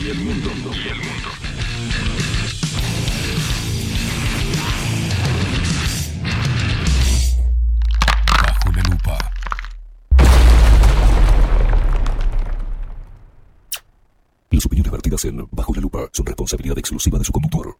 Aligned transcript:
y 0.00 0.10
el 0.10 0.18
mundo. 0.18 0.50
Y 0.72 0.88
el 0.88 0.96
mundo. 0.96 1.28
Bajo 8.42 8.72
la 8.72 8.82
lupa. 8.82 9.32
Las 14.50 14.66
opiniones 14.66 14.92
vertidas 14.92 15.24
en 15.24 15.48
Bajo 15.50 15.74
la 15.74 15.80
Lupa 15.80 16.08
son 16.12 16.26
responsabilidad 16.26 16.78
exclusiva 16.78 17.18
de 17.18 17.24
su 17.24 17.32
conductor. 17.32 17.76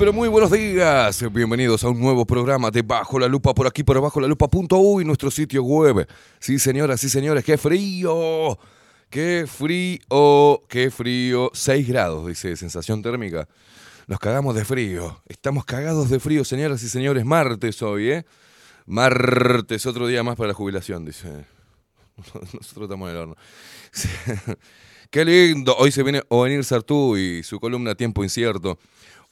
Pero 0.00 0.14
muy 0.14 0.30
buenos 0.30 0.50
días. 0.50 1.30
Bienvenidos 1.30 1.84
a 1.84 1.90
un 1.90 2.00
nuevo 2.00 2.24
programa 2.24 2.70
de 2.70 2.80
Bajo 2.80 3.18
la 3.18 3.28
Lupa 3.28 3.52
por 3.52 3.66
aquí 3.66 3.82
por 3.82 3.98
abajo 3.98 4.18
la 4.18 4.28
lupa.uy, 4.28 5.04
nuestro 5.04 5.30
sitio 5.30 5.62
web. 5.62 6.08
Sí, 6.38 6.58
señoras 6.58 7.04
y 7.04 7.10
señores, 7.10 7.44
qué 7.44 7.58
frío. 7.58 8.58
Qué 9.10 9.44
frío, 9.46 10.62
qué 10.70 10.90
frío. 10.90 11.50
6 11.52 11.86
grados, 11.86 12.26
dice 12.26 12.56
sensación 12.56 13.02
térmica. 13.02 13.46
Nos 14.06 14.18
cagamos 14.18 14.54
de 14.54 14.64
frío. 14.64 15.20
Estamos 15.28 15.66
cagados 15.66 16.08
de 16.08 16.18
frío, 16.18 16.46
señoras 16.46 16.82
y 16.82 16.88
señores. 16.88 17.26
Martes 17.26 17.82
hoy, 17.82 18.10
¿eh? 18.10 18.24
Martes, 18.86 19.84
otro 19.84 20.06
día 20.06 20.22
más 20.22 20.36
para 20.36 20.48
la 20.48 20.54
jubilación, 20.54 21.04
dice. 21.04 21.28
Nosotros 22.54 22.84
estamos 22.84 23.10
en 23.10 23.16
el 23.16 23.20
horno. 23.20 23.36
Sí. 23.92 24.08
Qué 25.10 25.26
lindo. 25.26 25.76
Hoy 25.76 25.92
se 25.92 26.02
viene 26.04 26.22
Ovenir 26.28 26.64
Sartú 26.64 27.18
y 27.18 27.42
su 27.42 27.60
columna 27.60 27.94
Tiempo 27.96 28.24
Incierto. 28.24 28.78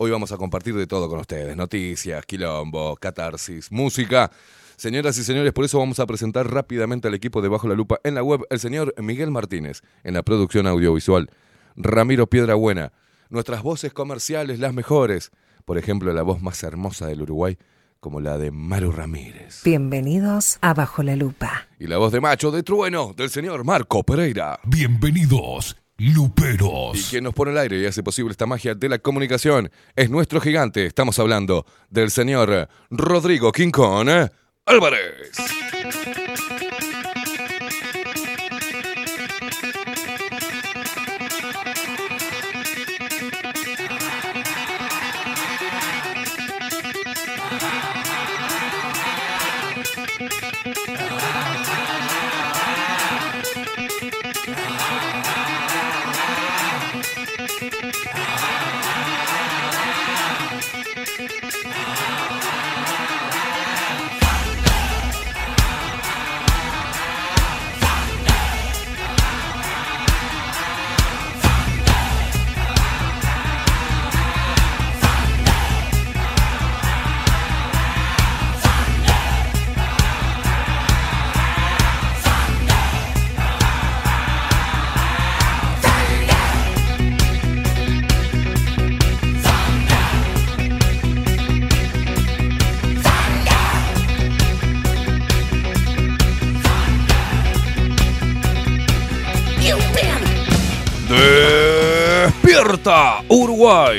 Hoy 0.01 0.13
vamos 0.13 0.31
a 0.31 0.37
compartir 0.37 0.77
de 0.77 0.87
todo 0.87 1.09
con 1.09 1.19
ustedes. 1.19 1.57
Noticias, 1.57 2.25
quilombo, 2.25 2.95
catarsis, 2.95 3.73
música. 3.73 4.31
Señoras 4.77 5.19
y 5.19 5.25
señores, 5.25 5.53
por 5.53 5.65
eso 5.65 5.81
vamos 5.81 5.99
a 5.99 6.07
presentar 6.07 6.49
rápidamente 6.49 7.09
al 7.09 7.15
equipo 7.15 7.43
de 7.43 7.49
Bajo 7.49 7.67
la 7.67 7.75
Lupa 7.75 7.99
en 8.05 8.15
la 8.15 8.23
web. 8.23 8.47
El 8.49 8.61
señor 8.61 8.95
Miguel 8.99 9.33
Martínez 9.33 9.83
en 10.05 10.15
la 10.15 10.23
producción 10.23 10.69
audiovisual. 10.69 11.29
Ramiro 11.75 12.29
Piedrabuena. 12.29 12.93
Nuestras 13.29 13.65
voces 13.65 13.93
comerciales, 13.93 14.61
las 14.61 14.73
mejores. 14.73 15.33
Por 15.65 15.79
ejemplo, 15.79 16.13
la 16.13 16.23
voz 16.23 16.41
más 16.43 16.63
hermosa 16.63 17.09
del 17.09 17.23
Uruguay, 17.23 17.59
como 17.99 18.21
la 18.21 18.39
de 18.39 18.53
Maru 18.53 18.93
Ramírez. 18.93 19.63
Bienvenidos 19.65 20.59
a 20.61 20.75
Bajo 20.75 21.03
la 21.03 21.17
Lupa. 21.17 21.67
Y 21.81 21.89
la 21.89 21.99
voz 21.99 22.13
de 22.13 22.21
macho 22.21 22.53
de 22.53 22.63
trueno 22.63 23.15
del 23.17 23.31
señor 23.31 23.65
Marco 23.65 24.05
Pereira. 24.05 24.61
Bienvenidos, 24.63 25.77
luperos. 25.99 26.99
Y 26.99 27.03
quien 27.11 27.25
nos 27.25 27.35
pone 27.35 27.51
al 27.51 27.59
aire 27.59 27.79
y 27.79 27.87
hace 27.87 28.03
posible 28.03 28.31
esta 28.31 28.47
magia 28.47 28.75
de 28.75 28.89
la 28.89 28.99
comunicación 28.99 29.71
es 29.97 30.09
nuestro 30.11 30.41
gigante. 30.41 30.87
Estamos 30.87 31.19
hablando 31.19 31.67
del 31.91 32.11
señor 32.11 32.69
Rodrigo 32.91 33.53
Quincón 33.53 34.09
Álvarez. 34.65 35.33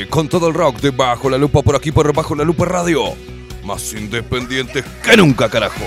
Con 0.08 0.30
todo 0.30 0.48
el 0.48 0.54
rock 0.54 0.80
de 0.80 0.92
Bajo 0.92 1.30
la 1.30 1.38
Lupa 1.38 1.62
por 1.62 1.76
aquí 1.76 1.92
por 1.92 2.14
Bajo 2.14 2.36
la 2.36 2.44
Lupa 2.44 2.66
Radio. 2.66 3.16
Más 3.64 3.94
independientes 3.94 4.86
que 5.04 5.18
nunca, 5.18 5.50
carajo. 5.50 5.84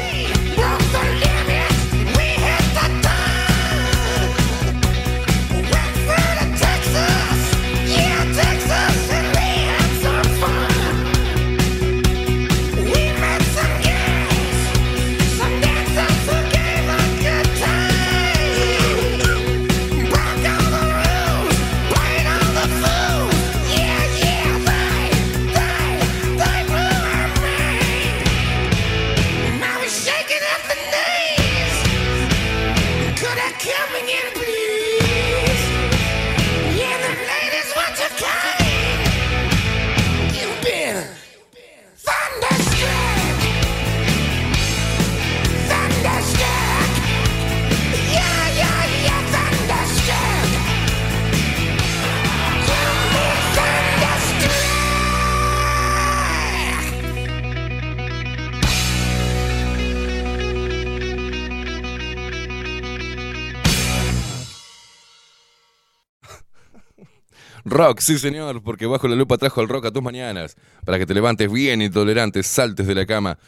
Sí 67.99 68.19
señor, 68.19 68.62
porque 68.62 68.87
Bajo 68.87 69.08
la 69.08 69.17
Lupa 69.17 69.38
trajo 69.38 69.61
el 69.61 69.69
rock 69.69 69.87
a 69.87 69.90
tus 69.90 70.02
mañanas, 70.02 70.56
para 70.84 70.99
que 70.99 71.06
te 71.06 71.14
levantes 71.14 71.50
bien 71.50 71.82
intolerante, 71.82 72.43
saltes 72.43 72.87
de 72.87 72.94
la 72.94 73.06
cama 73.06 73.38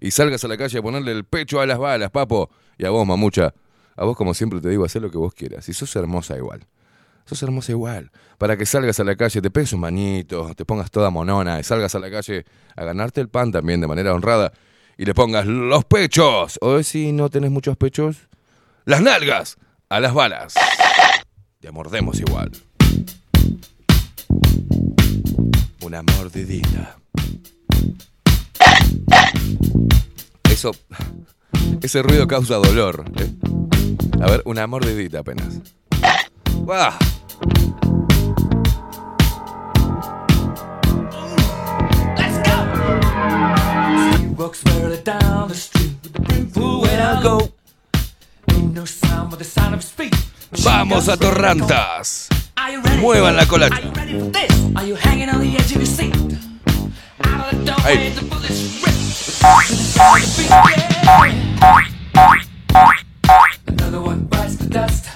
y 0.00 0.10
salgas 0.10 0.44
a 0.44 0.48
la 0.48 0.56
calle 0.56 0.78
a 0.78 0.82
ponerle 0.82 1.12
el 1.12 1.24
pecho 1.24 1.60
a 1.60 1.66
las 1.66 1.78
balas, 1.78 2.10
papo. 2.10 2.50
Y 2.78 2.86
a 2.86 2.90
vos, 2.90 3.06
mamucha, 3.06 3.52
a 3.96 4.04
vos 4.04 4.16
como 4.16 4.32
siempre 4.34 4.60
te 4.60 4.68
digo, 4.68 4.84
haz 4.84 4.94
lo 4.96 5.10
que 5.10 5.18
vos 5.18 5.34
quieras. 5.34 5.68
Y 5.68 5.74
sos 5.74 5.94
hermosa 5.96 6.36
igual. 6.36 6.66
Sos 7.26 7.42
hermosa 7.42 7.72
igual. 7.72 8.10
Para 8.38 8.56
que 8.56 8.64
salgas 8.64 8.98
a 9.00 9.04
la 9.04 9.14
calle, 9.14 9.42
te 9.42 9.50
pegues 9.50 9.72
un 9.72 9.80
manito, 9.80 10.54
te 10.54 10.64
pongas 10.64 10.90
toda 10.90 11.10
monona 11.10 11.60
y 11.60 11.62
salgas 11.62 11.94
a 11.94 11.98
la 11.98 12.10
calle 12.10 12.46
a 12.74 12.84
ganarte 12.84 13.20
el 13.20 13.28
pan 13.28 13.52
también 13.52 13.80
de 13.80 13.86
manera 13.86 14.14
honrada 14.14 14.52
y 14.96 15.04
le 15.04 15.14
pongas 15.14 15.46
los 15.46 15.84
pechos. 15.84 16.58
O 16.62 16.82
si 16.82 17.12
no 17.12 17.28
tenés 17.28 17.50
muchos 17.50 17.76
pechos, 17.76 18.28
las 18.84 19.02
nalgas 19.02 19.58
a 19.88 20.00
las 20.00 20.14
balas. 20.14 20.54
Te 21.60 21.70
mordemos 21.70 22.18
igual. 22.20 22.50
Una 25.90 26.04
mordidita. 26.04 26.96
Eso. 30.48 30.70
Ese 31.82 32.00
ruido 32.00 32.28
causa 32.28 32.54
dolor. 32.58 33.04
¿eh? 33.18 33.28
A 34.22 34.30
ver, 34.30 34.42
una 34.44 34.68
mordidita 34.68 35.18
apenas. 35.18 35.58
¡Bah! 36.64 36.96
Walks 44.36 44.62
barely 44.62 45.02
down 45.02 45.48
the 45.48 45.56
street 45.56 45.96
with 46.04 46.12
the 46.12 46.20
brimful 46.20 46.82
when 46.82 47.00
I 47.00 47.20
go. 47.20 47.50
Ain't 48.52 48.74
no 48.76 48.84
sound 48.84 49.30
but 49.30 49.40
the 49.40 49.44
sound 49.44 49.74
of 49.74 49.80
his 49.80 49.90
feet. 49.90 50.14
¡Vamos 50.62 51.08
a 51.08 51.16
Torrantas! 51.16 52.28
Are 52.60 52.74
you 52.74 52.82
ready? 52.82 53.00
Muevan 53.00 53.36
la 53.36 53.46
cola. 53.46 53.70
Dust. 64.68 65.06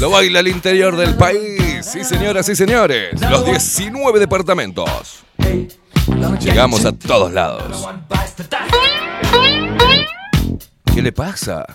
Lo 0.00 0.10
baila 0.10 0.38
al 0.40 0.48
interior 0.48 0.96
del 0.96 1.14
país. 1.16 1.84
Sí, 1.84 2.04
señoras 2.04 2.48
y 2.48 2.56
señores. 2.56 3.20
Los 3.20 3.44
19 3.44 4.20
departamentos. 4.20 5.22
Llegamos 6.40 6.86
a 6.86 6.92
todos 6.92 7.30
lados. 7.32 7.86
¿Qué 10.94 11.02
le 11.02 11.12
pasa? 11.12 11.66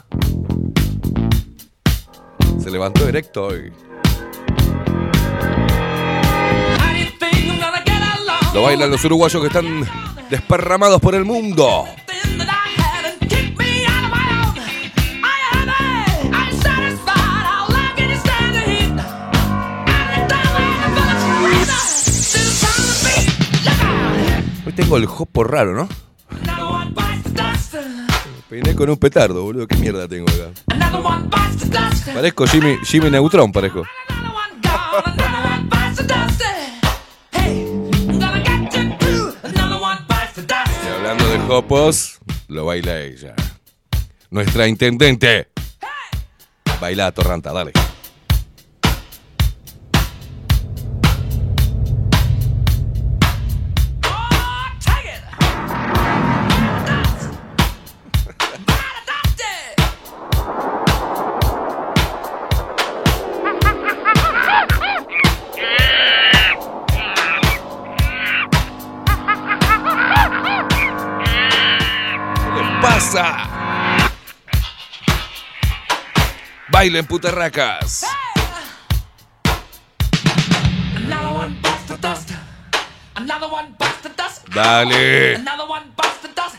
Se 2.63 2.71
levantó 2.71 3.09
erecto 3.09 3.47
hoy. 3.47 3.73
Lo 8.53 8.61
bailan 8.61 8.89
los 8.89 9.03
uruguayos 9.03 9.41
que 9.41 9.47
están 9.47 9.85
desparramados 10.29 11.01
por 11.01 11.13
el 11.13 11.25
mundo. 11.25 11.83
Hoy 24.65 24.73
tengo 24.73 24.95
el 24.95 25.05
jopo 25.05 25.43
raro, 25.43 25.73
¿no? 25.73 25.89
Peiné 28.53 28.75
con 28.75 28.87
un 28.87 28.97
petardo, 28.97 29.41
boludo. 29.41 29.65
¿Qué 29.65 29.75
mierda 29.77 30.07
tengo 30.07 30.27
acá? 30.29 30.51
Parezco 32.13 32.45
Jimmy, 32.45 32.77
Jimmy 32.83 33.09
Neutron, 33.09 33.51
parezco. 33.51 33.81
Y 40.85 40.87
hablando 40.87 41.27
de 41.31 41.39
jopos, 41.47 42.19
lo 42.47 42.65
baila 42.65 43.01
ella. 43.01 43.33
Nuestra 44.29 44.67
intendente. 44.67 45.47
Baila 46.79 47.11
Torranta, 47.11 47.51
dale. 47.51 47.71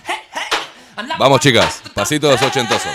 Hey, 0.07 0.15
hey. 0.33 0.49
Another 0.97 1.19
Vamos 1.19 1.31
one 1.35 1.41
chicas, 1.41 1.83
pasitos 1.95 2.41
ochentosos. 2.41 2.95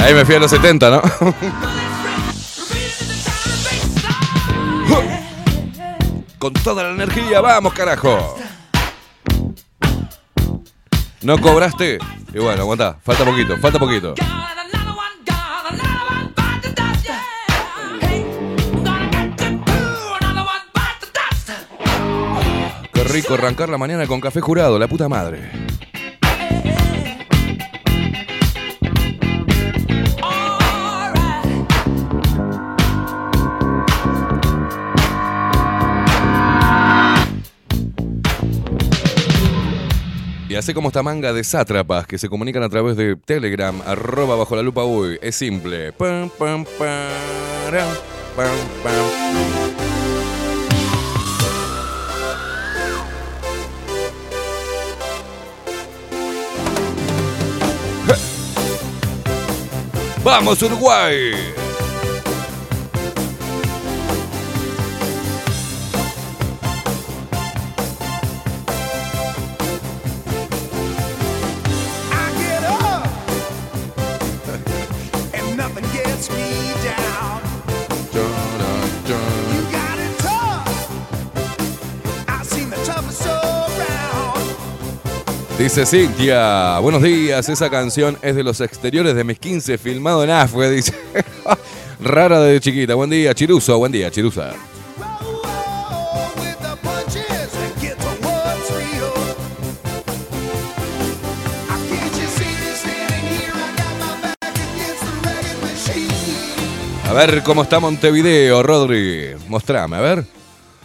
Ahí 0.00 0.14
me 0.14 0.24
fui 0.24 0.36
a 0.36 0.38
los 0.38 0.50
70, 0.50 0.90
¿no? 0.90 1.02
Con 6.38 6.52
toda 6.52 6.84
la 6.84 6.90
energía, 6.90 7.40
vamos 7.40 7.72
carajo. 7.72 8.36
¿No 11.22 11.36
cobraste? 11.38 11.98
Y 12.32 12.38
bueno, 12.38 12.62
aguanta, 12.62 12.96
falta 13.02 13.24
poquito, 13.24 13.56
falta 13.58 13.78
poquito. 13.80 14.14
Qué 22.92 23.04
rico 23.04 23.34
arrancar 23.34 23.68
la 23.68 23.78
mañana 23.78 24.06
con 24.06 24.20
café 24.20 24.40
jurado, 24.40 24.78
la 24.78 24.86
puta 24.86 25.08
madre. 25.08 25.67
Así 40.58 40.74
como 40.74 40.88
esta 40.88 41.02
manga 41.02 41.32
de 41.32 41.44
sátrapas 41.44 42.06
que 42.06 42.18
se 42.18 42.28
comunican 42.28 42.62
a 42.62 42.68
través 42.68 42.96
de 42.96 43.16
Telegram, 43.16 43.80
arroba 43.86 44.36
bajo 44.36 44.56
la 44.56 44.62
lupa 44.62 44.84
uy, 44.84 45.18
es 45.22 45.36
simple. 45.36 45.92
Pam, 45.92 46.30
pam. 46.38 46.64
¡Vamos, 60.24 60.62
Uruguay! 60.62 61.67
Dice 85.68 85.84
Cintia, 85.84 86.78
buenos 86.78 87.02
días, 87.02 87.46
esa 87.46 87.68
canción 87.68 88.16
es 88.22 88.34
de 88.34 88.42
los 88.42 88.62
exteriores 88.62 89.14
de 89.14 89.22
mis 89.22 89.38
15 89.38 89.76
filmado 89.76 90.24
en 90.24 90.30
Afue, 90.30 90.70
dice. 90.74 90.94
Rara 92.00 92.40
de 92.40 92.58
chiquita, 92.58 92.94
buen 92.94 93.10
día, 93.10 93.34
Chiruso, 93.34 93.76
buen 93.76 93.92
día, 93.92 94.10
Chirusa. 94.10 94.54
A 107.04 107.12
ver 107.12 107.42
cómo 107.42 107.64
está 107.64 107.78
Montevideo, 107.78 108.62
Rodri. 108.62 109.34
Mostrame, 109.48 109.98
a 109.98 110.00
ver. 110.00 110.24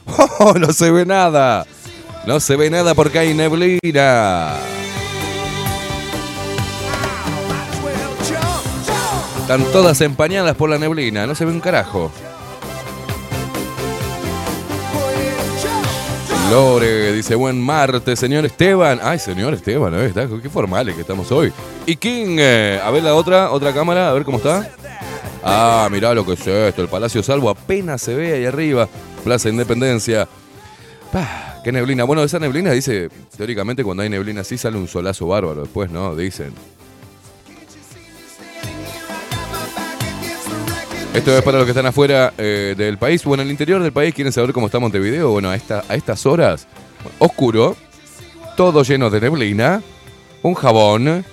Oh, 0.39 0.55
no 0.55 0.73
se 0.73 0.91
ve 0.91 1.05
nada. 1.05 1.65
No 2.25 2.39
se 2.39 2.55
ve 2.55 2.69
nada 2.69 2.93
porque 2.95 3.19
hay 3.19 3.33
neblina. 3.33 4.53
Están 9.41 9.63
todas 9.73 9.99
empañadas 10.01 10.55
por 10.55 10.69
la 10.69 10.77
neblina, 10.77 11.27
no 11.27 11.35
se 11.35 11.43
ve 11.45 11.51
un 11.51 11.59
carajo. 11.59 12.11
Lore 16.49 17.11
dice, 17.13 17.35
buen 17.35 17.59
martes, 17.59 18.19
señor 18.19 18.45
Esteban. 18.45 18.99
Ay, 19.03 19.19
señor 19.19 19.53
Esteban, 19.53 19.93
¿eh? 19.95 20.05
Está- 20.05 20.27
qué 20.41 20.49
formales 20.49 20.95
que 20.95 21.01
estamos 21.01 21.29
hoy. 21.31 21.51
Y 21.85 21.95
King, 21.95 22.37
eh, 22.39 22.79
a 22.83 22.89
ver 22.91 23.03
la 23.03 23.15
otra, 23.15 23.51
otra 23.51 23.73
cámara, 23.73 24.09
a 24.09 24.13
ver 24.13 24.23
cómo 24.23 24.37
está. 24.37 24.69
Ah, 25.43 25.89
mirá 25.91 26.13
lo 26.13 26.25
que 26.25 26.33
es 26.33 26.47
esto, 26.47 26.81
el 26.81 26.87
Palacio 26.87 27.21
Salvo 27.21 27.49
apenas 27.49 28.01
se 28.01 28.13
ve 28.13 28.33
ahí 28.33 28.45
arriba. 28.45 28.87
Plaza 29.25 29.49
Independencia. 29.49 30.27
Pah, 31.13 31.61
qué 31.63 31.71
neblina. 31.71 32.05
Bueno, 32.05 32.23
esa 32.23 32.39
neblina 32.39 32.71
dice, 32.71 33.07
teóricamente 33.37 33.83
cuando 33.83 34.01
hay 34.01 34.09
neblina 34.09 34.41
así 34.41 34.57
sale 34.57 34.77
un 34.77 34.87
solazo 34.87 35.27
bárbaro 35.27 35.61
después, 35.61 35.91
¿no? 35.91 36.15
Dicen. 36.15 36.51
Esto 41.13 41.37
es 41.37 41.43
para 41.43 41.59
los 41.59 41.65
que 41.65 41.71
están 41.71 41.85
afuera 41.85 42.33
eh, 42.35 42.73
del 42.75 42.97
país 42.97 43.23
o 43.27 43.33
en 43.35 43.41
el 43.41 43.51
interior 43.51 43.83
del 43.83 43.91
país. 43.91 44.15
¿Quieren 44.15 44.33
saber 44.33 44.53
cómo 44.53 44.65
está 44.65 44.79
Montevideo? 44.79 45.29
Bueno, 45.29 45.51
a 45.51 45.55
estas 45.55 46.25
horas, 46.25 46.67
oscuro, 47.19 47.77
todo 48.57 48.81
lleno 48.81 49.11
de 49.11 49.21
neblina, 49.21 49.83
un 50.41 50.55
jabón, 50.55 51.23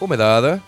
humedad. 0.00 0.60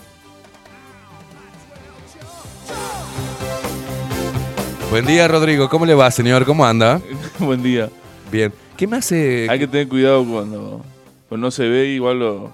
Buen 4.90 5.06
día, 5.06 5.26
Rodrigo. 5.26 5.68
¿Cómo 5.68 5.84
le 5.84 5.94
va, 5.94 6.08
señor? 6.12 6.44
¿Cómo 6.44 6.64
anda? 6.64 7.00
Buen 7.40 7.64
día. 7.64 7.90
Bien. 8.30 8.52
¿Qué 8.76 8.86
me 8.86 8.96
hace? 8.96 9.46
Hay 9.50 9.58
que 9.58 9.66
tener 9.66 9.88
cuidado 9.88 10.24
cuando, 10.24 10.84
cuando 11.28 11.46
no 11.46 11.50
se 11.50 11.68
ve, 11.68 11.86
igual 11.88 12.18
lo. 12.20 12.52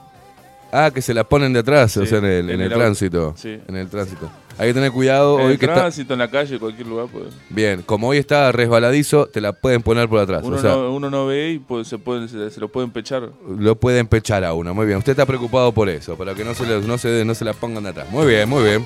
Ah, 0.73 0.91
que 0.93 1.01
se 1.01 1.15
la 1.15 1.25
ponen 1.25 1.53
de 1.53 1.61
atrás, 1.61 1.97
o 1.97 2.03
Sí, 2.03 2.09
sea, 2.09 2.19
en 2.19 2.25
el, 2.25 2.51
en 2.51 2.61
el 2.61 2.69
tránsito. 2.73 3.35
Sí. 3.37 3.59
En 3.69 3.77
el 3.77 3.89
tránsito. 3.89 4.29
Hay 4.59 4.69
que 4.69 4.75
tener 4.75 4.91
cuidado 4.91 5.39
en 5.39 5.47
hoy 5.47 5.53
el 5.53 5.59
que 5.59 5.67
está. 5.67 5.77
tránsito, 5.77 6.15
en 6.15 6.19
la 6.19 6.31
calle, 6.31 6.59
cualquier 6.59 6.87
lugar, 6.89 7.07
pues. 7.13 7.27
Bien, 7.51 7.83
como 7.83 8.09
hoy 8.09 8.19
está 8.19 8.51
resbaladizo, 8.53 9.27
te 9.27 9.41
la 9.41 9.53
pueden 9.53 9.83
poner 9.83 10.09
por 10.09 10.19
atrás. 10.19 10.43
Uno, 10.45 10.57
o 10.57 10.59
sea, 10.59 10.73
no, 10.73 10.93
uno 10.93 11.11
no 11.11 11.27
ve 11.27 11.53
y 11.53 11.59
pues, 11.59 11.87
se, 11.89 11.99
pueden, 11.99 12.29
se, 12.29 12.51
se 12.51 12.61
lo 12.61 12.69
pueden 12.69 12.91
pechar. 12.91 13.31
lo 13.59 13.77
pueden 13.77 14.07
pechar 14.07 14.45
a 14.45 14.55
uno. 14.55 14.75
Muy 14.75 14.87
bien. 14.87 14.99
Usted 14.99 15.13
está 15.13 15.27
preocupado 15.27 15.73
por 15.73 15.89
eso, 15.89 16.17
para 16.17 16.35
que 16.35 16.45
no 16.45 16.55
se, 16.55 16.65
no 16.81 16.99
se, 16.99 17.25
no 17.25 17.35
se 17.35 17.45
la 17.45 17.53
pongan 17.53 17.85
de 17.85 17.91
atrás. 17.91 18.11
Muy 18.11 18.27
bien, 18.27 18.49
muy 18.49 18.65
bien. 18.65 18.85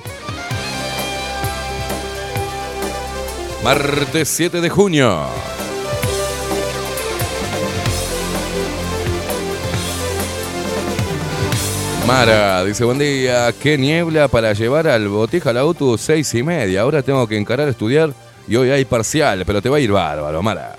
Martes 3.63 4.27
7 4.29 4.59
de 4.61 4.69
junio. 4.69 5.25
Mara 12.07 12.63
dice, 12.65 12.83
buen 12.83 12.97
día, 12.97 13.53
qué 13.61 13.77
niebla 13.77 14.27
para 14.27 14.53
llevar 14.53 14.87
al 14.87 15.07
botija 15.07 15.51
al 15.51 15.57
auto 15.57 15.97
seis 15.97 16.33
y 16.33 16.43
media. 16.43 16.81
Ahora 16.81 17.01
tengo 17.03 17.27
que 17.27 17.37
encarar 17.37 17.67
a 17.67 17.71
estudiar 17.71 18.13
y 18.47 18.55
hoy 18.55 18.69
hay 18.71 18.85
parcial, 18.85 19.43
pero 19.45 19.61
te 19.61 19.69
va 19.69 19.77
a 19.77 19.79
ir 19.79 19.91
bárbaro, 19.91 20.41
Mara. 20.41 20.75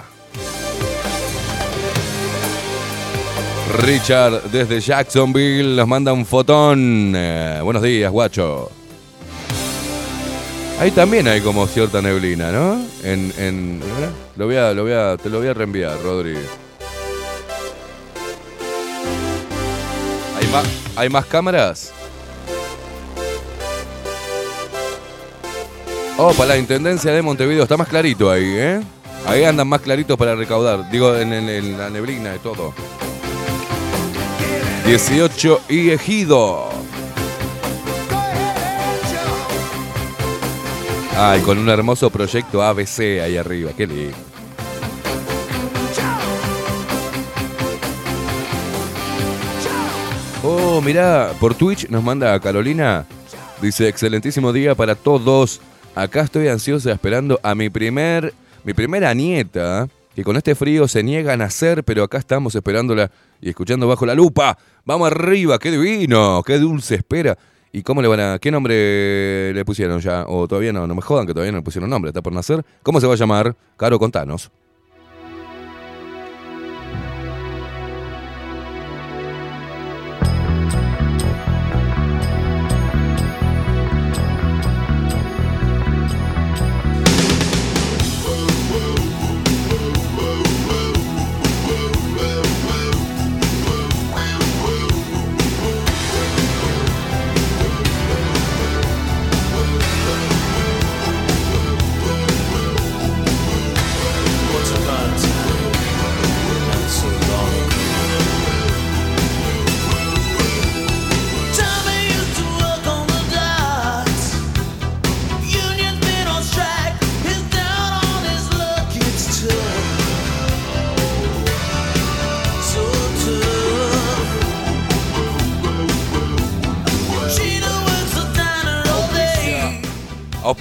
Richard 3.79 4.43
desde 4.51 4.81
Jacksonville 4.81 5.77
nos 5.77 5.89
manda 5.89 6.13
un 6.13 6.27
fotón. 6.27 7.15
Eh, 7.17 7.61
buenos 7.63 7.83
días, 7.83 8.11
guacho. 8.11 8.71
Ahí 10.79 10.91
también 10.91 11.29
hay 11.29 11.41
como 11.41 11.67
cierta 11.67 12.03
neblina, 12.03 12.51
¿no? 12.51 12.85
A, 14.57 14.73
lo 14.73 14.83
voy 14.83 14.93
a, 14.93 15.17
te 15.17 15.31
lo 15.31 15.39
voy 15.39 15.49
a 15.49 15.55
reenviar, 15.55 16.03
Rodri. 16.03 16.37
¿Hay 20.97 21.09
más 21.09 21.27
cámaras? 21.27 21.93
Para 26.37 26.51
la 26.51 26.57
Intendencia 26.57 27.11
de 27.13 27.21
Montevideo 27.21 27.65
está 27.65 27.77
más 27.77 27.89
clarito 27.89 28.31
ahí, 28.31 28.45
¿eh? 28.57 28.81
Ahí 29.27 29.43
andan 29.45 29.67
más 29.69 29.81
claritos 29.81 30.17
para 30.17 30.35
recaudar. 30.37 30.89
Digo, 30.91 31.17
en, 31.17 31.33
en- 31.33 31.77
la 31.79 31.91
neblina 31.91 32.35
y 32.37 32.39
todo. 32.39 32.73
18 34.87 35.61
y 35.69 35.91
Ejido. 35.91 36.69
Ay, 41.17 41.41
con 41.41 41.59
un 41.59 41.69
hermoso 41.69 42.11
proyecto 42.11 42.63
ABC 42.63 43.21
ahí 43.23 43.37
arriba. 43.37 43.73
Qué 43.77 43.87
lindo. 43.87 44.17
Oh, 50.45 50.81
mirá, 50.81 51.33
por 51.39 51.55
Twitch 51.55 51.89
nos 51.89 52.03
manda 52.03 52.35
a 52.35 52.41
Carolina. 52.41 53.07
Dice, 53.61 53.87
excelentísimo 53.87 54.53
día 54.53 54.75
para 54.75 54.97
todos. 54.97 55.61
Acá 55.95 56.23
estoy 56.23 56.49
ansiosa 56.49 56.91
esperando 56.91 57.39
a 57.45 57.55
mi 57.55 57.71
primer, 57.71 58.35
mi 58.65 58.75
primera 58.75 59.15
nieta, 59.15 59.87
que 60.17 60.25
con 60.25 60.37
este 60.37 60.57
frío 60.57 60.89
se 60.89 61.05
niega 61.05 61.35
a 61.35 61.37
nacer, 61.37 61.85
pero 61.85 62.03
acá 62.03 62.19
estamos 62.19 62.57
esperándola 62.57 63.09
y 63.41 63.51
escuchando 63.51 63.87
bajo 63.87 64.05
la 64.05 64.17
lupa. 64.17 64.59
Vamos 64.85 65.13
arriba, 65.13 65.61
qué 65.61 65.71
divino, 65.71 66.43
qué 66.45 66.59
dulce 66.59 66.97
espera. 66.97 67.39
¿Y 67.71 67.83
cómo 67.83 68.03
le 68.03 68.09
van 68.09 68.21
a, 68.21 68.39
qué 68.41 68.51
nombre 68.51 69.55
le 69.55 69.65
pusieron 69.65 70.01
ya? 70.01 70.25
O 70.27 70.49
todavía 70.49 70.73
no, 70.73 70.89
no 70.89 70.95
me 70.97 71.03
jodan 71.03 71.25
que 71.25 71.35
todavía 71.35 71.53
no 71.53 71.59
le 71.59 71.65
pusieron 71.65 71.89
nombre, 71.89 72.09
está 72.09 72.21
por 72.21 72.33
nacer. 72.33 72.65
¿Cómo 72.83 73.01
se 73.01 73.07
va 73.07 73.13
a 73.13 73.17
llamar? 73.17 73.55
Caro, 73.77 73.97
contanos. 73.97 74.51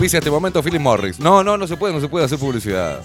Auspicia 0.01 0.17
este 0.17 0.31
momento 0.31 0.63
Philip 0.63 0.81
Morris. 0.81 1.19
No, 1.19 1.43
no, 1.43 1.59
no 1.59 1.67
se 1.67 1.77
puede, 1.77 1.93
no 1.93 2.01
se 2.01 2.07
puede 2.07 2.25
hacer 2.25 2.39
publicidad. 2.39 3.03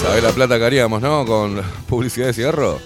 ¿Sabés 0.00 0.22
la 0.22 0.30
plata 0.30 0.60
que 0.60 0.64
haríamos, 0.64 1.02
no? 1.02 1.26
Con 1.26 1.60
publicidad 1.88 2.28
de 2.28 2.34
cigarro. 2.34 2.78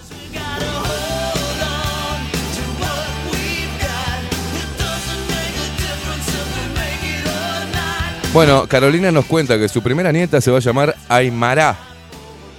Bueno, 8.33 8.65
Carolina 8.67 9.11
nos 9.11 9.25
cuenta 9.25 9.59
que 9.59 9.69
su 9.69 9.83
primera 9.83 10.11
nieta 10.11 10.41
se 10.41 10.49
va 10.49 10.57
a 10.57 10.61
llamar 10.61 10.95
Aymara. 11.07 11.77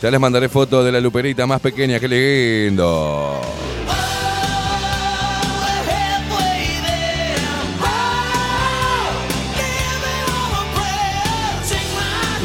Ya 0.01 0.09
les 0.09 0.21
mandaré 0.21 0.49
fotos 0.49 0.85
de 0.85 0.93
la 0.93 1.01
luperita 1.01 1.49
más 1.49 1.61
pequeña, 1.61 1.99
qué 1.99 2.07
lindo. 2.07 3.41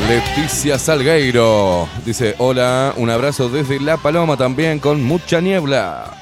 Leticia 0.10 0.80
Salgueiro 0.80 1.88
dice, 2.04 2.34
hola, 2.40 2.96
un 2.98 3.12
abrazo 3.12 3.48
desde 3.48 3.80
La 3.80 3.96
Paloma 3.98 4.38
también 4.38 4.80
con 4.80 5.04
mucha 5.04 5.40
niebla. 5.40 6.18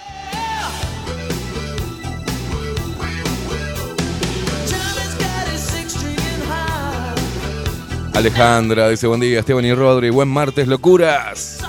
Alejandra 8.13 8.89
dice, 8.89 9.07
buen 9.07 9.21
día, 9.21 9.39
Esteban 9.39 9.63
y 9.63 9.73
Rodri, 9.73 10.09
buen 10.09 10.27
martes, 10.27 10.67
locuras. 10.67 11.59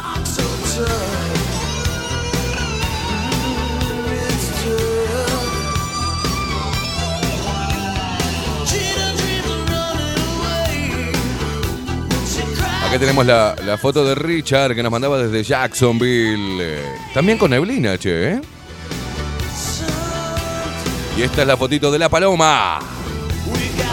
Acá 12.88 12.98
tenemos 12.98 13.26
la, 13.26 13.54
la 13.66 13.76
foto 13.76 14.02
de 14.02 14.14
Richard 14.14 14.74
que 14.74 14.82
nos 14.82 14.90
mandaba 14.90 15.18
desde 15.18 15.42
Jacksonville. 15.44 16.80
También 17.12 17.36
con 17.36 17.50
neblina, 17.50 17.98
che. 17.98 18.32
¿eh? 18.32 18.40
Y 21.18 21.22
esta 21.22 21.42
es 21.42 21.48
la 21.48 21.58
fotito 21.58 21.92
de 21.92 21.98
la 21.98 22.08
paloma. 22.08 22.78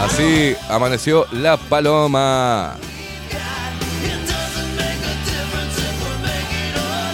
Así 0.00 0.56
amaneció 0.70 1.26
la 1.32 1.58
paloma. 1.58 2.76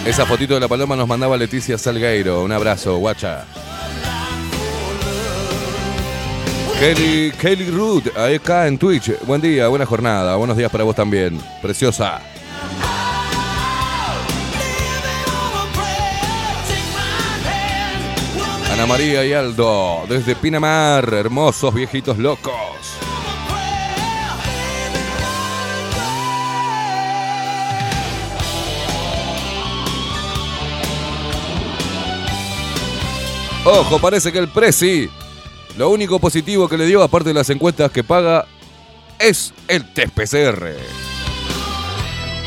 Esa 0.05 0.25
fotito 0.25 0.53
de 0.53 0.61
la 0.61 0.69
paloma 0.69 0.95
nos 0.95 1.07
mandaba 1.07 1.35
Leticia 1.35 1.77
Salgueiro. 1.77 2.43
Un 2.43 2.53
abrazo, 2.53 2.95
guacha. 2.97 3.45
Kelly, 6.79 7.31
Kelly 7.39 7.69
Root, 7.69 8.07
acá 8.17 8.67
en 8.67 8.77
Twitch. 8.77 9.19
Buen 9.25 9.41
día, 9.41 9.67
buena 9.67 9.85
jornada. 9.85 10.35
Buenos 10.35 10.57
días 10.57 10.71
para 10.71 10.83
vos 10.83 10.95
también. 10.95 11.39
Preciosa. 11.61 12.21
Ana 18.73 18.85
María 18.87 19.23
y 19.23 19.33
Aldo, 19.33 20.03
desde 20.09 20.35
Pinamar, 20.35 21.13
hermosos 21.13 21.73
viejitos 21.73 22.17
locos. 22.17 22.53
Ojo, 33.65 33.97
parece 33.99 34.31
que 34.33 34.39
el 34.39 34.49
Prezi, 34.49 35.09
lo 35.77 35.89
único 35.89 36.19
positivo 36.19 36.67
que 36.67 36.77
le 36.77 36.85
dio, 36.85 37.01
aparte 37.01 37.29
de 37.29 37.35
las 37.35 37.49
encuestas 37.49 37.91
que 37.91 38.03
paga, 38.03 38.45
es 39.19 39.53
el 39.67 39.91
test 39.93 40.13
PCR. 40.13 40.69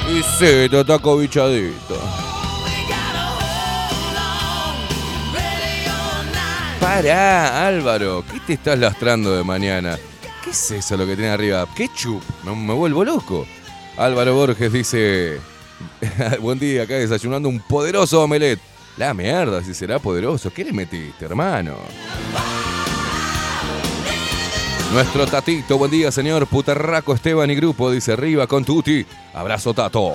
Y 0.09 0.23
sí, 0.23 0.69
te 0.71 0.81
está 0.81 0.99
cobichadito. 0.99 2.01
Pará, 6.81 7.67
Álvaro, 7.67 8.25
¿qué 8.31 8.41
te 8.47 8.53
estás 8.53 8.79
lastrando 8.79 9.37
de 9.37 9.43
mañana? 9.43 9.99
¿Qué 10.45 10.51
es 10.51 10.71
eso 10.71 10.97
lo 10.97 11.07
que 11.07 11.17
tiene 11.17 11.31
arriba? 11.31 11.67
¿Ketchup? 11.75 12.23
Me, 12.45 12.55
me 12.55 12.75
vuelvo 12.75 13.05
loco. 13.05 13.47
Álvaro 13.97 14.35
Borges 14.35 14.73
dice, 14.73 15.41
buen 16.41 16.59
día, 16.59 16.85
acá 16.85 16.95
desayunando 16.95 17.49
un 17.49 17.61
poderoso 17.61 18.23
omelette. 18.23 18.61
La 18.97 19.13
mierda, 19.13 19.63
si 19.63 19.75
será 19.75 19.99
poderoso. 19.99 20.53
¿Qué 20.53 20.65
le 20.65 20.73
metiste, 20.73 21.25
hermano? 21.25 21.77
Nuestro 24.97 25.27
Tatito, 25.27 25.77
buen 25.77 25.91
día, 25.91 26.11
señor 26.11 26.47
Putarraco 26.47 27.13
Esteban 27.13 27.51
y 27.51 27.55
Grupo, 27.55 27.91
dice 27.91 28.13
arriba 28.13 28.47
con 28.47 28.65
Tuti. 28.65 29.05
Abrazo, 29.35 29.75
Tato. 29.75 30.15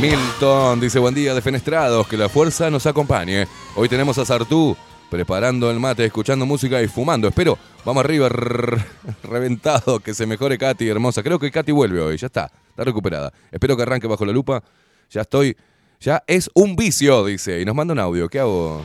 Milton 0.00 0.80
dice 0.80 0.98
buen 0.98 1.14
día, 1.14 1.32
defenestrados, 1.32 2.08
que 2.08 2.16
la 2.16 2.28
fuerza 2.28 2.68
nos 2.68 2.86
acompañe. 2.86 3.46
Hoy 3.76 3.88
tenemos 3.88 4.18
a 4.18 4.24
Sartú 4.24 4.76
preparando 5.08 5.70
el 5.70 5.78
mate, 5.78 6.04
escuchando 6.04 6.46
música 6.46 6.82
y 6.82 6.88
fumando. 6.88 7.28
Espero, 7.28 7.56
vamos 7.84 8.02
arriba, 8.04 8.28
reventado, 9.22 10.00
que 10.00 10.14
se 10.14 10.26
mejore 10.26 10.58
Katy, 10.58 10.88
hermosa. 10.88 11.22
Creo 11.22 11.38
que 11.38 11.52
Katy 11.52 11.70
vuelve 11.70 12.00
hoy, 12.00 12.16
ya 12.16 12.26
está, 12.26 12.50
está 12.70 12.82
recuperada. 12.82 13.32
Espero 13.52 13.76
que 13.76 13.84
arranque 13.84 14.08
bajo 14.08 14.26
la 14.26 14.32
lupa. 14.32 14.64
Ya 15.12 15.20
estoy, 15.20 15.56
ya 16.00 16.24
es 16.26 16.50
un 16.54 16.76
vicio, 16.76 17.24
dice. 17.26 17.60
Y 17.60 17.64
nos 17.64 17.74
manda 17.74 17.92
un 17.92 18.00
audio, 18.00 18.28
¿qué 18.28 18.40
hago? 18.40 18.82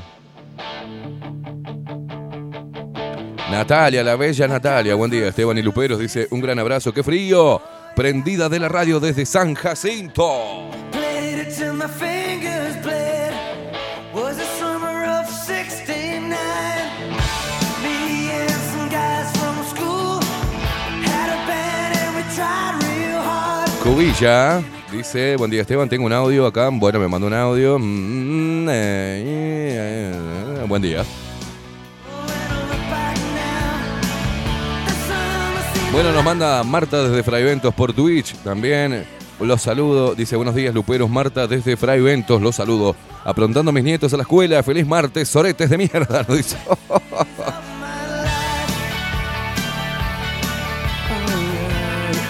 Natalia, 3.49 4.04
la 4.04 4.15
bella 4.17 4.47
Natalia, 4.47 4.95
buen 4.95 5.10
día. 5.10 5.30
Esteban 5.30 5.58
y 5.58 5.62
Luperos 5.62 5.97
dice 5.97 6.28
un 6.32 6.41
gran 6.41 6.60
abrazo, 6.60 6.93
qué 6.93 7.04
frío. 7.04 7.62
Prendida 7.95 8.49
de 8.49 8.60
la 8.60 8.67
radio 8.67 8.99
desde 8.99 9.25
San 9.25 9.56
Jacinto. 9.56 10.69
Played 10.91 11.47
it 11.47 11.56
till 11.56 11.73
my 11.73 11.88
fingers 11.88 12.75
bled. 12.84 13.32
Was 14.13 14.36
the 14.36 14.43
summer 14.60 15.06
of 15.06 15.30
69. 15.30 16.30
Me 17.82 18.30
and 18.32 18.51
some 18.51 18.89
guys 18.89 19.32
from 19.38 19.63
school 19.65 20.19
had 21.06 21.30
a 21.30 21.47
band 21.47 21.97
and 21.97 22.15
we 22.17 22.23
tried 22.36 22.84
real 22.84 23.21
hard. 23.21 23.69
Cubilla 23.82 24.62
dice, 24.97 25.36
buen 25.36 25.51
día 25.51 25.62
Esteban, 25.62 25.89
tengo 25.89 26.05
un 26.05 26.13
audio 26.13 26.45
acá. 26.45 26.69
Bueno, 26.71 26.99
me 26.99 27.08
mandó 27.08 27.27
un 27.27 27.34
audio. 27.34 27.77
Mm, 27.79 28.69
eh, 28.69 29.23
eh, 29.25 30.12
eh, 30.13 30.65
buen 30.67 30.81
día. 30.81 31.03
Bueno, 35.91 36.12
nos 36.12 36.23
manda 36.23 36.63
Marta 36.63 37.03
desde 37.03 37.23
Fraiventos 37.23 37.73
por 37.73 37.93
Twitch 37.93 38.36
también. 38.38 39.05
Los 39.39 39.62
saludo, 39.62 40.15
dice 40.15 40.38
buenos 40.38 40.55
días 40.55 40.73
Luperos, 40.73 41.10
Marta 41.10 41.45
desde 41.45 41.75
Fraiventos, 41.75 42.41
los 42.41 42.55
saludo. 42.55 42.95
Aprontando 43.23 43.69
a 43.69 43.73
mis 43.73 43.84
nietos 43.84 44.13
a 44.13 44.17
la 44.17 44.23
escuela, 44.23 44.63
feliz 44.63 44.88
martes, 44.88 45.27
soretes 45.27 45.69
de 45.69 45.77
mierda, 45.77 46.23
nos 46.27 46.38
dice. 46.38 46.58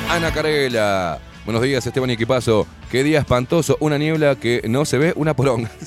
Ana 0.09 0.31
Carela. 0.31 1.19
Buenos 1.45 1.61
días, 1.61 1.85
Esteban 1.85 2.09
y 2.09 2.13
Equipazo. 2.13 2.65
Qué 2.89 3.03
día 3.03 3.19
espantoso, 3.19 3.77
una 3.79 3.99
niebla 3.99 4.35
que 4.35 4.63
no 4.67 4.83
se 4.83 4.97
ve, 4.97 5.13
una 5.15 5.35
poronga. 5.35 5.69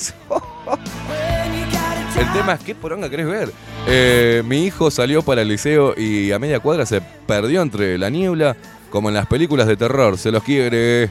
El 2.16 2.32
tema 2.32 2.52
es, 2.54 2.60
¿qué 2.60 2.76
poronga 2.76 3.10
querés 3.10 3.26
ver? 3.26 3.52
Eh, 3.86 4.42
mi 4.46 4.64
hijo 4.64 4.90
salió 4.90 5.22
para 5.22 5.42
el 5.42 5.48
liceo 5.48 5.94
y 5.96 6.30
a 6.30 6.38
media 6.38 6.60
cuadra 6.60 6.86
se 6.86 7.00
perdió 7.00 7.62
entre 7.62 7.98
la 7.98 8.08
niebla, 8.08 8.56
como 8.90 9.08
en 9.08 9.14
las 9.14 9.26
películas 9.26 9.66
de 9.66 9.76
terror. 9.76 10.16
Se 10.16 10.30
los 10.30 10.44
quiere. 10.44 11.10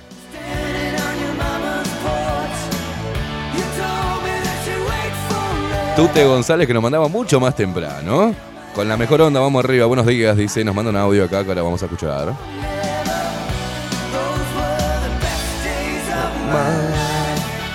Tute 5.95 6.25
González 6.25 6.67
que 6.67 6.73
nos 6.73 6.83
mandaba 6.83 7.07
mucho 7.10 7.39
más 7.39 7.55
temprano. 7.55 8.33
Con 8.75 8.88
la 8.88 8.95
mejor 8.95 9.21
onda, 9.21 9.39
vamos 9.39 9.63
arriba. 9.63 9.86
Buenos 9.88 10.05
días, 10.05 10.38
dice. 10.38 10.63
Nos 10.63 10.75
manda 10.75 10.91
un 10.91 10.97
audio 10.97 11.23
acá 11.25 11.43
que 11.43 11.49
ahora 11.49 11.63
vamos 11.63 11.81
a 11.81 11.86
escuchar. 11.86 12.33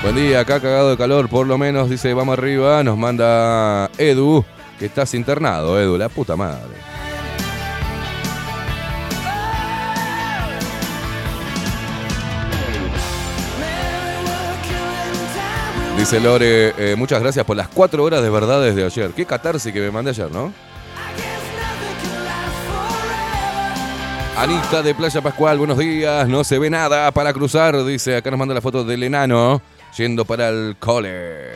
Buen 0.03 0.17
día, 0.17 0.41
acá 0.41 0.61
cagado 0.61 0.91
de 0.91 0.97
calor, 0.97 1.29
por 1.29 1.47
lo 1.47 1.57
menos, 1.59 1.89
dice, 1.89 2.13
vamos 2.13 2.37
arriba, 2.37 2.83
nos 2.83 2.99
manda 2.99 3.91
Edu, 3.99 4.45
que 4.79 4.87
estás 4.87 5.15
internado, 5.15 5.81
Edu, 5.81 5.97
la 5.97 6.09
puta 6.09 6.35
madre. 6.35 6.93
Dice 15.97 16.19
Lore, 16.19 16.75
eh, 16.77 16.97
muchas 16.97 17.23
gracias 17.23 17.45
por 17.45 17.57
las 17.57 17.69
cuatro 17.69 18.03
horas 18.03 18.23
de 18.23 18.31
verdades 18.31 18.75
de 18.75 18.85
ayer. 18.85 19.13
Qué 19.13 19.25
catarsis 19.25 19.73
que 19.73 19.81
me 19.81 19.93
mandé 19.93 20.11
ayer, 20.11 20.31
¿no? 20.33 20.53
Anita 24.37 24.83
de 24.83 24.95
Playa 24.95 25.21
Pascual, 25.21 25.59
buenos 25.59 25.79
días. 25.79 26.27
No 26.27 26.43
se 26.43 26.59
ve 26.59 26.71
nada 26.71 27.13
para 27.13 27.33
cruzar, 27.33 27.85
dice. 27.85 28.17
Acá 28.17 28.31
nos 28.31 28.39
manda 28.39 28.55
la 28.55 28.61
foto 28.61 28.83
del 28.83 29.03
enano 29.03 29.61
yendo 29.97 30.25
para 30.25 30.49
el 30.49 30.77
cole. 30.79 31.53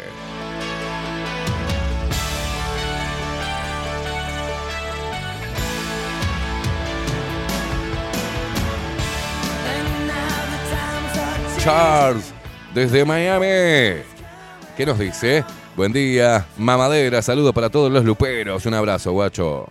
Charles, 11.59 12.33
desde 12.73 13.05
Miami. 13.05 14.03
¿Qué 14.77 14.85
nos 14.87 14.99
dice? 14.99 15.45
Buen 15.75 15.93
día, 15.93 16.47
mamadera. 16.59 17.23
Saludos 17.23 17.53
para 17.53 17.71
todos 17.71 17.91
los 17.91 18.05
luperos. 18.05 18.65
Un 18.67 18.75
abrazo, 18.75 19.13
guacho. 19.13 19.69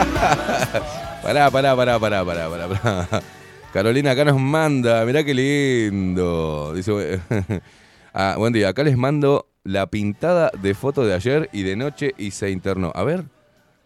Pará, 1.22 1.50
pará, 1.50 1.76
pará, 1.76 1.98
pará, 1.98 2.24
pará, 2.24 2.48
pará. 2.48 3.22
Carolina 3.72 4.12
acá 4.12 4.24
nos 4.24 4.40
manda, 4.40 5.04
mirá 5.04 5.22
qué 5.22 5.34
lindo. 5.34 6.72
Dice, 6.74 7.20
ah, 8.14 8.34
buen 8.36 8.52
día, 8.52 8.70
acá 8.70 8.82
les 8.82 8.96
mando 8.96 9.46
la 9.62 9.86
pintada 9.86 10.50
de 10.60 10.74
foto 10.74 11.04
de 11.04 11.14
ayer 11.14 11.48
y 11.52 11.62
de 11.62 11.76
noche 11.76 12.14
y 12.18 12.30
se 12.32 12.50
internó. 12.50 12.90
A 12.94 13.04
ver, 13.04 13.24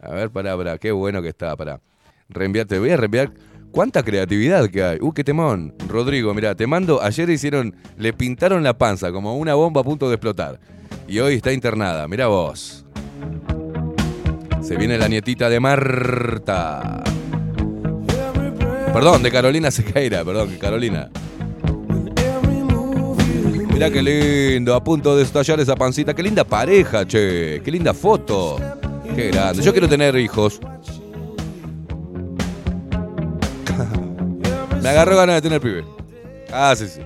a 0.01 0.11
ver, 0.11 0.31
pará, 0.31 0.55
pará, 0.57 0.77
qué 0.77 0.91
bueno 0.91 1.21
que 1.21 1.29
está, 1.29 1.55
pará. 1.55 1.81
Reenviarte, 2.29 2.79
voy 2.79 2.91
a 2.91 2.97
reenviar. 2.97 3.31
¿Cuánta 3.71 4.03
creatividad 4.03 4.69
que 4.69 4.83
hay? 4.83 4.97
Uh, 5.01 5.11
qué 5.11 5.23
temón. 5.23 5.75
Rodrigo, 5.89 6.33
mirá, 6.33 6.55
te 6.55 6.65
mando, 6.65 7.01
ayer 7.01 7.29
hicieron, 7.29 7.75
le 7.97 8.13
pintaron 8.13 8.63
la 8.63 8.77
panza 8.77 9.11
como 9.11 9.35
una 9.37 9.53
bomba 9.53 9.81
a 9.81 9.83
punto 9.83 10.07
de 10.07 10.15
explotar. 10.15 10.59
Y 11.07 11.19
hoy 11.19 11.35
está 11.35 11.51
internada, 11.51 12.07
mirá 12.07 12.27
vos. 12.27 12.85
Se 14.65 14.75
viene 14.77 14.97
la 14.97 15.07
nietita 15.07 15.47
de 15.47 15.59
Marta. 15.59 17.03
Perdón, 18.91 19.21
de 19.21 19.31
Carolina 19.31 19.69
Sequeira, 19.69 20.25
perdón, 20.25 20.57
Carolina. 20.59 21.11
Mirá 23.71 23.91
qué 23.91 24.01
lindo, 24.01 24.73
a 24.73 24.83
punto 24.83 25.15
de 25.15 25.21
estallar 25.21 25.59
esa 25.59 25.75
pancita. 25.75 26.15
Qué 26.15 26.23
linda 26.23 26.43
pareja, 26.43 27.05
che. 27.05 27.61
Qué 27.63 27.71
linda 27.71 27.93
foto. 27.93 28.57
Qué 29.15 29.27
grande. 29.27 29.61
Yo 29.61 29.71
quiero 29.71 29.87
tener 29.87 30.17
hijos. 30.17 30.59
Me 34.81 34.89
agarró 34.89 35.15
ganas 35.15 35.35
de 35.35 35.43
tener 35.43 35.61
pibe. 35.61 35.85
Ah, 36.51 36.73
sí, 36.75 36.87
sí. 36.87 37.01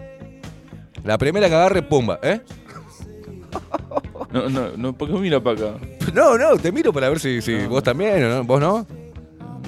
La 1.04 1.18
primera 1.18 1.50
que 1.50 1.56
agarre, 1.56 1.82
pumba, 1.82 2.22
¿eh? 2.24 2.40
No, 4.32 4.48
no, 4.50 4.70
no, 4.78 4.94
¿por 4.94 5.08
qué 5.10 5.14
mira 5.18 5.42
para 5.42 5.68
acá? 5.70 5.80
No, 6.14 6.38
no, 6.38 6.58
te 6.58 6.72
miro 6.72 6.94
para 6.94 7.10
ver 7.10 7.20
si, 7.20 7.42
si 7.42 7.66
vos 7.66 7.82
también, 7.84 8.24
¿o 8.26 8.30
no? 8.30 8.44
¿Vos 8.44 8.60
no? 8.62 8.86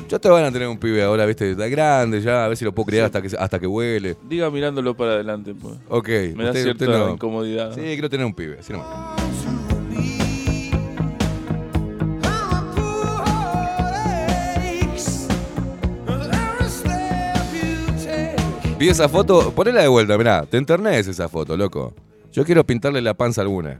Ya 0.07 0.19
te 0.19 0.27
van 0.29 0.43
a 0.43 0.51
tener 0.51 0.67
un 0.67 0.77
pibe 0.77 1.01
ahora, 1.03 1.25
viste, 1.25 1.51
está 1.51 1.67
grande 1.67 2.21
ya, 2.21 2.43
a 2.45 2.47
ver 2.49 2.57
si 2.57 2.65
lo 2.65 2.73
puedo 2.73 2.87
criar 2.87 3.05
hasta 3.05 3.21
que 3.21 3.29
hasta 3.37 3.59
que 3.59 3.65
huele. 3.67 4.17
Diga 4.27 4.49
mirándolo 4.51 4.95
para 4.95 5.13
adelante, 5.13 5.55
pues. 5.55 5.75
Ok. 5.87 6.09
Me 6.35 6.43
da 6.43 6.49
usted- 6.49 6.63
cierta 6.63 6.85
usted 6.85 6.97
no. 6.97 7.09
incomodidad. 7.13 7.73
Sí, 7.73 7.81
quiero 7.81 8.09
tener 8.09 8.25
un 8.25 8.33
pibe, 8.33 8.57
así 8.59 8.73
nomás. 8.73 8.87
Vi 18.77 18.89
esa 18.89 19.07
foto, 19.07 19.51
ponela 19.51 19.81
de 19.81 19.87
vuelta, 19.87 20.17
mirá, 20.17 20.45
te 20.45 20.57
enternés 20.57 21.07
esa 21.07 21.29
foto, 21.29 21.55
loco. 21.55 21.93
Yo 22.31 22.43
quiero 22.43 22.65
pintarle 22.65 23.01
la 23.01 23.13
panza 23.13 23.41
alguna. 23.41 23.79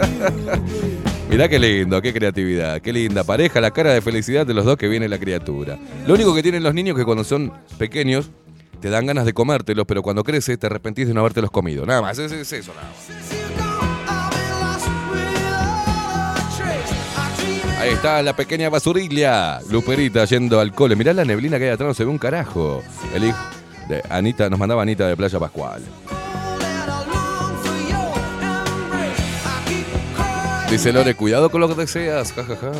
Mirá 1.30 1.48
qué 1.48 1.58
lindo, 1.58 2.02
qué 2.02 2.12
creatividad, 2.12 2.80
qué 2.80 2.92
linda 2.92 3.22
pareja, 3.22 3.60
la 3.60 3.70
cara 3.70 3.92
de 3.92 4.00
felicidad 4.00 4.46
de 4.46 4.54
los 4.54 4.64
dos 4.64 4.76
que 4.76 4.88
viene 4.88 5.08
la 5.08 5.18
criatura. 5.18 5.78
Lo 6.06 6.14
único 6.14 6.34
que 6.34 6.42
tienen 6.42 6.62
los 6.62 6.74
niños 6.74 6.96
que 6.96 7.04
cuando 7.04 7.22
son 7.22 7.52
pequeños 7.78 8.30
te 8.80 8.90
dan 8.90 9.06
ganas 9.06 9.26
de 9.26 9.32
comértelos, 9.32 9.86
pero 9.86 10.02
cuando 10.02 10.24
creces 10.24 10.58
te 10.58 10.66
arrepentís 10.66 11.06
de 11.06 11.14
no 11.14 11.20
habértelos 11.20 11.50
comido. 11.50 11.86
Nada 11.86 12.02
más, 12.02 12.18
es, 12.18 12.32
es 12.32 12.52
eso 12.52 12.72
nada 12.74 12.88
más. 12.88 13.40
Ahí 17.80 17.90
está 17.90 18.22
la 18.22 18.36
pequeña 18.36 18.68
basurilla, 18.68 19.60
Luperita 19.70 20.26
yendo 20.26 20.60
al 20.60 20.74
cole. 20.74 20.96
Mirá 20.96 21.14
la 21.14 21.24
neblina 21.24 21.58
que 21.58 21.64
hay 21.64 21.70
atrás, 21.70 21.88
no 21.88 21.94
se 21.94 22.04
ve 22.04 22.10
un 22.10 22.18
carajo. 22.18 22.82
El 23.14 23.24
hijo 23.24 23.38
de 23.88 24.02
Anita, 24.10 24.50
nos 24.50 24.58
mandaba 24.58 24.82
Anita 24.82 25.06
de 25.06 25.16
Playa 25.16 25.38
Pascual. 25.38 25.82
Dice 30.70 30.92
Lore, 30.92 31.16
cuidado 31.16 31.50
con 31.50 31.60
lo 31.60 31.68
que 31.68 31.74
deseas. 31.74 32.32
Ja, 32.32 32.44
ja, 32.44 32.56
ja. 32.56 32.70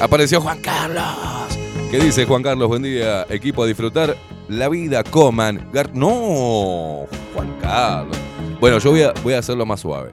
Apareció 0.04 0.40
Juan 0.40 0.58
Carlos. 0.60 1.04
¿Qué 1.92 2.00
dice 2.00 2.24
Juan 2.24 2.42
Carlos? 2.42 2.66
Buen 2.66 2.82
día. 2.82 3.24
Equipo 3.30 3.62
a 3.62 3.66
disfrutar 3.66 4.16
la 4.48 4.68
vida. 4.68 5.04
Coman. 5.04 5.70
No, 5.94 7.06
Juan 7.32 7.56
Carlos. 7.62 8.18
Bueno, 8.58 8.78
yo 8.78 8.90
voy 8.90 9.02
a, 9.02 9.12
voy 9.22 9.34
a 9.34 9.38
hacerlo 9.38 9.64
más 9.64 9.78
suave. 9.78 10.12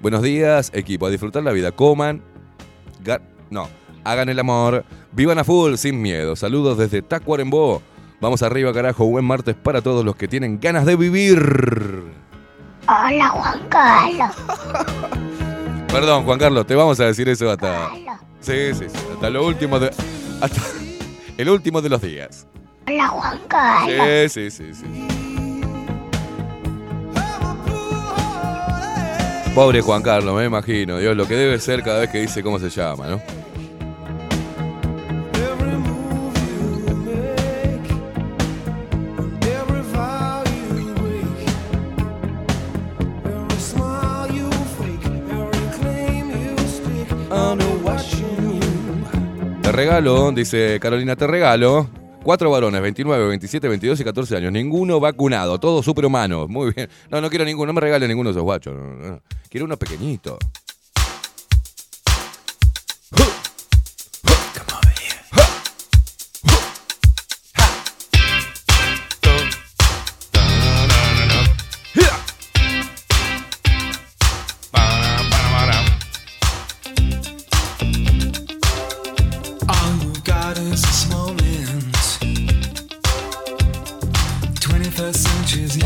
Buenos 0.00 0.22
días, 0.22 0.72
equipo. 0.74 1.06
A 1.06 1.10
disfrutar 1.10 1.44
la 1.44 1.52
vida. 1.52 1.70
Coman. 1.70 2.20
No, 3.48 3.68
hagan 4.02 4.28
el 4.28 4.40
amor. 4.40 4.84
Vivan 5.12 5.38
a 5.38 5.44
full, 5.44 5.76
sin 5.76 6.02
miedo. 6.02 6.34
Saludos 6.34 6.78
desde 6.78 7.00
Tacuarembó. 7.00 7.80
Vamos 8.20 8.42
arriba, 8.42 8.72
carajo. 8.72 9.06
Buen 9.06 9.24
martes 9.24 9.54
para 9.54 9.82
todos 9.82 10.04
los 10.04 10.16
que 10.16 10.26
tienen 10.26 10.58
ganas 10.60 10.84
de 10.84 10.96
vivir. 10.96 12.21
Hola 12.88 13.28
Juan 13.28 13.60
Carlos. 13.68 14.36
Perdón, 15.88 16.24
Juan 16.24 16.38
Carlos, 16.38 16.66
te 16.66 16.74
vamos 16.74 16.98
a 17.00 17.04
decir 17.04 17.28
eso 17.28 17.50
hasta. 17.50 17.90
Sí, 18.40 18.74
sí, 18.74 18.86
sí. 18.88 18.98
Hasta 19.14 19.30
lo 19.30 19.46
último 19.46 19.78
de. 19.78 19.90
Hasta 20.40 20.60
el 21.36 21.48
último 21.48 21.80
de 21.80 21.88
los 21.88 22.00
días. 22.00 22.46
Hola 22.88 23.08
Juan 23.08 23.38
Carlos. 23.48 24.32
Sí, 24.32 24.50
sí, 24.50 24.50
sí, 24.50 24.74
sí. 24.74 25.08
Pobre 29.54 29.82
Juan 29.82 30.02
Carlos, 30.02 30.34
me 30.34 30.46
imagino. 30.46 30.98
Dios, 30.98 31.14
lo 31.16 31.28
que 31.28 31.34
debe 31.34 31.58
ser 31.60 31.82
cada 31.82 32.00
vez 32.00 32.10
que 32.10 32.20
dice 32.20 32.42
cómo 32.42 32.58
se 32.58 32.70
llama, 32.70 33.06
¿no? 33.06 33.20
Regalo, 49.72 50.30
dice 50.32 50.78
Carolina, 50.80 51.16
te 51.16 51.26
regalo. 51.26 51.88
Cuatro 52.22 52.50
varones, 52.50 52.82
29, 52.82 53.26
27, 53.26 53.68
22 53.68 54.00
y 54.00 54.04
14 54.04 54.36
años. 54.36 54.52
Ninguno 54.52 55.00
vacunado, 55.00 55.58
todos 55.58 55.82
superhumanos. 55.82 56.46
Muy 56.50 56.72
bien. 56.72 56.90
No, 57.10 57.22
no 57.22 57.30
quiero 57.30 57.46
ninguno, 57.46 57.68
no 57.68 57.72
me 57.72 57.80
regale 57.80 58.06
ninguno 58.06 58.28
de 58.28 58.32
esos 58.32 58.42
guachos. 58.42 58.74
Quiero 59.48 59.64
uno 59.64 59.78
pequeñito. 59.78 60.38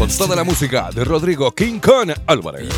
Con 0.07 0.16
toda 0.19 0.37
la 0.37 0.45
música 0.45 0.90
de 0.95 1.03
Rodrigo 1.03 1.53
King 1.53 1.81
Kong 1.81 2.12
Álvarez. 2.29 2.69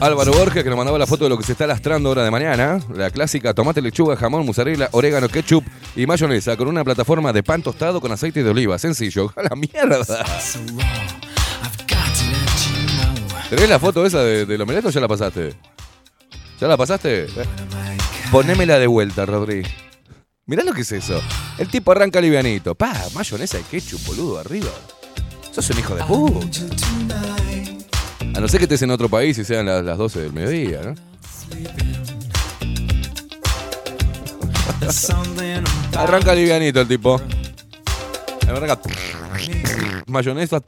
Álvaro 0.00 0.32
Borges 0.32 0.64
que 0.64 0.70
nos 0.70 0.78
mandaba 0.78 0.98
la 0.98 1.06
foto 1.06 1.24
de 1.24 1.30
lo 1.30 1.36
que 1.36 1.44
se 1.44 1.52
está 1.52 1.66
lastrando 1.66 2.08
ahora 2.08 2.24
de 2.24 2.30
mañana. 2.30 2.80
La 2.94 3.10
clásica 3.10 3.52
tomate, 3.52 3.82
lechuga, 3.82 4.16
jamón, 4.16 4.46
mozzarella, 4.46 4.88
orégano, 4.92 5.28
ketchup 5.28 5.62
y 5.94 6.06
mayonesa 6.06 6.56
con 6.56 6.68
una 6.68 6.82
plataforma 6.84 7.34
de 7.34 7.42
pan 7.42 7.62
tostado 7.62 8.00
con 8.00 8.10
aceite 8.10 8.42
de 8.42 8.48
oliva. 8.48 8.78
Sencillo. 8.78 9.30
¡A 9.36 9.42
la 9.42 9.54
mierda! 9.54 10.24
¿Tenés 13.50 13.68
la 13.68 13.78
foto 13.78 14.06
esa 14.06 14.22
de, 14.22 14.46
del 14.46 14.62
omelette 14.62 14.86
o 14.86 14.90
ya 14.90 15.00
la 15.02 15.08
pasaste? 15.08 15.52
¿Ya 16.58 16.66
la 16.66 16.78
pasaste? 16.78 17.26
Ponémela 18.30 18.78
de 18.78 18.86
vuelta, 18.86 19.26
Rodri. 19.26 19.64
Mirá 20.48 20.62
lo 20.62 20.72
que 20.72 20.82
es 20.82 20.92
eso. 20.92 21.20
El 21.58 21.68
tipo 21.68 21.90
arranca 21.90 22.20
livianito. 22.20 22.76
Pa, 22.76 22.94
mayonesa 23.14 23.58
y 23.58 23.64
ketchup, 23.64 24.00
boludo, 24.06 24.38
arriba. 24.38 24.70
Sos 25.50 25.68
un 25.70 25.78
hijo 25.80 25.96
de 25.96 26.04
puta. 26.04 26.60
A 28.32 28.40
no 28.40 28.46
ser 28.46 28.60
que 28.60 28.66
estés 28.66 28.82
en 28.82 28.92
otro 28.92 29.08
país 29.08 29.36
y 29.38 29.44
sean 29.44 29.66
las, 29.66 29.84
las 29.84 29.98
12 29.98 30.20
del 30.20 30.32
mediodía, 30.32 30.82
¿no? 30.82 30.94
Arranca 35.98 36.32
livianito 36.32 36.80
el 36.80 36.86
tipo. 36.86 37.20
Arranca. 38.46 38.78
Mayonesa. 40.06 40.62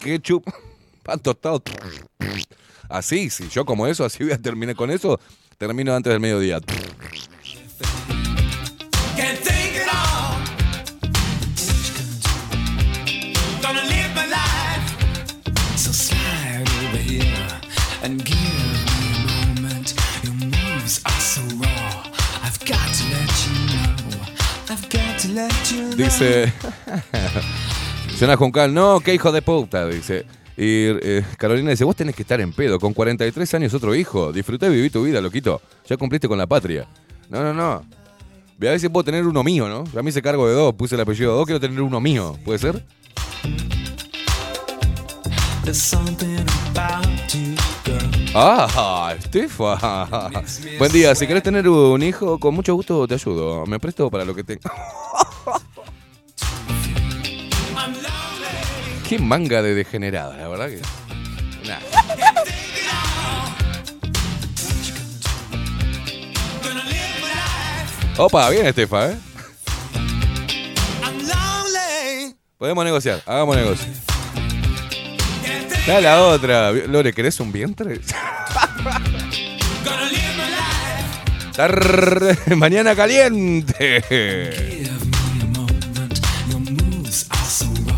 Ketchup. 0.00 0.44
Pan 1.02 1.18
tostado. 1.20 1.62
Así, 2.90 3.30
si 3.30 3.48
yo 3.48 3.64
como 3.64 3.86
eso, 3.86 4.04
así 4.04 4.22
voy 4.22 4.34
a 4.34 4.38
terminar 4.38 4.76
con 4.76 4.90
eso, 4.90 5.18
termino 5.56 5.94
antes 5.94 6.12
del 6.12 6.20
mediodía. 6.20 6.60
Can't 9.16 9.38
think 9.38 9.76
it 9.76 9.88
all. 9.94 10.38
No, 28.74 29.00
qué 29.00 29.14
hijo 29.14 29.32
de 29.32 29.42
puta, 29.42 29.86
dice. 29.86 30.26
Y 30.56 30.86
eh, 30.86 31.24
Carolina 31.36 31.70
dice, 31.70 31.84
vos 31.84 31.94
tenés 31.94 32.16
que 32.16 32.22
estar 32.22 32.40
en 32.40 32.52
pedo, 32.52 32.80
con 32.80 32.92
43 32.92 33.54
años 33.54 33.74
otro 33.74 33.94
hijo, 33.94 34.32
disfruté 34.32 34.68
viví 34.68 34.90
tu 34.90 35.04
vida, 35.04 35.20
loquito. 35.20 35.62
Ya 35.88 35.96
cumpliste 35.96 36.26
con 36.26 36.36
la 36.36 36.46
patria. 36.46 36.88
No, 37.28 37.42
no, 37.42 37.52
no. 37.52 37.84
Ve 38.56 38.68
a 38.68 38.70
ver 38.72 38.80
si 38.80 38.88
puedo 38.88 39.04
tener 39.04 39.26
uno 39.26 39.44
mío, 39.44 39.68
¿no? 39.68 39.84
Ya 39.92 40.02
me 40.02 40.10
hice 40.10 40.22
cargo 40.22 40.48
de 40.48 40.54
dos, 40.54 40.74
puse 40.74 40.94
el 40.94 41.00
apellido 41.00 41.32
de 41.32 41.36
dos, 41.36 41.46
quiero 41.46 41.60
tener 41.60 41.80
uno 41.80 42.00
mío. 42.00 42.36
¿Puede 42.44 42.58
ser? 42.58 42.84
Ah, 48.34 49.14
Estefa. 49.18 50.30
Buen 50.78 50.92
día, 50.92 51.14
si 51.14 51.26
querés 51.26 51.42
tener 51.42 51.68
un 51.68 52.02
hijo, 52.02 52.38
con 52.38 52.54
mucho 52.54 52.74
gusto 52.74 53.06
te 53.06 53.14
ayudo. 53.14 53.66
Me 53.66 53.78
presto 53.78 54.10
para 54.10 54.24
lo 54.24 54.34
que 54.34 54.42
lonely. 54.42 54.58
Qué 59.08 59.18
manga 59.18 59.62
de 59.62 59.74
degenerada, 59.74 60.36
la 60.36 60.48
verdad 60.48 60.68
que. 60.68 60.82
Nah. 61.66 62.27
Opa, 68.18 68.50
bien 68.50 68.66
Estefa, 68.66 69.12
¿eh? 69.12 69.16
Podemos 72.58 72.84
negociar, 72.84 73.22
hagamos 73.24 73.56
negocio. 73.56 73.86
Está 75.78 76.00
la 76.00 76.22
otra. 76.26 76.72
Lore, 76.72 77.12
¿querés 77.12 77.38
un 77.38 77.52
vientre? 77.52 78.00
Gonna 79.84 80.08
live 80.10 80.34
my 80.36 80.50
life. 80.50 81.52
Tar- 81.54 82.56
Mañana 82.56 82.96
caliente. 82.96 84.02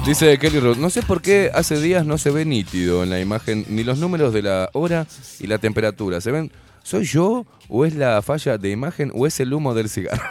Dice 0.06 0.38
Kelly 0.38 0.60
Roth, 0.60 0.76
no 0.78 0.90
sé 0.90 1.02
por 1.02 1.22
qué 1.22 1.50
hace 1.54 1.80
días 1.80 2.04
no 2.04 2.18
se 2.18 2.30
ve 2.30 2.44
nítido 2.44 3.02
en 3.02 3.10
la 3.10 3.20
imagen 3.20 3.64
ni 3.68 3.82
los 3.84 3.98
números 3.98 4.32
de 4.34 4.42
la 4.42 4.68
hora 4.74 5.06
y 5.38 5.46
la 5.46 5.56
temperatura. 5.58 6.20
¿Se 6.20 6.30
ven? 6.30 6.52
¿Soy 6.82 7.04
yo 7.04 7.46
o 7.68 7.84
es 7.84 7.94
la 7.94 8.20
falla 8.22 8.58
de 8.58 8.70
imagen 8.70 9.12
o 9.14 9.26
es 9.26 9.38
el 9.40 9.52
humo 9.52 9.74
del 9.74 9.88
cigarro? 9.88 10.22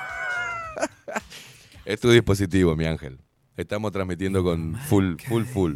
es 1.85 1.99
tu 1.99 2.09
dispositivo, 2.09 2.75
mi 2.75 2.85
ángel. 2.85 3.19
Estamos 3.55 3.91
transmitiendo 3.91 4.43
con 4.43 4.75
full, 4.87 5.15
full, 5.27 5.43
full. 5.43 5.75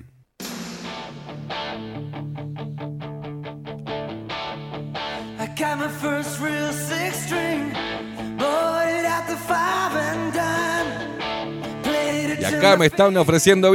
Y 12.39 12.45
acá 12.45 12.75
me 12.77 12.87
están 12.87 13.15
ofreciendo 13.17 13.71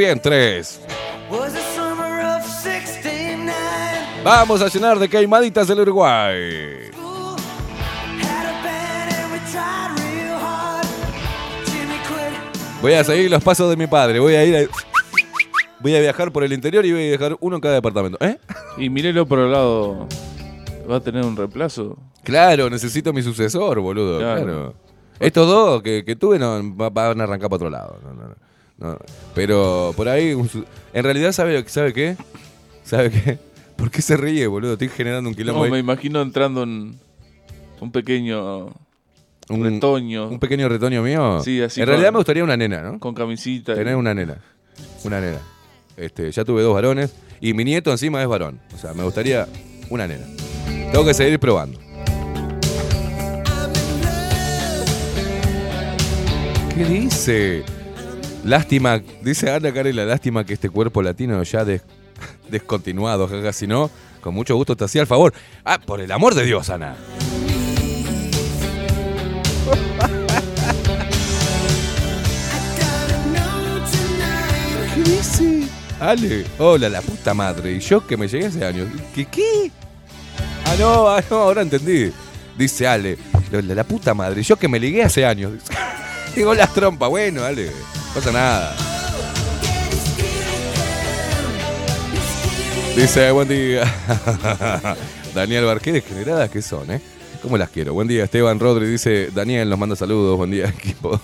of 2.38 2.46
69. 2.62 3.52
Vamos 4.24 4.60
a 4.62 4.68
llenar 4.68 4.98
de 4.98 5.08
queimaditas 5.08 5.70
el 5.70 5.80
Uruguay. 5.80 6.87
Voy 12.80 12.92
a 12.92 13.02
seguir 13.04 13.30
los 13.30 13.42
pasos 13.42 13.68
de 13.70 13.76
mi 13.76 13.86
padre. 13.86 14.20
Voy 14.20 14.34
a 14.34 14.44
ir 14.44 14.56
a... 14.56 14.60
Voy 15.80 15.94
a 15.94 16.00
viajar 16.00 16.32
por 16.32 16.42
el 16.42 16.52
interior 16.52 16.84
y 16.84 16.92
voy 16.92 17.06
a 17.06 17.10
dejar 17.10 17.36
uno 17.40 17.56
en 17.56 17.60
cada 17.62 17.74
departamento. 17.74 18.18
¿Eh? 18.24 18.36
Y 18.78 18.90
mírelo 18.90 19.26
por 19.26 19.38
el 19.38 19.52
lado. 19.52 20.08
Va 20.90 20.96
a 20.96 21.00
tener 21.00 21.24
un 21.24 21.36
reemplazo. 21.36 21.96
Claro, 22.24 22.68
necesito 22.68 23.12
mi 23.12 23.22
sucesor, 23.22 23.78
boludo. 23.80 24.18
Claro. 24.18 24.42
Claro. 24.42 24.74
Estos 25.20 25.46
dos 25.48 25.82
que, 25.82 26.04
que 26.04 26.16
tuve 26.16 26.38
no, 26.38 26.76
va- 26.76 26.90
van 26.90 27.20
a 27.20 27.24
arrancar 27.24 27.48
para 27.48 27.56
otro 27.56 27.70
lado. 27.70 27.98
No, 28.02 28.12
no, 28.12 28.34
no. 28.92 28.98
Pero 29.34 29.92
por 29.96 30.08
ahí, 30.08 30.36
en 30.92 31.04
realidad, 31.04 31.32
¿sabe, 31.32 31.54
lo 31.54 31.62
que- 31.64 31.70
¿sabe 31.70 31.92
qué? 31.92 32.16
¿Sabe 32.84 33.10
qué? 33.10 33.38
¿Por 33.76 33.90
qué 33.90 34.02
se 34.02 34.16
ríe, 34.16 34.46
boludo? 34.48 34.72
Estoy 34.72 34.88
generando 34.88 35.30
un 35.30 35.36
quilombo. 35.36 35.60
No, 35.60 35.64
ahí. 35.66 35.70
me 35.70 35.78
imagino 35.78 36.20
entrando 36.22 36.64
en 36.64 36.98
un 37.80 37.92
pequeño 37.92 38.70
un, 39.50 39.64
retoño 39.64 40.28
un 40.28 40.38
pequeño 40.38 40.68
retoño 40.68 41.02
mío. 41.02 41.40
Sí, 41.42 41.60
así 41.62 41.80
En 41.80 41.84
con- 41.86 41.90
realidad 41.90 42.12
me 42.12 42.18
gustaría 42.18 42.44
una 42.44 42.56
nena, 42.56 42.82
¿no? 42.82 42.98
con 43.00 43.14
camisita. 43.14 43.72
y- 43.72 43.76
Tener 43.76 43.96
una 43.96 44.14
nena. 44.14 44.36
Una 45.04 45.20
nena. 45.20 45.38
Este, 45.96 46.30
ya 46.30 46.44
tuve 46.44 46.62
dos 46.62 46.74
varones 46.74 47.12
y 47.40 47.54
mi 47.54 47.64
nieto 47.64 47.90
encima 47.90 48.22
es 48.22 48.28
varón. 48.28 48.60
O 48.74 48.78
sea, 48.78 48.94
me 48.94 49.02
gustaría 49.02 49.46
una 49.90 50.06
nena. 50.06 50.24
Tengo 50.92 51.04
que 51.04 51.14
seguir 51.14 51.38
probando. 51.40 51.78
¿Qué 56.74 56.84
dice? 56.84 57.64
Lástima, 58.44 59.02
dice 59.22 59.50
Ana 59.50 59.72
Carela, 59.72 60.04
lástima 60.04 60.44
que 60.44 60.54
este 60.54 60.70
cuerpo 60.70 61.02
latino 61.02 61.42
ya 61.42 61.64
des- 61.64 61.82
descontinuado, 62.50 63.26
jaja, 63.26 63.52
si 63.52 63.66
no, 63.66 63.90
con 64.20 64.32
mucho 64.34 64.54
gusto 64.54 64.76
te 64.76 64.84
hacía 64.84 65.00
el 65.00 65.06
favor. 65.08 65.32
Ah, 65.64 65.78
por 65.84 66.00
el 66.00 66.12
amor 66.12 66.34
de 66.36 66.44
Dios, 66.44 66.70
Ana. 66.70 66.96
¿Qué 74.94 75.02
dice? 75.02 75.62
Ale, 76.00 76.44
hola, 76.58 76.88
la 76.88 77.00
puta 77.02 77.34
madre. 77.34 77.72
Y 77.72 77.80
yo 77.80 78.06
que 78.06 78.16
me 78.16 78.28
llegué 78.28 78.46
hace 78.46 78.64
años. 78.64 78.88
¿Qué 79.14 79.24
qué? 79.24 79.70
Ah, 80.64 80.74
no, 80.78 81.08
ah, 81.08 81.22
no, 81.30 81.36
ahora 81.36 81.62
entendí. 81.62 82.12
Dice 82.56 82.86
Ale, 82.86 83.18
la, 83.50 83.74
la 83.74 83.84
puta 83.84 84.14
madre. 84.14 84.42
Yo 84.42 84.56
que 84.56 84.68
me 84.68 84.78
ligué 84.78 85.02
hace 85.02 85.24
años. 85.24 85.52
Digo 86.34 86.54
las 86.54 86.72
trompas, 86.72 87.08
bueno, 87.08 87.44
Ale, 87.44 87.70
pasa 88.14 88.32
nada. 88.32 88.76
Dice, 92.96 93.30
buen 93.30 93.48
día. 93.48 93.84
Daniel 95.34 95.64
Bar, 95.66 95.80
qué 95.80 95.92
degeneradas 95.92 96.50
que 96.50 96.62
son, 96.62 96.90
¿eh? 96.90 97.00
¿Cómo 97.42 97.56
las 97.56 97.70
quiero? 97.70 97.94
Buen 97.94 98.08
día, 98.08 98.24
Esteban 98.24 98.58
Rodri. 98.58 98.86
Dice, 98.86 99.30
Daniel 99.32 99.70
nos 99.70 99.78
manda 99.78 99.94
saludos. 99.94 100.36
Buen 100.36 100.50
día, 100.50 100.68
equipo. 100.76 101.20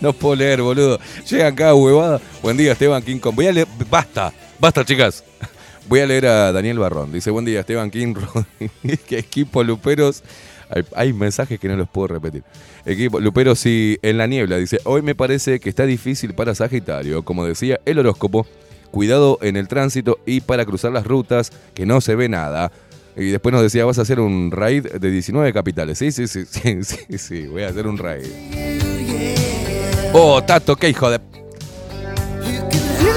No 0.00 0.12
puedo 0.12 0.34
leer, 0.34 0.60
boludo. 0.60 0.98
Llegan 1.28 1.52
acá, 1.52 1.74
huevada. 1.74 2.20
Buen 2.42 2.56
día, 2.56 2.72
Esteban 2.72 3.02
King. 3.02 3.20
Voy 3.32 3.46
a 3.46 3.52
leer. 3.52 3.68
Basta, 3.88 4.32
basta, 4.58 4.84
chicas. 4.84 5.24
Voy 5.88 6.00
a 6.00 6.06
leer 6.06 6.26
a 6.26 6.52
Daniel 6.52 6.78
Barrón. 6.78 7.12
Dice, 7.12 7.30
buen 7.30 7.44
día, 7.44 7.60
Esteban 7.60 7.90
King. 7.90 8.14
Que 9.06 9.18
equipo 9.18 9.62
Luperos. 9.62 10.22
Hay, 10.68 10.84
hay 10.96 11.12
mensajes 11.12 11.60
que 11.60 11.68
no 11.68 11.76
los 11.76 11.88
puedo 11.88 12.08
repetir. 12.08 12.42
Equipo 12.84 13.20
Luperos 13.20 13.64
y 13.66 13.98
en 14.02 14.18
la 14.18 14.26
niebla. 14.26 14.56
Dice, 14.56 14.80
hoy 14.84 15.02
me 15.02 15.14
parece 15.14 15.60
que 15.60 15.68
está 15.68 15.86
difícil 15.86 16.34
para 16.34 16.56
Sagitario. 16.56 17.24
Como 17.24 17.46
decía 17.46 17.78
el 17.84 18.00
horóscopo, 18.00 18.46
cuidado 18.90 19.38
en 19.42 19.56
el 19.56 19.68
tránsito 19.68 20.18
y 20.26 20.40
para 20.40 20.64
cruzar 20.64 20.92
las 20.92 21.06
rutas, 21.06 21.52
que 21.74 21.86
no 21.86 22.00
se 22.00 22.16
ve 22.16 22.28
nada. 22.28 22.72
Y 23.16 23.30
después 23.30 23.52
nos 23.52 23.62
decía, 23.62 23.84
vas 23.84 23.98
a 23.98 24.02
hacer 24.02 24.20
un 24.20 24.50
raid 24.50 24.86
de 24.86 25.10
19 25.10 25.52
capitales. 25.52 25.98
Sí, 25.98 26.12
sí, 26.12 26.26
sí, 26.26 26.44
sí, 26.50 26.82
sí, 26.82 27.18
sí, 27.18 27.46
voy 27.46 27.62
a 27.62 27.68
hacer 27.68 27.86
un 27.86 27.98
raid. 27.98 28.26
Oh, 30.12 30.42
Tato, 30.42 30.76
qué 30.76 30.88
hijo 30.88 31.10
de... 31.10 31.20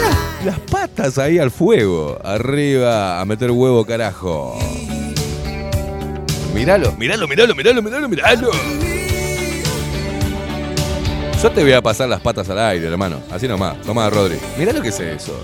Las, 0.01 0.45
las 0.45 0.59
patas 0.59 1.17
ahí 1.17 1.39
al 1.39 1.51
fuego. 1.51 2.17
Arriba, 2.23 3.19
a 3.21 3.25
meter 3.25 3.51
huevo, 3.51 3.85
carajo. 3.85 4.57
Míralo, 6.53 6.93
míralo, 6.93 7.27
míralo, 7.27 7.55
míralo, 7.55 7.81
míralo, 7.81 8.09
míralo. 8.09 8.51
Yo 11.41 11.51
te 11.51 11.61
voy 11.61 11.73
a 11.73 11.81
pasar 11.81 12.09
las 12.09 12.21
patas 12.21 12.49
al 12.49 12.59
aire, 12.59 12.87
hermano. 12.87 13.21
Así 13.29 13.47
nomás. 13.47 13.79
Tomá, 13.81 14.09
Rodri. 14.09 14.37
Mirá 14.57 14.71
lo 14.71 14.81
que 14.81 14.87
es 14.89 14.99
eso. 14.99 15.37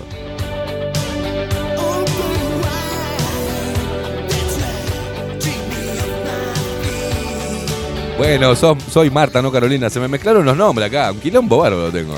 Bueno, 8.22 8.54
soy 8.54 9.10
Marta, 9.10 9.42
no 9.42 9.50
Carolina. 9.50 9.90
Se 9.90 9.98
me 9.98 10.06
mezclaron 10.06 10.44
los 10.44 10.56
nombres 10.56 10.86
acá. 10.86 11.10
Un 11.10 11.18
quilombo 11.18 11.58
bárbaro 11.58 11.90
tengo. 11.90 12.16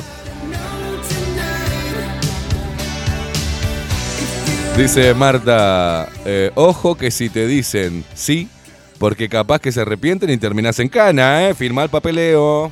Dice 4.76 5.14
Marta, 5.14 6.10
eh, 6.26 6.50
ojo 6.56 6.94
que 6.94 7.10
si 7.10 7.30
te 7.30 7.46
dicen 7.46 8.04
sí, 8.12 8.50
porque 8.98 9.30
capaz 9.30 9.60
que 9.60 9.72
se 9.72 9.80
arrepienten 9.80 10.28
y 10.28 10.36
terminás 10.36 10.78
en 10.78 10.90
cana, 10.90 11.48
¿eh? 11.48 11.54
Firma 11.54 11.84
el 11.84 11.88
papeleo. 11.88 12.70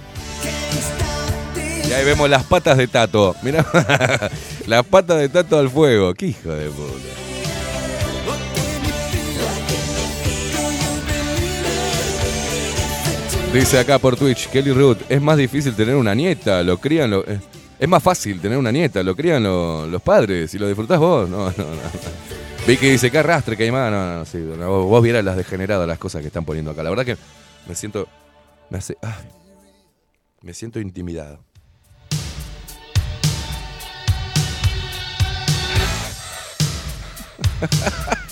Y 1.89 1.91
ahí 1.91 2.05
vemos 2.05 2.29
las 2.29 2.45
patas 2.45 2.77
de 2.77 2.87
Tato. 2.87 3.35
Mirá, 3.43 3.65
las 4.67 4.85
patas 4.85 5.19
de 5.19 5.31
Tato 5.31 5.59
al 5.59 5.71
fuego. 5.71 6.13
Qué 6.13 6.27
hijo 6.27 6.51
de 6.51 6.69
puta. 6.69 7.32
Dice 13.53 13.79
acá 13.79 13.99
por 13.99 14.17
Twitch, 14.17 14.49
Kelly 14.49 14.73
Root, 14.73 15.03
es 15.11 15.21
más 15.21 15.37
difícil 15.37 15.75
tener 15.75 15.95
una 15.95 16.15
nieta, 16.15 16.63
lo 16.63 16.79
crían 16.79 17.11
lo- 17.11 17.25
eh, 17.27 17.39
es 17.79 17.89
más 17.89 18.03
fácil 18.03 18.41
tener 18.41 18.57
una 18.57 18.73
nieta, 18.73 19.03
lo 19.03 19.15
crían 19.15 19.43
lo- 19.43 19.87
los 19.87 20.01
padres 20.01 20.55
y 20.55 20.59
lo 20.59 20.67
disfrutás 20.67 20.99
vos. 20.99 21.29
No, 21.29 21.51
no, 21.51 21.53
no. 21.57 21.83
Vicky 22.67 22.89
dice, 22.91 23.11
qué 23.11 23.19
arrastre, 23.19 23.57
que 23.57 23.65
hay 23.65 23.71
más. 23.71 23.91
No, 23.91 24.25
no, 24.25 24.57
no, 24.57 24.85
vos, 24.87 25.03
vieras 25.03 25.23
las 25.25 25.37
degeneradas 25.37 25.87
las 25.87 25.99
cosas 25.99 26.23
que 26.23 26.29
están 26.29 26.45
poniendo 26.47 26.71
acá. 26.71 26.83
La 26.83 26.91
verdad 26.91 27.05
que 27.05 27.17
me 27.69 27.75
siento, 27.75 28.09
me 28.71 28.79
hace, 28.79 28.97
ay, 29.03 29.29
me 30.41 30.55
siento 30.55 30.81
intimidado. 30.81 31.41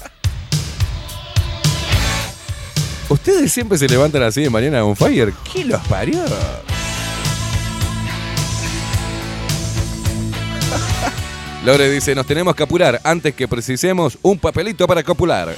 Ustedes 3.20 3.52
siempre 3.52 3.76
se 3.78 3.88
levantan 3.88 4.22
así 4.22 4.42
de 4.42 4.50
mañana 4.50 4.84
on 4.84 4.96
fire. 4.96 5.32
¿Qué 5.52 5.64
los 5.64 5.80
parió? 5.86 6.24
Lore 11.64 11.90
dice, 11.90 12.14
nos 12.14 12.26
tenemos 12.26 12.54
que 12.54 12.62
apurar 12.62 13.00
antes 13.04 13.34
que 13.34 13.46
precisemos 13.46 14.18
un 14.22 14.38
papelito 14.38 14.86
para 14.86 15.02
copular. 15.02 15.54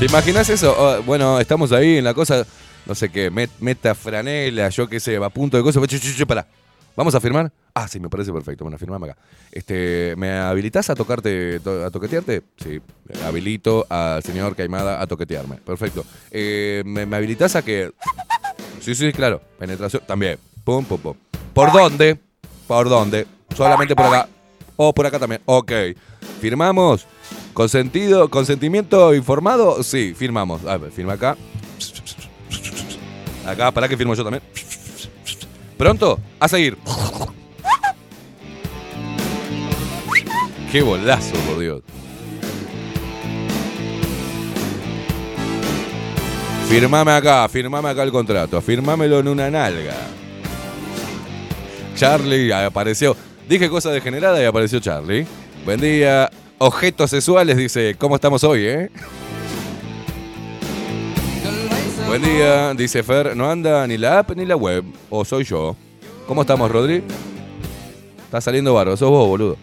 ¿Te 0.00 0.06
imaginas 0.06 0.48
eso? 0.48 0.74
Oh, 0.76 1.02
bueno, 1.02 1.38
estamos 1.38 1.70
ahí 1.72 1.98
en 1.98 2.04
la 2.04 2.14
cosa, 2.14 2.44
no 2.86 2.94
sé 2.96 3.10
qué, 3.10 3.30
met- 3.30 3.50
meta 3.60 3.94
franela, 3.94 4.68
yo 4.70 4.88
qué 4.88 4.98
sé, 4.98 5.16
a 5.16 5.28
punto 5.28 5.56
de 5.56 5.62
cosas. 5.62 5.82
Pará. 6.26 6.46
¿Vamos 7.00 7.14
a 7.14 7.20
firmar? 7.20 7.50
Ah, 7.72 7.88
sí, 7.88 7.98
me 7.98 8.10
parece 8.10 8.30
perfecto. 8.30 8.62
Bueno, 8.62 8.76
firmame 8.76 9.08
acá. 9.08 9.16
Este, 9.50 10.12
¿Me 10.18 10.32
habilitas 10.32 10.90
a 10.90 10.94
tocarte, 10.94 11.58
to- 11.60 11.86
a 11.86 11.90
toquetearte? 11.90 12.42
Sí, 12.62 12.78
habilito 13.24 13.86
al 13.88 14.22
señor 14.22 14.54
Caimada 14.54 15.00
a 15.00 15.06
toquetearme. 15.06 15.56
Perfecto. 15.56 16.04
Eh, 16.30 16.82
¿me, 16.84 17.06
me 17.06 17.16
habilitas 17.16 17.56
a 17.56 17.62
que...? 17.62 17.90
Sí, 18.82 18.94
sí, 18.94 19.12
claro. 19.14 19.40
Penetración, 19.58 20.02
también. 20.06 20.38
Pum, 20.62 20.84
pum, 20.84 20.98
pum. 21.00 21.14
¿Por 21.54 21.72
dónde? 21.72 22.18
¿Por 22.66 22.90
dónde? 22.90 23.26
Solamente 23.56 23.96
por 23.96 24.04
acá. 24.04 24.28
O 24.76 24.92
por 24.92 25.06
acá 25.06 25.18
también. 25.18 25.40
Ok. 25.46 25.72
¿Firmamos? 26.42 27.06
¿Consentido? 27.54 28.28
¿Consentimiento 28.28 29.14
informado? 29.14 29.82
Sí, 29.82 30.12
firmamos. 30.14 30.66
A 30.66 30.76
ver, 30.76 30.92
firma 30.92 31.14
acá. 31.14 31.34
Acá, 33.46 33.70
para 33.70 33.88
que 33.88 33.96
firmo 33.96 34.14
yo 34.14 34.22
también. 34.22 34.42
Pronto, 35.80 36.20
a 36.38 36.46
seguir. 36.46 36.76
Qué 40.70 40.82
bolazo, 40.82 41.32
por 41.48 41.58
Dios. 41.58 41.80
Firmame 46.68 47.12
acá, 47.12 47.48
firmame 47.48 47.88
acá 47.88 48.02
el 48.02 48.12
contrato, 48.12 48.60
firmámelo 48.60 49.20
en 49.20 49.28
una 49.28 49.50
nalga. 49.50 49.96
Charlie 51.96 52.52
apareció. 52.52 53.16
Dije 53.48 53.70
cosa 53.70 53.90
degenerada 53.90 54.38
y 54.42 54.44
apareció 54.44 54.80
Charlie. 54.80 55.26
Buen 55.64 55.80
día. 55.80 56.28
Objetos 56.58 57.08
sexuales, 57.08 57.56
dice, 57.56 57.96
¿cómo 57.98 58.16
estamos 58.16 58.44
hoy, 58.44 58.66
eh? 58.66 58.90
Buen 62.10 62.22
día, 62.22 62.74
dice 62.74 63.04
Fer, 63.04 63.36
no 63.36 63.48
anda 63.48 63.86
ni 63.86 63.96
la 63.96 64.18
app 64.18 64.32
ni 64.34 64.44
la 64.44 64.56
web, 64.56 64.84
o 65.10 65.24
soy 65.24 65.44
yo. 65.44 65.76
¿Cómo 66.26 66.40
estamos, 66.40 66.68
Rodri? 66.68 67.04
Está 68.24 68.40
saliendo 68.40 68.74
barro, 68.74 68.96
sos 68.96 69.10
vos, 69.10 69.28
boludo. 69.28 69.56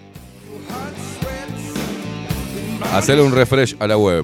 Hacerle 2.94 3.24
un 3.24 3.34
refresh 3.34 3.76
a 3.80 3.88
la 3.88 3.98
web. 3.98 4.24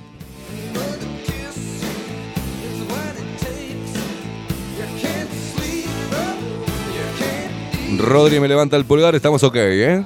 Rodri 7.98 8.40
me 8.40 8.48
levanta 8.48 8.78
el 8.78 8.86
pulgar, 8.86 9.16
estamos 9.16 9.44
ok, 9.44 9.56
¿eh? 9.58 10.06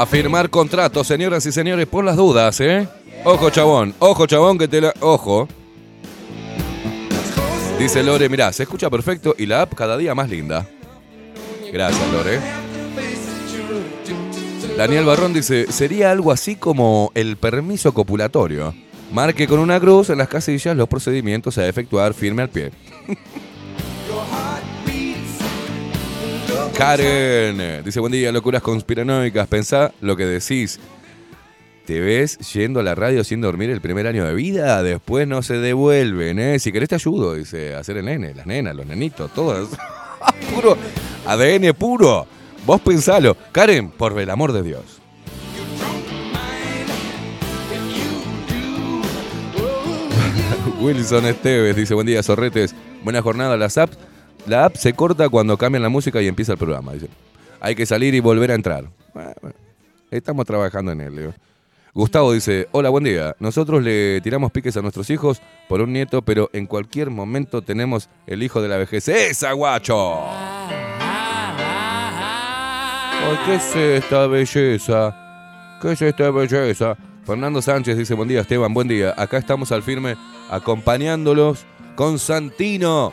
A 0.00 0.06
firmar 0.06 0.48
contrato, 0.48 1.04
señoras 1.04 1.44
y 1.44 1.52
señores, 1.52 1.86
por 1.86 2.02
las 2.02 2.16
dudas, 2.16 2.58
¿eh? 2.62 2.88
Ojo, 3.22 3.50
chabón, 3.50 3.94
ojo, 3.98 4.26
chabón, 4.26 4.56
que 4.56 4.66
te 4.66 4.80
la. 4.80 4.94
Ojo. 5.00 5.46
Dice 7.78 8.02
Lore, 8.02 8.30
mirá, 8.30 8.50
se 8.50 8.62
escucha 8.62 8.88
perfecto 8.88 9.34
y 9.36 9.44
la 9.44 9.60
app 9.60 9.74
cada 9.74 9.98
día 9.98 10.14
más 10.14 10.30
linda. 10.30 10.66
Gracias, 11.70 12.12
Lore. 12.14 12.40
Daniel 14.78 15.04
Barrón 15.04 15.34
dice, 15.34 15.70
sería 15.70 16.12
algo 16.12 16.32
así 16.32 16.56
como 16.56 17.12
el 17.14 17.36
permiso 17.36 17.92
copulatorio. 17.92 18.74
Marque 19.12 19.46
con 19.46 19.58
una 19.58 19.78
cruz 19.78 20.08
en 20.08 20.16
las 20.16 20.28
casillas 20.28 20.74
los 20.78 20.88
procedimientos 20.88 21.58
a 21.58 21.68
efectuar 21.68 22.14
firme 22.14 22.40
al 22.40 22.48
pie. 22.48 22.70
Karen 26.80 27.84
dice, 27.84 28.00
buen 28.00 28.10
día, 28.10 28.32
locuras 28.32 28.62
conspiranoicas. 28.62 29.46
Pensá 29.48 29.92
lo 30.00 30.16
que 30.16 30.24
decís. 30.24 30.80
¿Te 31.84 32.00
ves 32.00 32.38
yendo 32.54 32.80
a 32.80 32.82
la 32.82 32.94
radio 32.94 33.22
sin 33.22 33.42
dormir 33.42 33.68
el 33.68 33.82
primer 33.82 34.06
año 34.06 34.24
de 34.24 34.32
vida? 34.32 34.82
Después 34.82 35.28
no 35.28 35.42
se 35.42 35.58
devuelven, 35.58 36.38
¿eh? 36.38 36.58
Si 36.58 36.72
querés 36.72 36.88
te 36.88 36.94
ayudo, 36.94 37.34
dice, 37.34 37.74
a 37.74 37.80
hacer 37.80 37.98
el 37.98 38.06
nene, 38.06 38.32
las 38.32 38.46
nenas, 38.46 38.74
los 38.74 38.86
nenitos, 38.86 39.30
todos. 39.34 39.68
puro 40.54 40.78
ADN 41.26 41.74
puro. 41.74 42.26
Vos 42.64 42.80
pensalo. 42.80 43.36
Karen, 43.52 43.90
por 43.90 44.18
el 44.18 44.30
amor 44.30 44.54
de 44.54 44.62
Dios. 44.62 45.02
Wilson 50.80 51.26
Esteves 51.26 51.76
dice, 51.76 51.92
buen 51.92 52.06
día, 52.06 52.22
zorretes. 52.22 52.74
Buena 53.04 53.20
jornada, 53.20 53.58
las 53.58 53.76
apps. 53.76 53.98
La 54.46 54.64
app 54.64 54.76
se 54.76 54.92
corta 54.92 55.28
cuando 55.28 55.56
cambian 55.56 55.82
la 55.82 55.88
música 55.88 56.20
y 56.22 56.28
empieza 56.28 56.52
el 56.52 56.58
programa. 56.58 56.92
Dice. 56.92 57.08
Hay 57.60 57.74
que 57.74 57.86
salir 57.86 58.14
y 58.14 58.20
volver 58.20 58.50
a 58.50 58.54
entrar. 58.54 58.84
Estamos 60.10 60.46
trabajando 60.46 60.92
en 60.92 61.00
él. 61.00 61.14
Leo. 61.14 61.34
Gustavo 61.92 62.32
dice, 62.32 62.68
hola, 62.70 62.88
buen 62.88 63.04
día. 63.04 63.34
Nosotros 63.40 63.82
le 63.82 64.20
tiramos 64.20 64.52
piques 64.52 64.76
a 64.76 64.82
nuestros 64.82 65.10
hijos 65.10 65.42
por 65.68 65.80
un 65.80 65.92
nieto, 65.92 66.22
pero 66.22 66.48
en 66.52 66.66
cualquier 66.66 67.10
momento 67.10 67.62
tenemos 67.62 68.08
el 68.26 68.42
hijo 68.42 68.62
de 68.62 68.68
la 68.68 68.76
vejez. 68.76 69.08
¡Esa, 69.08 69.52
guacho! 69.52 70.24
Ay, 73.22 73.38
¿Qué 73.44 73.54
es 73.56 73.76
esta 73.76 74.26
belleza? 74.28 75.78
¿Qué 75.82 75.92
es 75.92 76.02
esta 76.02 76.30
belleza? 76.30 76.96
Fernando 77.24 77.60
Sánchez 77.60 77.98
dice, 77.98 78.14
buen 78.14 78.28
día 78.28 78.40
Esteban, 78.40 78.72
buen 78.72 78.86
día. 78.88 79.14
Acá 79.16 79.38
estamos 79.38 79.72
al 79.72 79.82
firme 79.82 80.16
acompañándolos 80.48 81.66
con 81.96 82.18
Santino. 82.18 83.12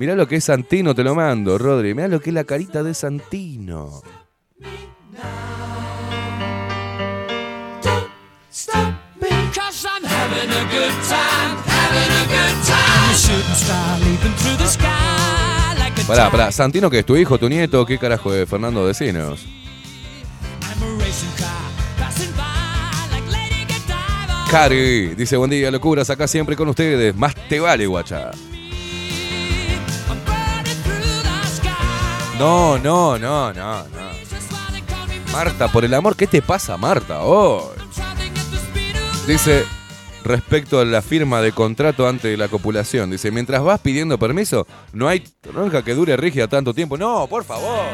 Mirá 0.00 0.14
lo 0.16 0.26
que 0.26 0.36
es 0.36 0.44
Santino, 0.44 0.94
te 0.94 1.04
lo 1.04 1.14
mando, 1.14 1.58
Rodri. 1.58 1.92
Mirá 1.92 2.08
lo 2.08 2.20
que 2.20 2.30
es 2.30 2.34
la 2.34 2.44
carita 2.44 2.82
de 2.82 2.94
Santino. 2.94 4.00
Pará, 16.06 16.30
pará, 16.30 16.50
Santino, 16.50 16.88
que 16.88 17.00
es 17.00 17.04
tu 17.04 17.14
hijo, 17.18 17.36
tu 17.36 17.50
nieto, 17.50 17.84
¿qué 17.84 17.98
carajo 17.98 18.32
de 18.32 18.46
Fernando 18.46 18.86
Decinos? 18.86 19.44
Cari, 24.50 25.14
dice 25.14 25.36
buen 25.36 25.50
día, 25.50 25.70
locuras, 25.70 26.08
acá 26.08 26.26
siempre 26.26 26.56
con 26.56 26.68
ustedes. 26.70 27.14
Más 27.14 27.34
te 27.50 27.60
vale, 27.60 27.86
guacha. 27.86 28.30
No, 32.40 32.78
no, 32.78 33.18
no, 33.18 33.52
no, 33.52 33.82
no. 33.82 34.10
Marta, 35.30 35.68
por 35.68 35.84
el 35.84 35.92
amor, 35.92 36.16
¿qué 36.16 36.26
te 36.26 36.40
pasa, 36.40 36.78
Marta? 36.78 37.18
Oh. 37.20 37.70
Dice, 39.26 39.66
respecto 40.24 40.80
a 40.80 40.86
la 40.86 41.02
firma 41.02 41.42
de 41.42 41.52
contrato 41.52 42.08
antes 42.08 42.30
de 42.30 42.38
la 42.38 42.48
copulación, 42.48 43.10
dice, 43.10 43.30
mientras 43.30 43.62
vas 43.62 43.78
pidiendo 43.80 44.18
permiso, 44.18 44.66
no 44.94 45.06
hay 45.06 45.20
tronca 45.20 45.82
que 45.82 45.94
dure 45.94 46.16
rígida 46.16 46.48
tanto 46.48 46.72
tiempo. 46.72 46.96
No, 46.96 47.26
por 47.26 47.44
favor. 47.44 47.84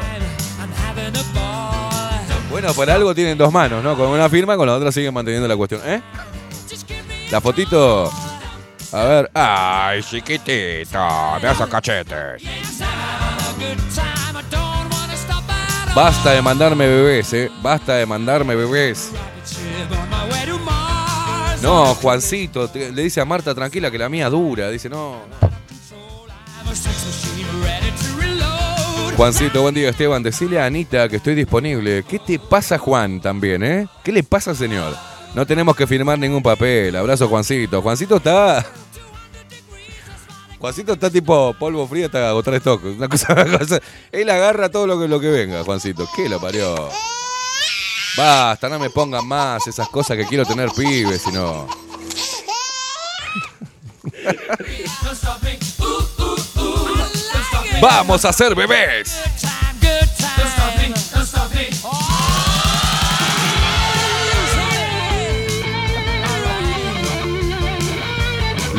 Bueno, 2.49 2.73
por 2.73 2.89
algo 2.89 3.13
tienen 3.13 3.37
dos 3.37 3.51
manos, 3.51 3.83
¿no? 3.83 3.97
Con 3.97 4.07
una 4.07 4.29
firma, 4.29 4.55
con 4.55 4.65
la 4.65 4.75
otra 4.75 4.93
siguen 4.93 5.13
manteniendo 5.13 5.49
la 5.49 5.57
cuestión. 5.57 5.81
¿Eh? 5.83 6.01
La 7.31 7.41
fotito. 7.41 8.09
A 8.93 9.03
ver. 9.03 9.29
¡Ay, 9.33 10.01
chiquitita! 10.01 11.37
Me 11.41 11.49
hace 11.49 11.67
cachetes. 11.67 12.43
Basta 15.95 16.31
de 16.31 16.41
mandarme 16.43 16.87
bebés, 16.87 17.33
¿eh? 17.33 17.49
Basta 17.61 17.95
de 17.95 18.05
mandarme 18.05 18.55
bebés. 18.55 19.11
No, 21.61 21.95
Juancito, 21.95 22.69
le 22.73 23.01
dice 23.01 23.19
a 23.19 23.25
Marta, 23.25 23.55
tranquila, 23.55 23.89
que 23.89 23.97
la 23.97 24.07
mía 24.07 24.29
dura. 24.29 24.69
Dice, 24.69 24.89
no. 24.89 25.21
Juancito, 29.15 29.63
buen 29.63 29.73
día, 29.73 29.89
Esteban. 29.89 30.21
Decile 30.21 30.61
a 30.61 30.65
Anita 30.65 31.09
que 31.09 31.15
estoy 31.15 31.33
disponible. 31.33 32.03
¿Qué 32.07 32.19
te 32.19 32.37
pasa, 32.37 32.77
Juan, 32.77 33.19
también, 33.19 33.63
eh? 33.63 33.87
¿Qué 34.03 34.11
le 34.11 34.21
pasa, 34.21 34.53
señor? 34.53 34.95
No 35.33 35.47
tenemos 35.47 35.75
que 35.75 35.87
firmar 35.87 36.19
ningún 36.19 36.43
papel. 36.43 36.95
Abrazo, 36.95 37.27
Juancito. 37.27 37.81
Juancito 37.81 38.17
está. 38.17 38.63
Juancito 40.59 40.93
está 40.93 41.09
tipo 41.09 41.53
polvo 41.59 41.87
frío 41.87 42.07
hasta 42.07 42.29
agotar 42.29 42.55
stock. 42.55 42.83
Una 42.83 43.07
cosa, 43.07 43.33
una 43.45 43.59
cosa- 43.59 43.79
Él 44.11 44.29
agarra 44.29 44.69
todo 44.69 44.87
lo 44.87 44.99
que, 44.99 45.07
lo 45.07 45.19
que 45.19 45.29
venga, 45.29 45.63
Juancito. 45.63 46.07
¿Qué 46.15 46.27
lo 46.27 46.39
parió? 46.39 46.89
Basta, 48.17 48.67
no 48.69 48.79
me 48.79 48.89
pongan 48.89 49.27
más 49.27 49.67
esas 49.67 49.87
cosas 49.89 50.17
que 50.17 50.25
quiero 50.25 50.45
tener 50.45 50.69
pibes, 50.71 51.21
sino. 51.21 51.67
¡Vamos 57.81 58.25
a 58.25 58.33
ser 58.33 58.55
bebés! 58.55 59.15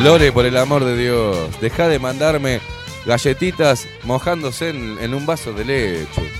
Lore, 0.03 0.31
por 0.31 0.45
el 0.45 0.55
amor 0.55 0.85
de 0.85 0.95
Dios, 0.95 1.37
deja 1.59 1.89
de 1.89 1.99
mandarme 1.99 2.61
galletitas 3.05 3.85
mojándose 4.03 4.69
en, 4.69 5.13
un 5.13 5.25
vaso 5.25 5.51
de 5.51 5.65
leche. 5.65 6.31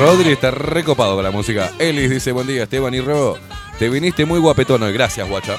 Rodri 0.00 0.32
está 0.32 0.50
recopado 0.50 1.14
con 1.14 1.22
la 1.22 1.30
música. 1.30 1.70
Elis 1.78 2.10
dice, 2.10 2.32
buen 2.32 2.48
día, 2.48 2.64
Esteban 2.64 2.92
y 2.92 3.00
Ro. 3.00 3.38
Te 3.78 3.88
viniste 3.88 4.24
muy 4.24 4.40
guapetón 4.40 4.82
hoy. 4.82 4.92
Gracias, 4.92 5.28
guacha. 5.28 5.58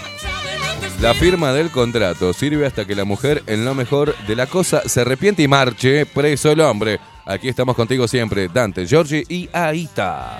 La 1.01 1.13
firma 1.13 1.53
del 1.53 1.69
contrato 1.69 2.33
sirve 2.33 2.65
hasta 2.65 2.85
que 2.85 2.95
la 2.95 3.05
mujer, 3.05 3.41
en 3.47 3.63
lo 3.63 3.73
mejor 3.73 4.17
de 4.27 4.35
la 4.35 4.47
cosa, 4.47 4.81
se 4.85 5.01
arrepiente 5.01 5.43
y 5.43 5.47
marche 5.47 6.05
preso 6.05 6.51
el 6.51 6.59
hombre. 6.59 6.99
Aquí 7.25 7.47
estamos 7.47 7.75
contigo 7.75 8.05
siempre, 8.07 8.49
Dante, 8.49 8.85
Giorgi 8.85 9.23
y 9.29 9.49
Aita. 9.53 10.37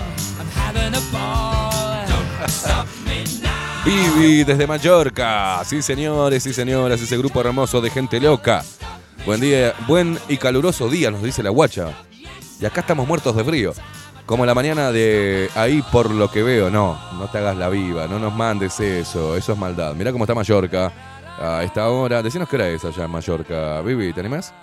Vivi 3.86 4.44
desde 4.44 4.68
Mallorca. 4.68 5.64
Sí, 5.64 5.82
señores, 5.82 6.44
sí, 6.44 6.54
señoras, 6.54 7.02
ese 7.02 7.18
grupo 7.18 7.40
hermoso 7.40 7.80
de 7.80 7.90
gente 7.90 8.20
loca. 8.20 8.64
Buen 9.26 9.40
día, 9.40 9.74
buen 9.88 10.20
y 10.28 10.36
caluroso 10.36 10.90
día, 10.90 11.10
nos 11.10 11.24
dice 11.24 11.42
la 11.42 11.52
guacha. 11.52 11.88
Y 12.60 12.66
acá 12.66 12.82
estamos 12.82 13.08
muertos 13.08 13.36
de 13.36 13.46
frío. 13.46 13.74
Como 14.26 14.46
la 14.46 14.54
mañana 14.54 14.92
de 14.92 15.50
ahí 15.56 15.82
por 15.90 16.12
lo 16.12 16.30
que 16.30 16.44
veo. 16.44 16.70
No, 16.70 17.00
no 17.14 17.28
te 17.28 17.38
hagas 17.38 17.56
la 17.56 17.70
viva, 17.70 18.08
no 18.08 18.20
nos 18.20 18.34
mandes 18.34 18.78
eso, 18.82 19.38
eso 19.38 19.54
es 19.54 19.58
maldad. 19.58 19.96
Mirá 19.96 20.12
cómo 20.12 20.26
está 20.26 20.36
Mallorca 20.36 20.92
a 21.40 21.64
esta 21.64 21.88
hora. 21.88 22.22
Decinos 22.22 22.50
qué 22.50 22.58
hora 22.58 22.68
es 22.68 22.84
allá 22.84 23.06
en 23.06 23.12
Mallorca. 23.12 23.82
Vivi, 23.82 24.12
¿te 24.12 24.20
animás? 24.20 24.54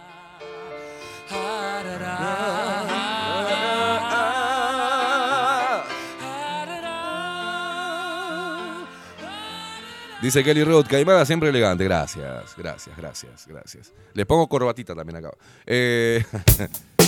Dice 10.22 10.44
Kelly 10.44 10.64
Road, 10.64 10.86
Caimada 10.86 11.24
siempre 11.24 11.48
elegante. 11.48 11.84
Gracias, 11.84 12.54
gracias, 12.56 12.96
gracias, 12.96 13.46
gracias. 13.46 13.92
Le 14.12 14.26
pongo 14.26 14.48
corbatita 14.48 14.94
también 14.94 15.16
acá. 15.16 15.30
Eh, 15.64 16.22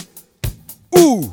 ¡Uh! 0.91 1.31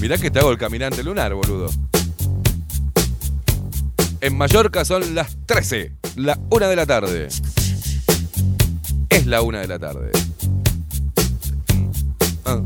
Mirá 0.00 0.18
que 0.18 0.30
te 0.30 0.38
hago 0.40 0.50
el 0.50 0.58
caminante 0.58 1.02
lunar, 1.04 1.32
boludo. 1.34 1.68
En 4.20 4.36
Mallorca 4.36 4.84
son 4.84 5.14
las 5.14 5.36
13, 5.46 5.92
la 6.16 6.36
1 6.50 6.68
de 6.68 6.76
la 6.76 6.86
tarde. 6.86 7.28
Es 9.10 9.26
la 9.26 9.42
1 9.42 9.58
de 9.58 9.68
la 9.68 9.78
tarde. 9.78 10.10
Ah. 12.44 12.60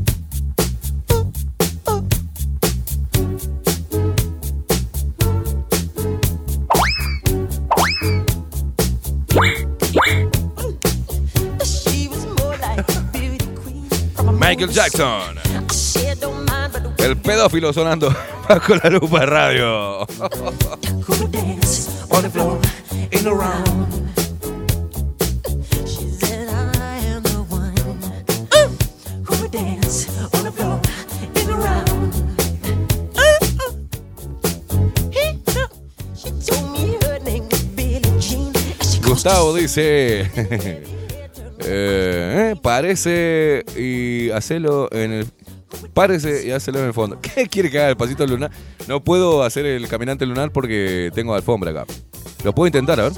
Michael 14.55 14.71
Jackson. 14.71 15.35
El 16.99 17.17
pedófilo 17.17 17.73
sonando 17.73 18.15
bajo 18.49 18.75
la 18.75 18.89
lupa 18.91 19.21
de 19.21 19.25
radio. 19.25 20.05
Gustavo 39.01 39.55
dice. 39.55 40.93
eh, 41.65 42.51
eh, 42.51 42.55
parece 42.61 43.63
y 43.77 44.29
hacelo 44.31 44.89
en 44.91 45.11
el. 45.11 45.27
Parece 45.93 46.45
y 46.45 46.51
hacelo 46.51 46.79
en 46.79 46.85
el 46.85 46.93
fondo. 46.93 47.19
¿Qué 47.21 47.47
quiere 47.47 47.69
que 47.69 47.79
haga 47.79 47.89
el 47.89 47.97
pasito 47.97 48.25
lunar? 48.25 48.51
No 48.87 49.03
puedo 49.03 49.43
hacer 49.43 49.65
el 49.65 49.87
caminante 49.87 50.25
lunar 50.25 50.51
porque 50.51 51.11
tengo 51.13 51.33
alfombra 51.33 51.71
acá. 51.71 51.85
Lo 52.43 52.53
puedo 52.53 52.67
intentar, 52.67 52.99
a 52.99 53.03
ver. 53.03 53.13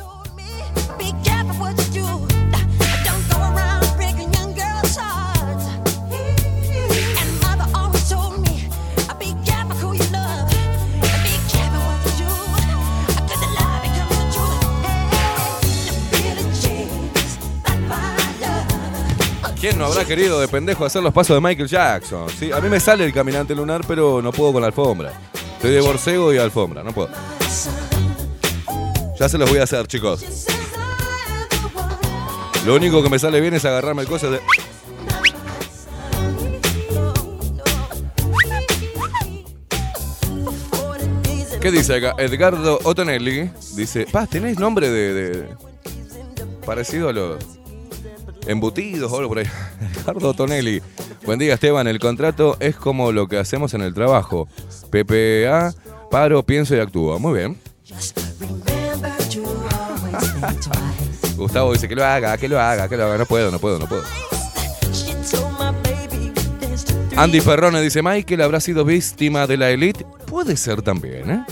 ¿Quién 19.66 19.80
no 19.80 19.86
habrá 19.88 20.05
querido 20.05 20.39
de 20.39 20.47
pendejo 20.47 20.86
hacer 20.86 21.01
los 21.01 21.11
pasos 21.11 21.36
de 21.36 21.41
Michael 21.41 21.68
Jackson? 21.68 22.30
¿sí? 22.30 22.51
A 22.51 22.61
mí 22.61 22.70
me 22.70 22.80
sale 22.80 23.03
el 23.03 23.11
caminante 23.11 23.55
lunar, 23.55 23.82
pero 23.88 24.22
no 24.22 24.32
puedo 24.32 24.53
con 24.53 24.61
la 24.61 24.68
alfombra. 24.68 25.11
Estoy 25.55 25.72
de 25.72 25.82
borcego 25.82 26.32
y 26.32 26.38
alfombra, 26.38 26.84
no 26.84 26.91
puedo. 26.91 27.09
Ya 29.20 29.28
se 29.28 29.39
los 29.39 29.49
voy 29.49 29.57
a 29.57 29.63
hacer, 29.63 29.88
chicos. 29.88 30.24
Lo 32.63 32.76
único 32.76 33.01
que 33.01 33.09
me 33.09 33.18
sale 33.18 33.41
bien 33.41 33.55
es 33.55 33.66
agarrarme 33.66 34.03
el 34.03 34.07
coso 34.07 34.30
de... 34.30 34.39
¿Qué 41.59 41.72
dice 41.72 41.95
acá? 41.95 42.13
Edgardo 42.20 42.80
Otonelli 42.84 43.49
dice, 43.76 44.05
pa, 44.11 44.28
tenés 44.28 44.59
nombre 44.59 44.91
de- 44.91 45.47
parecido 46.68 47.09
a 47.09 47.13
los... 47.13 47.55
embutidos 48.48 49.12
o 49.12 49.18
algo 49.18 49.30
por 49.30 49.39
ahí. 49.39 49.46
Ricardo 49.96 50.34
Tonelli. 50.34 50.82
Buen 51.26 51.39
día, 51.39 51.56
Esteban. 51.56 51.88
El 51.88 52.00
contrato 52.00 52.58
es 52.60 52.76
como 52.76 53.12
lo 53.12 53.28
que 53.28 53.38
hacemos 53.38 53.74
en 53.74 53.82
el 53.82 53.93
trabajo. 53.93 54.48
PPA, 54.89 55.74
paro, 56.12 56.43
pienso 56.43 56.76
y 56.76 56.80
actúo. 56.80 57.20
Muy 57.20 57.38
bien. 57.38 57.58
Gustavo 61.36 61.74
dice 61.74 61.88
que 61.88 61.96
lo 61.96 62.06
haga, 62.06 62.38
que 62.38 62.48
lo 62.48 62.60
haga, 62.60 62.88
que 62.88 62.98
lo 62.98 63.06
haga. 63.06 63.18
No 63.18 63.26
puedo, 63.26 63.52
no 63.52 63.60
puedo, 63.60 63.80
no 63.80 63.88
puedo. 63.88 64.04
Andy 67.18 67.39
Ferrone 67.39 67.82
dice, 67.82 68.02
Michael 68.02 68.41
habrá 68.41 68.60
sido 68.60 68.84
víctima 68.84 69.48
de 69.48 69.58
la 69.58 69.70
elite. 69.70 70.06
Puede 70.28 70.58
ser 70.58 70.82
también, 70.82 71.32
¿eh? 71.32 71.46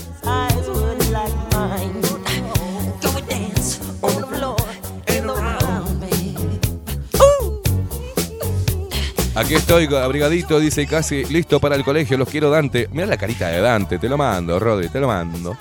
Aquí 9.34 9.54
estoy 9.54 9.92
abrigadito, 9.92 10.60
dice 10.60 10.86
casi 10.86 11.24
listo 11.24 11.58
para 11.58 11.74
el 11.74 11.82
colegio, 11.84 12.16
los 12.16 12.28
quiero 12.28 12.50
Dante. 12.50 12.88
Mira 12.92 13.06
la 13.06 13.16
carita 13.16 13.48
de 13.48 13.60
Dante, 13.60 13.98
te 13.98 14.08
lo 14.08 14.16
mando, 14.16 14.60
Rodri, 14.60 14.88
te 14.88 15.00
lo 15.00 15.08
mando. 15.08 15.56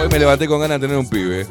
Hoy 0.00 0.08
me 0.10 0.18
levanté 0.18 0.46
con 0.46 0.60
ganas 0.60 0.80
de 0.80 0.86
tener 0.86 0.98
un 0.98 1.08
pibe. 1.08 1.46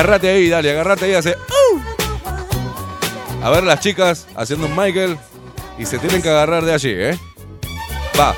Agárrate 0.00 0.30
ahí, 0.30 0.48
dale, 0.48 0.70
agárrate 0.70 1.04
ahí, 1.04 1.12
hace. 1.12 1.36
¡uh! 1.36 1.78
A 3.44 3.50
ver 3.50 3.64
las 3.64 3.80
chicas 3.80 4.26
haciendo 4.34 4.66
un 4.66 4.74
Michael. 4.74 5.18
Y 5.78 5.84
se 5.84 5.98
tienen 5.98 6.22
que 6.22 6.30
agarrar 6.30 6.64
de 6.64 6.72
allí, 6.72 6.90
¿eh? 6.90 7.18
Va. 8.18 8.34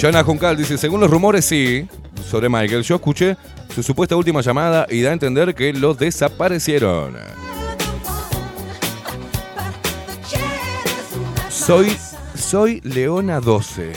Joana 0.00 0.24
Juncal 0.24 0.56
dice, 0.56 0.76
según 0.76 0.98
los 0.98 1.08
rumores, 1.08 1.44
sí, 1.44 1.86
sobre 2.28 2.48
Michael, 2.48 2.82
yo 2.82 2.96
escuché 2.96 3.36
su 3.72 3.84
supuesta 3.84 4.16
última 4.16 4.40
llamada 4.40 4.88
y 4.90 5.02
da 5.02 5.10
a 5.10 5.12
entender 5.12 5.54
que 5.54 5.72
lo 5.72 5.94
desaparecieron. 5.94 7.16
Soy, 11.64 11.96
soy 12.34 12.80
Leona 12.82 13.38
12. 13.38 13.92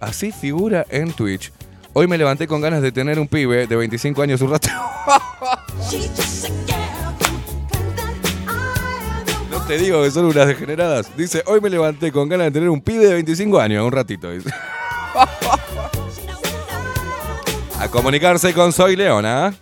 Así 0.00 0.32
figura 0.32 0.86
en 0.88 1.12
Twitch. 1.12 1.52
Hoy 1.92 2.06
me 2.06 2.16
levanté 2.16 2.46
con 2.46 2.62
ganas 2.62 2.80
de 2.80 2.90
tener 2.90 3.18
un 3.18 3.28
pibe 3.28 3.66
de 3.66 3.76
25 3.76 4.22
años 4.22 4.40
un 4.40 4.52
rato. 4.52 4.68
No 9.50 9.60
te 9.66 9.76
digo 9.76 10.02
que 10.02 10.10
son 10.10 10.24
unas 10.24 10.46
degeneradas. 10.46 11.14
Dice, 11.14 11.42
hoy 11.46 11.60
me 11.60 11.68
levanté 11.68 12.10
con 12.10 12.30
ganas 12.30 12.46
de 12.46 12.52
tener 12.52 12.70
un 12.70 12.80
pibe 12.80 13.04
de 13.04 13.14
25 13.14 13.60
años, 13.60 13.84
un 13.84 13.92
ratito. 13.92 14.30
A 17.78 17.88
comunicarse 17.90 18.54
con 18.54 18.72
Soy 18.72 18.96
Leona. 18.96 19.52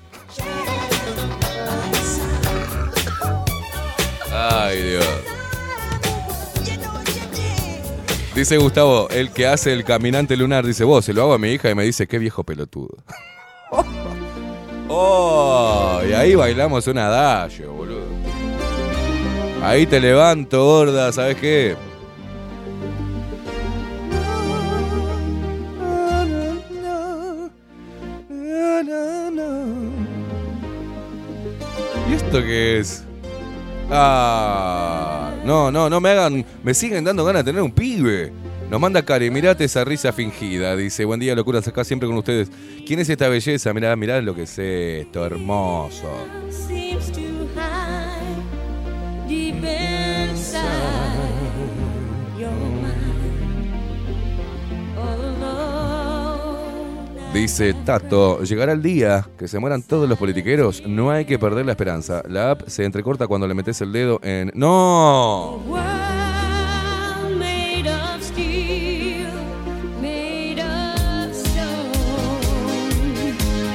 Ay, 4.33 4.81
Dios. 4.81 5.30
Dice 8.35 8.59
Gustavo, 8.59 9.09
el 9.11 9.33
que 9.33 9.47
hace 9.47 9.73
el 9.73 9.85
caminante 9.85 10.37
lunar, 10.37 10.65
dice 10.65 10.85
vos, 10.85 11.05
se 11.05 11.13
lo 11.13 11.23
hago 11.23 11.35
a 11.35 11.39
mi 11.39 11.51
hija 11.51 11.69
y 11.69 11.75
me 11.75 11.85
dice, 11.85 12.07
qué 12.07 12.19
viejo 12.19 12.45
pelotudo. 12.45 12.97
Oh, 14.93 16.01
y 16.05 16.13
ahí 16.13 16.35
bailamos 16.35 16.89
una 16.89 17.09
dayo, 17.09 17.73
boludo. 17.73 18.09
Ahí 19.63 19.87
te 19.87 20.01
levanto, 20.01 20.65
gorda, 20.65 21.13
¿sabes 21.13 21.37
qué? 21.37 21.77
¿Y 32.09 32.15
esto 32.15 32.43
qué 32.43 32.81
es? 32.81 33.05
Ah, 33.91 35.33
no, 35.45 35.71
no, 35.71 35.91
no 35.91 36.01
me 36.01 36.11
hagan. 36.11 36.45
Me 36.63 36.75
siguen 36.75 37.05
dando 37.05 37.25
ganas 37.25 37.45
de 37.45 37.51
tener 37.51 37.63
un 37.63 37.73
pibe. 37.73 38.33
Nos 38.71 38.81
manda 38.81 39.05
Cari, 39.05 39.31
mirate 39.31 39.65
esa 39.65 39.85
risa 39.85 40.13
fingida. 40.13 40.77
Dice, 40.77 41.05
buen 41.05 41.19
día, 41.19 41.35
locuras, 41.35 41.67
acá 41.67 41.83
siempre 41.83 42.09
con 42.09 42.17
ustedes. 42.17 42.51
¿Quién 42.87 43.01
es 43.01 43.09
esta 43.09 43.29
belleza? 43.29 43.75
Mirá, 43.75 43.97
mirá 43.97 44.21
lo 44.21 44.35
que 44.35 44.43
es 44.43 44.59
esto, 44.59 45.27
hermoso. 45.27 46.09
Dice 57.33 57.75
Tato, 57.85 58.43
llegará 58.43 58.73
el 58.73 58.83
día 58.83 59.29
que 59.39 59.47
se 59.47 59.61
mueran 59.61 59.83
todos 59.83 60.09
los 60.09 60.19
politiqueros, 60.19 60.83
no 60.87 61.11
hay 61.11 61.25
que 61.25 61.39
perder 61.39 61.65
la 61.65 61.73
esperanza. 61.73 62.23
La 62.29 62.51
app 62.51 62.69
se 62.69 62.85
entrecorta 62.85 63.29
cuando 63.29 63.47
le 63.47 63.55
metes 63.55 63.81
el 63.81 63.93
dedo 63.93 64.19
en... 64.23 64.51
¡No! 64.55 65.61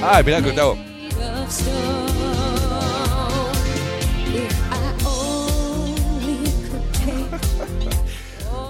Ay, 0.04 0.24
mirá, 0.24 0.42
Gustavo. 0.42 0.78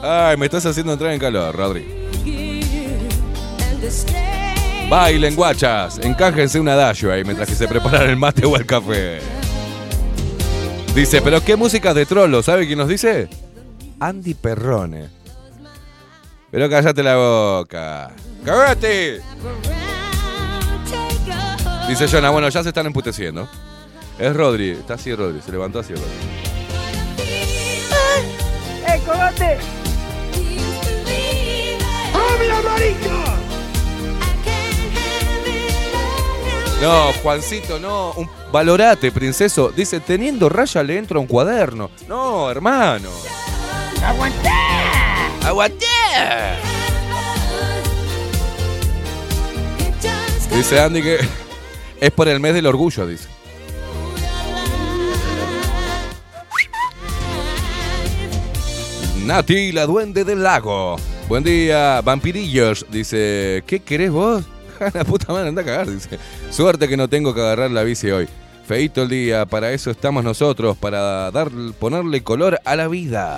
Ay, 0.03 0.37
me 0.37 0.45
estás 0.45 0.65
haciendo 0.67 0.93
entrar 0.93 1.11
en 1.11 1.19
calor, 1.19 1.55
Rodri. 1.55 1.85
Bailen, 4.89 5.35
guachas. 5.35 5.99
Encájense 5.99 6.59
una 6.59 6.75
dayo 6.75 7.11
ahí 7.11 7.23
mientras 7.23 7.49
que 7.49 7.55
se 7.55 7.67
preparan 7.67 8.09
el 8.09 8.17
mate 8.17 8.45
o 8.45 8.55
el 8.55 8.65
café. 8.65 9.19
Dice, 10.93 11.21
pero 11.21 11.43
qué 11.43 11.55
música 11.55 11.93
de 11.93 12.05
trollo, 12.05 12.41
¿sabe 12.41 12.65
quién 12.67 12.79
nos 12.79 12.87
dice? 12.87 13.27
Andy 13.99 14.33
Perrone. 14.33 15.09
Pero 16.51 16.69
cállate 16.69 17.03
la 17.03 17.17
boca. 17.17 18.11
¡Cállate! 18.45 19.21
Dice 21.89 22.07
Jonah, 22.07 22.29
bueno, 22.29 22.47
ya 22.49 22.63
se 22.63 22.69
están 22.69 22.85
emputeciendo. 22.85 23.49
Es 24.17 24.33
Rodri, 24.33 24.71
está 24.71 24.93
así 24.93 25.13
Rodri, 25.13 25.41
se 25.41 25.51
levantó 25.51 25.79
así 25.79 25.93
Rodri. 25.93 26.05
¡Eh, 28.87 29.01
cogote! 29.05 29.57
¡Hombre 32.13 32.51
amarillo! 32.51 33.34
No, 36.81 37.13
Juancito, 37.23 37.79
no. 37.79 38.11
Un, 38.13 38.29
valorate, 38.51 39.11
princeso. 39.11 39.71
Dice, 39.71 39.99
teniendo 39.99 40.49
raya 40.49 40.83
le 40.83 40.97
entra 40.97 41.19
un 41.19 41.27
cuaderno. 41.27 41.89
No, 42.07 42.51
hermano. 42.51 43.09
¡Aguanté! 44.03 44.49
¡Aguanté! 45.43 45.85
Dice 50.53 50.79
Andy 50.79 51.01
que 51.01 51.17
es 51.99 52.11
por 52.11 52.27
el 52.27 52.39
mes 52.39 52.53
del 52.53 52.67
orgullo, 52.67 53.07
dice. 53.07 53.27
Nati, 59.25 59.71
la 59.71 59.85
duende 59.85 60.23
del 60.23 60.43
lago. 60.43 60.97
Buen 61.27 61.43
día, 61.43 62.01
vampirillos. 62.01 62.85
Dice, 62.91 63.63
¿qué 63.65 63.79
querés 63.79 64.11
vos? 64.11 64.45
la 64.93 65.03
puta 65.03 65.31
madre, 65.33 65.49
anda 65.49 65.61
a 65.61 65.65
cagar, 65.65 65.89
dice. 65.89 66.19
Suerte 66.49 66.87
que 66.87 66.97
no 66.97 67.07
tengo 67.07 67.33
que 67.33 67.41
agarrar 67.41 67.71
la 67.71 67.83
bici 67.83 68.09
hoy. 68.11 68.27
Feito 68.67 69.03
el 69.03 69.09
día, 69.09 69.45
para 69.45 69.71
eso 69.71 69.91
estamos 69.91 70.23
nosotros, 70.23 70.75
para 70.77 71.29
dar, 71.31 71.49
ponerle 71.79 72.23
color 72.23 72.59
a 72.65 72.75
la 72.75 72.87
vida. 72.87 73.37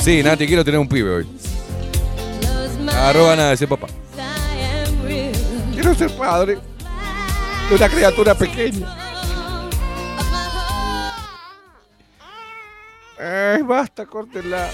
Sí, 0.00 0.22
Nati, 0.22 0.46
quiero 0.46 0.64
tener 0.64 0.78
un 0.78 0.88
pibe 0.88 1.10
hoy. 1.10 1.26
Arroba 2.92 3.34
nada, 3.34 3.52
ese 3.52 3.66
papá. 3.66 3.86
Quiero 5.72 5.94
ser 5.94 6.10
padre 6.16 6.58
una 7.70 7.88
criatura 7.88 8.34
pequeña. 8.34 8.86
Ay, 13.18 13.62
basta, 13.62 14.06
córtela. 14.06 14.68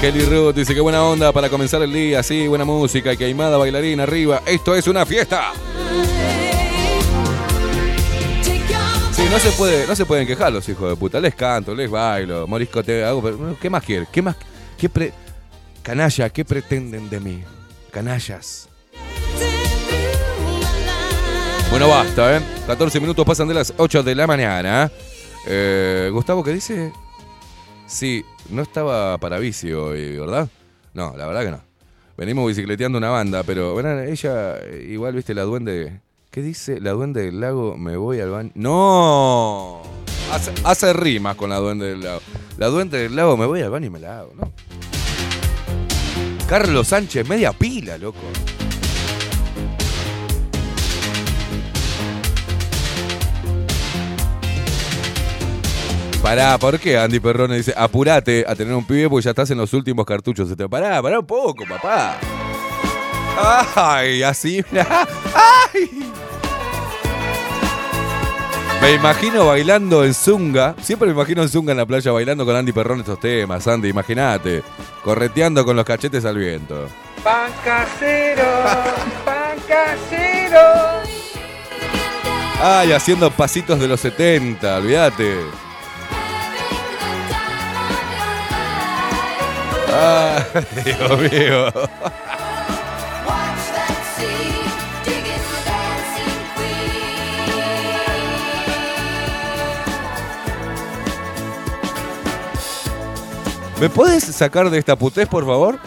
Kelly 0.00 0.20
Ruth 0.26 0.54
dice 0.54 0.74
que 0.74 0.80
buena 0.80 1.02
onda 1.02 1.32
para 1.32 1.48
comenzar 1.48 1.80
el 1.82 1.92
día, 1.92 2.22
sí, 2.22 2.46
buena 2.46 2.64
música 2.64 3.12
y 3.12 3.16
queimada 3.16 3.56
bailarina 3.56 4.02
arriba. 4.02 4.42
Esto 4.46 4.74
es 4.74 4.86
una 4.86 5.06
fiesta. 5.06 5.52
Sí, 9.12 9.22
no 9.30 9.38
se 9.38 9.50
puede, 9.52 9.86
no 9.86 9.96
se 9.96 10.04
pueden 10.04 10.26
quejar 10.26 10.52
los 10.52 10.68
hijos 10.68 10.90
de 10.90 10.96
puta. 10.96 11.18
Les 11.18 11.34
canto, 11.34 11.74
les 11.74 11.90
bailo, 11.90 12.46
moriscote, 12.46 13.04
hago, 13.04 13.22
pero 13.22 13.56
¿qué 13.60 13.70
más 13.70 13.82
quieren? 13.82 14.06
¿Qué 14.12 14.20
más? 14.20 14.36
¿Qué 14.78 14.88
pre- 14.90 15.12
canalla, 15.82 16.28
qué 16.28 16.44
pretenden 16.44 17.08
de 17.08 17.18
mí? 17.20 17.42
Canallas. 17.90 18.68
Bueno, 21.70 21.88
basta, 21.88 22.36
¿eh? 22.36 22.40
14 22.66 23.00
minutos 23.00 23.24
pasan 23.24 23.48
de 23.48 23.54
las 23.54 23.72
8 23.76 24.02
de 24.02 24.14
la 24.14 24.26
mañana. 24.26 24.90
Eh, 25.46 26.10
Gustavo, 26.12 26.44
¿qué 26.44 26.52
dice? 26.52 26.92
Sí, 27.86 28.24
no 28.50 28.62
estaba 28.62 29.16
para 29.18 29.38
bici 29.38 29.72
hoy, 29.72 30.18
¿verdad? 30.18 30.48
No, 30.92 31.14
la 31.16 31.26
verdad 31.26 31.44
que 31.44 31.50
no. 31.52 31.60
Venimos 32.16 32.48
bicicleteando 32.48 32.98
una 32.98 33.10
banda, 33.10 33.42
pero 33.42 33.74
bueno, 33.74 34.00
ella, 34.00 34.56
eh, 34.58 34.86
igual, 34.90 35.14
viste, 35.14 35.34
la 35.34 35.42
duende. 35.42 36.00
¿Qué 36.30 36.42
dice? 36.42 36.80
La 36.80 36.92
duende 36.92 37.24
del 37.24 37.40
lago, 37.40 37.76
me 37.76 37.96
voy 37.96 38.20
al 38.20 38.30
baño. 38.30 38.50
¡No! 38.54 39.82
Hace, 40.32 40.52
hace 40.64 40.92
rimas 40.92 41.36
con 41.36 41.50
la 41.50 41.58
duende 41.58 41.86
del 41.86 42.00
lago. 42.02 42.20
La 42.58 42.66
duende 42.68 42.98
del 42.98 43.14
lago, 43.14 43.36
me 43.36 43.46
voy 43.46 43.60
al 43.60 43.70
baño 43.70 43.86
y 43.86 43.90
me 43.90 44.00
la 44.00 44.20
hago, 44.20 44.32
¿no? 44.34 44.52
Carlos 46.48 46.88
Sánchez, 46.88 47.28
media 47.28 47.52
pila, 47.52 47.98
loco. 47.98 48.18
Pará, 56.26 56.58
¿por 56.58 56.76
qué 56.80 56.98
Andy 56.98 57.20
Perrone 57.20 57.54
dice, 57.56 57.72
apurate 57.76 58.44
a 58.48 58.56
tener 58.56 58.74
un 58.74 58.84
pibe 58.84 59.08
porque 59.08 59.22
ya 59.22 59.30
estás 59.30 59.48
en 59.52 59.58
los 59.58 59.72
últimos 59.72 60.04
cartuchos? 60.04 60.48
Se 60.48 60.56
te- 60.56 60.68
Pará, 60.68 61.00
pará 61.00 61.20
un 61.20 61.26
poco, 61.26 61.64
papá. 61.68 62.18
Ay, 63.76 64.24
así, 64.24 64.60
mirá. 64.72 65.06
Ay. 65.72 66.10
Me 68.82 68.92
imagino 68.94 69.46
bailando 69.46 70.04
en 70.04 70.12
Zunga. 70.14 70.74
Siempre 70.82 71.06
me 71.06 71.14
imagino 71.14 71.42
en 71.42 71.48
Zunga 71.48 71.70
en 71.70 71.78
la 71.78 71.86
playa 71.86 72.10
bailando 72.10 72.44
con 72.44 72.56
Andy 72.56 72.72
Perrone 72.72 73.02
estos 73.02 73.20
temas, 73.20 73.64
Andy, 73.68 73.88
imagínate. 73.90 74.64
Correteando 75.04 75.64
con 75.64 75.76
los 75.76 75.84
cachetes 75.84 76.24
al 76.24 76.38
viento. 76.38 76.88
Pan 77.22 77.52
casero, 77.64 78.42
pan 79.24 79.56
casero. 79.68 80.60
Ay, 82.60 82.90
haciendo 82.90 83.30
pasitos 83.30 83.78
de 83.78 83.86
los 83.86 84.00
70, 84.00 84.78
olvídate. 84.78 85.36
Dios 90.84 91.20
mío. 91.20 91.72
¿Me 103.80 103.90
puedes 103.90 104.24
sacar 104.24 104.70
de 104.70 104.78
esta 104.78 104.96
putés, 104.96 105.28
por 105.28 105.44
favor? 105.44 105.78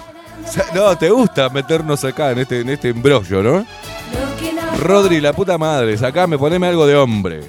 No, 0.74 0.96
te 0.98 1.10
gusta 1.10 1.50
meternos 1.50 2.04
acá 2.04 2.32
en 2.32 2.40
este, 2.40 2.62
en 2.62 2.70
este 2.70 2.90
embrollo, 2.90 3.42
¿no? 3.42 3.66
Rodri, 4.80 5.20
la 5.20 5.34
puta 5.34 5.58
madre, 5.58 5.98
sacame, 5.98 6.38
poneme 6.38 6.68
algo 6.68 6.86
de 6.86 6.96
hombre. 6.96 7.42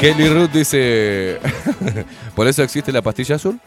Kelly 0.00 0.28
Ruth 0.28 0.50
dice, 0.50 1.40
¿por 2.36 2.46
eso 2.46 2.62
existe 2.62 2.92
la 2.92 3.02
pastilla 3.02 3.34
azul? 3.34 3.58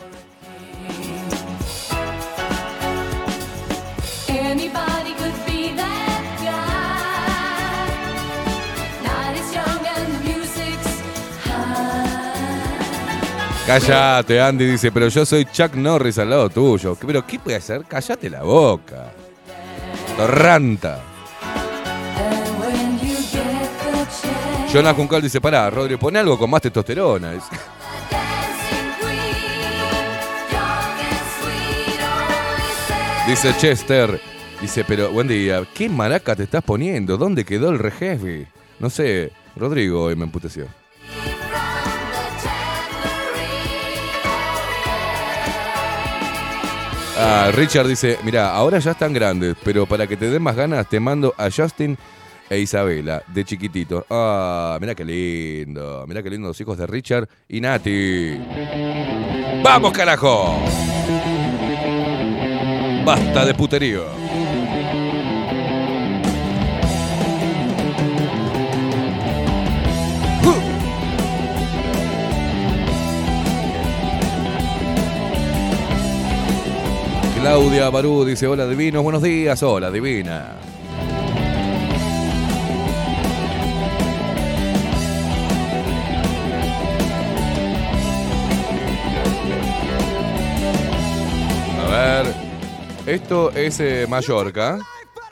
Cállate, 13.70 14.41
Andy 14.41 14.65
dice, 14.65 14.91
pero 14.91 15.09
yo 15.09 15.24
soy 15.28 15.45
Chuck 15.45 15.76
Norris 15.76 16.17
al 16.17 16.32
lado 16.32 16.49
tuyo. 16.49 16.95
¿Pero 16.95 17.24
qué 17.28 17.38
puede 17.38 17.57
hacer? 17.57 17.84
Cállate 17.88 18.28
la 18.28 18.41
boca. 18.41 19.11
Torranta. 20.17 20.99
Jonah 24.74 24.93
Juncal 24.95 25.22
dice, 25.22 25.39
pará, 25.39 25.70
Rodri, 25.70 25.97
pon 25.97 26.17
algo 26.17 26.36
con 26.39 26.49
más 26.49 26.63
testosterona. 26.63 27.34
Dice, 27.34 27.45
Dice 33.30 33.55
Chester, 33.57 34.19
dice, 34.59 34.84
pero 34.84 35.11
buen 35.11 35.27
día, 35.27 35.61
¿qué 35.75 35.88
maraca 35.88 36.36
te 36.36 36.41
estás 36.41 36.63
poniendo? 36.63 37.15
¿Dónde 37.15 37.45
quedó 37.45 37.69
el 37.69 37.77
rejefe? 37.77 38.47
No 38.80 38.89
sé, 38.89 39.32
Rodrigo 39.55 40.01
hoy 40.01 40.15
me 40.15 40.23
emputeció. 40.23 40.65
Ah, 47.19 47.51
Richard 47.53 47.88
dice, 47.88 48.17
mira, 48.23 48.51
ahora 48.51 48.80
ya 48.80 48.91
están 48.91 49.13
grandes, 49.13 49.55
pero 49.63 49.86
para 49.86 50.07
que 50.07 50.17
te 50.17 50.32
den 50.32 50.41
más 50.41 50.55
ganas 50.55 50.89
te 50.89 50.99
mando 50.99 51.36
a 51.38 51.51
Justin 51.51 51.95
e 52.49 52.57
Isabela, 52.57 53.21
de 53.27 53.45
chiquitito. 53.45 54.07
Ah, 54.09 54.80
mira 54.82 54.95
qué 54.95 55.05
lindo, 55.05 56.03
mira 56.07 56.23
qué 56.23 56.32
lindo 56.32 56.47
los 56.47 56.59
hijos 56.59 56.80
de 56.80 56.88
Richard 56.88 57.30
y 57.47 57.61
Nati. 57.61 58.39
¡Vamos, 59.61 59.91
carajo! 59.93 60.57
Basta 63.05 63.45
de 63.45 63.53
puterío. 63.53 64.03
Claudia 77.39 77.89
Barú 77.89 78.25
dice, 78.25 78.47
hola 78.47 78.67
divinos, 78.67 79.01
buenos 79.01 79.23
días, 79.23 79.63
hola 79.63 79.89
divina. 79.89 80.55
A 91.81 91.89
ver, 91.89 92.48
esto 93.14 93.51
es 93.51 93.80
eh, 93.80 94.05
Mallorca. 94.07 94.80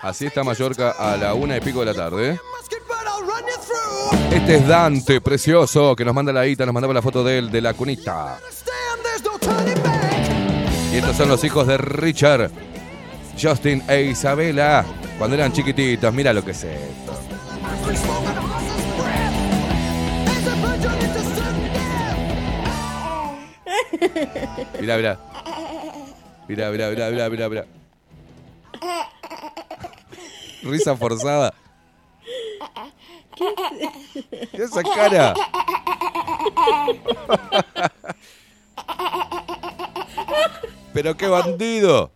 Así 0.01 0.25
está 0.25 0.43
Mallorca 0.43 0.91
a 0.91 1.17
la 1.17 1.33
una 1.33 1.57
y 1.57 1.61
pico 1.61 1.79
de 1.81 1.85
la 1.85 1.93
tarde. 1.93 2.39
Este 4.31 4.55
es 4.55 4.67
Dante, 4.67 5.21
precioso, 5.21 5.95
que 5.95 6.05
nos 6.05 6.13
manda 6.13 6.31
la 6.33 6.45
guita, 6.45 6.65
nos 6.65 6.73
mandaba 6.73 6.93
la 6.93 7.01
foto 7.01 7.23
de 7.23 7.37
él, 7.37 7.51
de 7.51 7.61
la 7.61 7.73
cunita. 7.73 8.39
Y 10.91 10.97
estos 10.97 11.15
son 11.15 11.29
los 11.29 11.43
hijos 11.43 11.67
de 11.67 11.77
Richard, 11.77 12.51
Justin 13.39 13.83
e 13.87 14.03
Isabela, 14.03 14.85
cuando 15.17 15.35
eran 15.35 15.51
chiquititos. 15.51 16.13
Mira 16.13 16.33
lo 16.33 16.43
que 16.43 16.51
es 16.51 16.63
esto. 16.63 17.13
Mira, 24.79 24.97
mira. 24.97 25.19
Mira, 26.47 26.69
mira, 26.71 26.89
mira, 26.89 27.09
mira, 27.09 27.29
mira, 27.29 27.49
mira. 27.49 27.65
Risa 30.63 30.95
forzada. 30.95 31.53
¿Qué 33.35 34.63
es 34.63 34.71
esa 34.71 34.83
cara? 34.83 35.33
Pero 40.93 41.15
qué 41.15 41.27
bandido. 41.27 42.11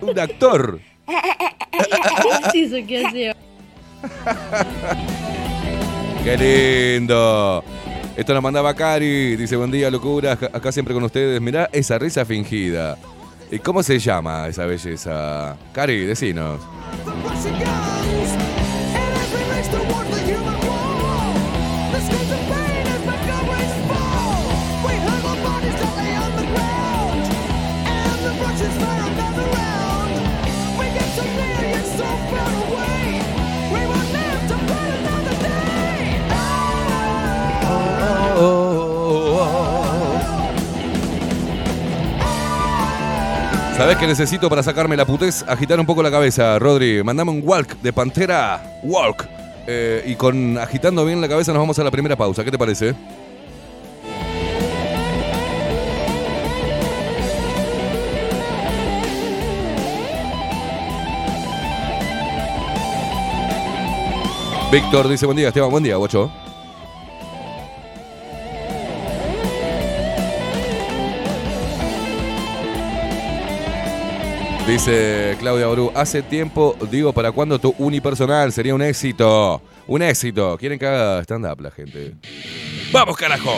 Un 0.00 0.18
actor. 0.18 0.80
Sí, 2.52 2.64
eso 2.64 2.86
que. 2.86 3.34
Qué 6.24 6.36
lindo. 6.36 7.64
Esto 8.16 8.34
nos 8.34 8.42
mandaba 8.42 8.74
Cari. 8.74 9.36
Dice, 9.36 9.56
buen 9.56 9.70
día, 9.70 9.90
locura. 9.90 10.32
Acá 10.32 10.70
siempre 10.70 10.94
con 10.94 11.02
ustedes. 11.02 11.40
Mirá 11.40 11.68
esa 11.72 11.98
risa 11.98 12.24
fingida. 12.24 12.98
¿Y 13.50 13.58
cómo 13.58 13.82
se 13.82 13.98
llama 13.98 14.48
esa 14.48 14.66
belleza? 14.66 15.56
Cari, 15.72 16.04
decinos. 16.04 16.60
¿Sabés 43.82 43.96
qué 43.96 44.06
necesito 44.06 44.48
para 44.48 44.62
sacarme 44.62 44.96
la 44.96 45.04
putez? 45.04 45.44
Agitar 45.48 45.80
un 45.80 45.86
poco 45.86 46.04
la 46.04 46.10
cabeza, 46.12 46.56
Rodri. 46.60 47.02
Mandame 47.02 47.32
un 47.32 47.42
walk 47.44 47.78
de 47.82 47.92
Pantera. 47.92 48.62
Walk. 48.84 49.26
Eh, 49.66 50.04
y 50.06 50.14
con 50.14 50.56
agitando 50.56 51.04
bien 51.04 51.20
la 51.20 51.28
cabeza 51.28 51.52
nos 51.52 51.62
vamos 51.62 51.80
a 51.80 51.82
la 51.82 51.90
primera 51.90 52.14
pausa. 52.14 52.44
¿Qué 52.44 52.52
te 52.52 52.58
parece? 52.58 52.94
Víctor 64.70 65.08
dice 65.08 65.26
buen 65.26 65.38
día, 65.38 65.48
Esteban, 65.48 65.72
buen 65.72 65.82
día, 65.82 65.96
guacho. 65.96 66.30
Dice 74.66 75.36
Claudia 75.40 75.66
Ború, 75.66 75.92
hace 75.94 76.22
tiempo 76.22 76.76
digo 76.90 77.12
para 77.12 77.32
cuándo 77.32 77.58
tu 77.58 77.74
unipersonal 77.78 78.52
sería 78.52 78.74
un 78.74 78.82
éxito. 78.82 79.60
Un 79.86 80.02
éxito. 80.02 80.56
Quieren 80.56 80.78
que 80.78 80.86
haga 80.86 81.20
stand-up 81.22 81.60
la 81.60 81.70
gente. 81.70 82.14
¡Vamos, 82.92 83.16
carajo! 83.16 83.52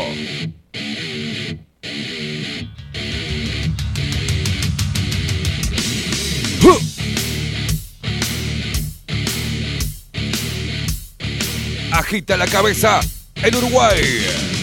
Agita 11.92 12.36
la 12.36 12.46
cabeza 12.46 13.00
en 13.36 13.54
Uruguay. 13.54 14.53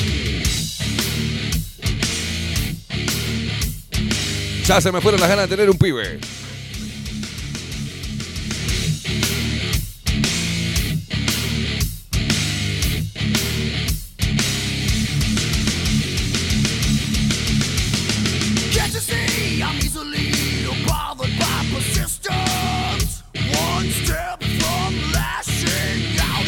Ya 4.65 4.79
se 4.79 4.91
me 4.91 5.01
fueron 5.01 5.19
las 5.19 5.29
ganas 5.29 5.49
de 5.49 5.55
tener 5.55 5.69
un 5.69 5.77
pibe. 5.77 6.19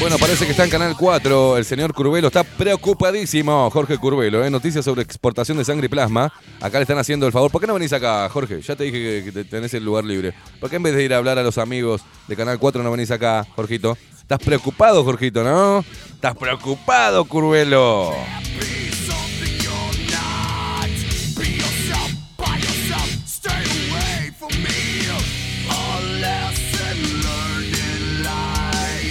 Bueno, 0.03 0.17
parece 0.17 0.43
que 0.45 0.51
está 0.51 0.65
en 0.65 0.69
Canal 0.69 0.95
4. 0.99 1.57
El 1.57 1.63
señor 1.63 1.93
Curvelo 1.93 2.27
está 2.27 2.43
preocupadísimo. 2.43 3.69
Jorge 3.71 3.97
Curvelo, 3.97 4.43
¿eh? 4.43 4.49
Noticias 4.49 4.83
sobre 4.83 5.01
exportación 5.01 5.57
de 5.57 5.63
sangre 5.63 5.85
y 5.85 5.89
plasma. 5.89 6.31
Acá 6.59 6.77
le 6.77 6.81
están 6.81 6.97
haciendo 6.97 7.25
el 7.25 7.31
favor. 7.31 7.49
¿Por 7.49 7.61
qué 7.61 7.67
no 7.67 7.73
venís 7.73 7.93
acá, 7.93 8.27
Jorge? 8.27 8.61
Ya 8.61 8.75
te 8.75 8.83
dije 8.83 8.97
que, 8.97 9.23
que 9.25 9.31
te- 9.31 9.45
tenés 9.45 9.73
el 9.75 9.85
lugar 9.85 10.03
libre. 10.03 10.33
¿Por 10.59 10.69
qué 10.69 10.75
en 10.75 10.83
vez 10.83 10.93
de 10.93 11.05
ir 11.05 11.13
a 11.13 11.17
hablar 11.19 11.39
a 11.39 11.43
los 11.43 11.57
amigos 11.57 12.01
de 12.27 12.35
Canal 12.35 12.59
4 12.59 12.83
no 12.83 12.91
venís 12.91 13.11
acá, 13.11 13.47
Jorgito? 13.55 13.97
Estás 14.19 14.39
preocupado, 14.39 15.05
Jorgito, 15.05 15.41
¿no? 15.41 15.85
Estás 16.13 16.35
preocupado, 16.35 17.23
Curvelo. 17.23 18.11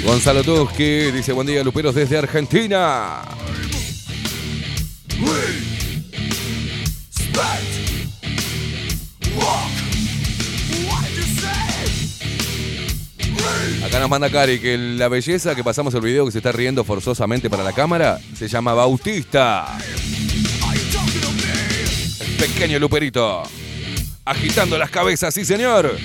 Gonzalo 0.04 0.42
Tuski 0.42 1.12
dice 1.12 1.32
buen 1.32 1.46
día, 1.46 1.62
Luperos 1.62 1.94
desde 1.94 2.18
Argentina. 2.18 3.22
Acá 13.84 14.00
nos 14.00 14.10
manda 14.10 14.28
Cari 14.28 14.58
que 14.58 14.76
la 14.76 15.08
belleza 15.08 15.54
que 15.54 15.62
pasamos 15.62 15.94
el 15.94 16.00
video 16.00 16.24
que 16.24 16.32
se 16.32 16.38
está 16.38 16.50
riendo 16.50 16.82
forzosamente 16.82 17.48
para 17.48 17.62
la 17.62 17.72
cámara 17.72 18.18
se 18.36 18.48
llama 18.48 18.74
Bautista. 18.74 19.78
El 22.20 22.36
pequeño 22.36 22.78
Luperito. 22.80 23.44
Agitando 24.24 24.78
las 24.78 24.90
cabezas, 24.90 25.32
sí 25.32 25.44
señor. 25.44 25.96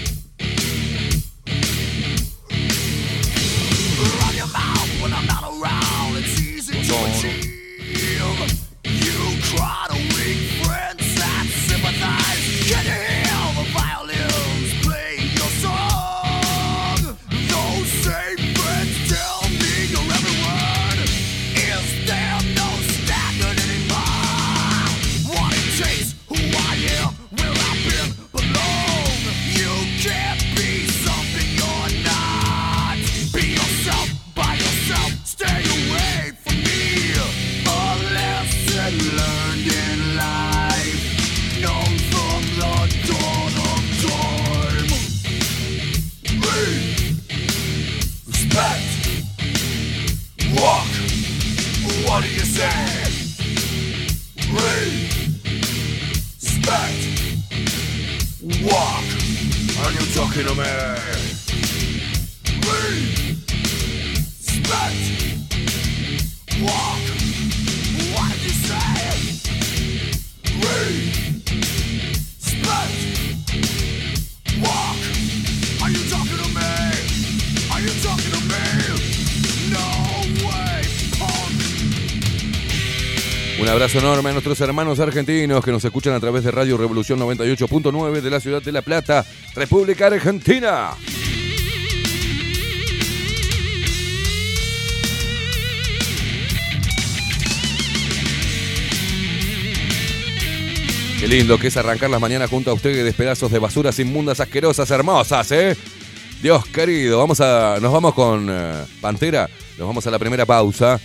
Respect, 56.38 56.99
walk. 58.63 59.05
Are 59.84 59.91
you 59.91 60.05
talking 60.13 60.45
to 60.45 60.53
me? 60.55 60.72
Respect, 64.28 64.97
walk. 66.61 67.16
Un 83.68 83.74
abrazo 83.74 83.99
enorme 83.99 84.30
a 84.30 84.32
nuestros 84.32 84.61
hermanos 84.61 84.97
argentinos 85.01 85.61
que 85.61 85.74
nos 85.74 85.84
escuchan 85.84 86.13
a 86.13 86.22
través 86.22 86.41
de 86.41 86.51
Radio 86.51 86.78
Revolución 86.78 87.20
98.9 87.20 88.22
de 88.22 88.30
la 88.30 88.39
ciudad 88.39 88.61
de 88.61 88.72
La 88.72 88.82
Plata, 88.82 89.26
República 89.55 90.07
Argentina. 90.07 90.91
Qué 101.20 101.28
lindo 101.28 101.59
que 101.59 101.68
es 101.68 101.76
arrancar 101.76 102.09
las 102.09 102.22
mañanas 102.22 102.49
junto 102.49 102.72
a 102.72 102.74
ustedes, 102.74 103.13
pedazos 103.15 103.51
de 103.51 103.59
basuras 103.59 103.99
inmundas, 103.99 104.39
asquerosas, 104.39 104.89
hermosas, 104.91 105.51
¿eh? 105.51 105.76
Dios 106.41 106.65
querido, 106.68 107.18
vamos 107.18 107.41
a, 107.41 107.80
nos 107.82 107.91
vamos 107.91 108.13
con 108.13 108.47
eh, 108.49 108.86
Pantera, 109.01 109.49
nos 109.78 109.88
vamos 109.88 110.07
a 110.07 110.11
la 110.11 110.20
primera 110.20 110.45
pausa. 110.45 110.97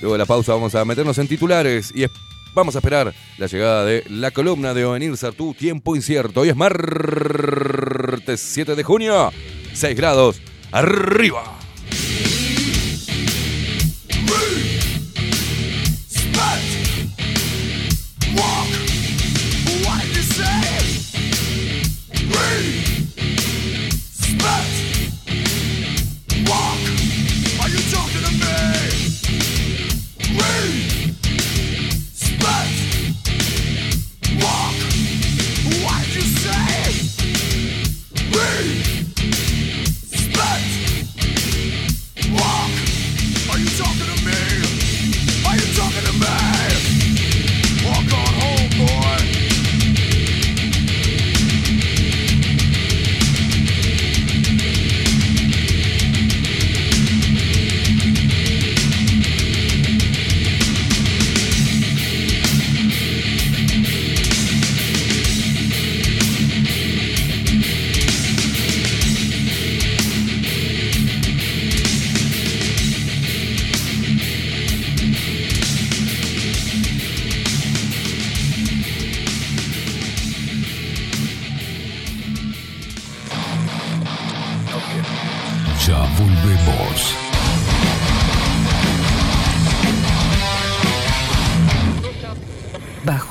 Luego 0.00 0.14
de 0.14 0.18
la 0.18 0.26
pausa 0.26 0.54
vamos 0.54 0.74
a 0.74 0.84
meternos 0.84 1.18
en 1.18 1.28
titulares 1.28 1.92
y 1.94 2.06
vamos 2.54 2.74
a 2.74 2.78
esperar 2.78 3.12
la 3.38 3.46
llegada 3.46 3.84
de 3.84 4.04
la 4.08 4.30
columna 4.30 4.72
de 4.72 4.84
Ovenir 4.84 5.16
Sartú, 5.16 5.54
Tiempo 5.54 5.94
Incierto. 5.94 6.40
Hoy 6.40 6.48
es 6.48 6.56
martes 6.56 8.40
7 8.40 8.74
de 8.76 8.82
junio, 8.82 9.30
6 9.74 9.96
grados, 9.96 10.40
arriba. 10.72 11.59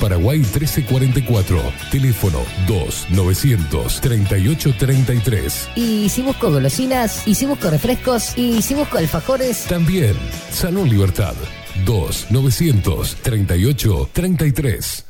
Paraguay 0.00 0.38
1344. 0.38 1.60
Teléfono 1.90 2.38
2 2.66 3.06
900 3.10 4.00
3833. 4.00 5.68
y 5.76 6.08
si 6.08 6.22
busco 6.22 6.50
golosinas 6.50 7.26
y 7.28 7.34
si 7.34 7.46
busco 7.46 7.70
refrescos 7.70 8.36
y 8.36 8.62
si 8.62 8.74
busco 8.74 8.98
alfajores 8.98 9.64
También 9.66 10.16
Salón 10.50 10.88
Libertad. 10.88 11.34
2 11.84 12.26
900 12.30 13.16
38 13.22 14.08
33. 14.12 15.09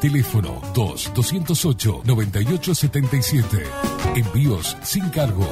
Teléfono 0.00 0.60
2-208-9877. 0.74 3.44
Envíos 4.14 4.76
sin 4.82 5.10
cargo. 5.10 5.46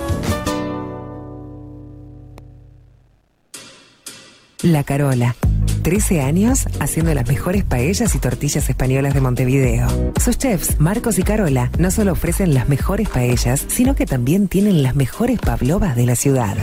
La 4.63 4.83
Carola. 4.83 5.37
13 5.83 6.23
años 6.23 6.65
haciendo 6.81 7.13
las 7.13 7.29
mejores 7.29 7.65
paellas 7.65 8.15
y 8.15 8.19
tortillas 8.19 8.71
españolas 8.71 9.13
de 9.13 9.21
Montevideo. 9.21 9.87
Sus 10.19 10.39
chefs, 10.39 10.81
Marcos 10.81 11.19
y 11.19 11.23
Carola, 11.23 11.71
no 11.79 11.91
solo 11.91 12.13
ofrecen 12.13 12.55
las 12.55 12.71
mejores 12.71 13.11
paellas, 13.11 13.67
sino 13.69 13.95
que 13.95 14.07
también 14.07 14.49
tienen 14.49 14.83
las 14.83 14.97
mejores 14.97 15.39
pavlovas 15.39 15.95
de 15.95 16.07
la 16.07 16.17
ciudad. 16.17 16.57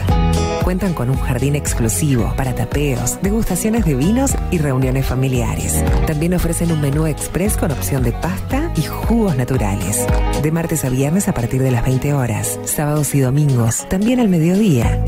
Cuentan 0.64 0.94
con 0.94 1.10
un 1.10 1.16
jardín 1.16 1.56
exclusivo 1.56 2.32
para 2.36 2.54
tapeos, 2.54 3.18
degustaciones 3.20 3.84
de 3.84 3.94
vinos 3.94 4.32
y 4.50 4.58
reuniones 4.58 5.06
familiares. 5.06 5.84
También 6.06 6.34
ofrecen 6.34 6.70
un 6.70 6.80
menú 6.80 7.06
express 7.06 7.56
con 7.56 7.72
opción 7.72 8.02
de 8.02 8.12
pasta 8.12 8.72
y 8.76 8.82
jugos 8.82 9.36
naturales. 9.36 10.06
De 10.42 10.52
martes 10.52 10.84
a 10.84 10.88
viernes 10.88 11.28
a 11.28 11.34
partir 11.34 11.62
de 11.62 11.72
las 11.72 11.84
20 11.84 12.14
horas, 12.14 12.60
sábados 12.64 13.14
y 13.14 13.20
domingos, 13.20 13.88
también 13.88 14.20
al 14.20 14.28
mediodía. 14.28 15.04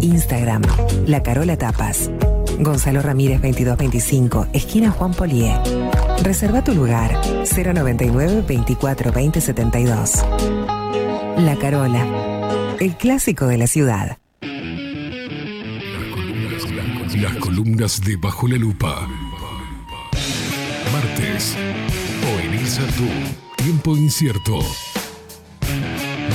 Instagram, 0.00 0.62
La 1.06 1.22
Carola 1.22 1.56
Tapas. 1.56 2.10
Gonzalo 2.58 3.02
Ramírez 3.02 3.42
2225, 3.42 4.46
esquina 4.52 4.90
Juan 4.90 5.12
Polié. 5.12 5.58
Reserva 6.22 6.64
tu 6.64 6.74
lugar 6.74 7.20
099 7.44 8.44
24 8.46 9.12
20 9.12 9.40
72. 9.40 10.24
La 11.38 11.56
Carola, 11.56 12.76
el 12.80 12.96
clásico 12.96 13.46
de 13.46 13.58
la 13.58 13.66
ciudad. 13.66 14.16
Las 17.20 17.34
columnas 17.36 18.02
de 18.02 18.16
Bajo 18.16 18.46
la 18.46 18.56
Lupa. 18.56 19.08
Martes. 20.92 21.56
O 22.26 22.40
en 22.40 22.58
Tú. 22.92 23.08
Tiempo 23.56 23.96
incierto. 23.96 24.58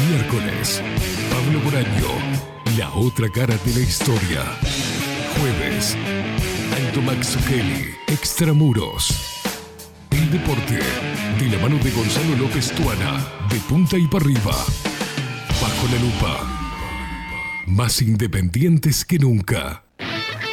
Miércoles. 0.09 0.81
Pablo 1.29 1.59
Boraño. 1.61 2.07
La 2.79 2.89
otra 2.95 3.29
cara 3.29 3.55
de 3.63 3.73
la 3.75 3.79
historia. 3.81 4.43
Jueves. 5.37 5.95
Alto 6.75 7.01
Max 7.03 7.37
Kelly. 7.47 7.93
Extramuros. 8.07 9.43
El 10.09 10.31
deporte. 10.31 10.79
De 11.37 11.45
la 11.45 11.61
mano 11.61 11.77
de 11.83 11.91
Gonzalo 11.91 12.35
López 12.37 12.71
Tuana. 12.71 13.23
De 13.51 13.57
punta 13.69 13.99
y 13.99 14.07
para 14.07 14.25
arriba. 14.25 14.55
Bajo 15.61 15.87
la 15.91 15.99
lupa. 16.01 16.61
Más 17.67 18.01
independientes 18.01 19.05
que 19.05 19.19
nunca. 19.19 19.83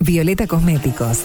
Violeta 0.00 0.46
Cosméticos. 0.46 1.22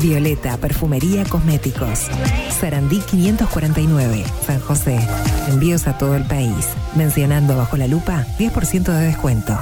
Violeta 0.00 0.56
Perfumería 0.58 1.24
Cosméticos. 1.24 2.06
Sarandí 2.60 3.00
549, 3.00 4.24
San 4.46 4.60
José. 4.60 4.98
Envíos 5.48 5.86
a 5.86 5.98
todo 5.98 6.14
el 6.16 6.24
país. 6.24 6.68
Mencionando 6.94 7.56
bajo 7.56 7.76
la 7.76 7.86
lupa, 7.86 8.26
10% 8.38 8.84
de 8.84 9.06
descuento. 9.06 9.58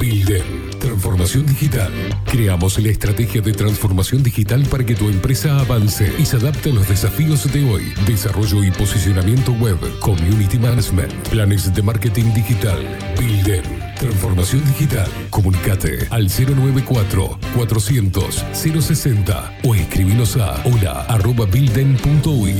Bilden, 0.00 0.70
transformación 0.78 1.46
digital. 1.46 1.92
Creamos 2.26 2.78
la 2.78 2.88
estrategia 2.90 3.40
de 3.40 3.52
transformación 3.52 4.22
digital 4.22 4.64
para 4.70 4.84
que 4.84 4.94
tu 4.94 5.08
empresa 5.08 5.58
avance 5.58 6.12
y 6.18 6.26
se 6.26 6.36
adapte 6.36 6.70
a 6.70 6.74
los 6.74 6.88
desafíos 6.88 7.50
de 7.52 7.70
hoy. 7.70 7.94
Desarrollo 8.06 8.62
y 8.64 8.70
posicionamiento 8.70 9.52
web, 9.52 9.78
community 10.00 10.58
management, 10.58 11.12
planes 11.28 11.72
de 11.74 11.82
marketing 11.82 12.32
digital. 12.34 12.78
Bilden, 13.18 13.62
transformación 14.04 14.62
digital. 14.66 15.08
Comunicate 15.30 16.06
al 16.10 16.28
094 16.28 17.38
400 17.56 18.44
060 18.52 19.58
o 19.64 19.74
escribinos 19.74 20.36
a 20.36 20.62
hola 20.64 21.06
arroba 21.08 21.46
bilden.uy. 21.46 22.54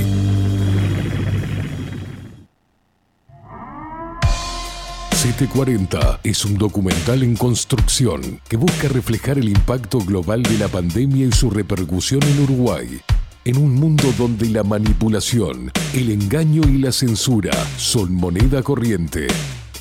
CT40 5.12 6.20
es 6.22 6.45
un 6.45 6.57
documental 6.57 7.22
en 7.22 7.36
construcción 7.36 8.40
que 8.49 8.57
busca 8.57 8.88
reflejar 8.88 9.38
el 9.38 9.49
impacto 9.49 9.99
global 9.99 10.42
de 10.42 10.59
la 10.59 10.68
pandemia 10.68 11.26
y 11.26 11.32
su 11.32 11.51
repercusión 11.51 12.22
en 12.22 12.42
Uruguay. 12.42 13.01
En 13.47 13.59
un 13.59 13.74
mundo 13.74 14.12
donde 14.16 14.49
la 14.49 14.62
manipulación, 14.62 15.70
el 15.92 16.11
engaño 16.11 16.62
y 16.66 16.78
la 16.78 16.92
censura 16.92 17.53
son 17.76 18.14
moneda 18.14 18.62
corriente, 18.62 19.26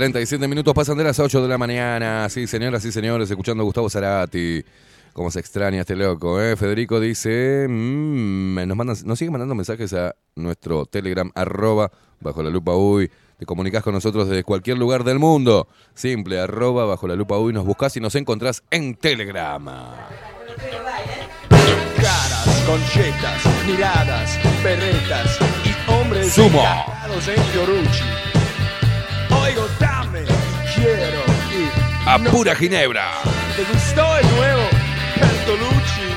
37 0.00 0.48
minutos 0.48 0.72
pasan 0.72 0.96
de 0.96 1.04
las 1.04 1.18
8 1.18 1.42
de 1.42 1.48
la 1.48 1.58
mañana. 1.58 2.26
Sí, 2.30 2.46
señoras 2.46 2.82
y 2.86 2.90
señores, 2.90 3.28
escuchando 3.30 3.62
a 3.62 3.64
Gustavo 3.66 3.90
Zarati. 3.90 4.64
Cómo 5.12 5.30
se 5.30 5.40
extraña 5.40 5.82
este 5.82 5.94
loco, 5.94 6.40
¿eh? 6.40 6.56
Federico 6.56 6.98
dice, 6.98 7.66
mm, 7.68 8.66
nos, 8.66 8.76
manda- 8.78 8.94
nos 9.04 9.18
sigue 9.18 9.30
mandando 9.30 9.54
mensajes 9.54 9.92
a 9.92 10.14
nuestro 10.36 10.86
Telegram, 10.86 11.30
arroba, 11.34 11.90
bajo 12.18 12.42
la 12.42 12.48
lupa 12.48 12.74
uy. 12.74 13.10
Te 13.38 13.44
comunicas 13.44 13.82
con 13.82 13.92
nosotros 13.92 14.26
desde 14.26 14.42
cualquier 14.42 14.78
lugar 14.78 15.04
del 15.04 15.18
mundo. 15.18 15.68
Simple, 15.92 16.40
arroba, 16.40 16.86
bajo 16.86 17.06
la 17.06 17.14
lupa 17.14 17.36
uy. 17.36 17.52
Nos 17.52 17.66
buscas 17.66 17.94
y 17.98 18.00
nos 18.00 18.14
encontrás 18.14 18.62
en 18.70 18.94
Telegram. 18.94 19.62
Caras, 21.98 22.64
conchetas, 22.66 23.42
miradas, 23.66 24.38
perretas 24.62 25.38
y 25.62 25.90
hombres 25.92 26.32
Sumo. 26.32 26.64
en 27.26 27.44
Fiorucci. 27.52 28.29
Quiero 30.96 31.22
A 32.06 32.18
pura 32.18 32.54
ginebra. 32.56 33.04
¿Te 33.56 33.62
gustó 33.64 34.18
el 34.18 34.28
nuevo 34.34 34.62
Bertolucci? 35.20 36.08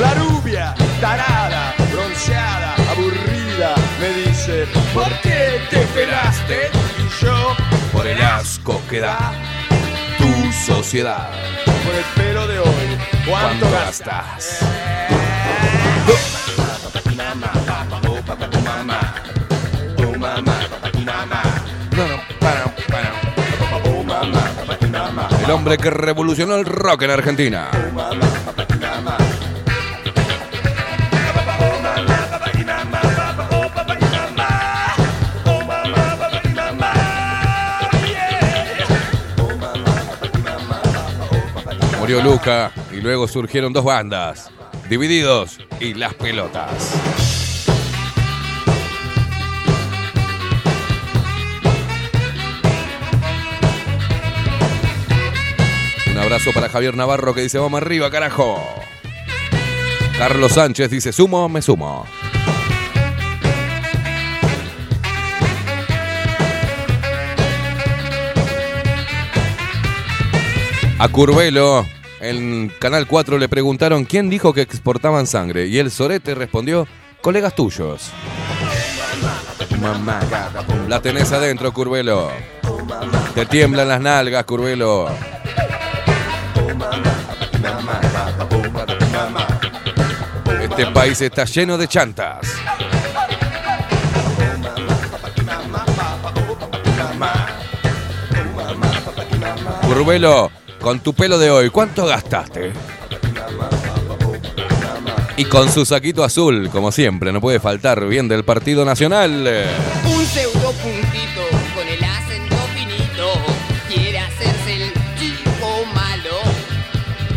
La 0.00 0.14
rubia, 0.14 0.74
tarada, 1.00 1.74
bronceada, 1.92 2.74
aburrida, 2.90 3.74
me 4.00 4.08
dice, 4.22 4.66
¿por 4.94 5.10
qué 5.20 5.60
te 5.68 5.80
pelaste? 5.88 6.70
Y 6.98 7.24
yo, 7.24 7.54
Por 7.92 8.06
el 8.06 8.20
asco 8.22 8.80
que 8.88 9.00
da 9.00 9.32
tu 10.16 10.52
sociedad. 10.52 11.28
por 11.66 11.94
el 11.94 12.04
pelo 12.16 12.46
de 12.46 12.58
hoy, 12.58 12.98
¿cuánto 13.26 13.66
¿Cuánto 13.66 13.70
gastas? 13.70 14.60
El 25.44 25.50
hombre 25.50 25.76
que 25.76 25.90
revolucionó 25.90 26.54
el 26.54 26.64
rock 26.64 27.02
en 27.02 27.10
Argentina. 27.10 27.68
Murió 41.98 42.22
Luca 42.22 42.72
y 42.92 43.00
luego 43.00 43.26
surgieron 43.26 43.72
dos 43.72 43.84
bandas, 43.84 44.50
Divididos 44.88 45.58
y 45.80 45.94
Las 45.94 46.14
Pelotas. 46.14 47.41
Abrazo 56.32 56.52
para 56.54 56.70
Javier 56.70 56.96
Navarro 56.96 57.34
que 57.34 57.42
dice 57.42 57.58
vamos 57.58 57.82
arriba, 57.82 58.10
carajo. 58.10 58.58
Carlos 60.16 60.52
Sánchez 60.52 60.90
dice 60.90 61.12
sumo, 61.12 61.46
me 61.50 61.60
sumo. 61.60 62.06
A 70.98 71.08
Curvelo, 71.08 71.84
en 72.20 72.72
Canal 72.78 73.06
4 73.06 73.36
le 73.36 73.50
preguntaron 73.50 74.06
quién 74.06 74.30
dijo 74.30 74.54
que 74.54 74.62
exportaban 74.62 75.26
sangre 75.26 75.66
y 75.66 75.78
el 75.78 75.90
Sorete 75.90 76.34
respondió, 76.34 76.88
colegas 77.20 77.54
tuyos. 77.54 78.10
La 80.88 81.02
tenés 81.02 81.30
adentro, 81.32 81.74
Curvelo. 81.74 82.30
Te 83.34 83.44
tiemblan 83.44 83.88
las 83.88 84.00
nalgas, 84.00 84.44
Curvelo. 84.44 85.10
Este 90.60 90.86
país 90.86 91.20
está 91.20 91.44
lleno 91.44 91.76
de 91.76 91.86
chantas. 91.86 92.48
Curvelo, 99.82 100.50
con 100.80 101.00
tu 101.00 101.12
pelo 101.12 101.38
de 101.38 101.50
hoy, 101.50 101.70
¿cuánto 101.70 102.06
gastaste? 102.06 102.72
Y 105.36 105.44
con 105.44 105.70
su 105.70 105.84
saquito 105.84 106.24
azul, 106.24 106.70
como 106.70 106.90
siempre, 106.92 107.32
no 107.32 107.40
puede 107.40 107.60
faltar, 107.60 108.06
bien 108.06 108.28
del 108.28 108.44
Partido 108.44 108.84
Nacional. 108.84 109.66
Un 110.04 110.26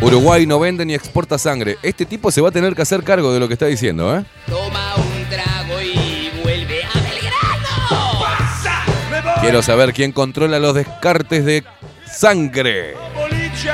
Uruguay 0.05 0.45
no 0.45 0.59
vende 0.59 0.85
ni 0.85 0.93
exporta 0.93 1.39
sangre. 1.39 1.77
Este 1.81 2.05
tipo 2.05 2.29
se 2.29 2.39
va 2.39 2.49
a 2.49 2.51
tener 2.51 2.75
que 2.75 2.83
hacer 2.83 3.03
cargo 3.03 3.33
de 3.33 3.39
lo 3.39 3.47
que 3.47 3.53
está 3.53 3.65
diciendo, 3.65 4.15
¿eh? 4.15 4.23
Toma 4.45 4.93
un 4.97 5.25
trago 5.29 5.81
y 5.81 6.29
vuelve 6.43 6.83
a 6.83 6.93
Belgrano. 6.99 8.21
Quiero 9.41 9.63
saber 9.63 9.93
quién 9.93 10.11
controla 10.11 10.59
los 10.59 10.75
descartes 10.75 11.43
de 11.43 11.63
sangre. 12.05 12.93
boliche 13.15 13.71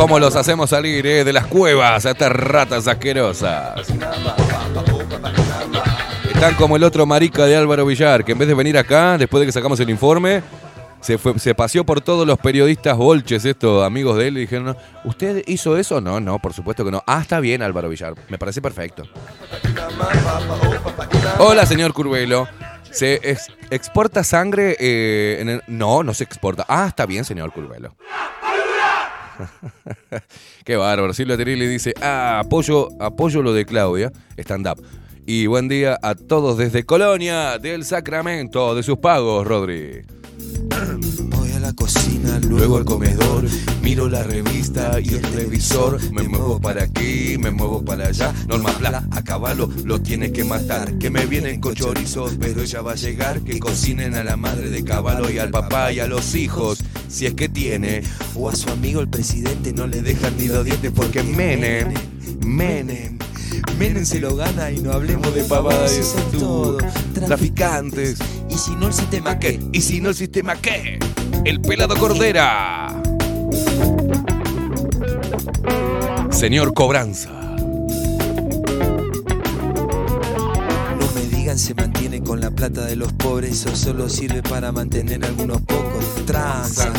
¿Cómo 0.00 0.18
los 0.18 0.34
hacemos 0.34 0.70
salir, 0.70 1.06
eh? 1.06 1.24
De 1.24 1.32
las 1.34 1.46
cuevas 1.46 2.06
a 2.06 2.10
estas 2.12 2.32
ratas 2.32 2.88
asquerosas. 2.88 3.86
Están 6.32 6.54
como 6.54 6.76
el 6.76 6.84
otro 6.84 7.04
marica 7.04 7.44
de 7.44 7.54
Álvaro 7.54 7.84
Villar, 7.84 8.24
que 8.24 8.32
en 8.32 8.38
vez 8.38 8.48
de 8.48 8.54
venir 8.54 8.78
acá, 8.78 9.18
después 9.18 9.40
de 9.40 9.46
que 9.46 9.52
sacamos 9.52 9.78
el 9.78 9.90
informe, 9.90 10.42
se, 11.02 11.18
fue, 11.18 11.38
se 11.38 11.54
paseó 11.54 11.84
por 11.84 12.00
todos 12.00 12.26
los 12.26 12.38
periodistas 12.38 12.96
bolches, 12.96 13.44
estos 13.44 13.84
amigos 13.84 14.16
de 14.16 14.28
él, 14.28 14.38
y 14.38 14.40
dijeron, 14.40 14.74
¿usted 15.04 15.42
hizo 15.46 15.76
eso? 15.76 16.00
No, 16.00 16.18
no, 16.18 16.38
por 16.38 16.54
supuesto 16.54 16.82
que 16.82 16.90
no. 16.90 17.02
Ah, 17.06 17.18
está 17.20 17.38
bien 17.38 17.60
Álvaro 17.60 17.90
Villar, 17.90 18.14
me 18.30 18.38
parece 18.38 18.62
perfecto. 18.62 19.02
Hola, 21.38 21.66
señor 21.66 21.92
Curvelo. 21.92 22.48
¿Se 22.90 23.20
ex- 23.22 23.48
exporta 23.70 24.24
sangre 24.24 24.76
eh, 24.80 25.36
en 25.40 25.48
el- 25.50 25.62
No, 25.68 26.02
no 26.02 26.14
se 26.14 26.24
exporta. 26.24 26.64
Ah, 26.68 26.86
está 26.88 27.04
bien, 27.06 27.24
señor 27.26 27.52
Curvelo. 27.52 27.94
Qué 30.64 30.76
bárbaro. 30.76 31.12
Silvia 31.12 31.36
Terilli 31.36 31.66
dice, 31.66 31.94
ah, 32.02 32.40
apoyo, 32.40 32.88
apoyo 33.00 33.42
lo 33.42 33.52
de 33.52 33.64
Claudia, 33.64 34.12
stand-up. 34.38 34.82
Y 35.26 35.46
buen 35.46 35.68
día 35.68 35.98
a 36.02 36.14
todos 36.14 36.58
desde 36.58 36.84
Colonia, 36.84 37.58
del 37.58 37.84
Sacramento, 37.84 38.74
de 38.74 38.82
sus 38.82 38.98
pagos, 38.98 39.46
Rodri. 39.46 40.02
La 41.70 41.76
cocina, 41.76 42.40
luego 42.40 42.78
al 42.78 42.84
comedor, 42.84 43.44
miro 43.80 44.08
la 44.08 44.24
revista 44.24 44.98
y 44.98 45.10
el 45.10 45.20
televisor, 45.20 46.00
me 46.12 46.24
muevo 46.24 46.60
para 46.60 46.82
aquí, 46.82 47.36
me 47.38 47.52
muevo 47.52 47.84
para 47.84 48.08
allá, 48.08 48.34
Norma 48.48 48.72
Pla, 48.72 49.06
a 49.12 49.22
caballo 49.22 49.70
lo 49.84 50.02
tiene 50.02 50.32
que 50.32 50.42
matar, 50.42 50.98
que 50.98 51.10
me 51.10 51.26
vienen 51.26 51.60
con 51.60 51.76
chorizo, 51.76 52.28
pero 52.40 52.62
ella 52.62 52.82
va 52.82 52.92
a 52.92 52.96
llegar, 52.96 53.42
que 53.42 53.60
cocinen 53.60 54.16
a 54.16 54.24
la 54.24 54.36
madre 54.36 54.68
de 54.68 54.82
caballo 54.82 55.30
y 55.30 55.38
al 55.38 55.50
papá 55.50 55.92
y 55.92 56.00
a 56.00 56.08
los 56.08 56.34
hijos, 56.34 56.80
si 57.06 57.26
es 57.26 57.34
que 57.34 57.48
tiene, 57.48 58.02
o 58.34 58.50
a 58.50 58.56
su 58.56 58.68
amigo 58.70 59.00
el 59.00 59.08
presidente 59.08 59.72
no 59.72 59.86
le 59.86 60.02
dejan 60.02 60.36
ni 60.38 60.48
los 60.48 60.64
dientes 60.64 60.90
porque 60.90 61.22
Menem, 61.22 61.94
Menem, 62.44 63.16
Menem 63.78 64.04
se 64.04 64.18
lo 64.18 64.34
gana 64.34 64.72
y 64.72 64.80
no 64.80 64.92
hablemos 64.92 65.32
de 65.36 65.44
pavadas, 65.44 65.92
eso 65.92 66.18
es 66.18 66.38
todo, 66.40 66.78
Traficantes. 67.14 68.18
y 68.48 68.58
si 68.58 68.72
no 68.72 68.88
el 68.88 68.92
sistema 68.92 69.38
qué, 69.38 69.60
¿Y 69.72 69.82
si 69.82 70.00
no 70.00 70.08
el 70.08 70.16
sistema 70.16 70.56
qué? 70.56 70.98
El 71.44 71.60
pelado 71.60 71.96
Cordera. 71.96 73.00
Señor 76.30 76.74
Cobranza. 76.74 77.30
No 80.98 81.12
me 81.14 81.22
digan 81.34 81.58
se 81.58 81.74
mantiene 81.74 82.22
con 82.22 82.40
la 82.40 82.50
plata 82.50 82.84
de 82.84 82.96
los 82.96 83.12
pobres, 83.14 83.52
eso 83.52 83.74
solo 83.74 84.08
sirve 84.08 84.42
para 84.42 84.70
mantener 84.70 85.24
algunos 85.24 85.62
pocos. 85.62 86.26
Transan, 86.26 86.92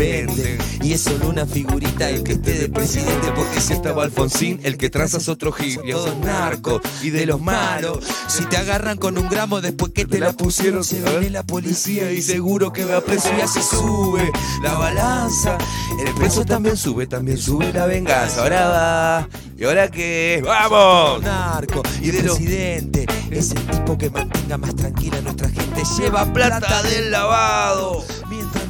y 0.00 0.94
es 0.94 1.02
solo 1.02 1.28
una 1.28 1.44
figurita 1.44 2.08
el 2.08 2.22
que 2.22 2.32
esté 2.32 2.54
de 2.54 2.68
presidente, 2.70 3.32
porque 3.34 3.60
si 3.60 3.74
estaba 3.74 4.04
Alfonsín, 4.04 4.58
el 4.62 4.78
que 4.78 4.88
tranza 4.88 5.18
es 5.18 5.28
otro 5.28 5.52
gil, 5.52 5.78
todos 5.90 6.16
narcos, 6.24 6.80
y 7.02 7.10
de 7.10 7.26
los 7.26 7.38
malos. 7.38 7.98
Si 8.26 8.46
te 8.46 8.56
agarran 8.56 8.96
con 8.96 9.18
un 9.18 9.28
gramo 9.28 9.60
después 9.60 9.92
que 9.92 10.06
te 10.06 10.18
la 10.18 10.32
pusieron, 10.32 10.84
se 10.84 11.02
viene 11.02 11.28
la 11.28 11.42
policía 11.42 12.10
y 12.12 12.22
seguro 12.22 12.72
que 12.72 12.86
va 12.86 13.02
preso 13.02 13.28
y 13.36 13.42
así 13.42 13.60
sube 13.60 14.32
la 14.62 14.72
balanza. 14.72 15.58
El 16.06 16.14
preso 16.14 16.46
también 16.46 16.78
sube, 16.78 17.06
también 17.06 17.36
sube 17.36 17.70
la 17.70 17.84
venganza. 17.84 18.40
Ahora 18.40 18.68
va, 18.68 19.28
¿y 19.58 19.64
ahora 19.64 19.90
qué? 19.90 20.42
¡Vamos! 20.42 21.22
Narco 21.22 21.82
y 22.00 22.10
del 22.10 22.24
presidente 22.24 23.04
es 23.30 23.50
el 23.50 23.66
tipo 23.66 23.98
que 23.98 24.08
mantenga 24.08 24.56
más 24.56 24.74
tranquila 24.74 25.18
a 25.18 25.20
nuestra 25.20 25.50
gente. 25.50 25.82
Lleva 25.98 26.24
plata 26.32 26.82
del 26.84 27.10
lavado. 27.10 28.02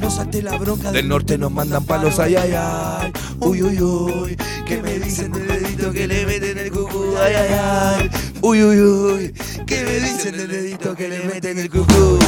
No 0.01 0.09
salte 0.09 0.41
la 0.41 0.57
bronca 0.57 0.91
del 0.91 1.07
norte 1.07 1.37
nos 1.37 1.51
mandan 1.51 1.85
palos, 1.85 2.19
ay, 2.19 2.35
ay, 2.35 2.53
ay. 2.55 3.11
Uy, 3.39 3.61
uy, 3.61 3.81
uy. 3.81 4.37
Que 4.65 4.81
me 4.81 4.99
dicen 4.99 5.31
del 5.31 5.47
dedito 5.47 5.91
que 5.91 6.07
le 6.07 6.25
meten 6.25 6.57
el 6.57 6.71
cucú, 6.71 7.15
ay, 7.17 7.33
ay, 7.33 7.49
ay. 7.53 8.09
Uy, 8.41 8.63
uy, 8.63 8.79
uy. 8.81 9.33
Que 9.65 9.83
me 9.83 9.99
dicen 9.99 10.37
del 10.37 10.47
dedito 10.47 10.95
que 10.95 11.07
le 11.07 11.23
meten 11.25 11.57
el 11.59 11.69
cucú. 11.69 12.19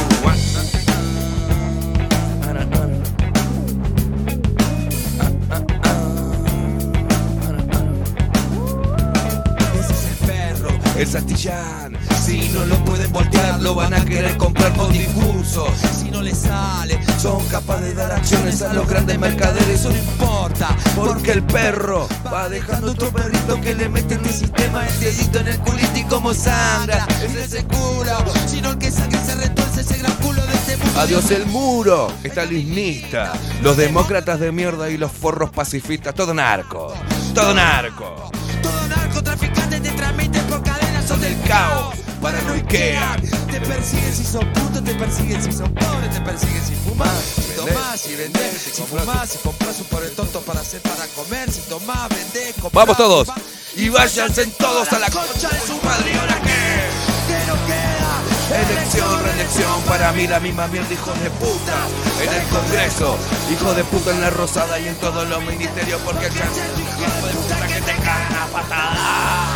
Es 9.78 10.26
perro, 10.26 10.68
el 10.96 11.06
Santillán. 11.06 12.03
Si 12.24 12.48
no 12.54 12.64
lo 12.64 12.82
pueden 12.86 13.12
voltear, 13.12 13.60
lo 13.60 13.74
van 13.74 13.92
a 13.92 14.02
querer 14.02 14.38
comprar 14.38 14.72
con 14.74 14.90
discurso. 14.90 15.66
Si 16.00 16.10
no 16.10 16.22
les 16.22 16.38
sale, 16.38 16.98
son 17.20 17.44
capaces 17.48 17.88
de 17.88 17.94
dar 17.94 18.12
acciones 18.12 18.62
a 18.62 18.72
los 18.72 18.88
grandes 18.88 19.18
mercaderes. 19.18 19.68
Eso 19.80 19.90
no 19.90 19.98
importa, 19.98 20.74
porque 20.96 21.32
el 21.32 21.42
perro 21.42 22.08
va 22.32 22.48
dejando 22.48 22.92
otro 22.92 23.10
perrito 23.10 23.60
que 23.60 23.74
le 23.74 23.90
mete 23.90 24.14
en 24.14 24.24
el 24.24 24.32
sistema 24.32 24.88
el 24.88 25.00
dedito 25.00 25.38
en 25.38 25.48
el 25.48 25.58
culito 25.58 25.98
y 25.98 26.04
como 26.04 26.32
sangra. 26.32 27.06
Ese 27.22 27.46
se 27.46 27.64
cura, 27.64 28.16
sino 28.46 28.70
el 28.70 28.78
que 28.78 28.90
sangre 28.90 29.18
se 29.22 29.34
retuerce 29.34 29.82
ese 29.82 29.98
gran 29.98 30.14
culo 30.14 30.46
de 30.46 30.54
este 30.54 30.76
mundo. 30.78 31.00
Adiós 31.00 31.30
el 31.30 31.44
muro, 31.44 32.10
estalinista, 32.22 33.34
los 33.60 33.76
demócratas 33.76 34.40
de 34.40 34.50
mierda 34.50 34.88
y 34.88 34.96
los 34.96 35.12
forros 35.12 35.50
pacifistas, 35.50 36.14
todo 36.14 36.32
narco, 36.32 36.94
todo 37.34 37.52
narco. 37.52 38.30
Todo 38.62 38.88
narcotraficante 38.88 39.78
te 39.78 39.90
transmite 39.90 40.38
por 40.44 40.62
cadenas, 40.62 41.04
son 41.04 41.20
del 41.20 41.38
caos. 41.42 42.03
Paranoiquean, 42.24 43.20
te 43.50 43.60
persiguen 43.60 44.14
si 44.14 44.24
son 44.24 44.50
putos, 44.54 44.82
te 44.82 44.94
persiguen 44.94 45.42
si 45.42 45.52
son 45.52 45.70
pobres, 45.74 46.10
te 46.10 46.22
persiguen 46.22 46.64
si 46.64 46.74
fumas, 46.76 47.10
si 47.20 47.52
tomás, 47.52 48.00
si 48.00 48.16
vendés, 48.16 48.62
si 48.62 48.82
fumás, 48.82 49.28
si 49.28 49.36
compras 49.40 49.78
un 49.80 49.84
pobre 49.88 50.08
tonto 50.08 50.40
para 50.40 50.60
hacer 50.60 50.80
para 50.80 51.06
comer, 51.08 51.52
si 51.52 51.60
tomás, 51.68 52.08
vendés, 52.08 52.54
comprás, 52.54 52.86
Vamos 52.86 52.96
todos. 52.96 53.26
fumás, 53.26 53.42
y 53.76 53.90
váyanse 53.90 54.46
todos 54.46 54.90
a 54.94 54.98
la 55.00 55.10
concha 55.10 55.50
de 55.50 55.60
su 55.66 55.76
madre, 55.84 56.12
¿y 56.14 56.16
ahora 56.16 56.40
qué? 56.40 56.88
¿Qué 57.28 57.46
nos 57.46 57.58
queda? 57.68 58.72
Elección, 58.72 59.22
reelección, 59.22 59.82
para 59.82 60.12
mí 60.12 60.26
la 60.26 60.40
misma 60.40 60.66
mierda, 60.68 60.94
hijos 60.94 61.20
de 61.22 61.28
puta. 61.28 61.76
En 62.22 62.32
el 62.32 62.48
Congreso, 62.48 63.18
hijos 63.52 63.76
de 63.76 63.84
puta 63.84 64.12
en 64.12 64.22
la 64.22 64.30
Rosada 64.30 64.80
y 64.80 64.88
en 64.88 64.94
todos 64.96 65.28
los 65.28 65.44
ministerios, 65.44 66.00
porque 66.00 66.28
el 66.28 66.32
un 66.32 66.38
hijo 66.38 67.26
de 67.26 67.34
puta 67.34 67.66
que 67.66 67.80
te 67.82 67.92
cagan 67.96 68.34
a 68.34 68.46
patada. 68.46 69.53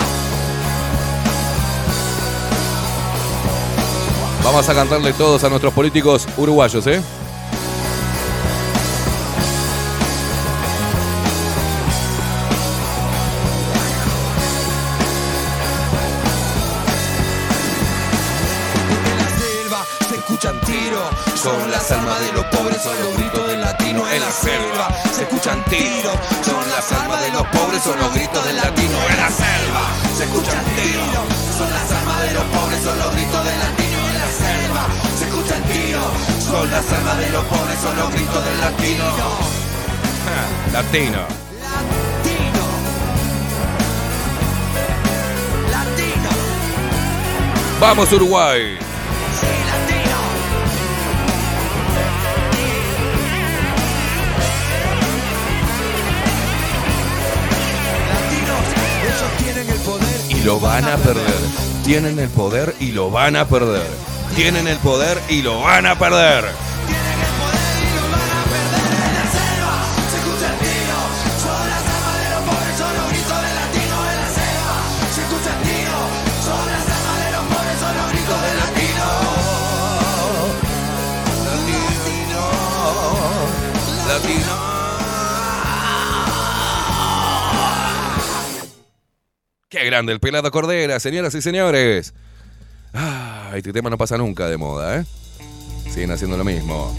Vamos 4.45 4.69
a 4.69 4.75
cantarle 4.75 5.13
todos 5.13 5.45
a 5.45 5.49
nuestros 5.49 5.73
políticos 5.73 6.27
uruguayos, 6.37 6.87
¿eh? 6.87 7.03
En 18.89 19.21
la 19.21 19.29
selva 19.29 19.85
se 20.09 20.17
escuchan 20.17 20.61
tiros, 20.61 21.11
son 21.41 21.71
las 21.71 21.91
almas 21.93 22.21
de 22.21 22.33
los 22.33 22.45
pobres, 22.47 22.83
son 22.83 22.97
los 23.03 23.15
gritos 23.15 23.47
del 23.49 23.61
latino. 23.61 24.09
En 24.09 24.21
la 24.21 24.31
selva 24.31 24.89
se 25.15 25.23
escuchan 25.23 25.65
tiros, 25.65 26.17
son 26.47 26.71
las 26.71 26.93
almas 26.93 27.21
de 27.23 27.31
los 27.31 27.43
pobres, 27.43 27.83
son 27.83 27.99
los 27.99 28.15
gritos 28.15 28.45
del 28.45 28.57
latino. 28.57 28.99
En 29.11 29.17
la 29.19 29.29
selva 29.29 29.83
se 30.17 30.25
escuchan 30.25 30.65
tiros, 30.77 31.27
son 31.59 31.71
las 31.71 31.91
almas 31.93 32.21
de 32.23 32.33
los 32.33 32.45
pobres, 32.45 32.83
son 32.83 32.99
los 32.99 33.13
gritos 33.13 33.45
del 33.45 33.59
latino. 33.59 33.99
En 33.99 34.03
la 34.03 34.13
selva 34.13 34.18
se 35.19 35.25
escuchan 35.25 35.63
tiros, 35.65 36.13
son 36.45 36.71
las 36.71 36.93
almas 36.93 37.19
de 37.19 37.31
los 37.31 37.45
pobres, 37.45 37.79
son 37.81 37.97
los 37.97 38.13
gritos 38.13 38.45
del 38.45 38.61
latino. 38.61 39.05
Latino. 40.73 41.19
Latino, 45.71 46.29
Vamos 47.81 48.13
Uruguay. 48.13 48.79
ellos 59.05 59.31
tienen 59.39 59.69
el 59.69 59.79
poder 59.81 60.21
Y 60.29 60.43
lo 60.43 60.61
van 60.61 60.85
a 60.85 60.97
perder. 60.97 61.69
Tienen 61.85 62.19
el 62.19 62.29
poder 62.29 62.75
y 62.81 62.93
lo 62.93 63.11
van 63.11 63.37
a 63.37 63.47
perder. 63.47 63.87
Tienen 64.35 64.69
el 64.69 64.79
poder 64.79 65.21
y 65.29 65.43
lo 65.43 65.61
van 65.61 65.87
a 65.87 65.99
perder. 65.99 66.45
Se 70.09 70.17
escucha 70.17 70.47
el 70.53 70.59
tiro, 70.59 70.99
son 71.43 71.69
las 71.69 71.83
almas 71.83 72.17
de 72.23 72.29
los 72.31 72.43
pobres, 72.49 72.77
son 72.79 72.93
los 72.97 73.07
gritos 73.11 73.39
del 73.43 73.55
latino 73.55 73.97
en 74.09 74.17
la 74.17 74.29
selva. 74.39 74.77
Se 75.15 75.21
escucha 75.23 75.51
el 75.57 75.63
tiro, 75.67 75.99
son 76.45 76.65
las 76.67 76.85
almas 76.89 77.19
de 77.25 77.31
los 77.33 77.45
pobres, 77.45 77.77
son 77.81 77.95
los 77.97 78.07
gritos 78.13 78.39
del 78.43 78.57
latino. 78.59 79.07
Latino. 81.45 82.43
Latino. 84.09 84.55
Qué 89.69 89.85
grande 89.85 90.13
el 90.13 90.21
pelado 90.21 90.51
Cordera, 90.51 90.99
señoras 91.01 91.35
y 91.35 91.43
señores. 91.43 92.15
Ah, 92.95 93.28
este 93.57 93.73
tema 93.73 93.91
no 93.91 93.99
pasa 93.99 94.19
nunca 94.19 94.49
de 94.49 94.57
moda, 94.57 95.01
¿eh? 95.01 95.05
Siguen 95.91 96.11
haciendo 96.11 96.37
lo 96.37 96.45
mismo. 96.45 96.95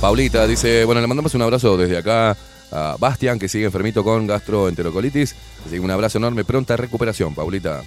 Paulita 0.00 0.46
dice, 0.46 0.84
bueno, 0.84 1.00
le 1.00 1.06
mandamos 1.06 1.34
un 1.34 1.42
abrazo 1.42 1.76
desde 1.76 1.96
acá 1.96 2.36
a 2.70 2.96
Bastian, 2.98 3.38
que 3.38 3.48
sigue 3.48 3.64
enfermito 3.64 4.04
con 4.04 4.26
gastroenterocolitis. 4.26 5.34
Así 5.66 5.74
que 5.74 5.80
un 5.80 5.90
abrazo 5.90 6.18
enorme, 6.18 6.44
pronta 6.44 6.76
recuperación, 6.76 7.34
Paulita. 7.34 7.82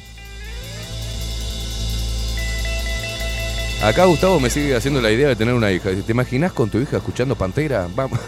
Acá 3.84 4.06
Gustavo 4.06 4.40
me 4.40 4.50
sigue 4.50 4.76
haciendo 4.76 5.02
la 5.02 5.12
idea 5.12 5.28
de 5.28 5.36
tener 5.36 5.54
una 5.54 5.72
hija. 5.72 5.90
¿te 5.90 6.12
imaginas 6.12 6.54
con 6.54 6.70
tu 6.70 6.78
hija 6.80 6.98
escuchando 6.98 7.36
Pantera? 7.36 7.88
Vamos. 7.96 8.20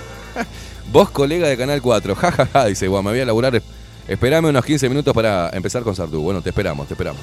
Vos, 0.91 1.11
colega 1.11 1.47
de 1.47 1.57
Canal 1.57 1.81
4. 1.81 2.15
Ja, 2.21 2.31
ja, 2.31 2.45
ja. 2.47 2.65
Dice, 2.65 2.87
bueno, 2.87 3.03
me 3.03 3.11
voy 3.11 3.19
a 3.19 3.25
laburar. 3.25 3.61
Esperame 4.07 4.49
unos 4.49 4.65
15 4.65 4.89
minutos 4.89 5.13
para 5.13 5.49
empezar 5.53 5.83
con 5.83 5.95
Sardú. 5.95 6.21
Bueno, 6.21 6.41
te 6.41 6.49
esperamos, 6.49 6.87
te 6.87 6.93
esperamos. 6.93 7.21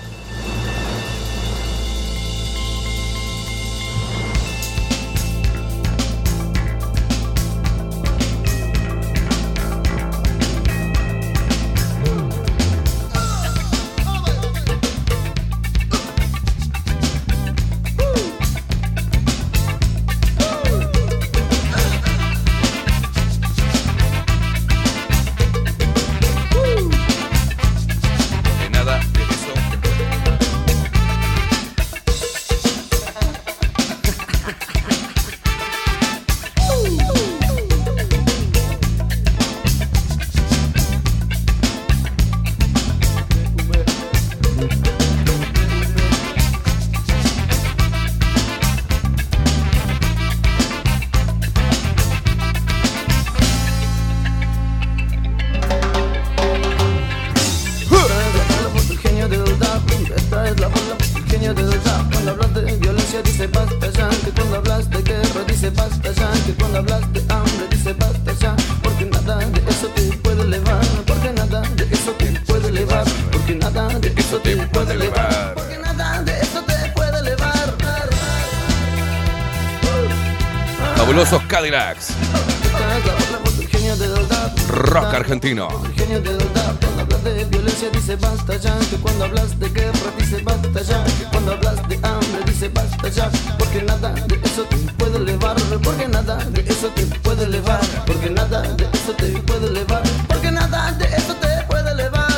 Hambre 92.03 92.43
dice 92.47 92.69
basta 92.69 93.09
ya, 93.09 93.31
porque 93.59 93.83
nada 93.83 94.13
de 94.13 94.41
eso 94.45 94.63
te 94.65 94.77
puede 94.95 95.19
elevar, 95.19 95.57
porque 95.83 96.09
nada 96.09 96.37
de 96.37 96.61
eso 96.63 96.89
te 96.89 97.05
puede 97.05 97.45
elevar, 97.45 97.81
porque 98.07 98.31
nada 98.31 98.63
de 98.63 98.85
eso 98.85 99.13
te 99.13 99.27
puede 99.43 99.67
elevar, 99.67 100.03
porque 100.27 100.51
nada 100.51 100.93
de 100.93 101.05
eso 101.05 101.35
te 101.35 101.63
puede 101.69 101.91
elevar. 101.91 102.31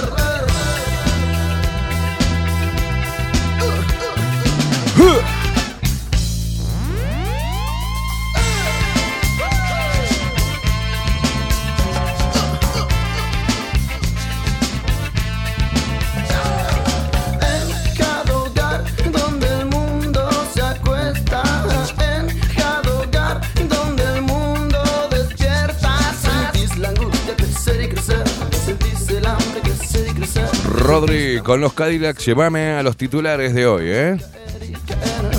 Rodri, 30.93 31.41
con 31.41 31.59
los 31.59 31.73
Cadillacs, 31.73 32.23
llévame 32.27 32.73
a 32.73 32.83
los 32.83 32.99
titulares 32.99 33.55
de 33.55 33.67
hoy, 33.67 33.85
¿eh? 33.87 34.17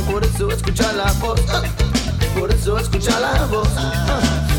Por 0.10 0.24
eso 0.24 0.50
escucha 0.50 0.92
la 0.94 1.12
voz, 1.22 1.40
por 2.36 2.52
eso 2.52 2.80
escucha 2.80 3.20
la 3.20 3.46
voz, 3.46 3.70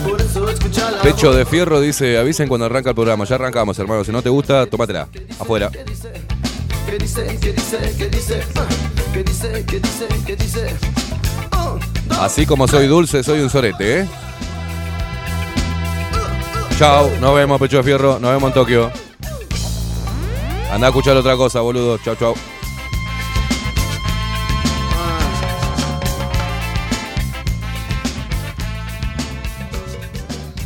por 0.09 0.21
eso 0.21 0.49
escucha 0.49 0.93
la 0.93 1.03
Pecho 1.03 1.33
de 1.33 1.45
Fierro 1.47 1.81
dice, 1.81 2.17
avisen 2.17 2.47
cuando 2.47 2.67
arranca 2.67 2.91
el 2.91 2.95
programa. 2.95 3.25
Ya 3.25 3.35
arrancamos, 3.35 3.77
hermano. 3.81 4.05
Si 4.05 4.13
no 4.13 4.23
te 4.23 4.29
gusta, 4.29 4.67
tómatela. 4.67 5.09
Afuera. 5.41 5.69
¿Qué 5.69 5.83
dice? 5.83 6.13
¿Qué 6.87 6.99
dice? 6.99 7.37
¿Qué 7.41 7.53
dice? 8.09 8.43
¿Qué 9.13 9.23
dice? 9.25 9.65
¿Qué 9.67 9.81
dice? 9.81 10.07
¿Qué 10.25 10.37
dice? 10.37 10.77
Así 12.21 12.47
como 12.47 12.69
soy 12.69 12.87
dulce, 12.87 13.25
soy 13.25 13.41
un 13.41 13.51
sorete, 13.51 14.03
¿eh? 14.03 14.09
Chao, 16.79 17.11
nos 17.21 17.35
vemos, 17.35 17.61
Pecho 17.61 17.79
de 17.79 17.83
Fierro. 17.83 18.21
Nos 18.21 18.31
vemos 18.31 18.45
en 18.51 18.55
Tokio. 18.55 19.04
Anda 20.71 20.89
a 20.89 20.91
escuchar 20.91 21.17
otra 21.17 21.37
cosa, 21.37 21.61
boludo. 21.61 21.99
Chao, 21.99 22.17
chao. 22.17 22.35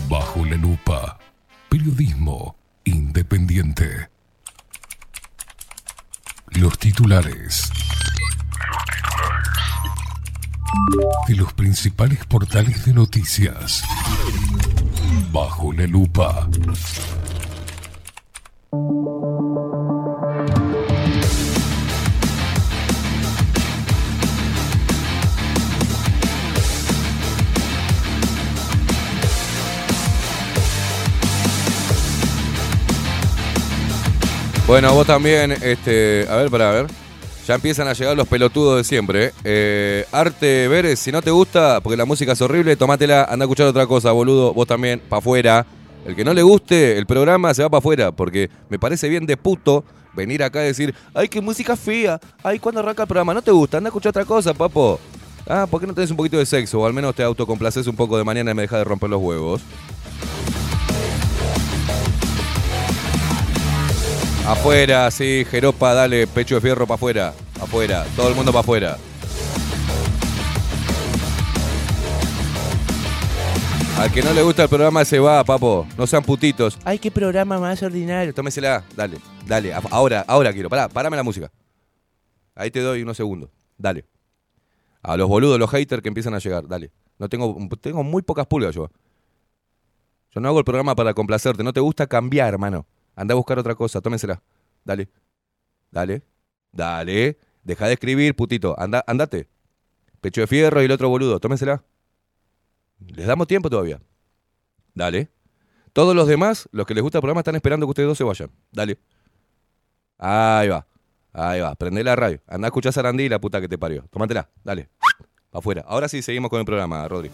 Bajo 0.08 0.44
la 0.44 0.56
lupa. 0.56 1.18
Periodismo 1.68 2.56
independiente. 2.84 4.08
Los 6.50 6.78
titulares. 6.78 7.70
De 11.26 11.34
los 11.34 11.52
principales 11.52 12.24
portales 12.24 12.86
de 12.86 12.94
noticias. 12.94 13.82
Bajo 15.30 15.72
la 15.72 15.86
lupa. 15.86 16.48
Bueno, 34.69 34.93
vos 34.93 35.07
también, 35.07 35.53
este, 35.53 36.27
a 36.28 36.36
ver, 36.36 36.51
para 36.51 36.70
ver. 36.70 36.86
Ya 37.47 37.55
empiezan 37.55 37.89
a 37.89 37.95
llegar 37.95 38.15
los 38.15 38.28
pelotudos 38.28 38.77
de 38.77 38.85
siempre. 38.85 39.24
¿eh? 39.24 39.32
Eh, 39.43 40.05
Arte 40.12 40.69
Vélez, 40.69 40.99
si 40.99 41.11
no 41.11 41.23
te 41.23 41.31
gusta, 41.31 41.81
porque 41.81 41.97
la 41.97 42.05
música 42.05 42.32
es 42.32 42.43
horrible, 42.43 42.77
tomátela, 42.77 43.24
anda 43.24 43.45
a 43.45 43.47
escuchar 43.47 43.66
otra 43.66 43.86
cosa, 43.86 44.12
boludo. 44.12 44.53
Vos 44.53 44.66
también, 44.66 45.01
pa' 45.01 45.16
afuera. 45.16 45.65
El 46.05 46.15
que 46.15 46.23
no 46.23 46.35
le 46.35 46.43
guste 46.43 46.99
el 46.99 47.07
programa 47.07 47.55
se 47.55 47.62
va 47.62 47.70
para 47.70 47.78
afuera, 47.78 48.12
porque 48.12 48.51
me 48.69 48.78
parece 48.78 49.09
bien 49.09 49.24
de 49.24 49.39
puto 49.39 49.85
venir 50.15 50.43
acá 50.43 50.62
y 50.62 50.66
decir, 50.66 50.95
ay, 51.15 51.28
qué 51.28 51.40
música 51.40 51.74
fea. 51.74 52.20
Ay, 52.43 52.59
¿cuándo 52.59 52.81
arranca 52.81 53.05
el 53.05 53.09
programa? 53.09 53.32
¿No 53.32 53.40
te 53.40 53.51
gusta? 53.51 53.78
Anda 53.78 53.89
a 53.89 53.90
escuchar 53.90 54.11
otra 54.11 54.27
cosa, 54.27 54.53
papo. 54.53 55.01
Ah, 55.47 55.66
¿por 55.66 55.81
qué 55.81 55.86
no 55.86 55.95
tenés 55.95 56.11
un 56.11 56.19
poquito 56.19 56.36
de 56.36 56.45
sexo? 56.45 56.81
O 56.81 56.86
al 56.86 56.93
menos 56.93 57.15
te 57.15 57.23
autocomplaces 57.23 57.86
un 57.86 57.97
poco 57.97 58.19
de 58.19 58.24
mañana 58.24 58.51
y 58.51 58.55
me 58.55 58.61
dejas 58.61 58.81
de 58.81 58.85
romper 58.85 59.09
los 59.09 59.23
huevos. 59.23 59.62
Afuera, 64.48 65.10
sí, 65.10 65.44
Jeropa, 65.50 65.92
dale, 65.92 66.26
pecho 66.26 66.54
de 66.54 66.62
fierro 66.62 66.86
para 66.86 66.94
afuera. 66.94 67.34
Afuera, 67.60 68.06
todo 68.16 68.30
el 68.30 68.34
mundo 68.34 68.50
para 68.50 68.60
afuera. 68.60 68.96
Al 73.98 74.10
que 74.10 74.22
no 74.22 74.32
le 74.32 74.42
gusta 74.42 74.62
el 74.62 74.70
programa 74.70 75.04
se 75.04 75.18
va, 75.18 75.44
papo. 75.44 75.86
No 75.98 76.06
sean 76.06 76.22
putitos. 76.22 76.78
Ay, 76.84 76.98
qué 76.98 77.10
programa 77.10 77.58
más 77.58 77.82
ordinario. 77.82 78.32
Tómesela. 78.32 78.84
Dale, 78.96 79.18
dale. 79.46 79.74
Ahora, 79.90 80.24
ahora 80.26 80.50
quiero. 80.54 80.70
Pará, 80.70 80.88
parame 80.88 81.18
la 81.18 81.22
música. 81.22 81.50
Ahí 82.54 82.70
te 82.70 82.80
doy 82.80 83.02
unos 83.02 83.18
segundos. 83.18 83.50
Dale. 83.76 84.06
A 85.02 85.18
los 85.18 85.28
boludos, 85.28 85.58
los 85.58 85.68
haters 85.68 86.00
que 86.00 86.08
empiezan 86.08 86.32
a 86.32 86.38
llegar. 86.38 86.66
Dale. 86.66 86.90
No 87.18 87.28
tengo, 87.28 87.54
tengo 87.82 88.02
muy 88.02 88.22
pocas 88.22 88.46
pulgas 88.46 88.74
yo. 88.74 88.88
Yo 90.34 90.40
no 90.40 90.48
hago 90.48 90.60
el 90.60 90.64
programa 90.64 90.94
para 90.94 91.12
complacerte. 91.12 91.62
No 91.62 91.74
te 91.74 91.80
gusta 91.80 92.06
cambiar, 92.06 92.54
hermano. 92.54 92.86
Anda 93.19 93.32
a 93.32 93.36
buscar 93.36 93.59
otra 93.59 93.74
cosa. 93.74 94.01
Tómensela. 94.01 94.40
Dale. 94.85 95.09
Dale. 95.90 96.23
Dale. 96.70 97.36
Deja 97.65 97.86
de 97.89 97.95
escribir, 97.95 98.36
putito. 98.36 98.78
Anda, 98.78 99.03
andate. 99.09 99.49
Pecho 100.20 100.40
de 100.40 100.47
fierro 100.47 100.81
y 100.82 100.85
el 100.85 100.93
otro 100.93 101.09
boludo. 101.09 101.40
Tómensela. 101.40 101.82
Les 103.01 103.27
damos 103.27 103.49
tiempo 103.49 103.69
todavía. 103.69 104.01
Dale. 104.95 105.31
Todos 105.93 106.15
los 106.15 106.28
demás, 106.28 106.69
los 106.70 106.86
que 106.86 106.95
les 106.95 107.03
gusta 107.03 107.19
el 107.19 107.23
programa, 107.23 107.40
están 107.40 107.57
esperando 107.57 107.86
que 107.86 107.90
ustedes 107.90 108.09
dos 108.09 108.19
se 108.19 108.23
vayan. 108.23 108.51
Dale. 108.70 108.99
Ahí 110.16 110.69
va. 110.69 110.86
Ahí 111.32 111.61
va. 111.61 111.74
Prende 111.74 112.05
la 112.05 112.15
radio. 112.15 112.40
Anda 112.47 112.66
a 112.66 112.69
escuchar 112.69 112.93
Sarandí, 112.93 113.28
la 113.28 113.40
puta 113.40 113.61
que 113.61 113.69
te 113.69 113.78
parió. 113.78 114.05
Tómatela. 114.11 114.49
Dale. 114.62 114.90
Afuera. 115.51 115.85
Ahora 115.89 116.09
sí, 116.09 116.23
seguimos 116.23 116.51
con 116.51 116.61
el 116.61 116.66
programa, 116.66 117.09
Rodri. 117.09 117.32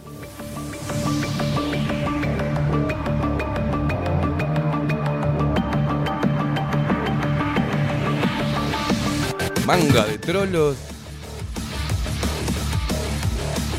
Manga 9.66 10.04
de 10.04 10.18
trolos. 10.18 10.76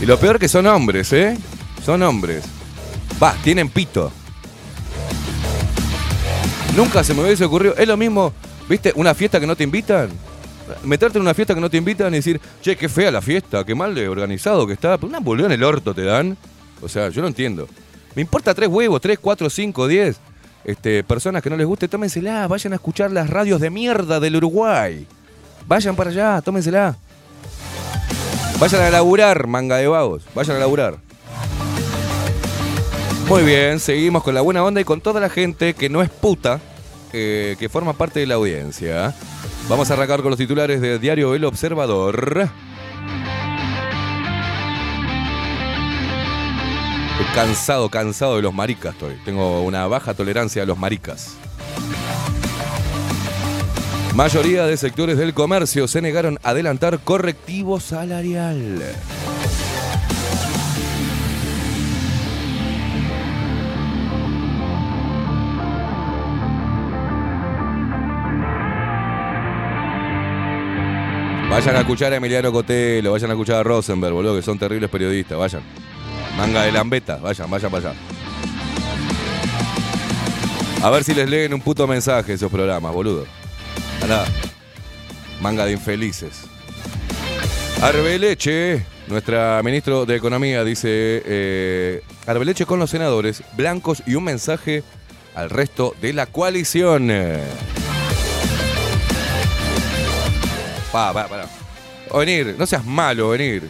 Y 0.01 0.05
lo 0.05 0.19
peor 0.19 0.39
que 0.39 0.47
son 0.47 0.65
hombres, 0.67 1.13
¿eh? 1.13 1.37
Son 1.83 2.01
hombres. 2.01 2.43
Va, 3.21 3.33
tienen 3.43 3.69
pito. 3.69 4.11
Nunca 6.75 7.03
se 7.03 7.13
me 7.13 7.23
hubiese 7.23 7.45
ocurrido. 7.45 7.75
Es 7.77 7.87
lo 7.87 7.95
mismo, 7.95 8.33
¿viste? 8.67 8.91
Una 8.95 9.13
fiesta 9.13 9.39
que 9.39 9.47
no 9.47 9.55
te 9.55 9.63
invitan. 9.63 10.09
Meterte 10.83 11.19
en 11.19 11.21
una 11.21 11.33
fiesta 11.33 11.53
que 11.53 11.61
no 11.61 11.69
te 11.69 11.77
invitan 11.77 12.11
y 12.13 12.17
decir, 12.17 12.41
che, 12.61 12.75
qué 12.75 12.89
fea 12.89 13.11
la 13.11 13.21
fiesta, 13.21 13.63
qué 13.63 13.75
mal 13.75 13.93
de 13.93 14.09
organizado 14.09 14.65
que 14.65 14.73
está. 14.73 14.97
Una 15.01 15.19
bolera 15.19 15.47
en 15.47 15.53
el 15.53 15.63
orto 15.63 15.93
te 15.93 16.03
dan. 16.03 16.35
O 16.81 16.89
sea, 16.89 17.09
yo 17.09 17.21
no 17.21 17.27
entiendo. 17.27 17.67
Me 18.15 18.21
importa 18.21 18.53
tres 18.53 18.67
huevos, 18.67 18.99
tres, 18.99 19.19
cuatro, 19.19 19.49
cinco, 19.49 19.87
diez. 19.87 20.17
Este, 20.63 21.03
personas 21.03 21.43
que 21.43 21.49
no 21.49 21.57
les 21.57 21.67
guste, 21.67 21.87
tómensela, 21.87 22.47
vayan 22.47 22.73
a 22.73 22.77
escuchar 22.77 23.11
las 23.11 23.29
radios 23.29 23.61
de 23.61 23.69
mierda 23.69 24.19
del 24.19 24.37
Uruguay. 24.37 25.07
Vayan 25.67 25.95
para 25.95 26.09
allá, 26.09 26.41
tómensela. 26.41 26.95
Vayan 28.59 28.81
a 28.83 28.89
laburar, 28.89 29.47
manga 29.47 29.77
de 29.77 29.87
vagos. 29.87 30.23
Vayan 30.33 30.57
a 30.57 30.59
laburar. 30.59 30.97
Muy 33.27 33.43
bien, 33.43 33.79
seguimos 33.79 34.23
con 34.23 34.35
la 34.35 34.41
buena 34.41 34.63
onda 34.63 34.79
y 34.79 34.83
con 34.83 35.01
toda 35.01 35.19
la 35.19 35.29
gente 35.29 35.73
que 35.73 35.89
no 35.89 36.03
es 36.03 36.09
puta, 36.09 36.59
eh, 37.11 37.55
que 37.57 37.69
forma 37.69 37.93
parte 37.93 38.19
de 38.19 38.27
la 38.27 38.35
audiencia. 38.35 39.15
Vamos 39.67 39.89
a 39.89 39.93
arrancar 39.95 40.21
con 40.21 40.29
los 40.29 40.37
titulares 40.37 40.79
de 40.79 40.99
Diario 40.99 41.33
El 41.33 41.43
Observador. 41.45 42.49
Cansado, 47.33 47.89
cansado 47.89 48.35
de 48.37 48.43
los 48.43 48.53
maricas 48.53 48.93
estoy. 48.93 49.15
Tengo 49.25 49.61
una 49.63 49.87
baja 49.87 50.13
tolerancia 50.13 50.63
a 50.63 50.65
los 50.65 50.77
maricas. 50.77 51.35
Mayoría 54.15 54.65
de 54.65 54.77
sectores 54.77 55.17
del 55.17 55.33
comercio 55.33 55.89
se 55.89 56.01
negaron 56.01 56.39
a 56.41 56.51
adelantar 56.51 56.99
correctivo 56.99 57.81
salarial. 57.81 58.81
Vayan 71.49 71.75
a 71.75 71.79
escuchar 71.81 72.13
a 72.13 72.15
Emiliano 72.15 72.53
Cotelo, 72.53 73.11
vayan 73.11 73.31
a 73.31 73.33
escuchar 73.33 73.57
a 73.57 73.63
Rosenberg, 73.63 74.13
boludo, 74.13 74.37
que 74.37 74.41
son 74.41 74.57
terribles 74.57 74.89
periodistas, 74.89 75.37
vayan. 75.37 75.61
Manga 76.37 76.61
de 76.61 76.71
lambeta, 76.71 77.17
vayan, 77.17 77.51
vayan 77.51 77.69
para 77.69 77.89
allá. 77.89 77.99
A 80.83 80.89
ver 80.89 81.03
si 81.03 81.13
les 81.13 81.29
leen 81.29 81.53
un 81.53 81.59
puto 81.59 81.85
mensaje 81.85 82.31
esos 82.31 82.49
programas, 82.49 82.93
boludo. 82.93 83.25
Manga 85.41 85.65
de 85.65 85.71
infelices. 85.71 86.41
Arbeleche, 87.81 88.85
nuestra 89.07 89.61
ministro 89.63 90.05
de 90.05 90.15
Economía, 90.15 90.63
dice: 90.63 90.89
eh, 91.25 92.01
Arbeleche 92.27 92.65
con 92.65 92.79
los 92.79 92.89
senadores 92.89 93.43
blancos 93.57 94.03
y 94.05 94.15
un 94.15 94.23
mensaje 94.23 94.83
al 95.33 95.49
resto 95.49 95.95
de 96.01 96.13
la 96.13 96.25
coalición. 96.27 97.11
Pa, 100.91 101.11
pa, 101.11 101.27
para. 101.27 101.47
Venir, 102.13 102.55
no 102.57 102.65
seas 102.65 102.85
malo, 102.85 103.29
venir. 103.29 103.69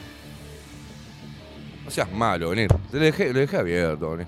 No 1.83 1.91
seas 1.91 2.11
malo, 2.11 2.49
venir. 2.49 2.69
Lo 2.91 2.99
dejé, 2.99 3.33
lo 3.33 3.39
dejé 3.39 3.57
abierto, 3.57 4.11
venir. 4.11 4.27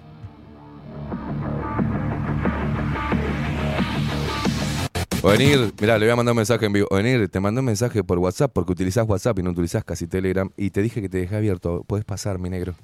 Venir, 5.24 5.74
mirá, 5.80 5.98
le 5.98 6.06
voy 6.06 6.14
a 6.14 6.16
mandar 6.16 6.34
un 6.34 6.38
mensaje 6.38 6.66
en 6.66 6.74
vivo. 6.74 6.88
Venir, 6.92 7.28
te 7.30 7.40
mandé 7.40 7.60
un 7.60 7.66
mensaje 7.66 8.04
por 8.04 8.20
WhatsApp 8.20 8.52
porque 8.54 8.72
utilizás 8.72 9.08
WhatsApp 9.08 9.40
y 9.40 9.44
no 9.44 9.50
utilizás 9.52 9.84
casi 9.84 10.08
Telegram. 10.08 10.50
Y 10.56 10.70
te 10.70 10.82
dije 10.82 11.02
que 11.02 11.10
te 11.10 11.18
dejé 11.18 11.36
abierto. 11.36 11.84
Puedes 11.88 12.06
pasar, 12.06 12.40
mi 12.40 12.50
negro. 12.50 12.76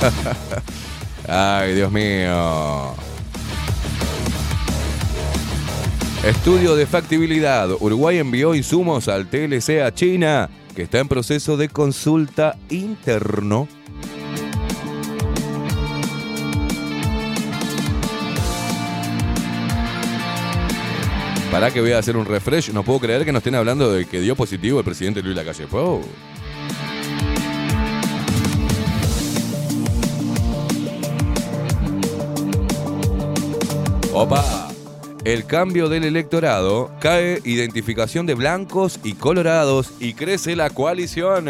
Ay, 1.28 1.74
Dios 1.74 1.90
mío. 1.90 2.94
Estudio 6.24 6.76
de 6.76 6.86
factibilidad. 6.86 7.70
Uruguay 7.80 8.18
envió 8.18 8.54
insumos 8.54 9.08
al 9.08 9.26
TLC 9.28 9.80
a 9.82 9.92
China, 9.94 10.50
que 10.76 10.82
está 10.82 10.98
en 10.98 11.08
proceso 11.08 11.56
de 11.56 11.70
consulta 11.70 12.56
interno. 12.68 13.68
Para 21.50 21.72
que 21.72 21.80
voy 21.80 21.92
a 21.92 21.98
hacer 21.98 22.16
un 22.16 22.26
refresh. 22.26 22.70
No 22.70 22.84
puedo 22.84 23.00
creer 23.00 23.24
que 23.24 23.32
nos 23.32 23.40
estén 23.40 23.56
hablando 23.56 23.92
de 23.92 24.06
que 24.06 24.20
dio 24.20 24.36
positivo 24.36 24.78
el 24.78 24.84
presidente 24.84 25.20
Luis 25.20 25.34
Lacalle 25.34 25.66
Pou. 25.66 26.00
Opa. 34.12 34.68
El 35.24 35.44
cambio 35.44 35.88
del 35.88 36.04
electorado 36.04 36.90
cae 37.00 37.40
identificación 37.44 38.26
de 38.26 38.34
blancos 38.34 39.00
y 39.02 39.14
colorados 39.14 39.92
y 39.98 40.14
crece 40.14 40.56
la 40.56 40.70
coalición. 40.70 41.46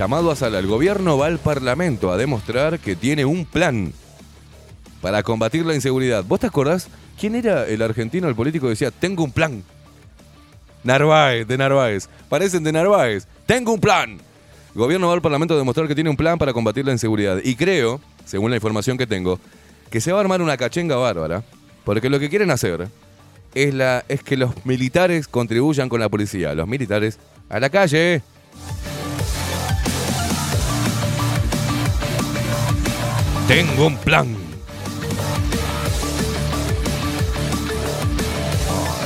Llamado 0.00 0.30
a 0.30 0.34
sala, 0.34 0.58
el 0.58 0.66
gobierno 0.66 1.18
va 1.18 1.26
al 1.26 1.38
Parlamento 1.38 2.10
a 2.10 2.16
demostrar 2.16 2.78
que 2.78 2.96
tiene 2.96 3.26
un 3.26 3.44
plan 3.44 3.92
para 5.02 5.22
combatir 5.22 5.66
la 5.66 5.74
inseguridad. 5.74 6.24
¿Vos 6.24 6.40
te 6.40 6.46
acordás 6.46 6.88
quién 7.18 7.34
era 7.34 7.66
el 7.66 7.82
argentino, 7.82 8.26
el 8.26 8.34
político 8.34 8.64
que 8.64 8.70
decía, 8.70 8.90
tengo 8.90 9.22
un 9.22 9.30
plan? 9.30 9.62
Narváez, 10.84 11.46
de 11.46 11.58
Narváez. 11.58 12.08
Parecen 12.30 12.64
de 12.64 12.72
Narváez. 12.72 13.26
Tengo 13.44 13.74
un 13.74 13.80
plan. 13.80 14.12
El 14.12 14.80
gobierno 14.80 15.08
va 15.08 15.12
al 15.12 15.20
Parlamento 15.20 15.52
a 15.52 15.58
demostrar 15.58 15.86
que 15.86 15.94
tiene 15.94 16.08
un 16.08 16.16
plan 16.16 16.38
para 16.38 16.54
combatir 16.54 16.86
la 16.86 16.92
inseguridad. 16.92 17.36
Y 17.44 17.54
creo, 17.54 18.00
según 18.24 18.48
la 18.48 18.56
información 18.56 18.96
que 18.96 19.06
tengo, 19.06 19.38
que 19.90 20.00
se 20.00 20.12
va 20.12 20.20
a 20.20 20.22
armar 20.22 20.40
una 20.40 20.56
cachenga 20.56 20.96
bárbara. 20.96 21.44
Porque 21.84 22.08
lo 22.08 22.18
que 22.18 22.30
quieren 22.30 22.50
hacer 22.50 22.88
es, 23.54 23.74
la, 23.74 24.02
es 24.08 24.22
que 24.22 24.38
los 24.38 24.64
militares 24.64 25.28
contribuyan 25.28 25.90
con 25.90 26.00
la 26.00 26.08
policía. 26.08 26.54
Los 26.54 26.66
militares 26.66 27.18
a 27.50 27.60
la 27.60 27.68
calle. 27.68 28.22
Tengo 33.50 33.86
un 33.88 33.96
plan. 33.96 34.28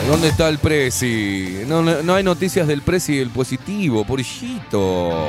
¿Dónde 0.07 0.29
está 0.29 0.51
el 0.51 0.59
Prezi? 0.59 1.63
No 1.67 2.15
hay 2.15 2.23
noticias 2.23 2.69
del 2.69 2.83
Prezi 2.83 3.17
del 3.17 3.31
positivo, 3.31 4.05
porillito. 4.05 5.29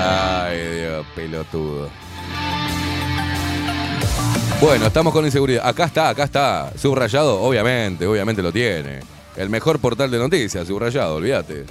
Ay, 0.00 0.58
Dios, 0.78 1.04
pelotudo. 1.16 1.90
Bueno, 4.60 4.86
estamos 4.86 5.12
con 5.12 5.24
inseguridad. 5.24 5.66
Acá 5.66 5.86
está, 5.86 6.10
acá 6.10 6.22
está. 6.22 6.72
Subrayado, 6.78 7.42
obviamente, 7.42 8.06
obviamente 8.06 8.40
lo 8.40 8.52
tiene. 8.52 9.00
El 9.36 9.50
mejor 9.50 9.80
portal 9.80 10.12
de 10.12 10.18
noticias, 10.20 10.64
subrayado, 10.68 11.16
olvídate. 11.16 11.64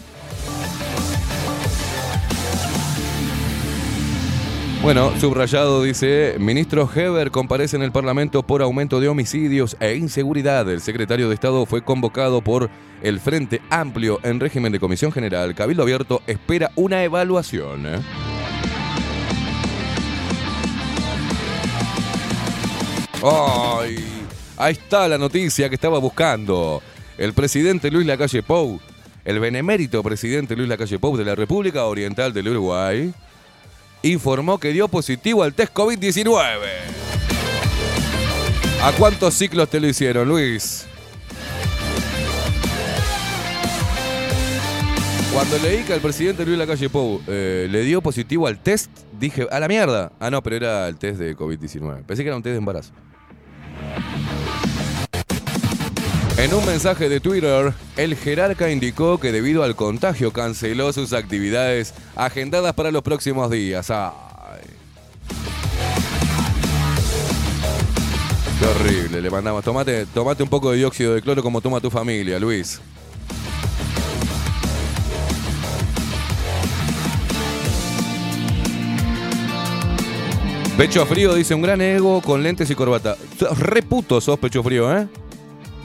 Bueno, 4.86 5.12
subrayado 5.20 5.82
dice, 5.82 6.36
ministro 6.38 6.88
Heber 6.88 7.32
comparece 7.32 7.76
en 7.76 7.82
el 7.82 7.91
Parlamento 7.91 8.44
por 8.44 8.62
aumento 8.62 8.99
de 8.99 9.07
homicidios 9.07 9.76
e 9.80 9.95
inseguridad. 9.95 10.70
El 10.70 10.80
secretario 10.80 11.28
de 11.28 11.34
Estado 11.34 11.66
fue 11.66 11.82
convocado 11.82 12.41
por 12.41 12.70
el 13.02 13.20
Frente 13.20 13.64
Amplio 13.72 14.20
en 14.22 14.40
régimen 14.40 14.72
de 14.72 14.80
comisión 14.80 15.12
general. 15.12 15.56
Cabildo 15.56 15.82
Abierto 15.82 16.22
espera 16.28 16.70
una 16.76 17.03
evaluación. 17.03 17.84
¡Ay! 23.24 24.06
Ahí 24.56 24.74
está 24.74 25.07
la 25.07 25.18
noticia 25.18 25.68
que 25.68 25.76
estaba 25.76 25.98
buscando. 25.98 26.84
El 27.18 27.34
presidente 27.34 27.90
Luis 27.90 28.06
Lacalle 28.06 28.44
Pou, 28.44 28.80
el 29.26 29.40
benemérito 29.40 30.03
presidente 30.03 30.56
Luis 30.56 30.70
Lacalle 30.70 30.99
Pou 30.99 31.18
de 31.18 31.26
la 31.26 31.34
República 31.34 31.86
Oriental 31.86 32.34
del 32.34 32.49
Uruguay, 32.49 33.12
informó 34.11 34.60
que 34.60 34.72
dio 34.72 34.88
positivo 34.88 35.44
al 35.44 35.53
test 35.53 35.73
COVID-19. 35.73 36.40
¿A 38.84 38.91
cuántos 38.94 39.34
ciclos 39.34 39.69
te 39.69 39.80
lo 39.80 39.88
hicieron, 39.88 40.27
Luis? 40.27 40.86
Cuando 45.34 45.57
leí 45.57 45.84
que 45.84 45.94
al 45.94 45.99
presidente 45.99 46.45
Luis 46.45 46.57
Lacalle 46.57 46.90
Pou 46.90 47.22
eh, 47.27 47.68
le 47.69 47.82
dio 47.82 48.02
positivo 48.02 48.48
al 48.48 48.57
test, 48.57 48.90
dije, 49.19 49.48
a 49.52 49.60
la 49.60 49.68
mierda. 49.68 50.11
Ah, 50.19 50.30
no, 50.30 50.41
pero 50.41 50.56
era 50.56 50.88
el 50.88 50.98
test 50.98 51.19
de 51.19 51.36
COVID-19. 51.36 52.03
Pensé 52.06 52.23
que 52.23 52.30
era 52.30 52.38
un 52.38 52.44
test 52.44 52.53
de 52.53 52.60
embarazo. 52.60 52.94
En 56.38 56.53
un 56.53 56.66
mensaje 56.66 57.07
de 57.07 57.22
Twitter, 57.22 57.74
el 57.95 58.16
jerarca 58.18 58.70
indicó 58.70 59.18
que 59.18 59.32
debido 59.32 59.64
al 59.64 59.76
contagio 59.76 60.34
canceló 60.34 60.91
sus 60.91 61.14
actividades 61.14 61.94
agendadas 62.14 62.74
para 62.74 62.91
los 62.91 63.03
próximos 63.03 63.49
días. 63.49 63.90
Ay. 63.90 64.12
Qué 68.60 68.66
horrible, 68.66 69.22
le 69.22 69.30
mandamos. 69.30 69.64
Tomate, 69.64 70.06
tomate 70.07 70.44
un 70.44 70.49
poco 70.49 70.72
de 70.72 70.78
dióxido 70.78 71.14
de 71.14 71.22
cloro 71.22 71.41
como 71.41 71.62
toma 71.62 71.80
tu 71.80 71.90
familia, 71.90 72.38
Luis. 72.38 72.82
Pecho 80.78 81.06
frío, 81.06 81.34
dice 81.34 81.56
un 81.56 81.62
gran 81.62 81.80
ego 81.80 82.22
con 82.22 82.44
lentes 82.44 82.70
y 82.70 82.76
corbata. 82.76 83.16
Re 83.57 83.82
puto 83.82 84.20
sos, 84.20 84.38
pecho 84.38 84.62
frío, 84.62 84.94
¿eh? 84.95 85.07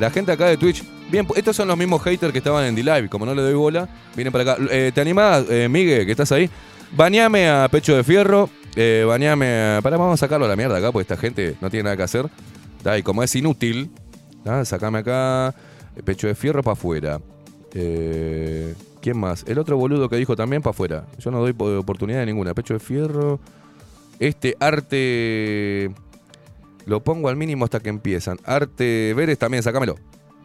La 0.01 0.11
gente 0.11 0.33
acá 0.33 0.47
de 0.47 0.57
Twitch. 0.57 0.83
Bien, 1.11 1.27
estos 1.37 1.55
son 1.55 1.69
los 1.69 1.77
mismos 1.77 2.03
haters 2.03 2.33
que 2.33 2.39
estaban 2.39 2.65
en 2.65 2.75
D-Live. 2.75 3.09
Como 3.11 3.27
no 3.27 3.35
le 3.35 3.43
doy 3.43 3.55
bola, 3.55 3.87
vienen 4.17 4.33
para 4.33 4.53
acá. 4.53 4.63
Eh, 4.71 4.91
¿Te 4.95 5.01
animás, 5.03 5.45
eh, 5.51 5.69
Migue, 5.69 6.07
que 6.07 6.11
estás 6.13 6.33
ahí? 6.33 6.49
Bañame 6.97 7.51
a 7.51 7.69
Pecho 7.71 7.95
de 7.95 8.03
Fierro. 8.03 8.49
Eh, 8.77 9.05
bañame 9.07 9.77
a... 9.77 9.81
Pará, 9.83 9.97
vamos 9.99 10.15
a 10.15 10.17
sacarlo 10.17 10.47
a 10.47 10.49
la 10.49 10.57
mierda 10.57 10.79
acá, 10.79 10.91
porque 10.91 11.03
esta 11.03 11.17
gente 11.17 11.57
no 11.61 11.69
tiene 11.69 11.85
nada 11.85 11.97
que 11.99 12.03
hacer. 12.05 12.27
¿tá? 12.83 12.97
Y 12.97 13.03
como 13.03 13.23
es 13.23 13.35
inútil, 13.37 13.91
¿tá? 14.43 14.65
sacame 14.65 15.01
acá 15.01 15.55
eh, 15.97 16.03
Pecho 16.03 16.29
de 16.29 16.35
Fierro 16.35 16.63
para 16.63 16.73
afuera. 16.73 17.21
Eh, 17.75 18.75
¿Quién 19.03 19.19
más? 19.19 19.45
El 19.47 19.59
otro 19.59 19.77
boludo 19.77 20.09
que 20.09 20.17
dijo 20.17 20.35
también 20.35 20.63
para 20.63 20.71
afuera. 20.71 21.05
Yo 21.19 21.31
no 21.31 21.41
doy 21.41 21.53
po- 21.53 21.79
oportunidad 21.79 22.21
de 22.21 22.27
ninguna. 22.27 22.55
Pecho 22.55 22.73
de 22.73 22.81
Fierro. 22.81 23.39
Este 24.19 24.57
arte... 24.61 25.91
Lo 26.91 27.05
pongo 27.05 27.29
al 27.29 27.37
mínimo 27.37 27.65
hasta 27.65 27.79
que 27.79 27.89
empiezan. 27.89 28.39
Arte 28.45 29.15
Veres 29.15 29.39
también, 29.39 29.63
sacámelo. 29.63 29.95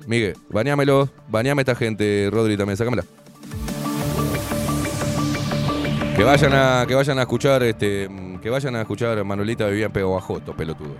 Miguel, 0.05 0.37
bañámelo. 0.51 1.09
Bañame 1.27 1.63
esta 1.63 1.73
gente, 1.73 2.29
Rodri 2.31 2.55
también, 2.55 2.77
sacámela. 2.77 3.03
Que 6.15 6.23
vayan 6.23 6.53
a, 6.53 6.85
que 6.87 6.93
vayan 6.93 7.17
a 7.17 7.23
escuchar, 7.23 7.63
este, 7.63 8.07
que 8.43 8.49
vayan 8.51 8.75
a 8.75 8.81
escuchar 8.81 9.23
Manuelita 9.23 9.65
vivía 9.65 9.87
en 9.87 9.91
Pego 9.91 10.13
Bajoto, 10.13 10.55
pelotudo. 10.55 10.95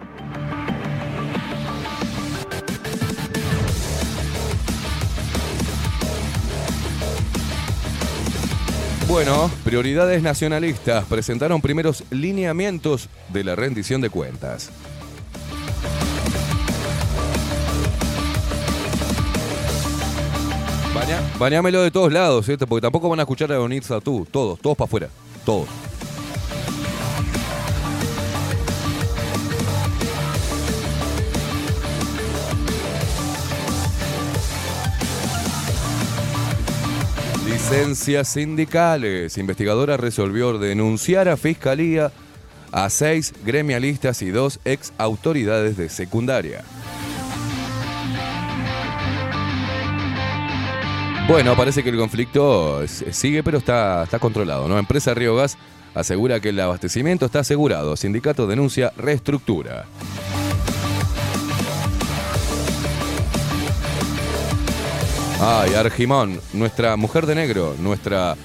Bueno, 9.07 9.51
prioridades 9.63 10.23
nacionalistas 10.23 11.05
presentaron 11.05 11.61
primeros 11.61 12.03
lineamientos 12.09 13.09
de 13.31 13.43
la 13.43 13.55
rendición 13.55 14.01
de 14.01 14.09
cuentas. 14.09 14.71
Baña, 21.05 21.21
bañámelo 21.37 21.83
de 21.83 21.91
todos 21.91 22.11
lados, 22.11 22.47
¿cierto? 22.47 22.65
porque 22.65 22.81
tampoco 22.81 23.09
van 23.09 23.19
a 23.19 23.23
escuchar 23.23 23.51
a 23.51 23.61
Onitza 23.61 24.01
tú. 24.01 24.25
Todos, 24.31 24.59
todos 24.59 24.75
para 24.75 24.85
afuera. 24.87 25.09
Todos. 25.45 25.67
Licencias 37.45 38.27
sindicales. 38.29 39.37
Investigadora 39.37 39.97
resolvió 39.97 40.57
denunciar 40.57 41.29
a 41.29 41.37
fiscalía 41.37 42.11
a 42.71 42.89
seis 42.89 43.31
gremialistas 43.45 44.23
y 44.23 44.31
dos 44.31 44.59
ex 44.65 44.91
autoridades 44.97 45.77
de 45.77 45.87
secundaria. 45.87 46.63
Bueno, 51.27 51.55
parece 51.57 51.81
que 51.83 51.89
el 51.89 51.97
conflicto 51.97 52.85
sigue, 52.87 53.41
pero 53.43 53.57
está, 53.57 54.03
está 54.03 54.19
controlado. 54.19 54.67
¿no? 54.67 54.77
Empresa 54.77 55.13
Río 55.13 55.35
Gas 55.35 55.57
asegura 55.95 56.39
que 56.39 56.49
el 56.49 56.59
abastecimiento 56.59 57.25
está 57.25 57.39
asegurado. 57.39 57.95
Sindicato 57.97 58.45
denuncia 58.45 58.93
reestructura. 58.95 59.85
Ay, 65.41 65.73
Argimón, 65.73 66.39
nuestra 66.53 66.95
mujer 66.95 67.25
de 67.25 67.35
negro, 67.35 67.75
nuestra 67.79 68.35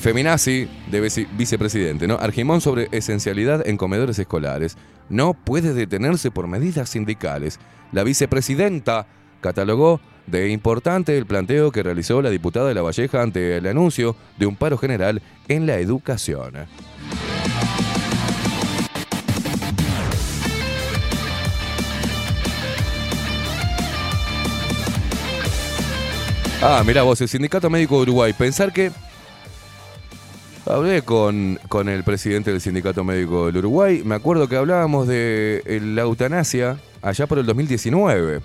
feminazi 0.00 0.68
de 0.90 1.00
vice- 1.00 1.26
vicepresidente, 1.36 2.06
¿no? 2.06 2.14
Argimón 2.14 2.60
sobre 2.60 2.88
esencialidad 2.92 3.66
en 3.66 3.76
comedores 3.76 4.18
escolares. 4.18 4.76
No 5.08 5.34
puede 5.34 5.74
detenerse 5.74 6.30
por 6.30 6.46
medidas 6.46 6.88
sindicales. 6.90 7.58
La 7.92 8.04
vicepresidenta 8.04 9.06
catalogó 9.40 10.00
de 10.26 10.50
importante 10.50 11.16
el 11.16 11.26
planteo 11.26 11.70
que 11.72 11.82
realizó 11.82 12.22
la 12.22 12.30
diputada 12.30 12.68
de 12.68 12.74
La 12.74 12.82
Valleja 12.82 13.22
ante 13.22 13.56
el 13.56 13.66
anuncio 13.66 14.16
de 14.38 14.46
un 14.46 14.56
paro 14.56 14.78
general 14.78 15.22
en 15.48 15.66
la 15.66 15.78
educación. 15.78 16.66
Ah, 26.62 26.82
mira 26.84 27.02
vos, 27.02 27.20
el 27.20 27.28
Sindicato 27.28 27.70
Médico 27.70 27.96
de 27.96 28.02
Uruguay. 28.02 28.32
Pensar 28.32 28.72
que. 28.72 28.90
Hablé 30.64 31.02
con, 31.02 31.60
con 31.68 31.88
el 31.88 32.02
presidente 32.02 32.50
del 32.50 32.60
Sindicato 32.60 33.04
Médico 33.04 33.46
del 33.46 33.58
Uruguay. 33.58 34.02
Me 34.04 34.16
acuerdo 34.16 34.48
que 34.48 34.56
hablábamos 34.56 35.06
de 35.06 35.62
eh, 35.64 35.80
la 35.80 36.02
eutanasia 36.02 36.78
allá 37.02 37.28
por 37.28 37.38
el 37.38 37.46
2019. 37.46 38.40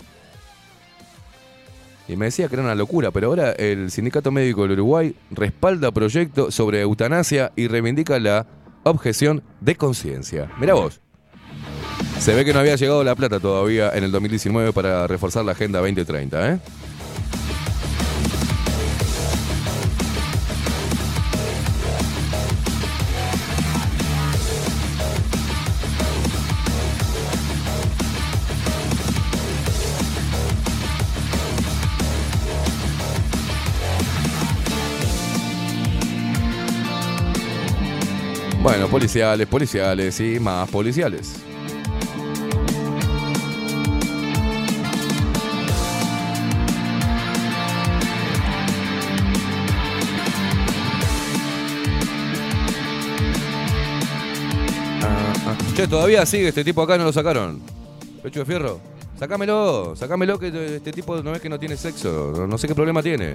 Y 2.12 2.18
me 2.18 2.26
decía 2.26 2.50
que 2.50 2.56
era 2.56 2.64
una 2.64 2.76
locura, 2.76 3.12
pero 3.12 3.28
ahora 3.28 3.52
el 3.54 3.90
Sindicato 3.90 4.32
Médico 4.32 4.64
del 4.64 4.74
Uruguay 4.74 5.16
respalda 5.32 5.92
proyecto 5.92 6.52
sobre 6.52 6.82
eutanasia 6.82 7.54
y 7.56 7.70
reivindica 7.70 8.20
la 8.20 8.46
objeción 8.84 9.42
de 9.62 9.76
conciencia. 9.76 10.52
Mira 10.60 10.74
vos. 10.74 11.00
Se 12.20 12.36
ve 12.36 12.44
que 12.44 12.52
no 12.52 12.60
había 12.60 12.76
llegado 12.76 13.02
la 13.06 13.16
plata 13.16 13.40
todavía 13.40 13.92
en 13.96 14.04
el 14.04 14.12
2019 14.12 14.74
para 14.74 15.08
reforzar 15.08 15.46
la 15.46 15.54
Agenda 15.54 15.80
2030, 15.80 16.52
¿eh? 16.52 16.60
Policiales, 39.02 39.48
policiales 39.48 40.20
y 40.20 40.40
más 40.40 40.70
policiales. 40.70 41.34
Che, 55.76 55.88
todavía 55.88 56.24
sigue 56.28 56.50
este 56.50 56.64
tipo 56.64 56.84
acá, 56.84 56.96
no 57.00 57.06
lo 57.06 57.12
sacaron. 57.12 57.60
Pecho 58.22 58.42
de 58.42 58.46
fierro. 58.46 58.80
Sácamelo, 59.18 59.96
sácamelo 59.96 60.38
que 60.38 60.76
este 60.76 60.92
tipo 60.92 61.24
no 61.24 61.34
es 61.34 61.42
que 61.42 61.50
no 61.50 61.58
tiene 61.58 61.76
sexo. 61.76 62.46
No, 62.48 62.56
sé 62.60 62.68
qué 62.68 62.76
problema 62.76 63.02
tiene. 63.02 63.34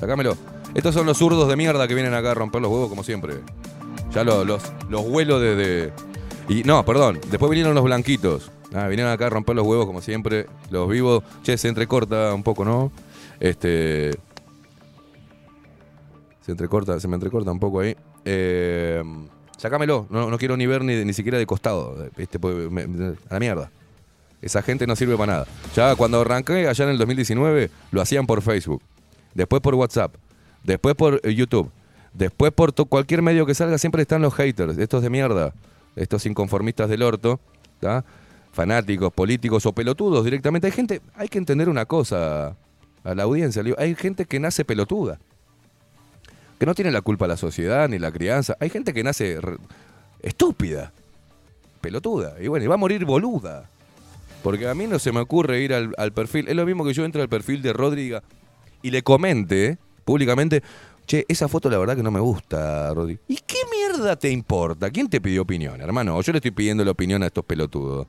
Sácamelo. 0.00 0.38
Estos 0.74 0.94
son 0.94 1.04
los 1.04 1.18
zurdos 1.18 1.50
de 1.50 1.56
mierda 1.56 1.86
que 1.86 1.94
vienen 1.94 2.14
acá 2.14 2.30
a 2.30 2.34
romper 2.34 2.62
los 2.62 2.70
huevos 2.70 2.88
como 2.88 3.04
siempre. 3.04 3.34
Ya 4.14 4.24
lo- 4.24 4.44
los, 4.44 4.62
los 4.88 5.08
vuelos 5.08 5.40
de, 5.40 5.56
de- 5.56 5.92
Y 6.48 6.62
no, 6.64 6.84
perdón. 6.84 7.20
Después 7.30 7.50
vinieron 7.50 7.74
los 7.74 7.84
blanquitos. 7.84 8.50
Ah, 8.72 8.88
vinieron 8.88 9.12
acá 9.12 9.26
a 9.26 9.30
romper 9.30 9.56
los 9.56 9.66
huevos 9.66 9.86
como 9.86 10.00
siempre. 10.00 10.46
Los 10.70 10.88
vivos. 10.88 11.22
Che, 11.42 11.56
se 11.58 11.68
entrecorta 11.68 12.32
un 12.34 12.42
poco, 12.42 12.64
¿no? 12.64 12.92
Este. 13.40 14.12
Se 16.42 16.50
entrecorta, 16.52 17.00
se 17.00 17.08
me 17.08 17.14
entrecorta 17.14 17.50
un 17.50 17.58
poco 17.58 17.80
ahí. 17.80 17.96
Eh, 18.24 19.02
sácamelo. 19.56 20.06
No, 20.10 20.30
no 20.30 20.38
quiero 20.38 20.56
ni 20.56 20.66
ver 20.66 20.84
ni, 20.84 21.04
ni 21.04 21.12
siquiera 21.12 21.38
de 21.38 21.46
costado. 21.46 22.08
Este, 22.16 22.38
pues, 22.38 22.70
me- 22.70 22.82
a 22.82 23.34
la 23.34 23.40
mierda. 23.40 23.70
Esa 24.42 24.60
gente 24.62 24.86
no 24.86 24.94
sirve 24.94 25.16
para 25.16 25.32
nada. 25.32 25.46
Ya 25.74 25.96
cuando 25.96 26.20
arranqué 26.20 26.68
allá 26.68 26.84
en 26.84 26.90
el 26.90 26.98
2019, 26.98 27.70
lo 27.92 28.00
hacían 28.02 28.26
por 28.26 28.42
Facebook. 28.42 28.82
Después 29.32 29.62
por 29.62 29.74
WhatsApp. 29.74 30.14
Después 30.62 30.94
por 30.94 31.20
eh, 31.24 31.34
YouTube. 31.34 31.70
Después, 32.14 32.52
por 32.52 32.72
cualquier 32.88 33.22
medio 33.22 33.44
que 33.44 33.54
salga, 33.54 33.76
siempre 33.76 34.02
están 34.02 34.22
los 34.22 34.34
haters, 34.34 34.78
estos 34.78 35.02
de 35.02 35.10
mierda, 35.10 35.52
estos 35.96 36.24
inconformistas 36.26 36.88
del 36.88 37.02
orto, 37.02 37.40
¿tá? 37.80 38.04
fanáticos, 38.52 39.12
políticos 39.12 39.66
o 39.66 39.72
pelotudos 39.72 40.24
directamente. 40.24 40.68
Hay 40.68 40.72
gente, 40.72 41.02
hay 41.16 41.28
que 41.28 41.38
entender 41.38 41.68
una 41.68 41.84
cosa 41.86 42.56
a 43.02 43.14
la 43.14 43.24
audiencia, 43.24 43.62
hay 43.76 43.94
gente 43.96 44.24
que 44.24 44.38
nace 44.38 44.64
pelotuda, 44.64 45.18
que 46.58 46.66
no 46.66 46.74
tiene 46.74 46.92
la 46.92 47.02
culpa 47.02 47.26
la 47.26 47.36
sociedad 47.36 47.88
ni 47.88 47.98
la 47.98 48.12
crianza. 48.12 48.56
Hay 48.60 48.70
gente 48.70 48.94
que 48.94 49.02
nace 49.02 49.38
estúpida, 50.22 50.92
pelotuda, 51.80 52.36
y 52.40 52.46
bueno, 52.46 52.64
y 52.64 52.68
va 52.68 52.74
a 52.74 52.78
morir 52.78 53.04
boluda. 53.04 53.68
Porque 54.44 54.68
a 54.68 54.74
mí 54.74 54.86
no 54.86 54.98
se 54.98 55.10
me 55.10 55.20
ocurre 55.20 55.62
ir 55.62 55.72
al, 55.72 56.12
perfil. 56.12 56.48
Es 56.48 56.54
lo 56.54 56.66
mismo 56.66 56.84
que 56.84 56.92
yo 56.92 57.04
entro 57.04 57.22
al 57.22 57.30
perfil 57.30 57.62
de 57.62 57.72
Rodriga 57.72 58.22
y 58.82 58.90
le 58.90 59.02
comente 59.02 59.78
públicamente, 60.04 60.62
che, 61.06 61.24
esa 61.28 61.48
foto 61.48 61.70
la 61.70 61.78
verdad 61.78 61.96
que 61.96 62.02
no 62.02 62.10
me 62.10 62.20
gusta, 62.20 62.92
Rodri. 62.92 63.18
¿Y 63.28 63.36
qué 63.36 63.58
mierda 63.70 64.16
te 64.16 64.30
importa? 64.30 64.90
¿Quién 64.90 65.08
te 65.08 65.20
pidió 65.20 65.42
opinión, 65.42 65.80
hermano? 65.80 66.20
Yo 66.20 66.32
le 66.32 66.38
estoy 66.38 66.50
pidiendo 66.50 66.84
la 66.84 66.90
opinión 66.90 67.22
a 67.22 67.26
estos 67.26 67.44
pelotudos. 67.44 68.06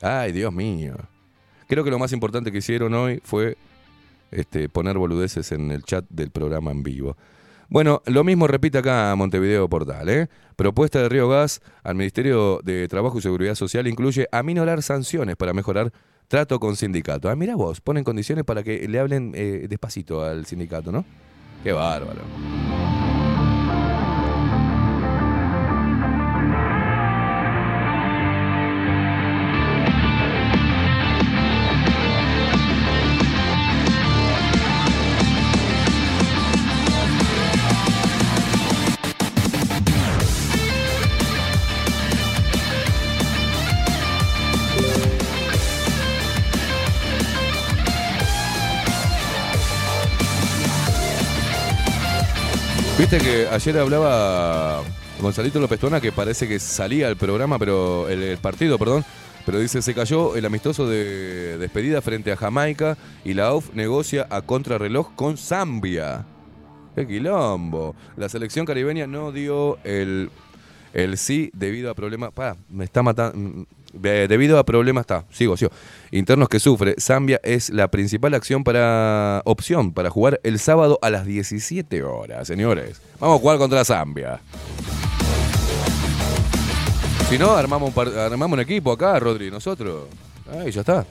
Ay, 0.00 0.32
Dios 0.32 0.52
mío. 0.52 0.96
Creo 1.66 1.84
que 1.84 1.90
lo 1.90 1.98
más 1.98 2.12
importante 2.12 2.52
que 2.52 2.58
hicieron 2.58 2.92
hoy 2.94 3.20
fue 3.24 3.56
este, 4.30 4.68
poner 4.68 4.98
boludeces 4.98 5.52
en 5.52 5.70
el 5.70 5.82
chat 5.82 6.04
del 6.08 6.30
programa 6.30 6.70
en 6.70 6.82
vivo. 6.82 7.16
Bueno, 7.68 8.02
lo 8.06 8.24
mismo 8.24 8.46
repite 8.46 8.78
acá 8.78 9.14
Montevideo 9.16 9.68
Portal. 9.68 10.08
¿eh? 10.08 10.28
Propuesta 10.56 11.00
de 11.00 11.08
Río 11.08 11.28
Gas 11.28 11.60
al 11.82 11.94
Ministerio 11.94 12.60
de 12.62 12.86
Trabajo 12.88 13.18
y 13.18 13.22
Seguridad 13.22 13.54
Social 13.54 13.86
incluye 13.86 14.28
aminorar 14.30 14.82
sanciones 14.82 15.36
para 15.36 15.52
mejorar 15.52 15.92
trato 16.28 16.60
con 16.60 16.76
sindicato. 16.76 17.28
Ah, 17.30 17.36
mira 17.36 17.56
vos, 17.56 17.80
ponen 17.80 18.04
condiciones 18.04 18.44
para 18.44 18.62
que 18.62 18.86
le 18.88 18.98
hablen 18.98 19.32
eh, 19.34 19.66
despacito 19.68 20.22
al 20.22 20.46
sindicato, 20.46 20.92
¿no? 20.92 21.04
Qué 21.64 21.72
bárbaro. 21.72 22.20
Viste 53.04 53.18
que 53.18 53.46
ayer 53.48 53.76
hablaba 53.76 54.82
Gonzalito 55.20 55.60
López 55.60 55.78
Tona 55.78 56.00
que 56.00 56.10
parece 56.10 56.48
que 56.48 56.58
salía 56.58 57.06
el 57.06 57.16
programa, 57.16 57.58
pero 57.58 58.08
el, 58.08 58.38
partido, 58.38 58.78
perdón, 58.78 59.04
pero 59.44 59.58
dice 59.58 59.82
se 59.82 59.92
cayó 59.92 60.36
el 60.36 60.46
amistoso 60.46 60.88
de 60.88 61.58
despedida 61.58 62.00
frente 62.00 62.32
a 62.32 62.36
Jamaica 62.36 62.96
y 63.22 63.34
la 63.34 63.48
AUF 63.48 63.74
negocia 63.74 64.26
a 64.30 64.40
contrarreloj 64.40 65.14
con 65.16 65.36
Zambia. 65.36 66.24
¡Qué 66.94 67.06
quilombo! 67.06 67.94
La 68.16 68.30
selección 68.30 68.64
caribeña 68.64 69.06
no 69.06 69.32
dio 69.32 69.76
el, 69.84 70.30
el 70.94 71.18
sí 71.18 71.50
debido 71.52 71.90
a 71.90 71.94
problemas. 71.94 72.32
Pa, 72.32 72.56
me 72.70 72.84
está 72.84 73.02
matando. 73.02 73.66
Debido 73.94 74.58
a 74.58 74.64
problemas, 74.64 75.02
está, 75.02 75.24
sigo, 75.30 75.56
sigo. 75.56 75.70
Internos 76.10 76.48
que 76.48 76.60
sufre. 76.60 76.94
Zambia 77.00 77.40
es 77.42 77.70
la 77.70 77.88
principal 77.88 78.34
acción 78.34 78.64
para. 78.64 79.42
opción 79.44 79.92
para 79.92 80.10
jugar 80.10 80.40
el 80.42 80.58
sábado 80.58 80.98
a 81.02 81.10
las 81.10 81.26
17 81.26 82.02
horas, 82.02 82.46
señores. 82.46 83.00
Vamos 83.20 83.38
a 83.38 83.40
jugar 83.40 83.58
contra 83.58 83.84
Zambia. 83.84 84.40
Si 87.28 87.38
no, 87.38 87.52
armamos 87.52 87.96
un, 87.96 88.08
armamos 88.18 88.52
un 88.52 88.60
equipo 88.60 88.92
acá, 88.92 89.18
Rodri, 89.18 89.50
nosotros. 89.50 90.04
Ahí 90.52 90.70
ya 90.70 90.80
está. 90.82 91.06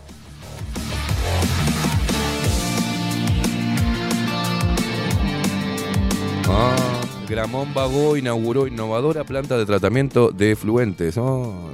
Ah, 6.48 7.02
Gramón 7.28 7.74
Bagó 7.74 8.16
inauguró 8.16 8.68
innovadora 8.68 9.24
planta 9.24 9.58
de 9.58 9.66
tratamiento 9.66 10.30
de 10.30 10.52
efluentes. 10.52 11.18
Oh, 11.18 11.73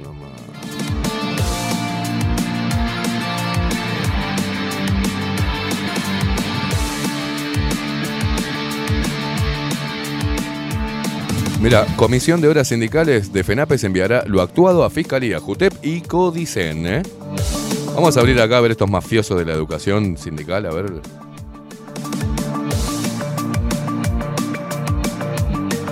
Mira, 11.60 11.86
Comisión 11.96 12.40
de 12.40 12.48
Horas 12.48 12.68
Sindicales 12.68 13.34
de 13.34 13.44
FENAPES 13.44 13.84
enviará 13.84 14.24
lo 14.26 14.40
actuado 14.40 14.82
a 14.82 14.88
Fiscalía, 14.88 15.40
JUTEP 15.40 15.74
y 15.84 16.00
CODICEN. 16.00 16.86
¿eh? 16.86 17.02
Vamos 17.94 18.16
a 18.16 18.20
abrir 18.20 18.40
acá 18.40 18.56
a 18.56 18.60
ver 18.62 18.70
estos 18.70 18.90
mafiosos 18.90 19.38
de 19.38 19.44
la 19.44 19.52
educación 19.52 20.16
sindical, 20.16 20.64
a 20.64 20.70
ver. 20.70 21.02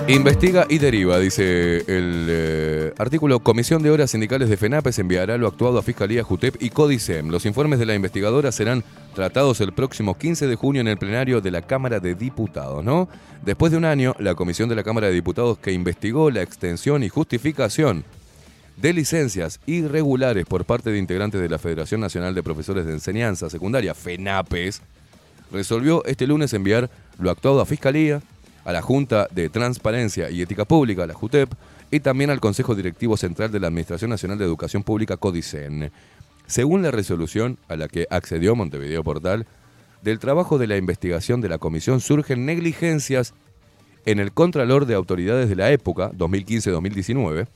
Investiga 0.09 0.65
y 0.67 0.79
deriva, 0.79 1.19
dice 1.19 1.77
el 1.85 2.25
eh, 2.27 2.93
artículo. 2.97 3.41
Comisión 3.41 3.83
de 3.83 3.91
Horas 3.91 4.09
Sindicales 4.09 4.49
de 4.49 4.57
FENAPES 4.57 4.97
enviará 4.97 5.37
lo 5.37 5.47
actuado 5.47 5.77
a 5.77 5.83
Fiscalía, 5.83 6.23
JUTEP 6.23 6.63
y 6.63 6.71
CODICEM. 6.71 7.29
Los 7.29 7.45
informes 7.45 7.77
de 7.77 7.85
la 7.85 7.93
investigadora 7.93 8.51
serán 8.51 8.83
tratados 9.13 9.61
el 9.61 9.71
próximo 9.71 10.17
15 10.17 10.47
de 10.47 10.55
junio 10.55 10.81
en 10.81 10.87
el 10.87 10.97
plenario 10.97 11.41
de 11.41 11.51
la 11.51 11.61
Cámara 11.61 11.99
de 11.99 12.15
Diputados, 12.15 12.83
¿no? 12.83 13.07
Después 13.45 13.71
de 13.71 13.77
un 13.77 13.85
año, 13.85 14.15
la 14.17 14.33
Comisión 14.33 14.67
de 14.67 14.75
la 14.75 14.83
Cámara 14.83 15.05
de 15.05 15.13
Diputados 15.13 15.59
que 15.59 15.73
investigó 15.73 16.31
la 16.31 16.41
extensión 16.41 17.03
y 17.03 17.09
justificación 17.09 18.03
de 18.77 18.93
licencias 18.93 19.59
irregulares 19.67 20.47
por 20.47 20.65
parte 20.65 20.89
de 20.89 20.97
integrantes 20.97 21.39
de 21.39 21.49
la 21.49 21.59
Federación 21.59 22.01
Nacional 22.01 22.33
de 22.33 22.41
Profesores 22.41 22.87
de 22.87 22.93
Enseñanza 22.93 23.47
Secundaria, 23.47 23.93
FENAPES, 23.93 24.81
resolvió 25.51 26.03
este 26.05 26.25
lunes 26.25 26.51
enviar 26.53 26.89
lo 27.19 27.29
actuado 27.29 27.61
a 27.61 27.67
Fiscalía, 27.67 28.23
a 28.69 28.71
la 28.71 28.83
Junta 28.83 29.27
de 29.31 29.49
Transparencia 29.49 30.29
y 30.29 30.43
Ética 30.43 30.63
Pública, 30.63 31.07
la 31.07 31.15
JUTEP, 31.15 31.49
y 31.89 32.01
también 32.01 32.29
al 32.29 32.39
Consejo 32.39 32.75
Directivo 32.75 33.17
Central 33.17 33.51
de 33.51 33.59
la 33.59 33.65
Administración 33.65 34.11
Nacional 34.11 34.37
de 34.37 34.45
Educación 34.45 34.83
Pública, 34.83 35.17
CODICEN. 35.17 35.91
Según 36.45 36.83
la 36.83 36.91
resolución 36.91 37.57
a 37.67 37.75
la 37.75 37.87
que 37.87 38.05
accedió 38.11 38.55
Montevideo 38.55 39.03
Portal, 39.03 39.47
del 40.03 40.19
trabajo 40.19 40.59
de 40.59 40.67
la 40.67 40.77
investigación 40.77 41.41
de 41.41 41.49
la 41.49 41.57
comisión 41.57 41.99
surgen 41.99 42.45
negligencias 42.45 43.33
en 44.05 44.19
el 44.19 44.33
Contralor 44.33 44.85
de 44.85 44.93
Autoridades 44.93 45.49
de 45.49 45.55
la 45.55 45.71
época, 45.71 46.11
2015-2019, 46.11 47.47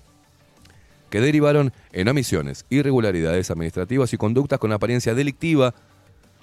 que 1.12 1.22
derivaron 1.22 1.74
en 1.92 2.08
omisiones, 2.08 2.66
irregularidades 2.72 3.52
administrativas 3.52 4.14
y 4.14 4.18
conductas 4.18 4.58
con 4.58 4.72
apariencia 4.72 5.14
delictiva 5.14 5.76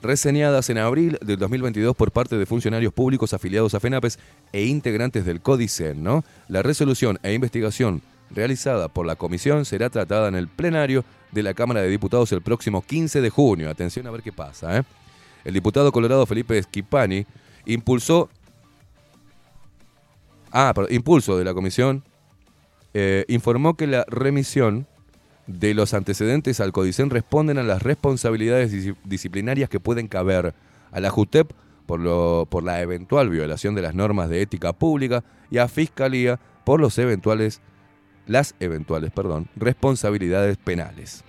reseñadas 0.03 0.71
en 0.71 0.79
abril 0.79 1.19
del 1.23 1.39
2022 1.39 1.95
por 1.95 2.13
parte 2.13 2.37
de 2.37 2.47
funcionarios 2.47 2.93
públicos 2.93 3.35
afiliados 3.35 3.75
a 3.75 3.81
FENAPES 3.81 4.19
e 4.53 4.65
integrantes 4.65 5.25
del 5.25 5.41
CODICEN. 5.41 6.03
¿no? 6.03 6.25
La 6.49 6.63
resolución 6.63 7.19
e 7.23 7.33
investigación 7.33 8.03
realizada 8.31 8.89
por 8.89 9.07
la 9.07 9.17
comisión 9.17 9.65
será 9.65 9.91
tratada 9.91 10.29
en 10.29 10.35
el 10.35 10.49
plenario 10.49 11.05
de 11.33 11.43
la 11.43 11.55
Cámara 11.55 11.83
de 11.83 11.89
Diputados 11.89 12.33
el 12.33 12.43
próximo 12.43 12.83
15 12.83 13.21
de 13.21 13.31
junio. 13.31 13.71
Atención 13.71 14.07
a 14.07 14.11
ver 14.11 14.23
qué 14.23 14.33
pasa. 14.33 14.79
¿eh? 14.79 14.83
El 15.45 15.55
diputado 15.55 15.93
colorado 15.93 16.27
Felipe 16.27 16.63
Schipani 16.63 17.27
impulsó... 17.67 18.29
Ah, 20.53 20.73
perdón, 20.75 20.93
impulso 20.93 21.39
de 21.39 21.45
la 21.45 21.55
comisión 21.55 22.03
eh, 22.93 23.25
informó 23.29 23.75
que 23.75 23.87
la 23.87 24.05
remisión 24.09 24.89
de 25.47 25.75
los 25.75 25.95
antecedentes 25.95 26.61
al 26.61 26.73
Codicen 26.73 27.11
responden 27.11 27.59
a 27.59 27.63
las 27.63 27.83
responsabilidades 27.83 28.73
dis- 28.73 28.97
disciplinarias 29.05 29.69
que 29.69 29.81
pueden 29.81 30.07
caber 30.09 30.55
a 30.93 31.01
la 31.01 31.11
JUTEP 31.11 31.53
por, 31.87 31.99
lo, 32.01 32.47
por 32.49 32.63
la 32.63 32.81
eventual 32.81 33.31
violación 33.31 33.75
de 33.75 33.83
las 33.83 33.95
normas 33.95 34.29
de 34.29 34.43
ética 34.43 34.73
pública 34.73 35.25
y 35.51 35.59
a 35.59 35.67
Fiscalía 35.69 36.39
por 36.65 36.81
los 36.81 36.99
eventuales, 36.99 37.61
las 38.27 38.55
eventuales 38.61 39.11
perdón, 39.11 39.49
responsabilidades 39.57 40.57
penales. 40.57 41.25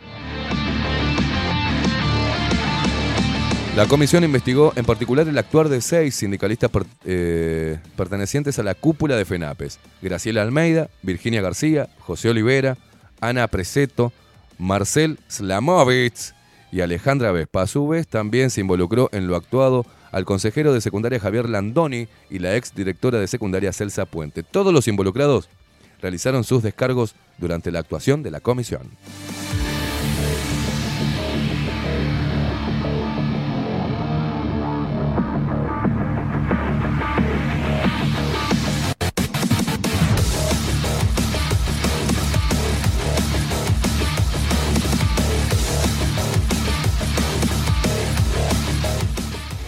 La 3.76 3.88
comisión 3.88 4.26
investigó 4.26 4.74
en 4.76 4.84
particular 4.84 5.26
el 5.30 5.38
actuar 5.38 5.70
de 5.70 5.80
seis 5.80 6.16
sindicalistas 6.16 6.70
eh, 7.06 7.80
pertenecientes 7.96 8.60
a 8.60 8.64
la 8.64 8.76
cúpula 8.76 9.16
de 9.16 9.24
FENAPES. 9.24 9.80
Graciela 10.02 10.42
Almeida, 10.42 10.90
Virginia 11.02 11.42
García, 11.42 11.88
José 12.00 12.30
Olivera, 12.30 12.78
Ana 13.22 13.48
Preseto, 13.48 14.12
Marcel 14.58 15.18
Slamovitz 15.30 16.34
y 16.72 16.82
Alejandra 16.82 17.32
Vespa. 17.32 17.62
A 17.62 17.68
su 17.68 17.88
vez, 17.88 18.08
también 18.08 18.50
se 18.50 18.62
involucró 18.62 19.10
en 19.14 19.28
lo 19.28 19.36
actuado 19.36 19.86
al 20.12 20.26
consejero 20.26 20.74
de 20.74 20.82
secundaria 20.82 21.20
Javier 21.20 21.48
Landoni 21.48 22.08
y 22.30 22.40
la 22.40 22.56
ex 22.56 22.76
directora 22.76 23.20
de 23.20 23.28
secundaria 23.28 23.72
Celsa 23.72 24.06
Puente. 24.06 24.44
Todos 24.44 24.74
los 24.74 24.88
involucrados 24.88 25.48
realizaron 26.02 26.44
sus 26.44 26.64
descargos 26.64 27.16
durante 27.38 27.72
la 27.72 27.80
actuación 27.80 28.24
de 28.24 28.32
la 28.32 28.42
comisión. 28.42 28.90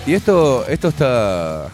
Y 0.05 0.13
esto, 0.13 0.65
esto 0.67 0.89
está. 0.89 1.69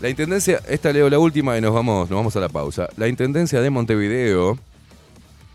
La 0.00 0.08
intendencia, 0.08 0.60
esta 0.68 0.92
leo 0.92 1.10
la 1.10 1.18
última 1.18 1.58
y 1.58 1.60
nos 1.60 1.74
vamos, 1.74 2.08
nos 2.08 2.16
vamos 2.16 2.36
a 2.36 2.40
la 2.40 2.48
pausa. 2.48 2.88
La 2.96 3.08
intendencia 3.08 3.60
de 3.60 3.68
Montevideo 3.68 4.58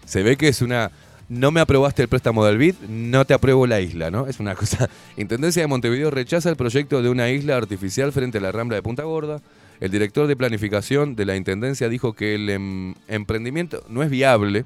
se 0.05 0.21
ve 0.21 0.35
que 0.35 0.49
es 0.49 0.61
una. 0.61 0.91
No 1.29 1.51
me 1.51 1.61
aprobaste 1.61 2.01
el 2.01 2.09
préstamo 2.09 2.43
del 2.45 2.57
BID, 2.57 2.75
no 2.89 3.23
te 3.25 3.33
apruebo 3.33 3.65
la 3.65 3.79
isla, 3.79 4.11
¿no? 4.11 4.27
Es 4.27 4.41
una 4.41 4.53
cosa. 4.55 4.89
Intendencia 5.15 5.61
de 5.61 5.67
Montevideo 5.67 6.11
rechaza 6.11 6.49
el 6.49 6.57
proyecto 6.57 7.01
de 7.01 7.09
una 7.09 7.29
isla 7.29 7.55
artificial 7.55 8.11
frente 8.11 8.39
a 8.39 8.41
la 8.41 8.51
rambla 8.51 8.75
de 8.75 8.83
Punta 8.83 9.03
Gorda. 9.03 9.39
El 9.79 9.91
director 9.91 10.27
de 10.27 10.35
planificación 10.35 11.15
de 11.15 11.25
la 11.25 11.37
intendencia 11.37 11.87
dijo 11.87 12.13
que 12.13 12.35
el 12.35 12.49
em- 12.49 12.95
emprendimiento 13.07 13.81
no 13.87 14.03
es 14.03 14.09
viable 14.09 14.65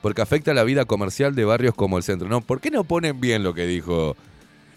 porque 0.00 0.22
afecta 0.22 0.54
la 0.54 0.64
vida 0.64 0.86
comercial 0.86 1.34
de 1.34 1.44
barrios 1.44 1.74
como 1.74 1.98
el 1.98 2.02
centro. 2.02 2.28
No, 2.28 2.40
¿por 2.40 2.62
qué 2.62 2.70
no 2.70 2.84
ponen 2.84 3.20
bien 3.20 3.42
lo 3.42 3.52
que 3.52 3.66
dijo 3.66 4.16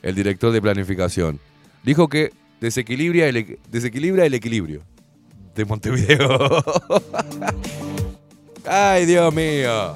el 0.03 0.13
director 0.15 0.51
de 0.51 0.61
planificación? 0.61 1.39
Dijo 1.83 2.07
que 2.07 2.31
desequilibra 2.61 3.25
el, 3.27 3.35
equ- 3.37 3.57
desequilibra 3.71 4.25
el 4.25 4.33
equilibrio 4.35 4.83
de 5.55 5.65
Montevideo. 5.65 6.63
¡Ay, 8.65 9.05
Dios 9.05 9.33
mío! 9.33 9.95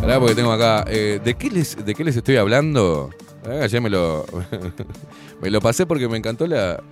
Pará, 0.00 0.18
porque 0.18 0.34
tengo 0.34 0.52
acá. 0.52 0.84
eh, 0.88 1.20
¿de, 1.22 1.34
qué 1.34 1.50
les, 1.50 1.84
¿De 1.84 1.94
qué 1.94 2.04
les 2.04 2.16
estoy 2.16 2.36
hablando? 2.36 3.10
Ah, 3.44 3.66
ya 3.66 3.80
me 3.80 3.90
lo. 3.90 4.24
me 5.42 5.50
lo 5.50 5.60
pasé 5.60 5.86
porque 5.86 6.08
me 6.08 6.16
encantó 6.16 6.46
la. 6.46 6.82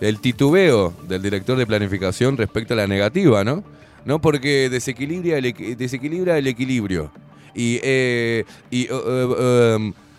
El 0.00 0.18
titubeo 0.18 0.92
del 1.08 1.22
director 1.22 1.56
de 1.56 1.66
planificación 1.66 2.36
respecto 2.36 2.74
a 2.74 2.76
la 2.76 2.86
negativa, 2.86 3.44
¿no? 3.44 3.62
No 4.04 4.20
porque 4.20 4.68
desequilibra 4.68 5.38
el, 5.38 5.46
equi- 5.46 5.76
desequilibra 5.76 6.36
el 6.38 6.46
equilibrio. 6.46 7.10
Y, 7.54 7.78
eh, 7.82 8.44
y 8.70 8.88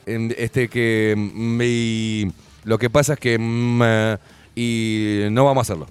en- 0.05 0.33
este 0.37 0.67
que 0.69 1.13
lo 2.63 2.77
que 2.77 2.89
pasa 2.89 3.13
es 3.13 3.19
que 3.19 3.37
mm, 3.39 3.81
y 4.55 5.25
no 5.31 5.45
vamos 5.45 5.61
a 5.61 5.73
hacerlo. 5.73 5.87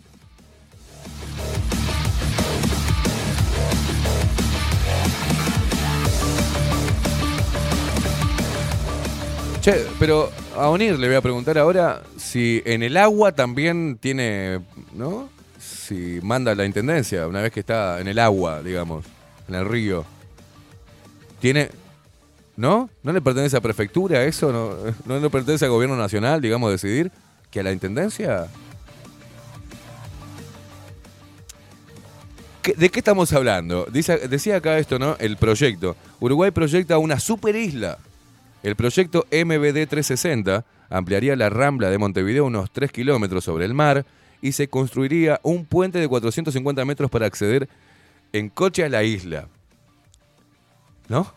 Che, 9.61 9.87
pero 9.99 10.31
a 10.57 10.69
Onir 10.69 10.99
le 10.99 11.07
voy 11.07 11.17
a 11.17 11.23
preguntar 11.23 11.57
ahora 11.57 12.03
si 12.19 12.61
en 12.67 12.83
el 12.83 12.97
agua 12.99 13.33
también 13.33 13.97
tiene, 13.99 14.61
¿no? 14.93 15.29
Si 15.87 16.19
manda 16.23 16.55
la 16.55 16.65
intendencia, 16.65 17.27
una 17.29 17.43
vez 17.43 17.53
que 17.53 17.61
está 17.61 18.01
en 18.01 18.09
el 18.09 18.19
agua, 18.19 18.63
digamos, 18.63 19.05
en 19.49 19.55
el 19.55 19.67
río. 19.67 20.05
¿Tiene, 21.41 21.69
¿no? 22.57 22.89
¿No 23.03 23.13
le 23.13 23.21
pertenece 23.21 23.57
a 23.57 23.61
prefectura 23.61 24.25
eso? 24.25 24.51
¿No, 24.51 24.95
no 25.05 25.21
le 25.21 25.29
pertenece 25.29 25.67
al 25.67 25.73
gobierno 25.73 25.95
nacional, 25.97 26.41
digamos, 26.41 26.71
decidir 26.71 27.13
que 27.51 27.61
a 27.61 27.63
la 27.63 27.73
intendencia? 27.73 28.47
¿Qué- 32.63 32.73
¿De 32.75 32.89
qué 32.89 33.01
estamos 33.01 33.31
hablando? 33.35 33.87
Dice, 33.93 34.27
decía 34.29 34.57
acá 34.57 34.79
esto, 34.79 34.99
¿no? 34.99 35.17
El 35.19 35.37
proyecto. 35.37 35.97
Uruguay 36.21 36.51
proyecta 36.51 36.97
una 36.97 37.21
super 37.21 37.55
isla. 37.57 37.99
El 38.63 38.75
proyecto 38.77 39.27
MBD 39.31 39.87
360 39.87 40.65
ampliaría 40.89 41.37
la 41.37 41.51
rambla 41.51 41.91
de 41.91 41.99
Montevideo 41.99 42.47
unos 42.47 42.71
3 42.71 42.91
kilómetros 42.91 43.45
sobre 43.45 43.67
el 43.67 43.75
mar 43.75 44.07
y 44.45 44.53
se 44.53 44.69
construiría 44.69 45.41
un 45.43 45.65
puente 45.65 45.99
de 45.99 46.07
450 46.07 46.85
metros 46.85 47.11
para 47.11 47.25
acceder 47.25 47.67
en 48.31 48.51
coche 48.51 48.85
a 48.85 48.91
la 48.91 49.03
isla. 49.03 49.49
¿No? 51.09 51.33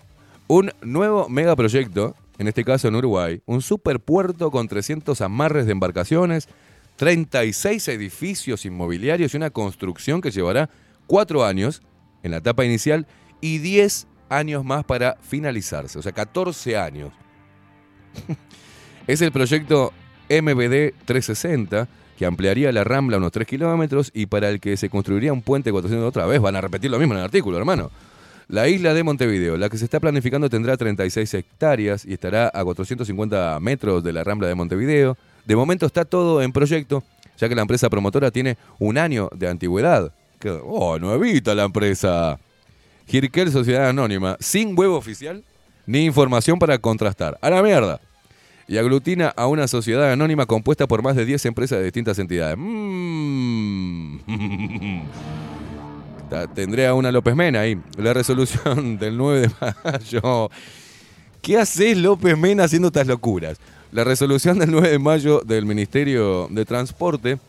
Un 0.47 0.73
nuevo 0.81 1.29
megaproyecto, 1.29 2.17
en 2.37 2.49
este 2.49 2.65
caso 2.65 2.89
en 2.89 2.95
Uruguay, 2.97 3.41
un 3.45 3.61
superpuerto 3.61 4.51
con 4.51 4.67
300 4.67 5.21
amarres 5.21 5.65
de 5.67 5.71
embarcaciones, 5.71 6.49
36 6.97 7.87
edificios 7.87 8.65
inmobiliarios 8.65 9.33
y 9.33 9.37
una 9.37 9.51
construcción 9.51 10.19
que 10.19 10.31
llevará 10.31 10.69
4 11.05 11.45
años 11.45 11.83
en 12.23 12.31
la 12.31 12.37
etapa 12.37 12.65
inicial 12.65 13.07
y 13.39 13.59
10 13.59 14.05
años 14.27 14.65
más 14.65 14.83
para 14.83 15.15
finalizarse, 15.21 15.97
o 15.97 16.01
sea, 16.01 16.11
14 16.11 16.75
años. 16.75 17.13
es 19.07 19.21
el 19.21 19.31
proyecto 19.31 19.93
MBD 20.29 20.91
360 21.05 21.87
que 22.17 22.25
ampliaría 22.25 22.71
la 22.71 22.83
rambla 22.83 23.17
unos 23.17 23.31
3 23.31 23.47
kilómetros 23.47 24.11
y 24.13 24.25
para 24.25 24.49
el 24.49 24.59
que 24.59 24.75
se 24.75 24.89
construiría 24.89 25.31
un 25.31 25.41
puente 25.41 25.69
de 25.69 25.71
400 25.73 26.07
otra 26.09 26.25
vez. 26.25 26.41
Van 26.41 26.55
a 26.55 26.61
repetir 26.61 26.89
lo 26.91 26.97
mismo 26.99 27.13
en 27.13 27.19
el 27.19 27.25
artículo, 27.25 27.57
hermano. 27.57 27.91
La 28.49 28.67
isla 28.67 28.93
de 28.93 29.03
Montevideo, 29.03 29.57
la 29.57 29.69
que 29.69 29.77
se 29.77 29.83
está 29.85 29.99
planificando, 29.99 30.49
tendrá 30.49 30.77
36 30.77 31.33
hectáreas 31.33 32.05
y 32.05 32.13
estará 32.13 32.49
a 32.53 32.63
450 32.63 33.59
metros 33.59 34.03
de 34.03 34.13
la 34.13 34.23
rambla 34.23 34.47
de 34.47 34.55
Montevideo. 34.55 35.17
De 35.45 35.55
momento 35.55 35.85
está 35.85 36.05
todo 36.05 36.41
en 36.41 36.51
proyecto, 36.51 37.03
ya 37.37 37.47
que 37.49 37.55
la 37.55 37.61
empresa 37.61 37.89
promotora 37.89 38.31
tiene 38.31 38.57
un 38.79 38.97
año 38.97 39.29
de 39.35 39.47
antigüedad. 39.49 40.11
Que- 40.39 40.57
oh, 40.63 40.97
nuevita 40.97 41.53
la 41.55 41.65
empresa. 41.65 42.39
Girkel 43.05 43.51
Sociedad 43.51 43.89
Anónima, 43.89 44.37
sin 44.39 44.77
huevo 44.77 44.95
oficial 44.97 45.43
ni 45.85 46.03
información 46.05 46.59
para 46.59 46.77
contrastar. 46.77 47.37
A 47.41 47.49
la 47.49 47.61
mierda. 47.63 48.01
Y 48.67 48.77
aglutina 48.77 49.29
a 49.29 49.47
una 49.47 49.67
sociedad 49.67 50.11
anónima 50.11 50.45
compuesta 50.45 50.87
por 50.87 51.01
más 51.01 51.15
de 51.15 51.25
10 51.25 51.45
empresas 51.45 51.79
de 51.79 51.85
distintas 51.85 52.19
entidades. 52.19 52.57
Mm. 52.59 54.17
Tendré 56.53 56.87
a 56.87 56.93
una 56.93 57.11
López 57.11 57.33
Mena 57.35 57.61
ahí. 57.61 57.79
La 57.97 58.13
resolución 58.13 58.97
del 58.99 59.15
9 59.15 59.41
de 59.41 59.51
mayo. 59.83 60.51
¿Qué 61.41 61.57
haces 61.57 61.97
López 61.97 62.37
Mena 62.37 62.65
haciendo 62.65 62.89
estas 62.89 63.07
locuras? 63.07 63.57
La 63.93 64.03
resolución 64.03 64.59
del 64.59 64.71
9 64.71 64.89
de 64.89 64.99
mayo 64.99 65.41
del 65.45 65.65
Ministerio 65.65 66.49
de 66.51 66.65
Transporte, 66.65 67.39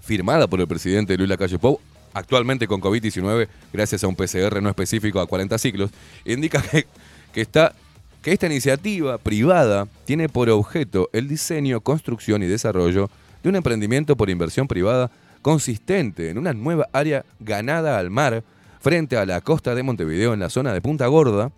firmada 0.00 0.46
por 0.46 0.60
el 0.60 0.68
presidente 0.68 1.16
Luis 1.16 1.28
Lacalle 1.28 1.58
Pou, 1.58 1.80
actualmente 2.14 2.68
con 2.68 2.80
COVID-19, 2.80 3.48
gracias 3.72 4.04
a 4.04 4.06
un 4.06 4.14
PCR 4.14 4.62
no 4.62 4.68
específico 4.68 5.18
a 5.18 5.26
40 5.26 5.58
ciclos, 5.58 5.90
indica 6.24 6.62
que, 6.62 6.86
que 7.32 7.40
está, 7.40 7.74
que 8.22 8.32
esta 8.32 8.46
iniciativa 8.46 9.18
privada 9.18 9.88
tiene 10.04 10.28
por 10.28 10.48
objeto 10.48 11.10
el 11.12 11.28
diseño, 11.28 11.80
construcción 11.80 12.42
y 12.42 12.46
desarrollo 12.46 13.10
de 13.42 13.48
un 13.48 13.56
emprendimiento 13.56 14.16
por 14.16 14.30
inversión 14.30 14.68
privada 14.68 15.10
consistente 15.42 16.30
en 16.30 16.38
una 16.38 16.52
nueva 16.52 16.88
área 16.92 17.24
ganada 17.40 17.98
al 17.98 18.10
mar 18.10 18.44
frente 18.80 19.16
a 19.16 19.26
la 19.26 19.40
costa 19.40 19.74
de 19.74 19.82
Montevideo 19.82 20.32
en 20.34 20.40
la 20.40 20.50
zona 20.50 20.72
de 20.72 20.80
Punta 20.80 21.08
Gorda. 21.08 21.50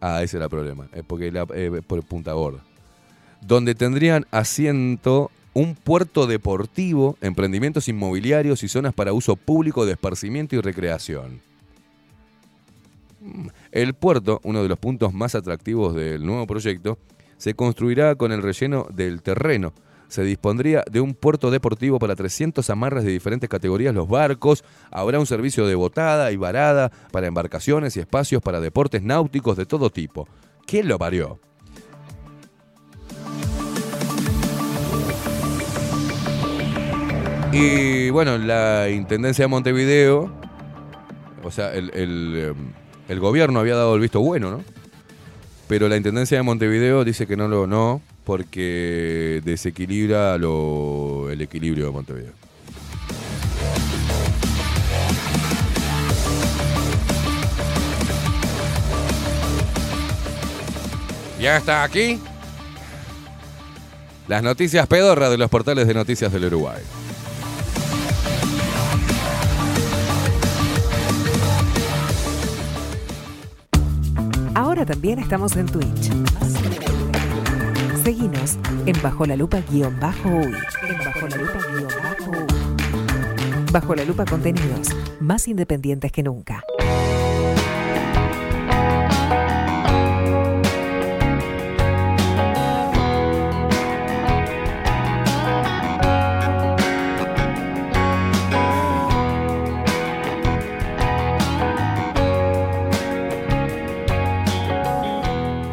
Ah, 0.00 0.22
ese 0.22 0.38
era 0.38 0.46
el 0.46 0.50
problema, 0.50 0.88
es 0.94 1.04
porque 1.04 1.30
la, 1.30 1.46
eh, 1.54 1.82
por 1.86 2.02
Punta 2.02 2.32
Gorda. 2.32 2.64
Donde 3.42 3.74
tendrían 3.74 4.26
asiento 4.30 5.30
un 5.52 5.74
puerto 5.74 6.26
deportivo, 6.26 7.18
emprendimientos 7.20 7.88
inmobiliarios 7.88 8.62
y 8.62 8.68
zonas 8.68 8.94
para 8.94 9.12
uso 9.12 9.36
público 9.36 9.84
de 9.84 9.92
esparcimiento 9.92 10.56
y 10.56 10.60
recreación. 10.60 11.47
El 13.72 13.94
puerto, 13.94 14.40
uno 14.44 14.62
de 14.62 14.68
los 14.68 14.78
puntos 14.78 15.12
más 15.12 15.34
atractivos 15.34 15.94
del 15.94 16.24
nuevo 16.24 16.46
proyecto, 16.46 16.98
se 17.36 17.54
construirá 17.54 18.14
con 18.16 18.32
el 18.32 18.42
relleno 18.42 18.86
del 18.92 19.22
terreno. 19.22 19.72
Se 20.08 20.22
dispondría 20.22 20.84
de 20.90 21.00
un 21.00 21.14
puerto 21.14 21.50
deportivo 21.50 21.98
para 21.98 22.16
300 22.16 22.68
amarres 22.70 23.04
de 23.04 23.10
diferentes 23.10 23.48
categorías 23.48 23.94
los 23.94 24.08
barcos. 24.08 24.64
Habrá 24.90 25.20
un 25.20 25.26
servicio 25.26 25.66
de 25.66 25.74
botada 25.74 26.32
y 26.32 26.36
varada 26.36 26.90
para 27.12 27.26
embarcaciones 27.26 27.96
y 27.96 28.00
espacios 28.00 28.42
para 28.42 28.60
deportes 28.60 29.02
náuticos 29.02 29.56
de 29.56 29.66
todo 29.66 29.90
tipo. 29.90 30.26
¿Quién 30.66 30.88
lo 30.88 30.98
parió? 30.98 31.38
Y 37.52 38.10
bueno, 38.10 38.36
la 38.36 38.90
Intendencia 38.90 39.44
de 39.44 39.48
Montevideo, 39.48 40.30
o 41.42 41.50
sea, 41.50 41.72
el, 41.72 41.90
el, 41.94 42.36
em, 42.36 42.72
el 43.08 43.20
gobierno 43.20 43.60
había 43.60 43.74
dado 43.74 43.94
el 43.94 44.00
visto 44.00 44.20
bueno, 44.20 44.50
¿no? 44.50 44.62
Pero 45.66 45.88
la 45.88 45.96
Intendencia 45.96 46.36
de 46.36 46.42
Montevideo 46.42 47.04
dice 47.04 47.26
que 47.26 47.36
no 47.36 47.48
lo 47.48 47.66
no, 47.66 48.00
porque 48.24 49.42
desequilibra 49.44 50.34
el 50.34 51.40
equilibrio 51.40 51.86
de 51.86 51.90
Montevideo. 51.90 52.32
Ya 61.40 61.56
está 61.56 61.84
aquí. 61.84 62.20
Las 64.26 64.42
noticias 64.42 64.86
pedorras 64.86 65.30
de 65.30 65.38
los 65.38 65.48
portales 65.48 65.86
de 65.86 65.94
noticias 65.94 66.32
del 66.32 66.46
Uruguay. 66.46 66.82
También 74.86 75.18
estamos 75.18 75.56
en 75.56 75.66
Twitch. 75.66 76.10
Seguinos 78.04 78.58
en 78.86 79.02
Bajo 79.02 79.26
la 79.26 79.36
Lupa 79.36 79.60
guion 79.70 79.98
bajo 79.98 80.28
uy. 80.28 80.54
En 80.88 80.98
Bajo 80.98 81.28
la 81.28 81.36
Lupa 81.36 81.58
guion 81.72 81.92
bajo 82.02 82.30
uy. 82.30 83.72
Bajo 83.72 83.94
la 83.96 84.04
Lupa 84.04 84.24
contenidos 84.24 84.88
más 85.20 85.48
independientes 85.48 86.12
que 86.12 86.22
nunca. 86.22 86.62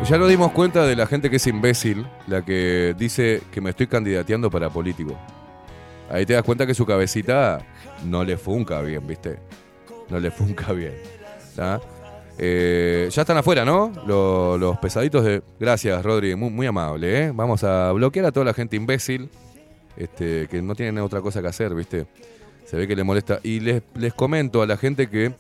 Ya 0.09 0.17
nos 0.19 0.29
dimos 0.29 0.51
cuenta 0.51 0.85
de 0.85 0.95
la 0.95 1.07
gente 1.07 1.29
que 1.31 1.37
es 1.37 1.47
imbécil, 1.47 2.05
la 2.27 2.43
que 2.45 2.93
dice 2.97 3.41
que 3.51 3.59
me 3.59 3.71
estoy 3.71 3.87
candidateando 3.87 4.51
para 4.51 4.69
político. 4.69 5.17
Ahí 6.11 6.25
te 6.27 6.33
das 6.33 6.43
cuenta 6.43 6.67
que 6.67 6.75
su 6.75 6.85
cabecita 6.85 7.65
no 8.05 8.23
le 8.23 8.37
funca 8.37 8.81
bien, 8.81 9.05
¿viste? 9.07 9.39
No 10.09 10.19
le 10.19 10.29
funca 10.29 10.71
bien. 10.73 10.93
Eh, 12.37 13.09
ya 13.11 13.21
están 13.21 13.37
afuera, 13.37 13.65
¿no? 13.65 13.91
Lo- 14.05 14.57
los 14.59 14.77
pesaditos 14.77 15.23
de... 15.25 15.41
Gracias, 15.59 16.03
Rodri, 16.03 16.35
muy, 16.35 16.51
muy 16.51 16.67
amable, 16.67 17.25
¿eh? 17.25 17.31
Vamos 17.33 17.63
a 17.63 17.91
bloquear 17.91 18.27
a 18.27 18.31
toda 18.31 18.45
la 18.45 18.53
gente 18.53 18.75
imbécil, 18.75 19.29
este, 19.97 20.47
que 20.47 20.61
no 20.61 20.75
tienen 20.75 20.99
otra 20.99 21.21
cosa 21.21 21.41
que 21.41 21.47
hacer, 21.47 21.73
¿viste? 21.73 22.05
Se 22.65 22.77
ve 22.77 22.87
que 22.87 22.95
le 22.95 23.03
molesta. 23.03 23.39
Y 23.41 23.59
les, 23.59 23.81
les 23.95 24.13
comento 24.13 24.61
a 24.61 24.67
la 24.67 24.77
gente 24.77 25.09
que 25.09 25.33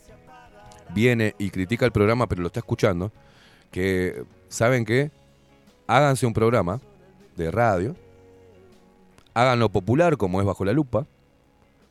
viene 0.95 1.35
y 1.37 1.51
critica 1.51 1.85
el 1.85 1.91
programa, 1.91 2.25
pero 2.27 2.41
lo 2.41 2.47
está 2.47 2.61
escuchando, 2.61 3.11
que, 3.71 4.23
¿saben 4.49 4.85
qué? 4.85 5.11
Háganse 5.87 6.25
un 6.25 6.33
programa 6.33 6.81
de 7.35 7.51
radio, 7.51 7.95
háganlo 9.33 9.69
popular 9.69 10.17
como 10.17 10.39
es 10.39 10.47
Bajo 10.47 10.65
la 10.65 10.73
Lupa, 10.73 11.05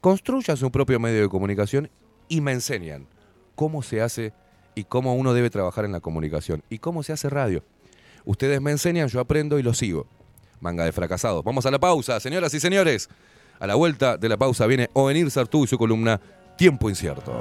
construyan 0.01 0.57
su 0.57 0.71
propio 0.71 0.99
medio 0.99 1.23
de 1.23 1.29
comunicación 1.29 1.91
y 2.29 2.41
me 2.41 2.53
enseñan 2.53 3.07
cómo 3.55 3.83
se 3.83 4.01
hace 4.03 4.33
y 4.75 4.85
cómo 4.85 5.15
uno 5.15 5.35
debe 5.35 5.51
trabajar 5.51 5.85
en 5.85 5.93
la 5.93 6.01
comunicación 6.01 6.63
y 6.69 6.79
cómo 6.79 7.03
se 7.03 7.13
hace 7.13 7.31
radio. 7.31 7.63
Ustedes 8.25 8.61
me 8.61 8.71
enseñan, 8.71 9.09
yo 9.09 9.21
aprendo 9.21 9.59
y 9.59 9.63
lo 9.63 9.75
sigo. 9.75 10.07
Manga 10.61 10.85
de 10.85 10.93
fracasados. 10.93 11.45
Vamos 11.45 11.67
a 11.67 11.71
la 11.71 11.79
pausa, 11.79 12.19
señoras 12.21 12.55
y 12.55 12.61
señores. 12.61 13.09
A 13.61 13.67
la 13.67 13.75
vuelta 13.75 14.17
de 14.17 14.29
la 14.29 14.37
pausa 14.37 14.67
viene 14.67 14.89
Ovenir 14.95 15.31
Sartú 15.31 15.65
y 15.65 15.67
su 15.67 15.79
columna 15.79 16.21
Tiempo 16.57 16.89
Incierto. 16.89 17.37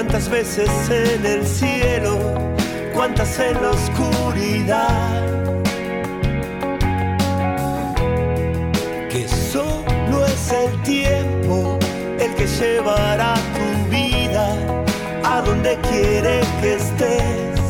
¿Cuántas 0.00 0.30
veces 0.30 0.70
en 0.88 1.26
el 1.26 1.46
cielo? 1.46 2.16
¿Cuántas 2.94 3.38
en 3.38 3.52
la 3.62 3.68
oscuridad? 3.68 5.22
Que 9.10 9.28
solo 9.28 10.24
es 10.24 10.52
el 10.52 10.82
tiempo 10.84 11.78
el 12.18 12.34
que 12.34 12.46
llevará 12.46 13.34
tu 13.34 13.90
vida 13.90 14.56
a 15.22 15.42
donde 15.42 15.76
quiere 15.90 16.40
que 16.62 16.76
estés. 16.76 17.60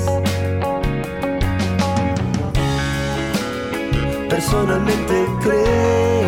Personalmente 4.29 5.27
creo 5.43 6.20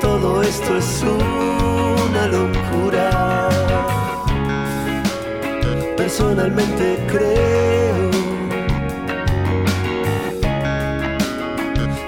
todo 0.00 0.42
esto 0.42 0.76
es 0.76 1.02
una 1.02 2.26
locura. 2.26 3.48
Personalmente 5.96 6.98
creo 7.08 8.10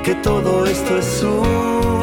que 0.05 0.14
todo 0.16 0.66
esto 0.66 0.98
es 0.98 1.23
una 1.23 2.02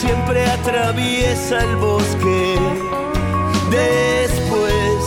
siempre 0.00 0.46
atraviesa 0.46 1.58
el 1.58 1.76
bosque. 1.76 2.58
Después 3.70 5.04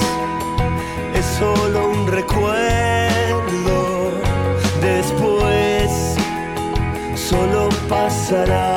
es 1.16 1.26
solo 1.40 1.90
un 1.90 2.08
recuerdo. 2.08 2.52
Después 4.82 6.16
solo 7.16 7.70
pasará. 7.90 8.73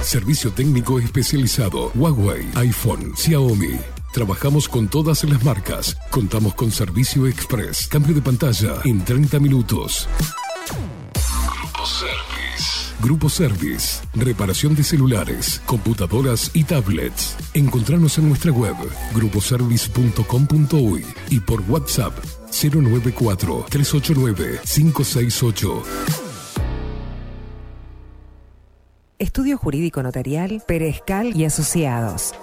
Servicio 0.01 0.51
técnico 0.51 0.99
especializado. 0.99 1.91
Huawei, 1.95 2.47
iPhone, 2.55 3.13
Xiaomi. 3.15 3.79
Trabajamos 4.13 4.67
con 4.67 4.87
todas 4.87 5.23
las 5.23 5.43
marcas. 5.43 5.95
Contamos 6.09 6.55
con 6.55 6.71
servicio 6.71 7.27
express. 7.27 7.87
Cambio 7.87 8.15
de 8.15 8.21
pantalla 8.21 8.75
en 8.83 9.03
30 9.03 9.39
minutos. 9.39 10.07
Grupo 10.67 11.85
Service. 11.85 12.32
Grupo 13.03 13.27
Service, 13.27 14.01
reparación 14.13 14.75
de 14.75 14.83
celulares, 14.83 15.61
computadoras 15.65 16.49
y 16.53 16.63
tablets. 16.63 17.35
Encontranos 17.53 18.17
en 18.17 18.29
nuestra 18.29 18.53
web 18.53 18.75
gruposervice.com.uy 19.13 21.05
y 21.29 21.41
por 21.41 21.59
WhatsApp 21.69 22.17
094 22.49 23.65
389 23.69 24.61
568. 24.63 25.83
Estudio 29.19 29.57
Jurídico 29.57 30.01
Notarial, 30.01 30.63
Perezcal 30.65 31.35
y 31.35 31.43
Asociados. 31.43 32.33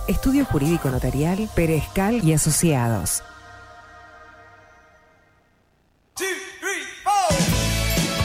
Estudio 0.08 0.46
Jurídico 0.46 0.90
Notarial, 0.90 1.50
Perezcal 1.54 2.24
y 2.24 2.32
Asociados. 2.32 3.22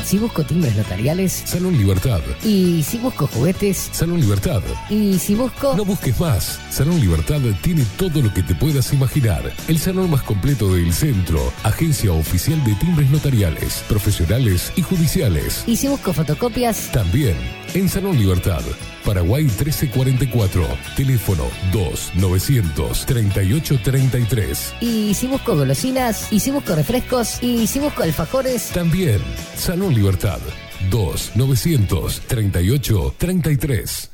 Si 0.10 0.18
busco 0.18 0.44
timbres 0.44 0.76
notariales 0.76 1.44
Salón 1.46 1.78
Libertad. 1.78 2.20
y 2.44 2.82
si 2.82 2.98
busco 2.98 3.28
juguetes 3.28 3.90
Salón 3.92 4.20
Libertad. 4.20 4.64
y 4.90 5.20
si 5.20 5.36
busco... 5.36 5.76
No 5.78 5.86
busques 5.86 6.20
más. 6.20 6.60
Salón 6.72 7.00
Libertad 7.00 7.40
tiene 7.62 7.86
todo 7.96 8.20
lo 8.24 8.34
que 8.34 8.42
te 8.42 8.56
puedas 8.56 8.92
imaginar. 8.92 9.54
El 9.68 9.78
salón 9.78 10.10
más 10.10 10.24
completo 10.24 10.74
del 10.74 10.94
centro. 10.94 11.54
Agencia 11.62 12.12
oficial 12.12 12.64
de 12.64 12.74
timbres 12.74 13.12
notariales, 13.12 13.84
profesionales 13.88 14.74
y 14.76 14.82
judiciales. 14.82 15.64
Y 15.68 15.76
si 15.76 15.88
busco 15.88 16.12
fotocopias, 16.12 16.90
También 16.92 17.36
en 17.76 17.88
Salón 17.88 18.18
Libertad. 18.18 18.64
Paraguay 19.06 19.44
1344. 19.44 20.68
Teléfono 20.96 21.44
2 21.72 22.12
900 22.16 23.06
3833. 23.06 24.74
y 24.82 25.14
si 25.14 25.28
busco 25.28 25.56
golosinas, 25.56 26.32
y 26.34 26.40
si 26.40 26.50
busco 26.52 26.74
refrescos, 26.76 27.42
y 27.44 27.68
si 27.68 27.80
busco 27.80 28.02
alfajores, 28.04 28.70
También 28.70 29.20
Salón 29.56 29.94
Libertad 29.94 29.99
2 30.00 31.32
900 31.36 32.22
38 32.28 33.16
33. 33.18 34.12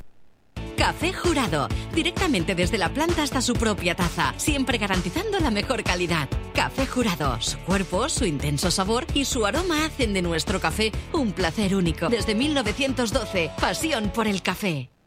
Café 0.77 1.13
Jurado, 1.13 1.69
directamente 1.93 2.53
desde 2.53 2.77
la 2.77 2.89
planta 2.89 3.23
hasta 3.23 3.41
su 3.41 3.53
propia 3.53 3.95
taza, 3.95 4.33
siempre 4.37 4.77
garantizando 4.77 5.39
la 5.39 5.49
mejor 5.49 5.83
calidad. 5.83 6.27
Café 6.53 6.85
Jurado, 6.85 7.39
su 7.39 7.57
cuerpo, 7.59 8.09
su 8.09 8.25
intenso 8.25 8.71
sabor 8.71 9.05
y 9.13 9.25
su 9.25 9.45
aroma 9.45 9.85
hacen 9.85 10.13
de 10.13 10.21
nuestro 10.21 10.59
café 10.59 10.91
un 11.13 11.31
placer 11.31 11.75
único. 11.75 12.09
Desde 12.09 12.35
1912, 12.35 13.51
pasión 13.59 14.11
por 14.13 14.27
el 14.27 14.41
café. 14.41 14.89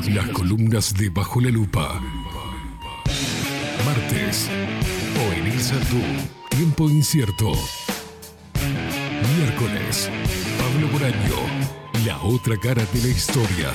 Las 0.10 0.28
columnas 0.30 0.94
de 0.96 1.10
Bajo 1.10 1.40
la 1.40 1.52
Lupa. 1.52 2.02
Martes. 3.86 4.50
O 5.20 5.34
en. 5.34 5.52
Tiempo 6.50 6.90
incierto. 6.90 7.52
Miércoles. 9.38 10.10
Pablo 10.58 10.88
Boraño. 10.92 11.36
La 12.06 12.20
otra 12.24 12.58
cara 12.58 12.84
de 12.84 13.02
la 13.02 13.08
historia. 13.10 13.70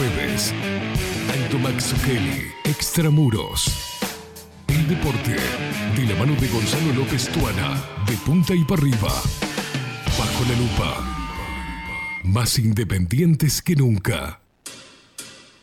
Jueves. 0.00 0.54
Alto 1.30 1.58
Max 1.58 1.94
Kelly. 2.06 2.50
Extramuros. 2.64 3.98
El 4.66 4.88
deporte. 4.88 5.36
De 5.94 6.06
la 6.06 6.18
mano 6.18 6.34
de 6.40 6.48
Gonzalo 6.48 6.94
López 6.94 7.28
Tuana. 7.28 7.84
De 8.06 8.16
punta 8.24 8.54
y 8.54 8.64
para 8.64 8.80
arriba. 8.80 9.12
Bajo 10.18 10.44
la 10.48 10.56
lupa. 10.58 12.20
Más 12.24 12.58
independientes 12.58 13.60
que 13.60 13.76
nunca. 13.76 14.40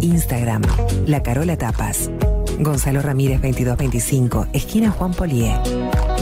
Instagram, 0.00 0.62
La 1.06 1.22
Carola 1.22 1.56
Tapas. 1.56 2.10
Gonzalo 2.58 3.00
Ramírez 3.00 3.40
2225, 3.40 4.48
esquina 4.52 4.90
Juan 4.90 5.12
Polié. 5.12 5.54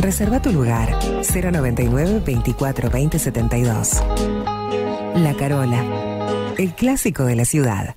Reserva 0.01 0.41
tu 0.41 0.53
lugar 0.53 0.97
099 1.23 2.23
24 2.25 2.91
20 2.91 3.19
72. 3.19 4.03
La 5.17 5.35
Carola, 5.35 5.85
el 6.59 6.75
clásico 6.75 7.25
de 7.25 7.37
la 7.37 7.45
ciudad. 7.45 7.97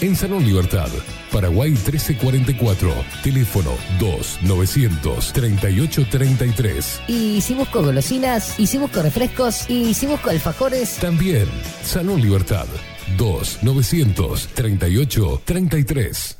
en 0.00 0.16
Salón 0.16 0.44
Libertad. 0.44 0.88
Paraguay 1.32 1.70
1344. 1.70 2.92
Teléfono 3.22 3.70
2 3.98 4.38
900 4.42 5.32
3833. 5.32 7.02
y 7.08 7.40
si 7.40 7.54
busco 7.54 7.82
golosinas, 7.82 8.58
y 8.58 8.66
si 8.66 8.78
busco 8.78 9.02
refrescos, 9.02 9.68
y 9.68 9.94
si 9.94 10.06
busco 10.06 10.30
alfajores, 10.30 10.96
También 10.96 11.46
Salón 11.82 12.20
Libertad. 12.20 12.66
2 13.16 13.58
900 13.62 14.48
38 14.54 15.42
33. 15.44 16.39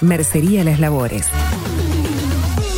Mercería 0.00 0.64
Las 0.64 0.80
Labores. 0.80 1.26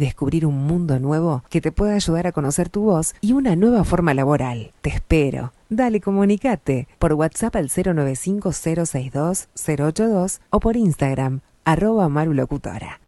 descubrir 0.00 0.46
un 0.46 0.66
mundo 0.66 0.98
nuevo 0.98 1.44
que 1.48 1.60
te 1.60 1.70
pueda 1.70 1.94
ayudar 1.94 2.26
a 2.26 2.32
conocer 2.32 2.68
tu 2.68 2.80
voz 2.80 3.14
y 3.20 3.34
una 3.34 3.54
nueva 3.54 3.84
forma 3.84 4.14
laboral. 4.14 4.72
Te 4.80 4.90
espero. 4.90 5.52
Dale, 5.68 6.00
comunicate 6.00 6.88
por 6.98 7.12
WhatsApp 7.12 7.54
al 7.54 7.68
095-062-082 7.68 10.40
o 10.50 10.58
por 10.58 10.76
Instagram, 10.76 11.42
arroba 11.64 12.08
marulocutora. 12.08 12.98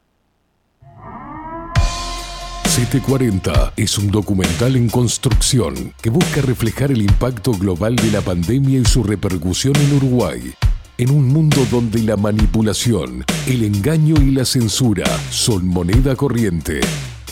740 2.73 3.75
es 3.77 3.99
un 3.99 4.11
documental 4.11 4.77
en 4.77 4.89
construcción 4.89 5.93
que 6.01 6.09
busca 6.09 6.41
reflejar 6.41 6.91
el 6.91 7.03
impacto 7.03 7.53
global 7.53 7.97
de 7.97 8.11
la 8.11 8.23
pandemia 8.23 8.79
y 8.79 8.85
su 8.87 9.03
repercusión 9.03 9.77
en 9.77 9.97
Uruguay. 9.97 10.55
En 10.99 11.11
un 11.11 11.27
mundo 11.27 11.67
donde 11.71 12.03
la 12.03 12.17
manipulación, 12.17 13.25
el 13.47 13.65
engaño 13.65 14.15
y 14.21 14.31
la 14.31 14.45
censura 14.45 15.05
son 15.31 15.67
moneda 15.67 16.15
corriente. 16.15 16.81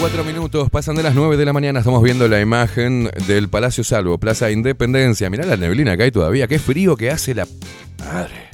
Cuatro 0.00 0.22
minutos, 0.22 0.70
pasan 0.70 0.94
de 0.94 1.02
las 1.02 1.16
9 1.16 1.36
de 1.36 1.44
la 1.44 1.52
mañana, 1.52 1.80
estamos 1.80 2.00
viendo 2.04 2.28
la 2.28 2.40
imagen 2.40 3.10
del 3.26 3.48
Palacio 3.48 3.82
Salvo, 3.82 4.16
Plaza 4.18 4.48
Independencia. 4.52 5.28
Mirá 5.28 5.44
la 5.44 5.56
neblina 5.56 5.96
que 5.96 6.04
hay 6.04 6.12
todavía, 6.12 6.46
qué 6.46 6.60
frío 6.60 6.96
que 6.96 7.10
hace 7.10 7.34
la... 7.34 7.48
Madre. 7.98 8.48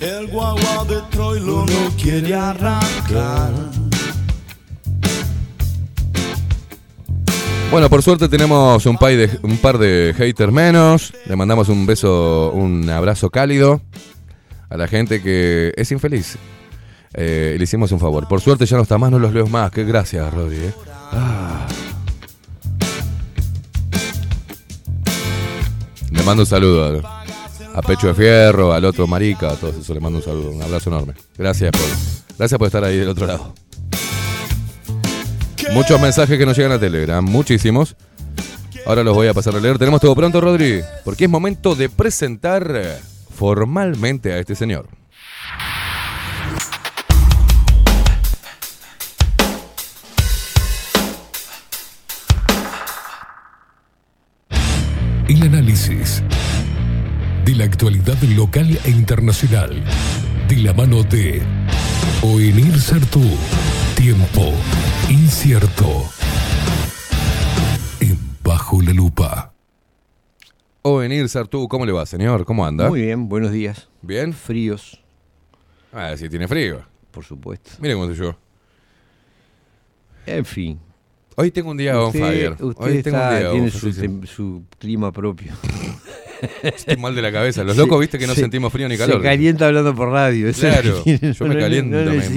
El 0.00 0.28
guagua 0.28 0.86
de 0.88 0.96
Troilo 1.10 1.66
no 1.66 1.96
quiere 2.00 2.34
arrancar. 2.34 3.52
Bueno, 7.70 7.90
por 7.90 8.02
suerte 8.02 8.30
tenemos 8.30 8.86
un, 8.86 8.96
par 8.96 9.14
de, 9.14 9.30
un 9.42 9.58
par 9.58 9.76
de 9.76 10.14
haters 10.16 10.52
menos. 10.52 11.12
Le 11.26 11.36
mandamos 11.36 11.68
un 11.68 11.84
beso, 11.84 12.50
un 12.52 12.88
abrazo 12.88 13.28
cálido 13.28 13.82
a 14.70 14.78
la 14.78 14.88
gente 14.88 15.20
que 15.20 15.74
es 15.76 15.92
infeliz. 15.92 16.38
Eh, 17.14 17.56
le 17.58 17.64
hicimos 17.64 17.90
un 17.92 17.98
favor. 18.00 18.28
Por 18.28 18.40
suerte 18.40 18.66
ya 18.66 18.76
no 18.76 18.82
está 18.82 18.98
más, 18.98 19.10
no 19.10 19.18
los 19.18 19.32
leo 19.32 19.46
más. 19.46 19.70
Que 19.70 19.84
gracias, 19.84 20.32
Rodri. 20.32 20.56
eh. 20.56 20.74
Ah. 21.12 21.66
Le 26.10 26.22
mando 26.22 26.42
un 26.42 26.46
saludo 26.46 27.02
a, 27.74 27.82
Pecho 27.82 28.08
de 28.08 28.14
Fierro, 28.14 28.72
al 28.72 28.84
otro 28.84 29.06
Marica, 29.06 29.50
a 29.50 29.54
todos 29.56 29.76
eso. 29.76 29.94
Le 29.94 30.00
mando 30.00 30.18
un 30.18 30.24
saludo, 30.24 30.50
un 30.50 30.62
abrazo 30.62 30.90
enorme. 30.90 31.14
Gracias 31.36 31.70
por, 31.72 32.36
gracias 32.36 32.58
por 32.58 32.66
estar 32.66 32.84
ahí 32.84 32.96
del 32.98 33.08
otro 33.08 33.26
lado. 33.26 33.54
Muchos 35.72 36.00
mensajes 36.00 36.36
que 36.36 36.44
nos 36.44 36.56
llegan 36.56 36.72
a 36.72 36.80
Telegram, 36.80 37.24
muchísimos. 37.24 37.96
Ahora 38.86 39.04
los 39.04 39.14
voy 39.14 39.28
a 39.28 39.34
pasar 39.34 39.54
a 39.54 39.60
leer. 39.60 39.78
Tenemos 39.78 40.00
todo 40.00 40.14
pronto, 40.14 40.40
Rodri, 40.40 40.80
porque 41.04 41.24
es 41.24 41.30
momento 41.30 41.74
de 41.74 41.88
presentar 41.88 42.98
formalmente 43.34 44.32
a 44.32 44.38
este 44.38 44.54
señor. 44.54 44.88
Análisis 55.88 56.22
de 57.44 57.54
la 57.54 57.64
actualidad 57.64 58.20
local 58.36 58.78
e 58.84 58.90
internacional 58.90 59.82
de 60.48 60.56
la 60.58 60.74
mano 60.74 61.02
de 61.04 61.40
Oenir 62.22 62.78
Sartú. 62.80 63.22
Tiempo 63.96 64.52
incierto. 65.08 66.04
En 68.00 68.18
Bajo 68.44 68.82
la 68.82 68.92
Lupa. 68.92 69.52
O 70.82 70.96
venir, 70.98 71.28
Sartú, 71.28 71.68
¿cómo 71.68 71.84
le 71.86 71.92
va, 71.92 72.04
señor? 72.06 72.44
¿Cómo 72.46 72.64
anda? 72.66 72.88
Muy 72.88 73.02
bien, 73.02 73.28
buenos 73.28 73.52
días. 73.52 73.88
¿Bien? 74.02 74.32
Fríos, 74.32 74.98
Ah, 75.92 76.14
sí, 76.16 76.28
tiene 76.28 76.46
frío. 76.46 76.82
por 77.10 77.24
supuesto. 77.24 77.70
Mire 77.80 77.94
cómo 77.94 78.06
estoy 78.10 78.26
yo. 78.28 78.36
En 80.26 80.44
fin. 80.44 80.78
Hoy 81.36 81.50
tengo 81.50 81.70
un 81.70 81.76
día 81.76 81.98
on 81.98 82.08
Usted, 82.08 82.20
fire. 82.20 82.52
usted 82.60 82.84
Hoy 82.84 83.02
tengo 83.02 83.18
un 83.22 83.30
día 83.30 83.50
tiene 83.50 83.64
on 83.66 83.70
su, 83.70 83.92
fire. 83.92 84.08
tem- 84.10 84.26
su 84.26 84.64
clima 84.78 85.12
propio. 85.12 85.52
Estoy 86.62 86.96
mal 86.96 87.14
de 87.14 87.22
la 87.22 87.32
cabeza. 87.32 87.64
Los 87.64 87.76
locos, 87.78 88.00
viste 88.00 88.18
que 88.18 88.26
no 88.26 88.34
Se- 88.34 88.40
sentimos 88.42 88.72
frío 88.72 88.88
ni 88.88 88.96
calor. 88.96 89.18
Se 89.18 89.22
calienta 89.22 89.66
hablando 89.66 89.94
por 89.94 90.08
radio. 90.10 90.50
Claro, 90.52 91.02
tiene. 91.02 91.32
yo 91.32 91.46
me 91.46 91.58
caliento. 91.58 91.96
No 91.96 92.10
me- 92.12 92.18
hacen, 92.18 92.34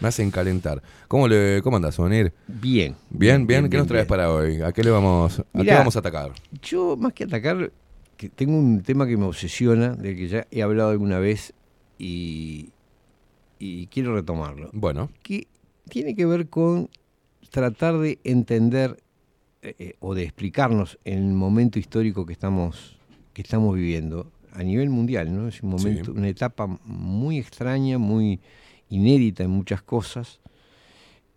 me 0.00 0.08
hacen 0.08 0.30
calentar. 0.30 0.82
¿Cómo, 1.08 1.28
le, 1.28 1.60
cómo 1.62 1.76
andas, 1.76 1.94
Sonir? 1.94 2.32
Bien. 2.48 2.94
Bien, 3.10 3.46
bien. 3.46 3.46
Bien, 3.46 3.62
¿Qué 3.64 3.68
bien, 3.68 3.78
nos 3.80 3.86
traes 3.88 4.04
bien. 4.04 4.08
para 4.08 4.30
hoy? 4.32 4.60
¿A 4.62 4.72
qué 4.72 4.82
le 4.82 4.90
vamos, 4.90 5.40
a 5.52 5.62
qué 5.62 5.72
vamos 5.72 5.94
a 5.96 5.98
atacar? 6.00 6.32
Yo, 6.62 6.96
más 6.96 7.12
que 7.12 7.24
atacar, 7.24 7.70
que 8.16 8.28
tengo 8.28 8.56
un 8.56 8.82
tema 8.82 9.06
que 9.06 9.16
me 9.16 9.24
obsesiona, 9.24 9.90
del 9.94 10.16
que 10.16 10.28
ya 10.28 10.46
he 10.50 10.62
hablado 10.62 10.90
alguna 10.90 11.18
vez 11.18 11.52
y, 11.98 12.70
y 13.58 13.86
quiero 13.88 14.14
retomarlo. 14.14 14.70
Bueno. 14.72 15.10
Que 15.22 15.46
tiene 15.88 16.14
que 16.16 16.26
ver 16.26 16.48
con 16.48 16.88
tratar 17.54 17.98
de 17.98 18.18
entender 18.24 18.96
eh, 19.62 19.76
eh, 19.78 19.94
o 20.00 20.16
de 20.16 20.24
explicarnos 20.24 20.98
el 21.04 21.22
momento 21.22 21.78
histórico 21.78 22.26
que 22.26 22.32
estamos, 22.32 22.96
que 23.32 23.42
estamos 23.42 23.76
viviendo 23.76 24.32
a 24.52 24.64
nivel 24.64 24.90
mundial, 24.90 25.32
¿no? 25.32 25.46
Es 25.46 25.62
un 25.62 25.70
momento, 25.70 26.12
Sí. 26.12 26.18
una 26.18 26.28
etapa 26.28 26.66
muy 26.84 27.38
extraña, 27.38 27.96
muy 27.98 28.40
inédita 28.88 29.44
en 29.44 29.50
muchas 29.50 29.82
cosas. 29.82 30.40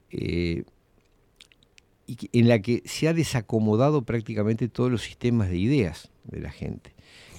eh, 0.09 0.63
y 2.07 2.15
en 2.39 2.47
la 2.47 2.59
que 2.61 2.81
se 2.85 3.09
ha 3.09 3.13
desacomodado 3.13 4.03
prácticamente 4.03 4.69
todos 4.69 4.89
los 4.89 5.01
sistemas 5.03 5.49
de 5.49 5.57
ideas 5.57 6.09
de 6.23 6.39
la 6.39 6.49
gente. 6.51 6.93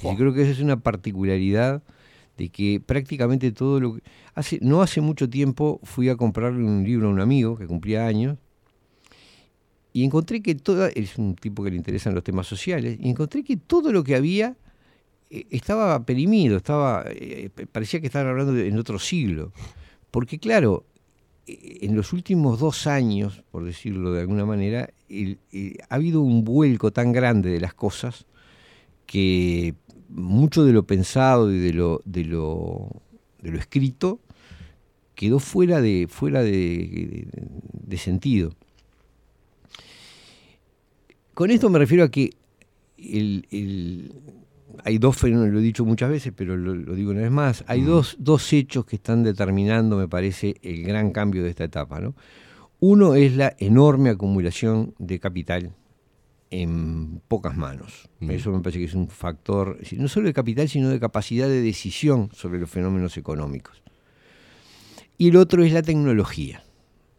Y 0.05 0.15
creo 0.15 0.35
que 0.35 0.43
esa 0.43 0.51
es 0.51 0.61
una 0.61 0.79
particularidad 0.79 1.83
de 2.37 2.51
que 2.51 2.79
prácticamente 2.85 3.51
todo 3.51 3.81
lo 3.81 3.95
que... 3.95 4.03
Hace, 4.35 4.59
no 4.61 4.83
hace 4.83 5.01
mucho 5.01 5.31
tiempo 5.31 5.81
fui 5.85 6.11
a 6.11 6.17
comprarle 6.17 6.63
un 6.65 6.85
libro 6.85 7.09
a 7.09 7.11
un 7.11 7.21
amigo 7.21 7.57
que 7.57 7.67
cumplía 7.67 8.07
años 8.07 8.37
y 9.93 10.05
encontré 10.05 10.43
que 10.43 10.55
toda... 10.55 10.89
Es 10.91 11.19
un 11.19 11.35
tipo 11.35 11.65
que 11.65 11.71
le 11.71 11.77
interesan 11.77 12.15
los 12.15 12.25
temas 12.25 12.47
sociales 12.47 12.99
y 13.01 13.09
encontré 13.11 13.43
que 13.43 13.57
todo 13.57 13.93
lo 13.93 14.05
que 14.05 14.15
había 14.15 14.57
eh, 15.31 15.47
estaba 15.51 16.05
perimido, 16.05 16.57
estaba, 16.57 17.05
eh, 17.09 17.51
parecía 17.73 18.01
que 18.01 18.07
estaban 18.07 18.29
hablando 18.29 18.57
en 18.59 18.79
otro 18.79 18.99
siglo. 18.99 19.53
Porque 20.11 20.39
claro, 20.39 20.85
eh, 21.47 21.79
en 21.83 21.97
los 21.97 22.13
últimos 22.13 22.61
dos 22.61 22.87
años, 22.87 23.43
por 23.51 23.65
decirlo 23.65 24.13
de 24.13 24.21
alguna 24.21 24.45
manera, 24.47 24.91
ha 25.89 25.95
habido 25.95 26.21
un 26.21 26.45
vuelco 26.45 26.91
tan 26.93 27.13
grande 27.13 27.51
de 27.51 27.61
las 27.61 27.75
cosas 27.75 28.27
que 29.07 29.75
mucho 30.11 30.65
de 30.65 30.73
lo 30.73 30.87
pensado 30.87 31.53
y 31.53 31.59
de 31.59 31.73
lo, 31.73 32.03
de 32.05 32.25
lo, 32.25 32.91
de 33.43 33.51
lo 33.51 33.59
escrito 33.59 34.21
quedó 35.15 35.39
fuera 35.39 35.81
de, 35.81 36.07
fuera 36.09 36.43
de- 36.43 37.27
de 37.73 37.97
sentido. 37.99 38.53
Con 41.39 41.53
esto 41.53 41.71
me 41.71 41.79
refiero 41.79 42.03
a 42.03 42.11
que 42.11 42.31
el- 42.97 43.47
el- 43.53 44.13
hay 44.83 44.99
dos 44.99 45.17
fenómenos, 45.17 45.53
lo 45.55 45.61
he 45.61 45.63
dicho 45.63 45.85
muchas 45.85 46.11
veces, 46.11 46.33
pero 46.35 46.57
lo, 46.57 46.75
lo 46.75 46.97
digo 46.97 47.13
una 47.13 47.21
vez 47.21 47.31
más, 47.31 47.63
hay 47.69 47.83
dos, 47.83 48.17
dos 48.19 48.53
hechos 48.53 48.85
que 48.85 48.97
están 48.97 49.23
determinando, 49.23 49.97
me 49.97 50.09
parece, 50.09 50.57
el 50.63 50.83
gran 50.83 51.13
cambio 51.13 51.45
de 51.45 51.51
esta 51.51 51.63
etapa. 51.63 52.01
¿no? 52.01 52.17
Uno 52.81 53.15
es 53.15 53.37
la 53.37 53.55
enorme 53.61 54.11
acumulación 54.11 54.97
de 54.99 55.21
capital 55.21 55.77
en 56.51 57.21
pocas 57.29 57.57
manos. 57.57 58.09
Mm. 58.19 58.33
Eso 58.33 58.51
me 58.51 58.59
parece 58.59 58.81
que 58.81 58.87
es 58.87 58.95
un 58.95 59.07
factor, 59.07 59.79
no 59.97 60.09
solo 60.09 60.27
de 60.27 60.35
capital, 60.35 60.69
sino 60.69 60.89
de 60.89 60.99
capacidad 60.99 61.47
de 61.47 61.63
decisión 61.63 62.31
sobre 62.35 62.59
los 62.59 62.69
fenómenos 62.69 63.17
económicos. 63.17 63.81
Y 65.17 65.29
el 65.29 65.37
otro 65.37 65.63
es 65.63 65.73
la 65.73 65.83
tecnología. 65.83 66.65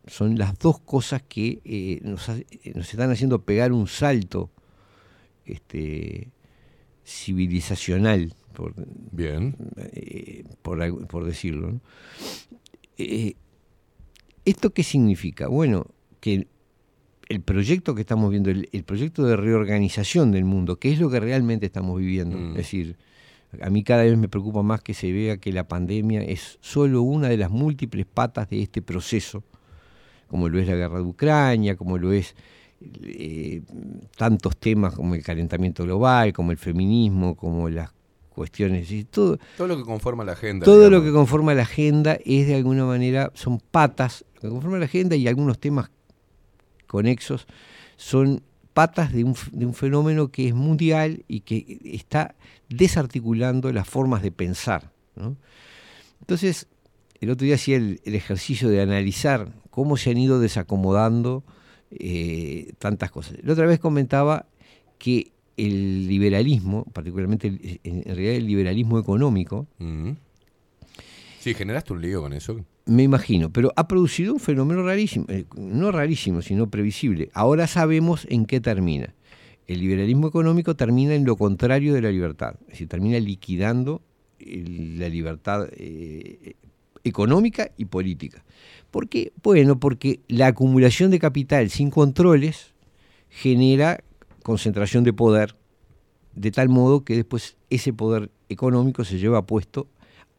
Son 0.09 0.37
las 0.37 0.57
dos 0.59 0.79
cosas 0.79 1.21
que 1.27 1.61
eh, 1.63 1.99
nos, 2.03 2.27
eh, 2.29 2.45
nos 2.75 2.89
están 2.91 3.11
haciendo 3.11 3.43
pegar 3.43 3.71
un 3.71 3.87
salto 3.87 4.49
este, 5.45 6.29
civilizacional, 7.05 8.33
por, 8.53 8.73
Bien. 9.11 9.55
eh, 9.93 10.43
por, 10.61 11.25
decirlo. 11.25 11.71
¿no? 11.73 11.81
Eh, 12.97 13.35
¿Esto 14.45 14.71
qué 14.71 14.83
significa? 14.83 15.47
Bueno, 15.47 15.85
que 16.19 16.33
el, 16.35 16.47
el 17.29 17.41
proyecto 17.41 17.93
que 17.95 18.01
estamos 18.01 18.31
viendo, 18.31 18.49
el, 18.49 18.69
el 18.71 18.83
proyecto 18.83 19.23
de 19.23 19.35
reorganización 19.37 20.31
del 20.31 20.45
mundo, 20.45 20.77
que 20.79 20.91
es 20.91 20.99
lo 20.99 21.09
que 21.09 21.19
realmente 21.19 21.65
estamos 21.65 21.99
viviendo, 21.99 22.37
Mm. 22.37 22.49
es 22.51 22.55
decir, 22.57 22.97
a 23.61 23.69
mí 23.69 23.83
cada 23.83 24.03
vez 24.03 24.17
me 24.17 24.27
preocupa 24.29 24.61
más 24.63 24.81
que 24.81 24.93
se 24.93 25.11
vea 25.11 25.37
que 25.37 25.51
la 25.51 25.67
pandemia 25.67 26.21
es 26.21 26.57
solo 26.61 27.01
una 27.01 27.29
de 27.29 27.37
las 27.37 27.49
múltiples 27.49 28.05
patas 28.05 28.49
de 28.49 28.61
este 28.61 28.81
proceso, 28.81 29.43
como 30.29 30.47
lo 30.47 30.59
es 30.59 30.67
la 30.67 30.75
guerra 30.75 30.97
de 30.99 31.03
Ucrania, 31.03 31.75
como 31.75 31.97
lo 31.97 32.13
es 32.13 32.35
eh, 33.03 33.61
tantos 34.15 34.55
temas 34.57 34.93
como 34.93 35.15
el 35.15 35.23
calentamiento 35.23 35.83
global, 35.83 36.31
como 36.31 36.51
el 36.51 36.57
feminismo, 36.57 37.35
como 37.35 37.67
las 37.69 37.91
cuestiones, 38.29 38.89
y 38.91 39.03
todo, 39.03 39.37
Todo 39.57 39.67
lo 39.67 39.75
que 39.75 39.83
conforma 39.83 40.23
la 40.23 40.31
agenda. 40.31 40.63
todo 40.63 40.75
digamos. 40.77 40.99
lo 40.99 41.03
que 41.05 41.11
conforma 41.11 41.53
la 41.53 41.63
agenda 41.63 42.17
es 42.23 42.47
de 42.47 42.55
alguna 42.55 42.85
manera, 42.85 43.31
son 43.33 43.59
patas, 43.59 44.23
lo 44.35 44.41
que 44.41 44.49
conforma 44.49 44.77
la 44.79 44.85
agenda 44.85 45.17
y 45.17 45.27
algunos 45.27 45.59
temas 45.59 45.89
conexos 46.87 47.45
son 47.97 48.41
patas 48.73 49.11
de 49.11 49.25
un, 49.25 49.35
de 49.51 49.65
un 49.65 49.73
fenómeno 49.73 50.29
que 50.29 50.47
es 50.47 50.53
mundial 50.53 51.25
y 51.27 51.41
que 51.41 51.79
está 51.83 52.35
desarticulando 52.69 53.73
las 53.73 53.89
formas 53.89 54.21
de 54.21 54.31
pensar. 54.31 54.91
¿no? 55.17 55.35
Entonces, 56.21 56.67
el 57.19 57.29
otro 57.29 57.43
día 57.45 57.55
hacía 57.55 57.75
el, 57.75 57.99
el 58.05 58.15
ejercicio 58.15 58.69
de 58.69 58.81
analizar 58.81 59.51
cómo 59.79 59.95
se 59.95 60.09
han 60.11 60.17
ido 60.17 60.41
desacomodando 60.41 61.45
eh, 61.89 62.73
tantas 62.79 63.11
cosas. 63.11 63.37
La 63.43 63.53
otra 63.53 63.65
vez 63.65 63.79
comentaba 63.79 64.45
que 64.97 65.31
el 65.55 66.05
liberalismo, 66.05 66.83
particularmente 66.91 67.79
en 67.83 68.03
realidad 68.03 68.33
el 68.35 68.45
liberalismo 68.45 68.99
económico. 68.99 69.67
Sí, 71.39 71.53
generaste 71.53 71.93
un 71.93 72.01
lío 72.01 72.21
con 72.21 72.33
eso. 72.33 72.59
me 72.85 73.03
imagino, 73.03 73.51
pero 73.53 73.71
ha 73.77 73.87
producido 73.87 74.33
un 74.33 74.39
fenómeno 74.41 74.83
rarísimo, 74.83 75.25
eh, 75.29 75.45
no 75.55 75.91
rarísimo, 75.93 76.41
sino 76.41 76.69
previsible. 76.69 77.29
Ahora 77.33 77.65
sabemos 77.67 78.27
en 78.29 78.45
qué 78.45 78.59
termina. 78.59 79.13
El 79.67 79.79
liberalismo 79.79 80.27
económico 80.27 80.75
termina 80.75 81.13
en 81.15 81.23
lo 81.23 81.37
contrario 81.37 81.93
de 81.93 82.01
la 82.01 82.11
libertad, 82.11 82.55
es 82.63 82.67
decir, 82.71 82.87
termina 82.89 83.17
liquidando 83.19 84.01
el- 84.39 84.99
la 84.99 85.07
libertad 85.07 85.69
eh, 85.71 86.55
económica 87.09 87.71
y 87.77 87.85
política. 87.85 88.43
¿Por 88.91 89.09
qué? 89.09 89.33
Bueno, 89.43 89.79
porque 89.79 90.21
la 90.27 90.47
acumulación 90.47 91.11
de 91.11 91.19
capital 91.19 91.69
sin 91.69 91.89
controles 91.89 92.73
genera 93.29 94.03
concentración 94.43 95.03
de 95.03 95.13
poder, 95.13 95.55
de 96.33 96.51
tal 96.51 96.69
modo 96.69 97.03
que 97.03 97.15
después 97.15 97.57
ese 97.69 97.93
poder 97.93 98.31
económico 98.49 99.03
se 99.03 99.17
lleva 99.17 99.45
puesto 99.45 99.87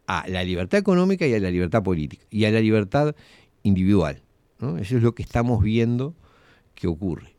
a 0.07 0.27
la 0.29 0.43
libertad 0.43 0.79
económica 0.79 1.27
y 1.27 1.35
a 1.35 1.39
la 1.39 1.51
libertad 1.51 1.83
política 1.83 2.25
y 2.31 2.45
a 2.45 2.51
la 2.51 2.61
libertad 2.61 3.15
individual. 3.63 4.23
Eso 4.81 4.97
es 4.97 5.03
lo 5.03 5.15
que 5.15 5.23
estamos 5.23 5.63
viendo 5.63 6.15
que 6.75 6.89
ocurre. 6.89 7.37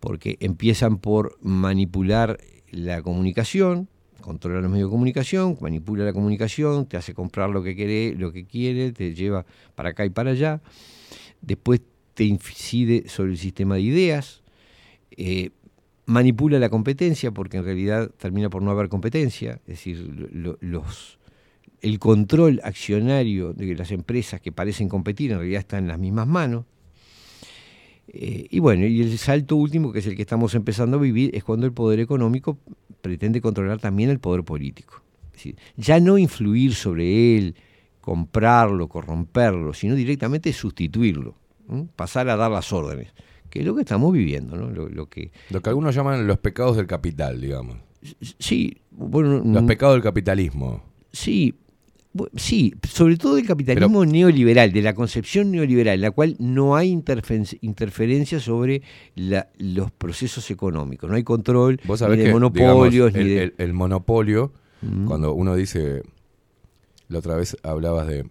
Porque 0.00 0.36
empiezan 0.40 0.98
por 0.98 1.38
manipular 1.40 2.38
la 2.70 3.02
comunicación, 3.02 3.88
controla 4.26 4.60
los 4.60 4.70
medios 4.70 4.88
de 4.88 4.92
comunicación, 4.92 5.56
manipula 5.60 6.04
la 6.04 6.12
comunicación, 6.12 6.86
te 6.86 6.96
hace 6.96 7.14
comprar 7.14 7.48
lo 7.48 7.62
que 7.62 7.74
quiere, 7.76 8.14
lo 8.18 8.32
que 8.32 8.44
quiere, 8.44 8.92
te 8.92 9.14
lleva 9.14 9.46
para 9.76 9.90
acá 9.90 10.04
y 10.04 10.10
para 10.10 10.32
allá. 10.32 10.60
Después 11.40 11.80
te 12.14 12.24
incide 12.24 13.08
sobre 13.08 13.30
el 13.32 13.38
sistema 13.38 13.76
de 13.76 13.82
ideas, 13.82 14.42
eh, 15.12 15.50
manipula 16.06 16.58
la 16.58 16.68
competencia 16.68 17.30
porque 17.30 17.58
en 17.58 17.64
realidad 17.64 18.10
termina 18.18 18.50
por 18.50 18.62
no 18.62 18.70
haber 18.72 18.88
competencia, 18.88 19.60
es 19.66 19.76
decir, 19.78 19.98
lo- 20.00 20.28
lo- 20.32 20.58
los, 20.60 21.18
el 21.80 21.98
control 21.98 22.60
accionario 22.64 23.52
de 23.52 23.74
las 23.76 23.92
empresas 23.92 24.40
que 24.40 24.50
parecen 24.50 24.88
competir 24.88 25.30
en 25.32 25.38
realidad 25.38 25.60
está 25.60 25.78
en 25.78 25.88
las 25.88 25.98
mismas 25.98 26.26
manos. 26.26 26.64
Eh, 28.08 28.46
y 28.50 28.58
bueno, 28.60 28.86
y 28.86 29.02
el 29.02 29.18
salto 29.18 29.56
último, 29.56 29.92
que 29.92 29.98
es 29.98 30.06
el 30.06 30.14
que 30.16 30.22
estamos 30.22 30.54
empezando 30.54 30.96
a 30.96 31.00
vivir, 31.00 31.34
es 31.34 31.44
cuando 31.44 31.66
el 31.66 31.72
poder 31.72 31.98
económico 32.00 32.58
pretende 33.06 33.40
controlar 33.40 33.78
también 33.80 34.10
el 34.10 34.18
poder 34.18 34.42
político. 34.44 35.02
Es 35.26 35.32
decir, 35.32 35.56
ya 35.76 36.00
no 36.00 36.18
influir 36.18 36.74
sobre 36.74 37.36
él, 37.38 37.54
comprarlo, 38.00 38.88
corromperlo, 38.88 39.72
sino 39.74 39.94
directamente 39.94 40.52
sustituirlo, 40.52 41.34
¿m? 41.68 41.88
pasar 41.96 42.28
a 42.28 42.36
dar 42.36 42.50
las 42.50 42.72
órdenes, 42.72 43.12
que 43.50 43.60
es 43.60 43.66
lo 43.66 43.74
que 43.74 43.82
estamos 43.82 44.12
viviendo, 44.12 44.56
¿no? 44.56 44.70
Lo, 44.70 44.88
lo 44.88 45.06
que, 45.08 45.30
Lo 45.50 45.60
que 45.60 45.68
algunos 45.70 45.94
llaman 45.94 46.26
los 46.26 46.38
pecados 46.38 46.76
del 46.76 46.86
capital, 46.86 47.40
digamos. 47.40 47.76
sí, 48.38 48.80
bueno, 48.90 49.42
Los 49.44 49.64
pecados 49.64 49.94
del 49.96 50.02
capitalismo. 50.02 50.82
Sí, 51.12 51.54
sí, 52.36 52.74
sobre 52.88 53.16
todo 53.16 53.36
del 53.36 53.46
capitalismo 53.46 54.04
neoliberal, 54.04 54.72
de 54.72 54.82
la 54.82 54.94
concepción 54.94 55.50
neoliberal, 55.50 55.94
en 55.96 56.00
la 56.02 56.10
cual 56.10 56.36
no 56.38 56.76
hay 56.76 56.90
interferencia 57.60 58.40
sobre 58.40 58.82
la- 59.14 59.48
los 59.58 59.90
procesos 59.90 60.50
económicos, 60.50 61.08
no 61.10 61.16
hay 61.16 61.22
control 61.24 61.80
Vos 61.84 62.00
ni 62.02 62.16
de 62.16 62.24
que 62.24 62.32
monopolios, 62.32 63.12
digamos, 63.12 63.14
ni 63.14 63.20
el, 63.20 63.26
de... 63.28 63.42
el- 63.44 63.54
el 63.58 63.72
monopolio, 63.72 64.52
Mm. 64.82 65.06
cuando 65.06 65.32
uno 65.32 65.54
dice, 65.56 66.02
la 67.08 67.18
otra 67.18 67.34
vez 67.36 67.56
hablabas 67.62 68.06
de 68.08 68.28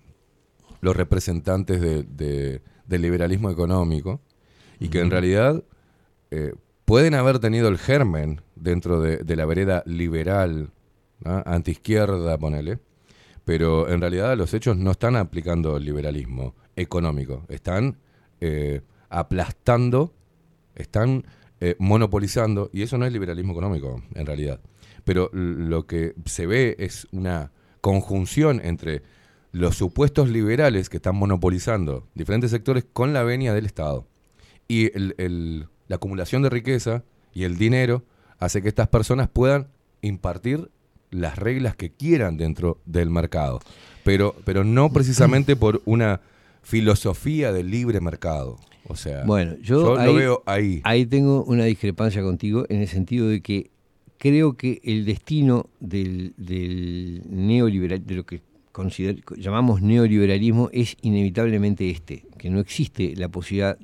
los 0.81 0.95
representantes 0.95 1.81
de- 1.81 2.03
de- 2.03 2.61
del 2.87 3.01
liberalismo 3.01 3.49
económico, 3.49 4.21
y 4.79 4.89
que 4.89 4.99
en 4.99 5.05
Ujú. 5.05 5.11
realidad 5.11 5.63
eh, 6.31 6.53
pueden 6.85 7.13
haber 7.15 7.39
tenido 7.39 7.67
el 7.67 7.77
germen 7.77 8.41
dentro 8.55 9.01
de, 9.01 9.17
de 9.17 9.35
la 9.35 9.45
vereda 9.45 9.81
liberal, 9.87 10.69
¿no? 11.23 11.41
antiizquierda, 11.45 12.37
ponele, 12.37 12.77
pero 13.45 13.87
en 13.89 14.01
realidad 14.01 14.35
los 14.37 14.53
hechos 14.53 14.75
no 14.77 14.91
están 14.91 15.15
aplicando 15.15 15.77
el 15.77 15.85
liberalismo 15.85 16.55
económico, 16.75 17.45
están 17.47 17.97
eh, 18.41 18.81
aplastando, 19.09 20.13
están 20.75 21.25
eh, 21.61 21.75
monopolizando, 21.79 22.69
y 22.73 22.81
eso 22.81 22.97
no 22.97 23.05
es 23.05 23.13
liberalismo 23.13 23.53
económico, 23.53 24.03
en 24.13 24.25
realidad. 24.25 24.59
Pero 25.03 25.29
lo 25.31 25.85
que 25.87 26.15
se 26.25 26.47
ve 26.47 26.75
es 26.79 27.07
una 27.11 27.51
conjunción 27.81 28.59
entre 28.63 29.03
los 29.51 29.75
supuestos 29.77 30.27
liberales 30.29 30.89
que 30.89 30.97
están 30.97 31.15
monopolizando 31.15 32.07
diferentes 32.15 32.51
sectores 32.51 32.85
con 32.91 33.13
la 33.13 33.23
venia 33.23 33.53
del 33.53 33.65
Estado. 33.65 34.07
Y 34.67 34.91
el- 34.97 35.67
la 35.87 35.97
acumulación 35.97 36.41
de 36.41 36.49
riqueza 36.49 37.03
y 37.33 37.43
el 37.43 37.57
dinero 37.57 38.03
hace 38.39 38.61
que 38.61 38.67
estas 38.69 38.87
personas 38.87 39.29
puedan 39.29 39.67
impartir 40.01 40.71
las 41.15 41.37
reglas 41.37 41.75
que 41.75 41.89
quieran 41.91 42.37
dentro 42.37 42.79
del 42.85 43.09
mercado, 43.09 43.59
pero, 44.03 44.35
pero 44.45 44.63
no 44.63 44.91
precisamente 44.91 45.55
por 45.55 45.81
una 45.85 46.21
filosofía 46.63 47.51
del 47.53 47.69
libre 47.71 48.01
mercado. 48.01 48.57
O 48.87 48.95
sea, 48.95 49.23
Bueno, 49.25 49.55
yo, 49.61 49.95
lo 49.97 50.13
veo 50.13 50.43
ahí. 50.45 50.81
Ahí 50.83 51.05
tengo 51.05 51.43
una 51.45 51.65
discrepancia 51.65 52.21
contigo 52.21 52.65
en 52.69 52.81
el 52.81 52.87
sentido 52.87 53.27
de 53.27 53.41
que 53.41 53.71
creo 54.17 54.53
que 54.57 54.79
el 54.83 55.05
destino 55.05 55.67
del, 55.79 56.33
del 56.37 57.21
neoliberal, 57.29 58.05
de 58.05 58.15
lo 58.15 58.25
que 58.25 58.41
consider- 58.71 59.23
llamamos 59.37 59.81
neoliberalismo, 59.81 60.69
es 60.71 60.97
inevitablemente 61.01 61.89
este, 61.89 62.25
que 62.37 62.49
no 62.49 62.59
existe 62.59 63.13
la 63.15 63.29
posibilidad. 63.29 63.77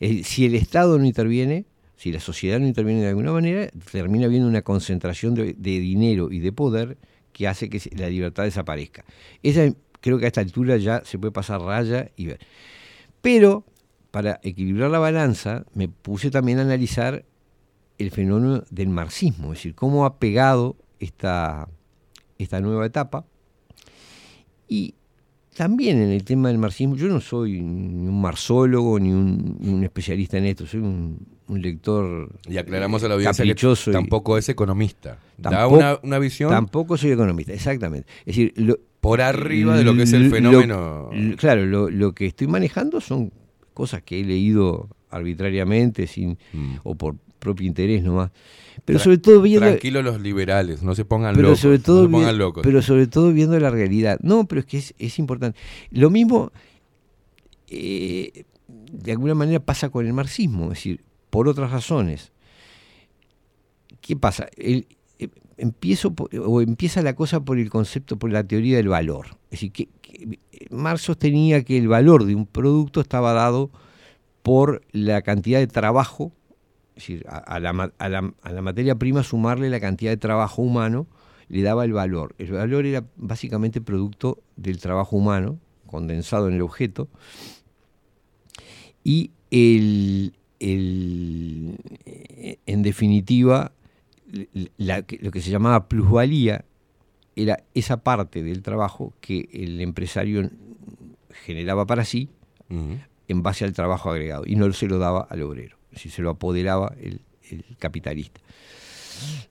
es- 0.00 0.26
si 0.26 0.44
el 0.46 0.54
Estado 0.54 0.98
no 0.98 1.04
interviene, 1.06 1.64
si 2.02 2.10
la 2.10 2.18
sociedad 2.18 2.58
no 2.58 2.66
interviene 2.66 3.00
de 3.00 3.10
alguna 3.10 3.30
manera, 3.30 3.70
termina 3.92 4.26
habiendo 4.26 4.48
una 4.48 4.62
concentración 4.62 5.34
de, 5.34 5.52
dinero 5.54 6.32
y 6.32 6.40
de 6.40 6.50
poder 6.50 6.98
que 7.32 7.46
hace 7.46 7.70
que 7.70 7.80
la 7.96 8.08
libertad 8.08 8.42
desaparezca. 8.42 9.04
Esa 9.44 9.72
creo 10.00 10.18
que 10.18 10.24
a 10.24 10.26
esta 10.26 10.40
altura 10.40 10.78
ya 10.78 11.04
se 11.04 11.16
puede 11.20 11.30
pasar 11.30 11.60
raya 11.60 12.10
y 12.16 12.26
ver. 12.26 12.40
Pero 13.20 13.64
para 14.10 14.40
equilibrar 14.42 14.90
la 14.90 14.98
balanza, 14.98 15.64
me 15.74 15.88
puse 15.88 16.32
también 16.32 16.58
a 16.58 16.62
analizar 16.62 17.24
el 17.98 18.10
fenómeno 18.10 18.64
del 18.68 18.88
marxismo, 18.88 19.52
es 19.52 19.60
decir, 19.60 19.76
cómo 19.76 20.04
ha 20.04 20.18
pegado 20.18 20.74
esta, 20.98 21.68
esta 22.36 22.60
nueva 22.60 22.84
etapa. 22.84 23.26
Y 24.66 24.96
también 25.54 26.02
en 26.02 26.10
el 26.10 26.24
tema 26.24 26.48
del 26.48 26.58
marxismo, 26.58 26.96
yo 26.96 27.06
no 27.06 27.20
soy 27.20 27.60
ni 27.60 28.08
un 28.08 28.20
marxólogo 28.20 28.98
ni 28.98 29.12
un, 29.12 29.58
ni 29.60 29.68
un 29.68 29.84
especialista 29.84 30.38
en 30.38 30.46
esto, 30.46 30.66
soy 30.66 30.80
un, 30.80 31.24
un 31.52 31.62
lector 31.62 32.30
Y 32.48 32.56
aclaramos 32.56 33.02
a 33.04 33.08
la 33.08 33.14
eh, 33.14 33.16
audiencia 33.16 33.44
que 33.44 33.50
y- 33.90 33.92
tampoco 33.92 34.38
es 34.38 34.48
economista. 34.48 35.18
Da 35.38 35.50
Tampoco- 35.50 35.76
una, 35.76 35.98
una 36.02 36.18
visión 36.18 36.50
Tampoco 36.50 36.96
soy 36.96 37.10
economista, 37.12 37.52
exactamente. 37.52 38.08
Es 38.20 38.26
decir, 38.36 38.52
lo- 38.56 38.78
por 39.00 39.20
arriba 39.20 39.76
de 39.76 39.84
lo 39.84 39.94
que 39.94 40.02
es 40.04 40.12
el 40.12 40.30
fenómeno. 40.30 41.10
lo- 41.12 41.36
claro, 41.36 41.66
lo, 41.66 41.90
lo 41.90 42.12
que 42.14 42.26
estoy 42.26 42.46
manejando 42.46 43.00
son 43.00 43.32
cosas 43.74 44.02
que 44.02 44.20
he 44.20 44.24
leído 44.24 44.88
arbitrariamente 45.10 46.06
sin 46.06 46.38
Mm. 46.52 46.74
o 46.84 46.94
por 46.94 47.16
propio 47.38 47.66
interés 47.66 48.02
nomás. 48.02 48.30
Pero 48.84 48.98
Tra- 48.98 49.02
sobre 49.02 49.18
todo 49.18 49.42
viendo 49.42 49.66
Tranquilos 49.66 50.04
los 50.04 50.20
liberales, 50.20 50.82
no 50.82 50.94
se 50.94 51.04
pongan 51.04 51.34
pero 51.34 51.48
locos. 51.48 51.60
sobre 51.60 51.78
todo 51.80 52.02
no 52.02 52.06
se 52.06 52.12
pongan 52.12 52.38
locos. 52.38 52.62
pero 52.62 52.80
sobre 52.82 53.06
todo 53.08 53.32
viendo 53.32 53.58
la 53.60 53.70
realidad. 53.70 54.18
No, 54.22 54.46
pero 54.46 54.60
es 54.60 54.66
que 54.66 54.78
es, 54.78 54.94
es 54.98 55.18
importante. 55.18 55.58
Lo 55.90 56.08
mismo 56.10 56.50
eh, 57.68 58.44
de 58.66 59.12
alguna 59.12 59.34
manera 59.34 59.60
pasa 59.60 59.88
con 59.90 60.06
el 60.06 60.12
marxismo, 60.12 60.64
es 60.64 60.70
decir, 60.78 61.00
por 61.32 61.48
otras 61.48 61.70
razones. 61.70 62.30
¿Qué 64.02 64.16
pasa? 64.16 64.48
Eh, 64.58 64.84
empiezo 65.56 66.14
o 66.44 66.60
empieza 66.60 67.00
la 67.00 67.14
cosa 67.16 67.40
por 67.40 67.58
el 67.58 67.70
concepto, 67.70 68.18
por 68.18 68.30
la 68.30 68.44
teoría 68.44 68.76
del 68.76 68.88
valor. 68.88 69.28
Es 69.46 69.52
decir, 69.62 69.72
que, 69.72 69.88
que 70.02 70.38
Marx 70.70 71.00
sostenía 71.00 71.64
que 71.64 71.78
el 71.78 71.88
valor 71.88 72.26
de 72.26 72.34
un 72.34 72.44
producto 72.44 73.00
estaba 73.00 73.32
dado 73.32 73.70
por 74.42 74.82
la 74.92 75.22
cantidad 75.22 75.58
de 75.58 75.68
trabajo, 75.68 76.32
es 76.96 77.06
decir, 77.06 77.24
a, 77.26 77.38
a 77.38 77.60
la, 77.60 77.70
a 77.96 78.08
la- 78.10 78.34
a 78.42 78.52
la 78.52 78.60
materia 78.60 78.96
prima 78.96 79.22
sumarle 79.22 79.70
la 79.70 79.80
cantidad 79.80 80.10
de 80.10 80.18
trabajo 80.18 80.60
humano, 80.60 81.06
le 81.48 81.62
daba 81.62 81.86
el 81.86 81.94
valor. 81.94 82.34
El 82.36 82.52
valor 82.52 82.84
era 82.84 83.06
básicamente 83.16 83.80
producto 83.80 84.42
del 84.56 84.76
trabajo 84.78 85.16
humano, 85.16 85.58
condensado 85.86 86.48
en 86.48 86.54
el 86.54 86.60
objeto, 86.62 87.08
y 89.02 89.30
el, 89.50 90.34
el- 90.62 91.76
eh, 92.06 92.58
en 92.66 92.82
definitiva, 92.82 93.72
la- 94.78 95.04
lo 95.20 95.30
que 95.30 95.40
se 95.42 95.50
llamaba 95.50 95.88
plusvalía 95.88 96.64
era 97.36 97.62
esa 97.74 97.98
parte 97.98 98.42
del 98.42 98.62
trabajo 98.62 99.12
que 99.20 99.48
el 99.52 99.80
empresario 99.80 100.48
generaba 101.44 101.86
para 101.86 102.04
sí 102.04 102.28
en 103.28 103.42
base 103.42 103.64
al 103.66 103.72
trabajo 103.74 104.10
agregado 104.10 104.44
y 104.46 104.56
no 104.56 104.72
se 104.72 104.86
lo 104.86 104.98
daba 104.98 105.26
al 105.28 105.42
obrero, 105.42 105.76
es 105.90 105.96
decir, 105.96 106.12
se 106.12 106.22
lo 106.22 106.30
apoderaba 106.30 106.94
el, 107.00 107.20
el 107.50 107.64
capitalista. 107.78 108.40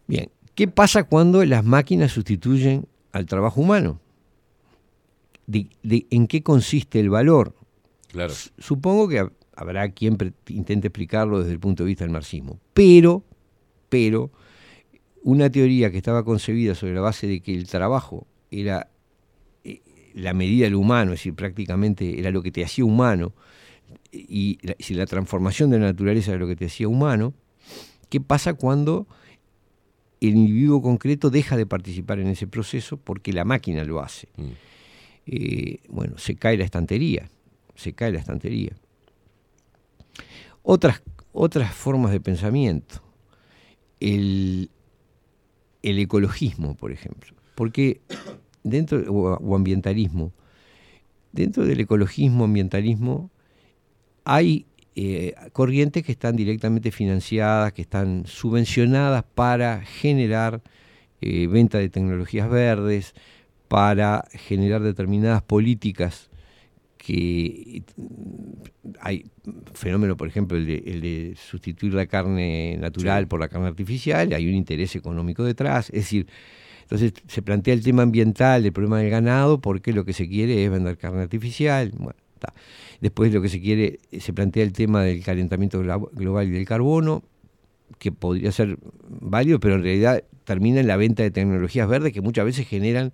Bien, 0.07 0.29
¿qué 0.55 0.67
pasa 0.67 1.03
cuando 1.03 1.43
las 1.45 1.63
máquinas 1.63 2.11
sustituyen 2.11 2.87
al 3.11 3.25
trabajo 3.27 3.61
humano? 3.61 3.99
¿De, 5.47 5.67
de- 5.83 6.07
en 6.09 6.27
qué 6.27 6.41
consiste 6.43 6.99
el 6.99 7.09
valor? 7.09 7.55
Claro. 8.07 8.33
Supongo 8.57 9.07
que 9.07 9.29
habrá 9.55 9.89
quien 9.91 10.17
intente 10.47 10.87
explicarlo 10.87 11.39
desde 11.39 11.53
el 11.53 11.59
punto 11.59 11.83
de 11.83 11.87
vista 11.87 12.03
del 12.03 12.11
marxismo, 12.11 12.59
pero, 12.73 13.23
pero 13.89 14.31
una 15.23 15.49
teoría 15.49 15.91
que 15.91 15.97
estaba 15.97 16.23
concebida 16.23 16.75
sobre 16.75 16.93
la 16.93 17.01
base 17.01 17.27
de 17.27 17.41
que 17.41 17.53
el 17.53 17.67
trabajo 17.67 18.27
era 18.49 18.89
eh, 19.63 19.81
la 20.13 20.33
medida 20.33 20.65
del 20.65 20.75
humano, 20.75 21.13
es 21.13 21.19
decir, 21.19 21.35
prácticamente 21.35 22.19
era 22.19 22.31
lo 22.31 22.41
que 22.41 22.51
te 22.51 22.63
hacía 22.63 22.85
humano, 22.85 23.33
y 24.11 24.57
la, 24.61 24.75
si 24.79 24.93
la 24.93 25.05
transformación 25.05 25.69
de 25.69 25.79
la 25.79 25.87
naturaleza 25.87 26.31
era 26.31 26.39
lo 26.39 26.47
que 26.47 26.55
te 26.55 26.65
hacía 26.65 26.87
humano, 26.87 27.33
¿qué 28.09 28.19
pasa 28.19 28.53
cuando 28.53 29.07
el 30.19 30.35
individuo 30.35 30.81
concreto 30.81 31.29
deja 31.29 31.57
de 31.57 31.65
participar 31.65 32.19
en 32.19 32.27
ese 32.27 32.47
proceso 32.47 32.97
porque 32.97 33.33
la 33.33 33.45
máquina 33.45 33.83
lo 33.83 34.01
hace? 34.01 34.27
Mm. 34.37 34.43
Eh, 35.27 35.79
bueno, 35.89 36.17
se 36.17 36.35
cae 36.35 36.57
la 36.57 36.63
estantería, 36.63 37.29
se 37.75 37.93
cae 37.93 38.11
la 38.11 38.19
estantería. 38.19 38.73
Otras, 40.63 41.01
otras 41.33 41.73
formas 41.73 42.11
de 42.11 42.19
pensamiento, 42.19 43.01
el, 43.99 44.69
el 45.81 45.99
ecologismo, 45.99 46.75
por 46.75 46.91
ejemplo, 46.91 47.33
porque 47.55 48.01
dentro, 48.63 48.99
o, 49.11 49.55
ambientalismo, 49.55 50.33
dentro 51.31 51.65
del 51.65 51.79
ecologismo, 51.79 52.45
ambientalismo, 52.45 53.31
hay 54.23 54.65
eh, 54.95 55.33
corrientes 55.53 56.03
que 56.03 56.11
están 56.11 56.35
directamente 56.35 56.91
financiadas, 56.91 57.73
que 57.73 57.81
están 57.81 58.25
subvencionadas 58.25 59.23
para 59.35 59.81
generar 59.81 60.61
eh, 61.21 61.47
venta 61.47 61.77
de 61.77 61.89
tecnologías 61.89 62.49
verdes, 62.49 63.13
para 63.67 64.25
generar 64.33 64.81
determinadas 64.81 65.41
políticas 65.41 66.30
que 67.03 67.81
hay 68.99 69.25
fenómeno, 69.73 70.15
por 70.15 70.27
ejemplo, 70.27 70.55
el 70.57 70.67
de, 70.67 70.83
el 70.85 71.01
de 71.01 71.35
sustituir 71.35 71.93
la 71.93 72.05
carne 72.05 72.77
natural 72.79 73.23
Sí. 73.23 73.27
por 73.27 73.39
la 73.39 73.47
carne 73.47 73.67
artificial, 73.67 74.31
hay 74.33 74.47
un 74.47 74.53
interés 74.53 74.95
económico 74.95 75.43
detrás, 75.43 75.89
es 75.89 75.95
decir, 76.03 76.27
entonces 76.83 77.13
se 77.27 77.41
plantea 77.41 77.73
el 77.73 77.83
tema 77.83 78.03
ambiental, 78.03 78.65
el 78.65 78.71
problema 78.73 78.99
del 78.99 79.09
ganado, 79.09 79.59
porque 79.61 79.93
lo 79.93 80.05
que 80.05 80.13
se 80.13 80.27
quiere 80.27 80.63
es 80.63 80.69
vender 80.69 80.97
carne 80.97 81.21
artificial. 81.21 81.91
Bueno, 81.97 82.19
está. 82.35 82.53
Después 82.99 83.33
lo 83.33 83.41
que 83.41 83.49
se 83.49 83.61
quiere, 83.61 83.99
se 84.19 84.33
plantea 84.33 84.63
el 84.63 84.73
tema 84.73 85.01
del 85.01 85.23
calentamiento 85.23 85.81
glo- 85.81 86.09
global 86.11 86.47
y 86.49 86.51
del 86.51 86.65
carbono, 86.65 87.23
que 87.97 88.11
podría 88.11 88.51
ser 88.51 88.77
válido, 89.09 89.59
pero 89.59 89.75
en 89.75 89.83
realidad 89.83 90.23
termina 90.43 90.81
en 90.81 90.87
la 90.87 90.97
venta 90.97 91.23
de 91.23 91.31
tecnologías 91.31 91.87
verdes 91.87 92.11
que 92.13 92.21
muchas 92.21 92.45
veces 92.45 92.67
generan 92.67 93.13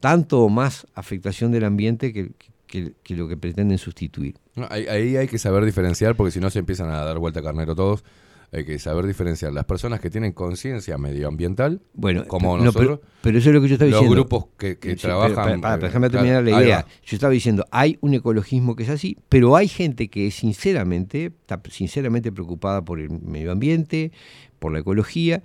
tanto 0.00 0.40
o 0.42 0.48
más 0.48 0.86
afectación 0.94 1.50
del 1.52 1.64
ambiente 1.64 2.12
que, 2.12 2.28
que- 2.28 2.55
que 3.02 3.14
lo 3.16 3.28
que 3.28 3.36
pretenden 3.36 3.78
sustituir. 3.78 4.34
No, 4.54 4.66
ahí, 4.70 4.86
ahí 4.86 5.16
hay 5.16 5.28
que 5.28 5.38
saber 5.38 5.64
diferenciar 5.64 6.16
porque 6.16 6.30
si 6.30 6.40
no 6.40 6.50
se 6.50 6.58
empiezan 6.58 6.88
a 6.90 7.04
dar 7.04 7.18
vuelta 7.18 7.42
carnero 7.42 7.74
todos. 7.74 8.04
Hay 8.52 8.64
que 8.64 8.78
saber 8.78 9.06
diferenciar 9.06 9.52
las 9.52 9.64
personas 9.64 9.98
que 9.98 10.08
tienen 10.08 10.30
conciencia 10.32 10.96
medioambiental, 10.98 11.82
Bueno, 11.94 12.24
como 12.28 12.56
no, 12.56 12.64
nosotros, 12.66 13.00
pero, 13.00 13.12
pero 13.20 13.38
eso 13.38 13.48
es 13.50 13.54
lo 13.56 13.60
que 13.60 13.66
yo 13.68 13.74
estaba 13.74 13.90
los 13.90 14.00
diciendo. 14.00 14.22
grupos 14.22 14.46
que, 14.56 14.78
que 14.78 14.90
Sí, 14.90 14.98
pero, 15.02 15.18
trabajan. 15.26 15.60
para, 15.60 15.74
eh, 15.74 15.78
déjame 15.80 16.10
terminar 16.10 16.44
la 16.44 16.62
idea. 16.62 16.86
Yo 17.04 17.16
estaba 17.16 17.32
diciendo, 17.32 17.64
hay 17.72 17.98
un 18.02 18.14
ecologismo 18.14 18.76
que 18.76 18.84
es 18.84 18.88
así, 18.88 19.18
pero 19.28 19.56
hay 19.56 19.66
gente 19.66 20.06
que 20.08 20.28
es 20.28 20.36
sinceramente, 20.36 21.26
está 21.26 21.60
sinceramente 21.70 22.30
preocupada 22.30 22.84
por 22.84 23.00
el 23.00 23.10
medio 23.10 23.50
ambiente, 23.50 24.12
por 24.60 24.72
la 24.72 24.78
ecología, 24.78 25.42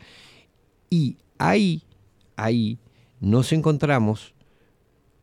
y 0.92 1.18
ahí, 1.40 1.84
ahí 2.36 2.78
nos 3.20 3.52
encontramos 3.52 4.36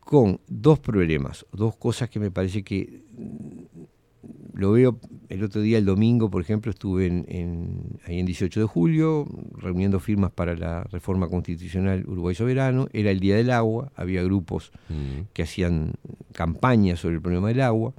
con 0.09 0.39
dos 0.47 0.79
problemas, 0.79 1.45
dos 1.51 1.75
cosas 1.77 2.09
que 2.09 2.19
me 2.19 2.31
parece 2.31 2.63
que 2.63 3.03
mm, 3.15 4.57
lo 4.57 4.71
veo 4.71 4.99
el 5.29 5.43
otro 5.43 5.61
día, 5.61 5.77
el 5.77 5.85
domingo, 5.85 6.31
por 6.31 6.41
ejemplo, 6.41 6.71
estuve 6.71 7.05
en, 7.05 7.25
en- 7.29 7.99
ahí 8.07 8.17
en 8.19 8.25
18 8.25 8.59
de 8.61 8.65
julio 8.65 9.27
reuniendo 9.53 9.99
firmas 9.99 10.31
para 10.31 10.55
la 10.55 10.83
reforma 10.85 11.29
constitucional 11.29 12.03
Uruguay 12.07 12.33
Soberano. 12.33 12.87
Era 12.91 13.11
el 13.11 13.19
Día 13.19 13.35
del 13.35 13.51
Agua, 13.51 13.91
había 13.95 14.23
grupos 14.23 14.71
Mm. 14.89 15.27
que 15.33 15.43
hacían 15.43 15.93
campañas 16.33 16.99
sobre 17.01 17.15
el 17.17 17.21
problema 17.21 17.49
del 17.49 17.61
agua. 17.61 17.93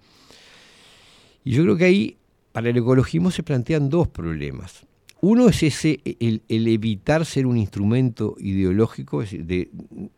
Y 1.45 1.53
yo 1.53 1.63
creo 1.63 1.77
que 1.77 1.85
ahí, 1.85 2.17
para 2.51 2.71
el 2.71 2.77
ecologismo, 2.77 3.31
se 3.31 3.45
plantean 3.45 3.89
dos 3.89 4.09
problemas. 4.09 4.85
Uno 5.23 5.49
es 5.49 5.63
ese, 5.63 6.01
el, 6.19 6.43
el 6.49 6.69
evitar 6.69 7.27
ser 7.27 7.47
un 7.47 7.59
instrumento 7.59 8.37
ideológico 8.39 9.23
de, 9.23 9.71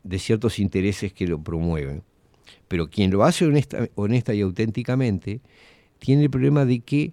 de 0.03 0.19
ciertos 0.19 0.61
intereses 0.61 1.13
que 1.13 1.27
lo 1.27 1.43
promueven. 1.43 2.03
Pero 2.69 2.89
quien 2.89 3.11
lo 3.11 3.25
hace 3.25 3.45
honesta, 3.45 3.89
honesta 3.97 4.33
y 4.33 4.41
auténticamente 4.43 5.41
tiene 5.99 6.23
el 6.23 6.31
problema 6.31 6.65
de 6.65 6.81
que 6.81 7.13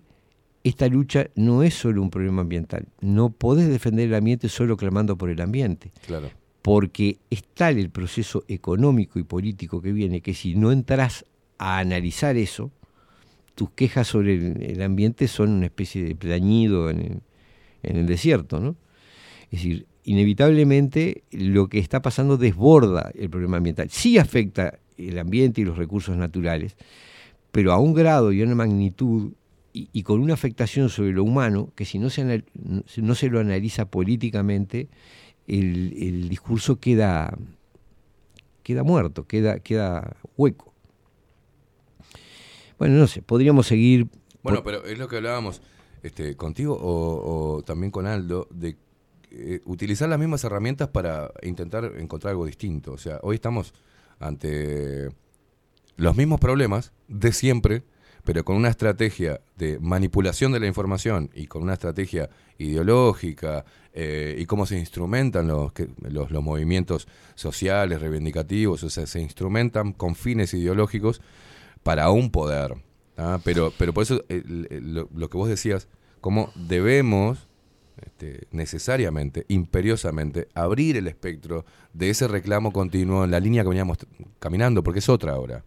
esta 0.64 0.88
lucha 0.88 1.30
no 1.36 1.64
es 1.64 1.74
solo 1.74 2.02
un 2.02 2.12
problema 2.12 2.42
ambiental. 2.42 2.88
No 3.02 3.32
podés 3.32 3.68
defender 3.70 4.08
el 4.08 4.16
ambiente 4.16 4.50
solo 4.50 4.78
clamando 4.78 5.18
por 5.18 5.30
el 5.30 5.42
ambiente. 5.42 5.92
Claro. 6.06 6.30
Porque 6.62 7.18
es 7.30 7.44
tal 7.44 7.80
el 7.80 7.90
proceso 7.90 8.44
económico 8.48 9.18
y 9.18 9.24
político 9.24 9.82
que 9.82 9.94
viene 9.94 10.22
que 10.22 10.34
si 10.34 10.56
no 10.56 10.72
entras 10.72 11.26
a 11.58 11.80
analizar 11.80 12.38
eso, 12.38 12.72
tus 13.56 13.72
quejas 13.72 14.08
sobre 14.08 14.36
el, 14.36 14.62
el 14.62 14.82
ambiente 14.82 15.28
son 15.28 15.50
una 15.50 15.66
especie 15.66 16.04
de 16.04 16.16
plañido 16.16 16.90
en 16.90 17.00
el, 17.00 17.22
en 17.84 17.98
el 17.98 18.06
desierto, 18.06 18.60
¿no? 18.60 18.76
Es 19.46 19.64
decir, 19.64 19.88
inevitablemente 20.04 21.24
lo 21.32 21.68
que 21.68 21.80
está 21.80 22.02
pasando 22.02 22.38
desborda 22.38 23.12
el 23.16 23.30
problema 23.30 23.58
ambiental. 23.58 23.90
Sí 23.90 24.18
afecta 24.18 24.80
el 24.98 25.18
ambiente 25.18 25.62
y 25.62 25.66
los 25.66 25.78
recursos 25.78 26.16
naturales, 26.18 26.76
pero 27.52 27.72
a 27.72 27.80
un 27.80 27.94
grado 27.94 28.32
y 28.32 28.42
a 28.42 28.46
una 28.46 28.56
magnitud 28.56 29.32
y, 29.74 29.90
y 29.92 30.04
con 30.04 30.20
una 30.20 30.34
afectación 30.34 30.90
sobre 30.90 31.12
lo 31.12 31.24
humano 31.24 31.72
que 31.76 31.86
si 31.86 32.00
no 32.00 32.10
se, 32.10 32.44
no 32.98 33.16
se 33.16 33.30
lo 33.30 33.40
analiza 33.40 33.86
políticamente, 33.86 34.88
el, 35.48 35.94
el 35.98 36.30
discurso 36.30 36.80
queda, 36.80 37.36
queda 38.64 38.84
muerto, 38.84 39.26
queda, 39.26 39.60
queda 39.60 40.16
hueco. 40.38 40.74
Bueno, 42.78 42.96
no 42.96 43.08
sé, 43.08 43.22
podríamos 43.22 43.68
seguir. 43.68 44.08
Bueno, 44.42 44.64
pero 44.64 44.86
es 44.86 44.98
lo 44.98 45.08
que 45.08 45.18
hablábamos 45.18 45.62
este, 46.04 46.36
contigo 46.36 46.78
o, 46.80 47.62
también 47.64 47.92
con 47.92 48.06
Aldo, 48.06 48.48
de 48.52 48.78
eh, 49.32 49.62
utilizar 49.66 50.10
las 50.10 50.20
mismas 50.20 50.44
herramientas 50.44 50.90
para 50.90 51.32
intentar 51.44 51.94
encontrar 51.98 52.32
algo 52.32 52.46
distinto. 52.46 52.94
O 52.94 52.98
sea, 52.98 53.20
hoy 53.22 53.36
estamos 53.36 53.74
ante 54.20 55.10
los 55.98 56.16
mismos 56.16 56.40
problemas 56.40 56.94
de 57.08 57.32
siempre, 57.32 57.84
pero 58.24 58.44
con 58.44 58.56
una 58.56 58.70
estrategia 58.70 59.42
de 59.58 59.80
manipulación 59.80 60.52
de 60.52 60.60
la 60.60 60.68
información 60.68 61.30
y 61.34 61.48
con 61.48 61.64
una 61.64 61.74
estrategia 61.74 62.30
ideológica 62.58 63.66
eh, 63.94 64.36
y 64.38 64.46
cómo 64.46 64.66
se 64.66 64.78
instrumentan 64.78 65.48
los, 65.48 65.72
los, 66.02 66.32
los 66.32 66.44
movimientos 66.44 67.08
sociales, 67.36 68.02
reivindicativos, 68.02 68.84
o 68.84 68.90
sea, 68.90 69.06
se 69.08 69.20
instrumentan 69.22 69.94
con 69.94 70.16
fines 70.16 70.54
ideológicos 70.54 71.22
para 71.84 72.10
un 72.12 72.30
poder. 72.32 72.76
¿Ah? 73.20 73.40
Pero, 73.44 73.72
pero 73.78 73.94
por 73.94 74.04
eso 74.04 74.24
eh, 74.30 74.44
el- 74.48 74.94
lo, 74.94 75.10
lo 75.16 75.30
que 75.30 75.38
vos 75.38 75.50
decías, 75.50 75.88
cómo 76.22 76.52
debemos 76.56 77.48
este, 78.06 78.48
necesariamente, 78.52 79.46
imperiosamente, 79.50 80.48
abrir 80.54 80.96
el 80.98 81.08
espectro 81.08 81.66
de 81.94 82.10
ese 82.10 82.28
reclamo 82.30 82.72
continuo 82.72 83.26
en 83.26 83.32
la 83.32 83.40
línea 83.42 83.62
que 83.64 83.70
veníamos 83.70 83.98
caminando, 84.40 84.84
porque 84.84 85.00
es 85.00 85.10
otra 85.10 85.34
ahora. 85.34 85.64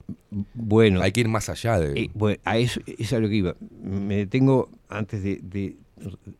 Bueno. 0.55 1.03
Hay 1.03 1.12
que 1.12 1.20
ir 1.20 1.29
más 1.29 1.49
allá 1.51 1.79
de... 1.79 2.01
Eh, 2.01 2.11
bueno, 2.15 2.39
a 2.45 2.57
eso 2.57 2.81
es 2.87 3.12
a 3.12 3.19
lo 3.19 3.29
que 3.29 3.35
iba. 3.37 3.55
Me 3.83 4.16
detengo 4.16 4.70
antes 4.89 5.23
de, 5.23 5.41
de 5.43 5.77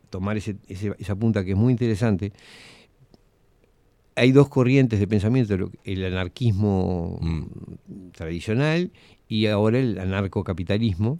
tomar 0.09 0.35
ese- 0.37 0.55
ese- 0.67 0.95
esa 0.97 1.15
punta 1.15 1.45
que 1.45 1.51
es 1.51 1.57
muy 1.57 1.71
interesante. 1.71 2.33
Hay 4.15 4.31
dos 4.31 4.47
corrientes 4.49 4.99
de 4.99 5.07
pensamiento, 5.07 5.71
el 5.83 6.05
anarquismo 6.05 7.19
tradicional 8.11 8.91
y 9.33 9.47
ahora 9.47 9.79
el 9.79 9.97
anarcocapitalismo, 9.97 11.17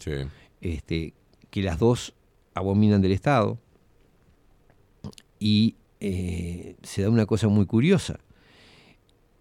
este, 0.62 1.16
que 1.50 1.64
las 1.64 1.80
dos 1.80 2.14
abominan 2.54 3.02
del 3.02 3.12
Estado. 3.12 3.58
Y 5.40 5.78
eh, 6.00 6.76
se 6.84 7.02
da 7.02 7.10
una 7.10 7.26
cosa 7.26 7.48
muy 7.48 7.66
curiosa. 7.66 8.20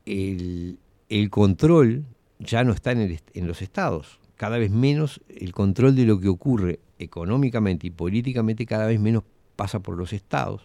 El, 0.07 0.79
el 1.11 1.29
control 1.29 2.05
ya 2.39 2.65
no 2.65 2.73
está 2.73 2.93
en, 2.93 3.01
el 3.03 3.21
en 3.35 3.47
los 3.47 3.61
estados. 3.61 4.19
Cada 4.37 4.57
vez 4.57 4.71
menos 4.71 5.21
el 5.29 5.53
control 5.53 5.95
de 5.95 6.07
lo 6.07 6.19
que 6.19 6.29
ocurre 6.29 6.81
económicamente 6.99 7.89
y 7.89 7.91
políticamente 7.91 8.65
cada 8.65 8.87
vez 8.87 8.99
menos 8.99 9.23
pasa 9.55 9.81
por 9.81 9.99
los 9.99 10.15
estados. 10.15 10.63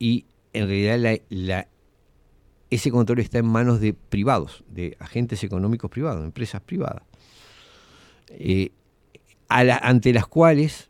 Y 0.00 0.24
en 0.52 0.66
realidad 0.66 0.98
la- 0.98 1.20
la- 1.28 1.68
ese 2.74 2.90
control 2.90 3.20
está 3.20 3.38
en 3.38 3.46
manos 3.46 3.80
de 3.80 3.94
privados, 3.94 4.64
de 4.68 4.96
agentes 5.00 5.42
económicos 5.44 5.90
privados, 5.90 6.24
empresas 6.24 6.60
privadas, 6.60 7.02
eh, 8.30 8.70
a 9.48 9.64
la- 9.64 9.78
ante 9.78 10.12
las 10.12 10.26
cuales 10.26 10.88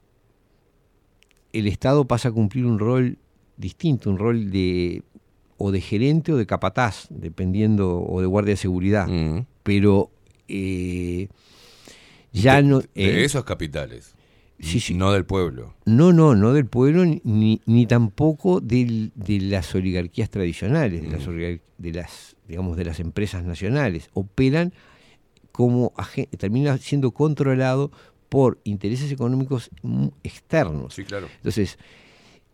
el 1.52 1.66
Estado 1.66 2.04
pasa 2.06 2.28
a 2.30 2.32
cumplir 2.32 2.64
un 2.66 2.78
rol 2.78 3.18
distinto, 3.56 4.10
un 4.10 4.18
rol 4.18 4.50
de 4.50 5.02
o 5.56 5.70
de 5.70 5.80
gerente 5.80 6.32
o 6.32 6.36
de 6.36 6.46
capataz, 6.46 7.06
dependiendo, 7.10 8.00
o 8.02 8.20
de 8.20 8.26
guardia 8.26 8.54
de 8.54 8.56
seguridad. 8.56 9.08
Pero 9.62 10.10
eh, 10.48 11.28
ya 12.32 12.56
de, 12.56 12.62
no... 12.64 12.80
de 12.80 12.88
eh, 12.94 13.24
esos 13.24 13.44
capitales, 13.44 14.14
Sí, 14.64 14.80
sí. 14.80 14.94
no 14.94 15.12
del 15.12 15.24
pueblo. 15.24 15.74
no, 15.86 16.12
no, 16.12 16.34
no 16.34 16.52
del 16.52 16.66
pueblo 16.66 17.04
ni, 17.04 17.60
ni 17.66 17.86
tampoco 17.86 18.60
del- 18.60 19.12
de 19.14 19.40
las 19.40 19.74
oligarquías 19.74 20.30
tradicionales, 20.30 21.02
de, 21.02 21.08
las 21.08 21.26
oligar- 21.28 21.60
de 21.78 21.92
las, 21.92 22.36
digamos, 22.48 22.76
de 22.76 22.84
las 22.84 23.00
empresas 23.00 23.44
nacionales. 23.44 24.10
Operan 24.14 24.72
como 25.52 25.92
termina 26.38 26.76
siendo 26.78 27.12
controlado 27.12 27.92
por 28.28 28.58
intereses 28.64 29.12
económicos 29.12 29.70
mm, 29.82 30.08
externos. 30.24 30.94
Sí, 30.94 31.04
claro. 31.04 31.28
Entonces, 31.36 31.78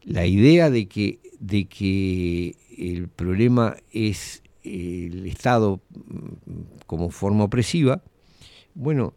la 0.03 0.27
idea 0.27 0.69
de 0.70 0.87
que, 0.89 1.20
de 1.39 1.65
que 1.66 2.57
el 2.77 3.09
problema 3.09 3.77
es 3.93 4.43
el 4.62 5.27
Estado 5.27 5.81
mm, 5.95 6.85
como 6.87 7.11
forma 7.11 7.45
opresiva, 7.45 8.03
bueno, 8.74 9.15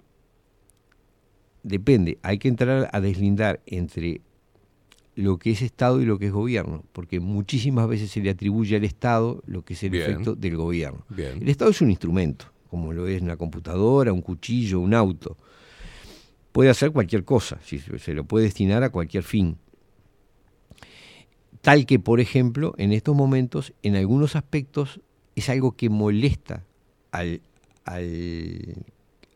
depende, 1.63 2.19
hay 2.21 2.37
que 2.37 2.47
entrar 2.47 2.89
a 2.91 3.01
deslindar 3.01 3.61
entre 3.65 4.21
lo 5.15 5.37
que 5.37 5.51
es 5.51 5.61
Estado 5.61 6.01
y 6.01 6.05
lo 6.05 6.17
que 6.17 6.27
es 6.27 6.31
gobierno, 6.31 6.83
porque 6.91 7.19
muchísimas 7.19 7.87
veces 7.87 8.11
se 8.11 8.21
le 8.21 8.29
atribuye 8.29 8.75
al 8.75 8.83
Estado 8.83 9.43
lo 9.45 9.63
que 9.63 9.73
es 9.73 9.83
el 9.83 9.91
Bien. 9.91 10.03
efecto 10.03 10.35
del 10.35 10.57
gobierno. 10.57 11.05
Bien. 11.09 11.41
El 11.41 11.49
Estado 11.49 11.71
es 11.71 11.81
un 11.81 11.89
instrumento, 11.89 12.51
como 12.69 12.93
lo 12.93 13.07
es 13.07 13.21
una 13.21 13.37
computadora, 13.37 14.11
un 14.11 14.21
cuchillo, 14.21 14.79
un 14.79 14.93
auto. 14.93 15.37
Puede 16.51 16.69
hacer 16.69 16.91
cualquier 16.91 17.23
cosa, 17.23 17.59
si 17.63 17.79
se 17.79 17.97
se 17.99 18.13
lo 18.13 18.25
puede 18.25 18.45
destinar 18.45 18.83
a 18.83 18.89
cualquier 18.89 19.23
fin. 19.23 19.57
Tal 21.61 21.85
que, 21.85 21.97
por 21.97 22.19
ejemplo, 22.19 22.73
en 22.77 22.91
estos 22.91 23.15
momentos, 23.15 23.73
en 23.83 23.95
algunos 23.95 24.35
aspectos, 24.35 24.99
es 25.35 25.49
algo 25.49 25.71
que 25.71 25.89
molesta 25.89 26.65
al, 27.11 27.41
al, 27.85 28.85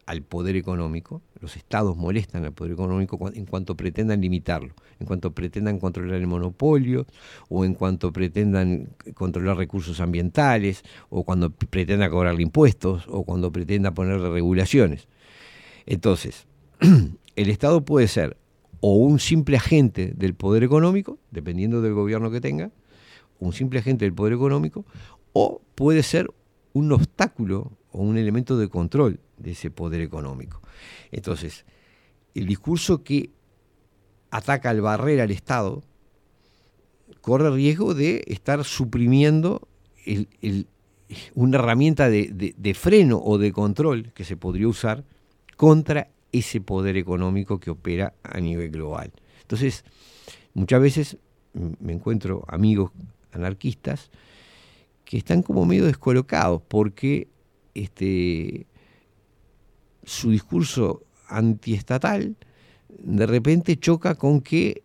al 0.07 0.23
poder 0.23 0.55
económico. 0.55 1.21
Los 1.39 1.55
estados 1.55 1.95
molestan 1.95 2.43
al 2.45 2.53
poder 2.53 2.73
económico 2.73 3.19
en 3.31 3.45
cuanto 3.45 3.75
pretendan 3.77 4.21
limitarlo, 4.21 4.73
en 4.99 5.05
cuanto 5.05 5.31
pretendan 5.31 5.79
controlar 5.79 6.15
el 6.15 6.25
monopolio, 6.27 7.05
o 7.49 7.63
en 7.65 7.75
cuanto 7.75 8.11
pretendan 8.11 8.89
controlar 9.13 9.57
recursos 9.57 9.99
ambientales, 9.99 10.83
o 11.09 11.23
cuando 11.23 11.51
p- 11.51 11.67
pretendan 11.67 12.09
cobrarle 12.09 12.41
impuestos, 12.41 13.05
o 13.07 13.23
cuando 13.23 13.51
pretenda 13.51 13.93
ponerle 13.93 14.29
regulaciones. 14.29 15.07
Entonces, 15.85 16.47
el 17.35 17.49
Estado 17.49 17.85
puede 17.85 18.07
ser 18.07 18.37
o 18.79 18.95
un 18.95 19.19
simple 19.19 19.57
agente 19.57 20.13
del 20.15 20.33
poder 20.35 20.63
económico, 20.63 21.19
dependiendo 21.31 21.81
del 21.81 21.93
gobierno 21.93 22.31
que 22.31 22.41
tenga, 22.41 22.71
un 23.39 23.51
simple 23.53 23.79
agente 23.79 24.05
del 24.05 24.13
poder 24.13 24.33
económico, 24.33 24.85
o 25.33 25.61
puede 25.75 26.01
ser 26.01 26.29
un 26.73 26.91
obstáculo 26.91 27.71
o 27.97 28.01
un 28.03 28.17
elemento 28.17 28.57
de 28.57 28.69
control 28.69 29.19
de 29.37 29.51
ese 29.51 29.71
poder 29.71 30.01
económico. 30.01 30.61
Entonces, 31.11 31.65
el 32.35 32.45
discurso 32.45 33.03
que 33.03 33.31
ataca 34.29 34.69
al 34.69 34.81
barrer 34.81 35.21
al 35.21 35.31
Estado 35.31 35.83
corre 37.21 37.49
riesgo 37.51 37.93
de 37.93 38.23
estar 38.27 38.63
suprimiendo 38.63 39.67
una 41.35 41.57
herramienta 41.57 42.09
de, 42.09 42.53
de- 42.57 42.73
freno 42.73 43.17
o 43.23 43.37
de 43.37 43.51
control 43.51 44.11
que 44.13 44.23
se 44.23 44.37
podría 44.37 44.67
usar 44.67 45.03
contra 45.55 46.09
ese 46.31 46.61
poder 46.61 46.97
económico 46.97 47.59
que 47.59 47.71
opera 47.71 48.13
a 48.23 48.39
nivel 48.39 48.69
global. 48.71 49.11
Entonces, 49.41 49.83
muchas 50.53 50.81
veces 50.81 51.17
me 51.53 51.93
encuentro 51.93 52.43
amigos 52.47 52.91
anarquistas 53.31 54.11
que 55.05 55.17
están 55.17 55.41
como 55.41 55.65
medio 55.65 55.85
descolocados 55.85 56.61
porque 56.67 57.29
este, 57.83 58.67
su 60.03 60.31
discurso 60.31 61.03
antiestatal 61.27 62.35
de 62.89 63.25
repente 63.25 63.77
choca 63.77 64.15
con 64.15 64.41
que 64.41 64.83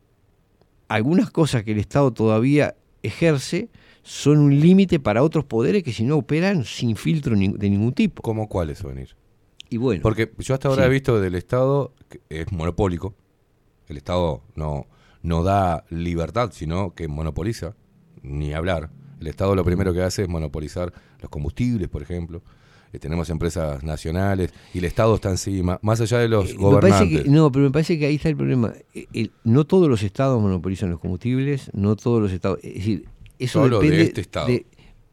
algunas 0.89 1.31
cosas 1.31 1.63
que 1.65 1.73
el 1.73 1.79
Estado 1.79 2.13
todavía 2.13 2.75
ejerce 3.03 3.71
son 4.03 4.39
un 4.39 4.61
límite 4.61 4.99
para 5.01 5.23
otros 5.23 5.45
poderes 5.45 5.83
que 5.83 5.93
si 5.93 6.05
no 6.05 6.17
operan 6.17 6.65
sin 6.65 6.97
filtro 6.97 7.35
de 7.37 7.71
ningún 7.71 7.93
tipo. 7.93 8.23
¿Cómo 8.23 8.49
cuáles, 8.49 8.83
venir? 8.83 9.17
Y 9.71 9.77
bueno. 9.79 10.03
Porque 10.03 10.31
yo 10.39 10.55
hasta 10.55 10.69
ahora 10.69 10.83
Sí. 10.83 10.87
he 10.89 10.91
visto 10.91 11.21
del 11.21 11.35
Estado 11.35 11.95
que 12.09 12.21
es 12.29 12.53
monopólico. 12.53 13.15
El 13.89 13.97
Estado 13.97 14.43
no, 14.55 14.87
no 15.23 15.43
da 15.43 15.85
libertad, 15.89 16.51
sino 16.53 16.95
que 16.95 17.09
monopoliza, 17.09 17.75
ni 18.23 18.53
hablar. 18.53 18.91
El 19.21 19.29
Estado 19.29 19.55
lo 19.55 19.65
primero 19.65 19.95
que 19.95 20.03
hace 20.03 20.23
es 20.23 20.29
monopolizar 20.29 20.93
los 21.21 21.31
combustibles, 21.31 21.89
por 21.89 22.03
ejemplo. 22.03 22.43
Tenemos 22.99 23.31
empresas 23.31 23.83
nacionales 23.83 24.53
y 24.75 24.79
el 24.79 24.85
Estado 24.85 25.15
está 25.15 25.31
encima, 25.31 25.79
más 25.83 26.01
allá 26.01 26.19
de 26.19 26.29
los 26.29 26.51
Eh, 26.51 26.55
gobernantes. 26.55 27.23
que- 27.23 27.29
no, 27.31 27.51
pero 27.51 27.65
me 27.65 27.71
parece 27.71 27.99
que 27.99 28.07
ahí 28.07 28.17
está 28.17 28.29
el 28.29 28.37
problema. 28.37 28.73
Eh, 28.95 29.07
el- 29.15 29.31
no 29.45 29.65
todos 29.65 29.89
los 29.89 30.03
estados 30.03 30.41
monopolizan 30.43 30.91
los 30.91 31.01
combustibles, 31.01 31.71
no 31.73 31.97
todos 31.97 32.21
los 32.21 32.33
estados. 32.33 32.59
Es 32.63 32.75
decir, 32.75 33.07
eso 33.39 33.63
Solo 33.63 33.79
de 33.81 33.85
depende 33.87 34.05
este 34.09 34.21
estado. 34.21 34.47
De, 34.49 34.67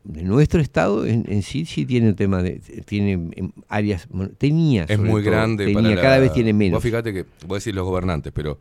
de 0.04 0.24
nuestro 0.24 0.60
estado 0.62 1.06
en, 1.06 1.26
en 1.30 1.42
sí, 1.44 1.66
sí 1.66 1.86
tiene 1.86 2.10
un 2.10 2.16
tema 2.16 2.42
de. 2.44 2.60
Tiene 2.86 3.14
em, 3.14 3.52
áreas. 3.68 4.08
tenía. 4.38 4.84
es 4.88 4.98
muy 5.00 5.22
todo, 5.22 5.32
grande 5.32 5.66
tenía, 5.66 5.82
para 5.82 5.96
la- 5.96 6.02
cada 6.02 6.20
vez 6.20 6.34
tiene 6.34 6.54
menos. 6.54 6.78
Vos 6.78 6.84
fíjate 6.84 7.14
que, 7.14 7.26
voy 7.48 7.56
a 7.56 7.60
decir 7.60 7.76
los 7.76 7.86
gobernantes, 7.86 8.32
pero 8.34 8.60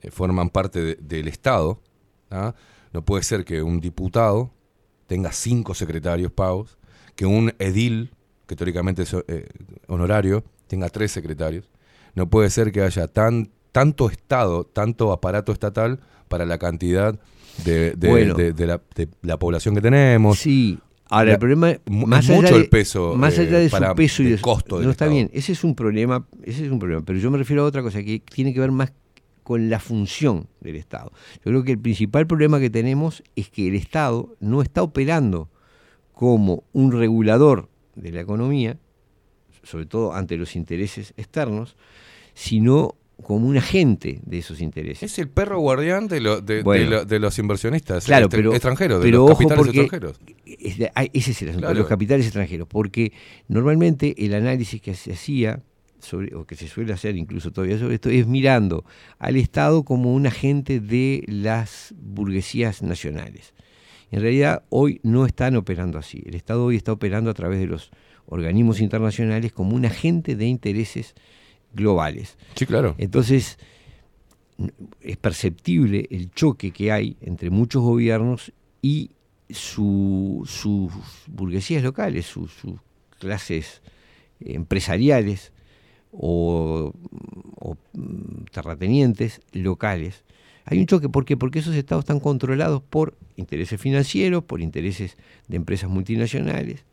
eh, 0.00 0.10
forman 0.10 0.50
parte 0.50 0.80
de- 0.82 0.94
del 0.96 1.28
Estado. 1.28 1.80
¿ah? 2.30 2.54
No 2.92 3.04
puede 3.04 3.22
ser 3.24 3.44
que 3.44 3.62
un 3.62 3.80
diputado 3.80 4.52
tenga 5.06 5.32
cinco 5.32 5.74
secretarios 5.74 6.30
pagos, 6.32 6.78
que 7.14 7.26
un 7.26 7.52
edil, 7.58 8.10
que 8.48 8.56
teóricamente 8.56 9.02
es 9.02 9.14
eh, 9.28 9.46
honorario, 9.86 10.42
tenga 10.66 10.88
tres 10.88 11.12
secretarios. 11.12 11.68
No 12.14 12.28
puede 12.28 12.50
ser 12.50 12.72
que 12.72 12.80
haya 12.82 13.06
tan, 13.06 13.50
tanto 13.70 14.10
Estado, 14.10 14.64
tanto 14.64 15.12
aparato 15.12 15.52
estatal 15.52 16.00
para 16.28 16.44
la 16.46 16.58
cantidad 16.58 17.16
de, 17.64 17.92
de- 17.92 18.08
Bueno. 18.08 18.34
de- 18.34 18.52
de 18.54 18.66
la, 19.22 19.38
población 19.38 19.74
que 19.74 19.80
tenemos. 19.82 20.38
Sí. 20.40 20.78
Ahora, 21.10 21.26
La- 21.26 21.32
el 21.34 21.38
problema 21.38 21.72
más 21.86 22.24
es 22.24 22.30
allá 22.30 22.40
mucho 22.42 22.56
el 22.56 22.68
peso 22.68 23.14
más 23.16 23.38
eh, 23.38 23.42
allá 23.42 23.58
de 23.60 23.70
su 23.70 23.94
peso 23.94 24.22
y 24.22 24.36
su- 24.36 24.42
costo 24.42 24.76
del 24.76 24.84
no 24.86 24.90
está 24.90 25.06
Estado. 25.06 25.14
bien 25.16 25.30
ese 25.32 25.52
es 25.52 25.64
un 25.64 25.74
problema 25.74 26.26
ese 26.42 26.66
es 26.66 26.70
un 26.70 26.78
problema 26.78 27.02
pero 27.02 27.18
yo 27.18 27.30
me 27.30 27.38
refiero 27.38 27.62
a 27.62 27.64
otra 27.64 27.82
cosa 27.82 28.02
que 28.02 28.20
tiene 28.20 28.52
que 28.52 28.60
ver 28.60 28.70
más 28.72 28.92
con 29.42 29.70
la 29.70 29.80
función 29.80 30.48
del 30.60 30.76
Estado 30.76 31.10
yo 31.36 31.40
creo 31.44 31.64
que 31.64 31.72
el 31.72 31.78
principal 31.78 32.26
problema 32.26 32.60
que 32.60 32.68
tenemos 32.68 33.22
es 33.36 33.48
que 33.48 33.68
el 33.68 33.74
Estado 33.74 34.36
no 34.40 34.60
está 34.60 34.82
operando 34.82 35.48
como 36.12 36.64
un 36.74 36.92
regulador 36.92 37.70
de 38.00 38.12
la 38.12 38.20
economía 38.20 38.78
sobre 39.62 39.86
todo 39.86 40.14
ante 40.14 40.36
los 40.36 40.56
intereses 40.56 41.12
externos 41.16 41.76
sino 42.34 42.94
como 43.22 43.48
un 43.48 43.56
agente 43.56 44.20
de 44.24 44.38
esos 44.38 44.60
intereses 44.60 45.02
Es 45.12 45.18
el 45.18 45.28
perro 45.28 45.58
guardián 45.58 46.06
de, 46.06 46.20
lo- 46.20 46.40
de, 46.40 46.62
de 46.62 46.84
lo- 46.86 47.04
de 47.04 47.18
los 47.18 47.36
inversionistas 47.40 48.04
Claro, 48.04 48.26
este- 48.26 48.36
pero, 48.36 48.52
extranjeros, 48.52 49.00
de 49.00 49.04
pero 49.06 49.18
los 49.18 49.30
ojo 49.32 49.38
capitales 49.40 49.66
porque 49.66 49.80
extranjeros. 49.80 50.20
es 50.46 50.78
de- 50.78 50.92
ese 51.12 51.30
es 51.32 51.42
el 51.42 51.48
asunto, 51.48 51.66
Claro. 51.66 51.80
los 51.80 51.88
capitales 51.88 52.26
extranjeros, 52.26 52.68
porque 52.68 53.12
normalmente 53.48 54.14
el 54.24 54.34
análisis 54.34 54.80
que 54.80 54.94
se 54.94 55.12
hacía 55.14 55.62
sobre, 55.98 56.32
o 56.36 56.46
que 56.46 56.54
se 56.54 56.68
suele 56.68 56.92
hacer 56.92 57.16
incluso 57.16 57.50
todavía 57.50 57.76
sobre 57.76 57.96
esto 57.96 58.08
es 58.08 58.24
mirando 58.28 58.84
al 59.18 59.34
Estado 59.34 59.82
como 59.82 60.14
un 60.14 60.28
agente 60.28 60.78
de 60.78 61.24
las 61.26 61.92
burguesías 62.00 62.82
nacionales. 62.84 63.52
En 64.10 64.20
realidad 64.22 64.62
hoy 64.70 65.00
no 65.02 65.26
están 65.26 65.56
operando 65.56 65.98
así. 65.98 66.22
El 66.26 66.34
Estado 66.34 66.64
hoy 66.64 66.76
está 66.76 66.92
operando 66.92 67.30
a 67.30 67.34
través 67.34 67.58
de 67.60 67.66
los 67.66 67.90
organismos 68.26 68.80
internacionales 68.80 69.52
como 69.52 69.74
un 69.76 69.84
agente 69.86 70.34
de 70.36 70.46
intereses 70.46 71.14
globales. 71.74 72.36
Sí, 72.54 72.66
claro. 72.66 72.94
Entonces, 72.98 73.58
es 75.00 75.16
perceptible 75.18 76.06
el 76.10 76.30
choque 76.32 76.70
que 76.72 76.90
hay 76.90 77.16
entre 77.20 77.50
muchos 77.50 77.82
gobiernos 77.82 78.52
y 78.82 79.10
su- 79.50 80.42
sus 80.46 80.92
burguesías 81.26 81.82
locales, 81.82 82.26
sus, 82.26 82.52
sus 82.52 82.74
clases 83.18 83.82
empresariales 84.40 85.52
o, 86.12 86.92
o, 87.56 87.76
mm, 87.94 88.44
terratenientes 88.52 89.40
locales. 89.52 90.24
Hay 90.70 90.78
un 90.80 90.86
choque, 90.86 91.08
¿por 91.08 91.24
qué? 91.24 91.36
Porque 91.36 91.60
esos 91.60 91.74
estados 91.74 92.02
están 92.02 92.20
controlados 92.20 92.82
por 92.82 93.14
intereses 93.36 93.80
financieros, 93.80 94.44
por 94.44 94.60
intereses 94.60 95.16
de 95.46 95.56
empresas 95.56 95.88
multinacionales. 95.88 96.84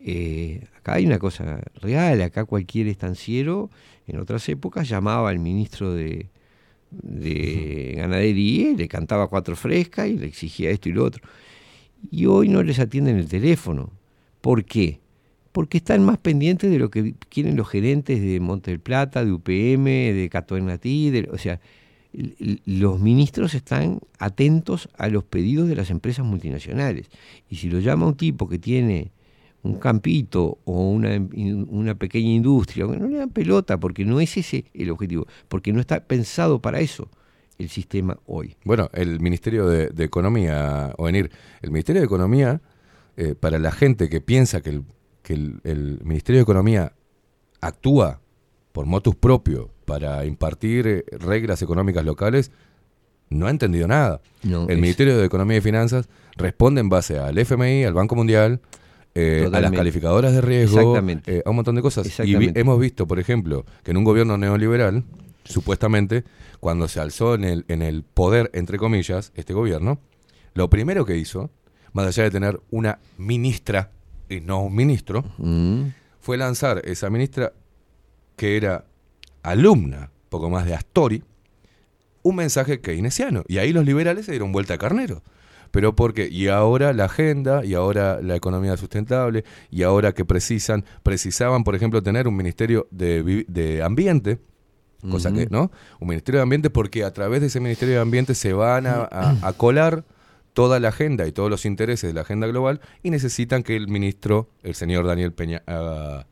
Eh, 0.00 0.64
acá 0.76 0.94
hay 0.94 1.06
una 1.06 1.20
cosa 1.20 1.60
real, 1.80 2.20
acá 2.22 2.44
cualquier 2.46 2.88
estanciero 2.88 3.70
en 4.08 4.18
otras 4.18 4.48
épocas 4.48 4.88
llamaba 4.88 5.30
al 5.30 5.38
ministro 5.38 5.94
de, 5.94 6.30
de 6.90 7.94
ganadería 7.96 8.74
le 8.76 8.88
cantaba 8.88 9.28
cuatro 9.28 9.54
frescas 9.54 10.08
y 10.08 10.16
le 10.16 10.26
exigía 10.26 10.70
esto 10.70 10.88
y 10.88 10.92
lo 10.92 11.04
otro. 11.04 11.22
Y 12.10 12.26
hoy 12.26 12.48
no 12.48 12.62
les 12.64 12.80
atienden 12.80 13.18
el 13.18 13.28
teléfono. 13.28 13.92
¿Por 14.40 14.64
qué? 14.64 14.98
Porque 15.52 15.78
están 15.78 16.04
más 16.04 16.18
pendientes 16.18 16.70
de 16.70 16.78
lo 16.78 16.90
que 16.90 17.14
quieren 17.28 17.56
los 17.56 17.68
gerentes 17.68 18.20
de 18.20 18.40
Monte 18.40 18.72
del 18.72 18.80
Plata, 18.80 19.24
de 19.24 19.32
UPM, 19.32 19.84
de 19.84 20.28
Catoenatí, 20.30 21.10
de, 21.10 21.28
o 21.30 21.38
sea, 21.38 21.60
los 22.12 23.00
ministros 23.00 23.54
están 23.54 24.00
atentos 24.18 24.88
a 24.96 25.08
los 25.08 25.24
pedidos 25.24 25.68
de 25.68 25.76
las 25.76 25.90
empresas 25.90 26.24
multinacionales. 26.24 27.08
Y 27.48 27.56
si 27.56 27.68
lo 27.68 27.78
llama 27.78 28.06
un 28.06 28.16
tipo 28.16 28.48
que 28.48 28.58
tiene 28.58 29.12
un 29.62 29.74
campito 29.74 30.58
o 30.64 30.90
una, 30.90 31.10
una 31.68 31.94
pequeña 31.94 32.30
industria, 32.30 32.86
no 32.86 33.08
le 33.08 33.18
dan 33.18 33.30
pelota 33.30 33.78
porque 33.78 34.04
no 34.04 34.20
es 34.20 34.36
ese 34.36 34.64
el 34.74 34.90
objetivo, 34.90 35.26
porque 35.48 35.72
no 35.72 35.80
está 35.80 36.04
pensado 36.04 36.60
para 36.60 36.80
eso 36.80 37.08
el 37.58 37.68
sistema 37.68 38.18
hoy. 38.26 38.56
Bueno, 38.64 38.88
el 38.94 39.20
Ministerio 39.20 39.68
de, 39.68 40.04
Economía, 40.04 40.94
Ovenir, 40.96 41.30
el 41.60 41.70
Ministerio 41.70 42.00
de 42.00 42.06
Economía, 42.06 42.60
eh, 43.16 43.34
para 43.38 43.58
la 43.58 43.70
gente 43.70 44.08
que 44.08 44.20
piensa 44.20 44.62
que, 44.62 44.70
el, 44.70 44.84
que 45.22 45.34
el 45.34 46.00
Ministerio 46.02 46.38
de 46.38 46.42
Economía 46.42 46.94
actúa 47.60 48.20
por 48.72 48.86
motus 48.86 49.14
propio 49.16 49.70
para 49.84 50.24
impartir 50.24 50.86
eh, 50.86 51.04
reglas 51.18 51.62
económicas 51.62 52.04
locales, 52.04 52.50
no 53.28 53.46
ha 53.46 53.50
entendido 53.50 53.86
nada. 53.88 54.20
No, 54.42 54.64
el 54.64 54.70
es- 54.76 54.80
Ministerio 54.80 55.16
de 55.18 55.24
Economía 55.24 55.58
y 55.58 55.60
Finanzas 55.60 56.08
responde 56.36 56.80
en 56.80 56.88
base 56.88 57.18
al 57.18 57.36
FMI, 57.38 57.84
al 57.84 57.94
Banco 57.94 58.14
Mundial, 58.16 58.60
eh, 59.14 59.44
a 59.46 59.60
las 59.60 59.70
calificadoras 59.78 60.32
de 60.32 60.40
riesgo, 60.40 60.94
eh, 61.26 61.42
a 61.44 61.50
un 61.50 61.56
montón 61.56 61.74
de 61.74 61.82
cosas. 61.82 62.06
Y 62.20 62.34
vi- 62.36 62.52
hemos 62.54 62.78
visto, 62.78 63.06
por 63.06 63.18
ejemplo, 63.18 63.64
que 63.82 63.90
en 63.90 63.96
un 63.96 64.04
gobierno 64.04 64.36
neoliberal, 64.38 65.04
supuestamente, 65.44 66.24
cuando 66.60 66.86
se 66.88 67.00
alzó 67.00 67.34
en 67.34 67.44
el, 67.44 67.64
en 67.68 67.82
el 67.82 68.02
poder, 68.04 68.50
entre 68.54 68.78
comillas, 68.78 69.32
este 69.34 69.52
gobierno, 69.52 69.98
lo 70.54 70.70
primero 70.70 71.04
que 71.04 71.16
hizo, 71.16 71.50
más 71.92 72.06
allá 72.06 72.22
de 72.24 72.30
tener 72.30 72.60
una 72.70 72.98
ministra 73.18 73.90
y 74.28 74.40
no 74.40 74.62
un 74.62 74.74
ministro, 74.74 75.24
Mm. 75.38 75.86
fue 76.20 76.36
lanzar 76.36 76.82
esa 76.84 77.10
ministra 77.10 77.52
que 78.40 78.56
era 78.56 78.86
alumna, 79.42 80.10
poco 80.30 80.48
más 80.48 80.64
de 80.64 80.72
Astori, 80.74 81.22
un 82.22 82.36
mensaje 82.36 82.80
keynesiano. 82.80 83.44
Y 83.48 83.58
ahí 83.58 83.70
los 83.74 83.84
liberales 83.84 84.24
se 84.24 84.32
dieron 84.32 84.50
vuelta 84.50 84.72
a 84.74 84.78
carnero. 84.78 85.22
Pero 85.70 85.94
porque, 85.94 86.26
y 86.30 86.48
ahora 86.48 86.94
la 86.94 87.04
agenda, 87.04 87.62
y 87.66 87.74
ahora 87.74 88.18
la 88.22 88.36
economía 88.36 88.78
sustentable, 88.78 89.44
y 89.70 89.82
ahora 89.82 90.12
que 90.14 90.24
precisan, 90.24 90.86
precisaban, 91.02 91.64
por 91.64 91.74
ejemplo, 91.74 92.02
tener 92.02 92.26
un 92.28 92.34
ministerio 92.34 92.88
de, 92.90 93.44
de 93.46 93.82
ambiente, 93.82 94.38
cosa 95.10 95.30
que, 95.34 95.46
¿no? 95.50 95.70
Un 96.00 96.08
ministerio 96.08 96.38
de 96.38 96.42
ambiente 96.44 96.70
porque 96.70 97.04
a 97.04 97.12
través 97.12 97.42
de 97.42 97.48
ese 97.48 97.60
ministerio 97.60 97.96
de 97.96 98.00
ambiente 98.00 98.34
se 98.34 98.54
van 98.54 98.86
a, 98.86 99.02
a- 99.02 99.36
a 99.42 99.52
colar 99.52 100.04
toda 100.54 100.80
la 100.80 100.88
agenda 100.88 101.26
y 101.26 101.32
todos 101.32 101.50
los 101.50 101.66
intereses 101.66 102.08
de 102.08 102.14
la 102.14 102.22
agenda 102.22 102.46
global 102.46 102.80
y 103.02 103.10
necesitan 103.10 103.62
que 103.62 103.76
el 103.76 103.86
ministro, 103.88 104.48
el 104.62 104.74
señor 104.74 105.06
Daniel 105.06 105.32
Peña, 105.34 105.62
haga- 105.66 106.26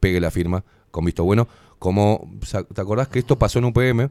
pegue 0.00 0.20
la 0.20 0.30
firma 0.30 0.64
con 0.90 1.04
visto 1.04 1.24
bueno, 1.24 1.48
como, 1.78 2.30
¿te 2.74 2.80
acordás 2.80 3.08
que 3.08 3.18
esto 3.18 3.38
pasó 3.38 3.58
en 3.58 3.66
UPM? 3.66 4.10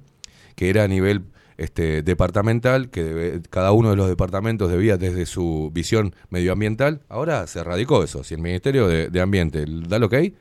Que 0.56 0.70
era 0.70 0.84
a 0.84 0.88
nivel 0.88 1.24
este, 1.58 2.02
departamental, 2.02 2.90
que 2.90 3.04
debe- 3.04 3.42
cada 3.50 3.72
uno 3.72 3.90
de 3.92 3.96
los 3.96 4.08
departamentos 4.08 4.72
debía 4.72 4.98
desde 4.98 5.26
su 5.26 5.70
visión 5.74 6.16
medioambiental, 6.30 7.02
ahora 7.10 7.46
se 7.48 7.64
radicó 7.64 8.04
eso, 8.04 8.24
si 8.24 8.34
el 8.34 8.42
Ministerio 8.42 8.88
de, 8.88 9.10
de 9.10 9.22
Ambiente 9.22 9.66
da 9.88 10.00
lo 10.00 10.10
que 10.10 10.16
hay, 10.16 10.36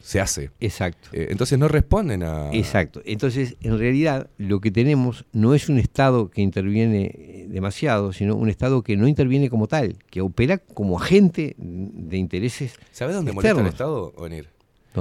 se 0.00 0.20
hace. 0.20 0.50
Exacto. 0.60 1.08
Eh, 1.12 1.28
entonces 1.30 1.58
no 1.58 1.66
responden 1.66 2.22
a... 2.22 2.52
Exacto. 2.52 3.02
Entonces, 3.04 3.56
en 3.60 3.76
realidad, 3.76 4.30
lo 4.38 4.60
que 4.60 4.70
tenemos 4.70 5.24
no 5.32 5.52
es 5.52 5.68
un 5.68 5.78
Estado 5.78 6.30
que 6.30 6.42
interviene 6.42 7.10
eh, 7.12 7.46
demasiado, 7.48 8.12
sino 8.12 8.36
un 8.36 8.48
Estado 8.48 8.82
que 8.82 8.96
no 8.96 9.08
interviene 9.08 9.50
como 9.50 9.66
tal, 9.66 9.96
que 10.08 10.20
opera 10.20 10.58
como 10.58 10.96
agente 10.96 11.56
de 11.58 12.16
intereses. 12.18 12.74
¿Sabes 12.92 13.16
dónde 13.16 13.32
molesta 13.32 13.60
el 13.60 13.66
externos. 13.66 14.12
Estado, 14.12 14.22
venir? 14.22 14.48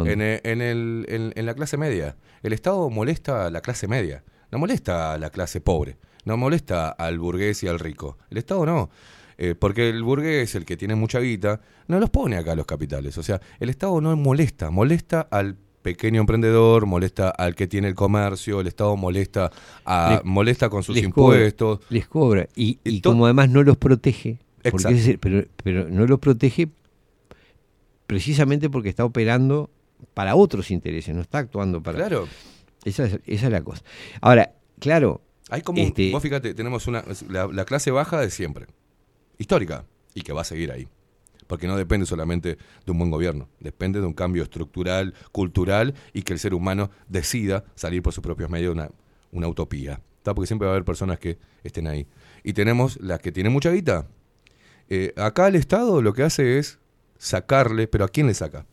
En, 0.04 0.22
en 0.22 0.62
el- 0.62 1.06
en- 1.08 1.34
en 1.36 1.46
la 1.46 1.54
clase 1.54 1.78
media. 1.78 2.16
El 2.44 2.54
Estado 2.54 2.90
molesta 2.90 3.46
a 3.46 3.50
la 3.52 3.62
clase 3.62 3.88
media, 3.88 4.24
no 4.52 4.58
molesta 4.60 5.14
a 5.14 5.18
la 5.18 5.30
clase 5.30 5.62
pobre, 5.62 5.98
no 6.26 6.36
molesta 6.38 6.90
al 6.90 7.20
burgués 7.20 7.64
y 7.64 7.68
al 7.68 7.80
rico. 7.80 8.18
El 8.30 8.38
Estado 8.40 8.66
no. 8.66 8.90
Eh, 9.38 9.54
porque 9.54 9.90
el 9.90 10.02
burgués, 10.04 10.56
el 10.56 10.64
que 10.66 10.78
tiene 10.78 10.96
mucha 10.96 11.20
guita, 11.20 11.60
no 11.88 12.00
los 12.00 12.10
pone 12.10 12.38
acá 12.38 12.56
los 12.56 12.66
capitales. 12.66 13.18
O 13.18 13.24
sea, 13.24 13.42
el 13.60 13.70
Estado 13.70 14.00
no 14.02 14.16
molesta, 14.16 14.70
molesta 14.72 15.28
al 15.30 15.58
pequeño 15.82 16.22
emprendedor, 16.22 16.86
molesta 16.86 17.30
al 17.30 17.54
que 17.54 17.68
tiene 17.68 17.88
el 17.90 17.96
comercio, 17.96 18.60
el 18.62 18.68
Estado 18.68 18.96
molesta 18.96 19.52
a, 19.84 20.22
Le- 20.24 20.30
molesta 20.30 20.70
con 20.70 20.82
sus 20.84 20.96
les 20.96 21.04
impuestos. 21.06 21.80
les 21.90 22.08
cobra. 22.08 22.48
Y, 22.56 22.80
y 22.84 23.02
como 23.02 23.26
además 23.26 23.50
no 23.50 23.62
los 23.62 23.78
protege, 23.78 24.40
Exacto. 24.64 24.98
pero, 25.20 25.44
pero 25.64 25.90
no 25.90 26.08
los 26.08 26.18
protege 26.20 26.70
precisamente 28.08 28.70
porque 28.70 28.90
está 28.90 29.06
operando 29.06 29.70
para 30.14 30.36
otros 30.36 30.72
intereses, 30.72 31.14
no 31.16 31.22
está 31.22 31.40
actuando 31.40 31.82
para... 31.82 31.98
Claro. 31.98 32.28
Esa 32.84 33.06
es, 33.06 33.20
esa 33.26 33.46
es 33.48 33.52
la 33.52 33.62
cosa. 33.62 33.84
Ahora, 34.22 34.54
claro... 34.80 35.22
Hay 35.50 35.62
como, 35.62 35.80
este, 35.80 36.12
vos 36.12 36.24
fíjate, 36.24 36.54
tenemos 36.54 36.88
una, 36.88 37.04
la, 37.30 37.48
la 37.48 37.66
clase 37.66 37.92
baja 37.92 38.20
de 38.20 38.32
siempre, 38.32 38.66
histórica, 39.38 39.86
y 40.16 40.22
que 40.22 40.34
va 40.34 40.42
a 40.42 40.46
seguir 40.46 40.72
ahí. 40.72 40.88
Porque 41.46 41.68
no 41.68 41.78
depende 41.78 42.08
solamente 42.08 42.58
de 42.86 42.92
un 42.92 42.98
buen 42.98 43.12
gobierno, 43.12 43.48
depende 43.60 44.00
de 44.00 44.08
un 44.08 44.14
cambio 44.14 44.42
estructural, 44.42 45.14
cultural, 45.32 45.94
y 46.14 46.24
que 46.24 46.34
el 46.34 46.40
ser 46.40 46.56
humano 46.56 46.90
decida 47.08 47.64
salir 47.76 48.02
por 48.02 48.14
sus 48.14 48.24
propios 48.24 48.50
medios 48.50 48.74
una, 48.74 48.90
una 49.32 49.48
utopía. 49.48 50.02
¿tá? 50.24 50.34
Porque 50.34 50.48
siempre 50.48 50.66
va 50.66 50.72
a 50.72 50.76
haber 50.76 50.86
personas 50.86 51.20
que 51.20 51.38
estén 51.64 51.88
ahí. 51.88 52.08
Y 52.44 52.54
tenemos 52.54 53.00
las 53.00 53.20
que 53.20 53.32
tienen 53.32 53.54
mucha 53.54 53.70
guita. 53.70 54.08
Eh, 54.90 55.14
acá 55.16 55.48
el 55.48 55.56
Estado 55.56 56.02
lo 56.02 56.14
que 56.14 56.24
hace 56.24 56.58
es 56.58 56.80
sacarle, 57.18 57.88
pero 57.88 58.06
¿a 58.06 58.10
quién 58.10 58.26
le 58.26 58.34
saca? 58.34 58.66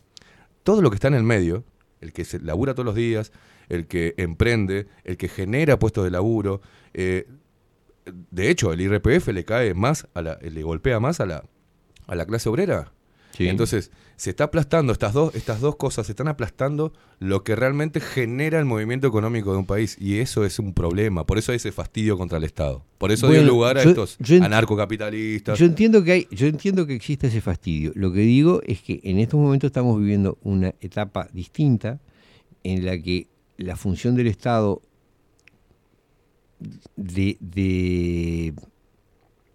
Todo 0.63 0.81
lo 0.81 0.89
que 0.89 0.95
está 0.95 1.07
en 1.09 1.13
el 1.13 1.23
medio, 1.23 1.63
el 2.01 2.13
que 2.13 2.25
se 2.25 2.39
labura 2.39 2.73
todos 2.73 2.85
los 2.85 2.95
días, 2.95 3.31
el 3.69 3.87
que 3.87 4.13
emprende, 4.17 4.87
el 5.03 5.17
que 5.17 5.27
genera 5.27 5.79
puestos 5.79 6.03
de 6.03 6.11
laburo. 6.11 6.61
eh, 6.93 7.27
de 8.05 8.49
hecho, 8.49 8.73
el 8.73 8.81
IRPF 8.81 9.29
le 9.29 9.45
cae 9.45 9.73
más, 9.73 10.07
a 10.13 10.21
la, 10.21 10.37
le 10.41 10.63
golpea 10.63 10.99
más 10.99 11.21
a 11.21 11.25
la, 11.25 11.43
a 12.07 12.15
la 12.15 12.25
clase 12.25 12.49
obrera. 12.49 12.91
Sí. 13.35 13.47
Entonces, 13.47 13.89
se 14.15 14.29
está 14.29 14.43
aplastando, 14.43 14.93
estas 14.93 15.11
dos, 15.13 15.33
estas 15.33 15.59
dos 15.59 15.75
cosas 15.75 16.05
se 16.05 16.11
están 16.11 16.27
aplastando 16.27 16.93
lo 17.19 17.43
que 17.43 17.55
realmente 17.55 17.99
genera 17.99 18.59
el 18.59 18.65
movimiento 18.65 19.07
económico 19.07 19.51
de 19.53 19.57
un 19.57 19.65
país. 19.65 19.97
Y 19.99 20.19
eso 20.19 20.45
es 20.45 20.59
un 20.59 20.73
problema. 20.73 21.25
Por 21.25 21.39
eso 21.39 21.51
hay 21.51 21.55
ese 21.55 21.71
fastidio 21.71 22.15
contra 22.17 22.37
el 22.37 22.43
Estado. 22.43 22.85
Por 22.99 23.11
eso 23.11 23.27
dio 23.29 23.41
lugar 23.43 23.79
a 23.79 23.83
yo- 23.83 23.89
estos 23.89 24.17
yo 24.19 24.35
anarcocapitalistas. 24.43 25.57
Yo 25.57 25.65
entiendo 25.65 26.03
que 26.03 26.11
hay, 26.11 26.27
yo 26.29 26.45
entiendo 26.45 26.85
que 26.85 26.93
existe 26.93 27.27
ese 27.27 27.41
fastidio. 27.41 27.91
Lo 27.95 28.13
que 28.13 28.19
digo 28.19 28.61
es 28.67 28.81
que 28.81 28.99
en 29.03 29.17
estos 29.17 29.39
momentos 29.39 29.69
estamos 29.69 29.99
viviendo 29.99 30.37
una 30.43 30.75
etapa 30.79 31.27
distinta 31.33 31.99
en 32.63 32.85
la 32.85 32.97
que 33.01 33.27
la 33.57 33.75
función 33.75 34.15
del 34.15 34.27
Estado 34.27 34.81
de, 36.95 37.37
de 37.39 38.53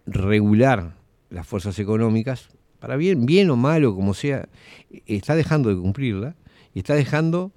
regular 0.06 0.96
las 1.30 1.46
fuerzas 1.46 1.78
económicas, 1.78 2.48
para 2.80 2.96
bien, 2.96 3.26
bien 3.26 3.50
o 3.50 3.56
malo, 3.56 3.94
como 3.94 4.14
sea, 4.14 4.48
está 5.06 5.34
dejando 5.34 5.68
de 5.68 5.76
cumplirla 5.80 6.36
y 6.74 6.78
está 6.80 6.94
dejando 6.94 7.52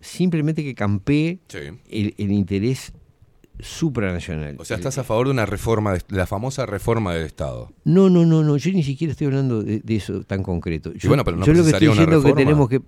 simplemente 0.00 0.62
que 0.62 0.74
campee 0.74 1.40
Sí. 1.48 1.58
el, 1.90 2.14
el 2.18 2.32
interés 2.32 2.92
supranacional. 3.58 4.56
O 4.58 4.64
sea, 4.64 4.76
estás 4.76 4.98
a 4.98 5.04
favor 5.04 5.26
de 5.26 5.32
una 5.32 5.46
reforma, 5.46 5.94
de 5.94 6.00
la 6.10 6.26
famosa 6.26 6.66
reforma 6.66 7.14
del 7.14 7.24
Estado. 7.24 7.72
No, 7.84 8.10
no, 8.10 8.24
no, 8.26 8.42
no, 8.44 8.56
yo 8.56 8.70
ni 8.72 8.82
siquiera 8.82 9.12
estoy 9.12 9.26
hablando 9.28 9.62
de, 9.62 9.80
de 9.80 9.96
eso 9.96 10.22
tan 10.22 10.42
concreto. 10.42 10.92
Yo, 10.92 11.08
bueno, 11.08 11.24
pero 11.24 11.36
no 11.38 11.46
yo 11.46 11.52
lo 11.54 11.62
que 11.64 11.70
estoy 11.70 11.88
diciendo 11.88 12.18
es 12.18 12.24
que 12.24 12.32
tenemos 12.34 12.68
que 12.68 12.80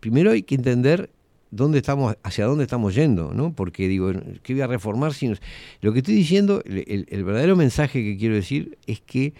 primero 0.00 0.30
hay 0.30 0.42
que 0.42 0.54
entender 0.54 1.10
dónde 1.50 1.78
estamos, 1.78 2.16
hacia 2.22 2.46
dónde 2.46 2.64
estamos 2.64 2.94
yendo, 2.94 3.32
¿no? 3.32 3.54
Porque 3.54 3.88
digo, 3.88 4.12
¿qué 4.42 4.54
voy 4.54 4.62
a 4.62 4.66
reformar 4.66 5.14
si 5.14 5.28
no- 5.28 5.36
Lo 5.80 5.92
que 5.92 5.98
estoy 6.00 6.14
diciendo, 6.14 6.62
el, 6.64 6.78
el- 6.86 7.06
el 7.08 7.24
verdadero 7.24 7.56
mensaje 7.56 8.02
que 8.02 8.16
quiero 8.16 8.34
decir 8.34 8.76
es 8.86 9.00
que 9.00 9.34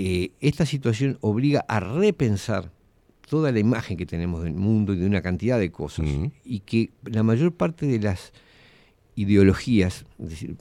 eh, 0.00 0.30
esta 0.40 0.64
situación 0.64 1.18
obliga 1.22 1.64
a 1.68 1.80
repensar 1.80 2.70
toda 3.28 3.50
la 3.50 3.58
imagen 3.58 3.96
que 3.96 4.06
tenemos 4.06 4.42
del 4.44 4.54
mundo 4.54 4.94
y 4.94 4.96
de 4.98 5.06
una 5.06 5.20
cantidad 5.22 5.58
de 5.58 5.70
cosas 5.72 6.06
y 6.44 6.60
que 6.60 6.90
la 7.04 7.22
mayor 7.24 7.52
parte 7.52 7.84
de 7.86 7.98
las 7.98 8.32
ideologías, 9.16 10.04
es 10.22 10.30
decir, 10.30 10.56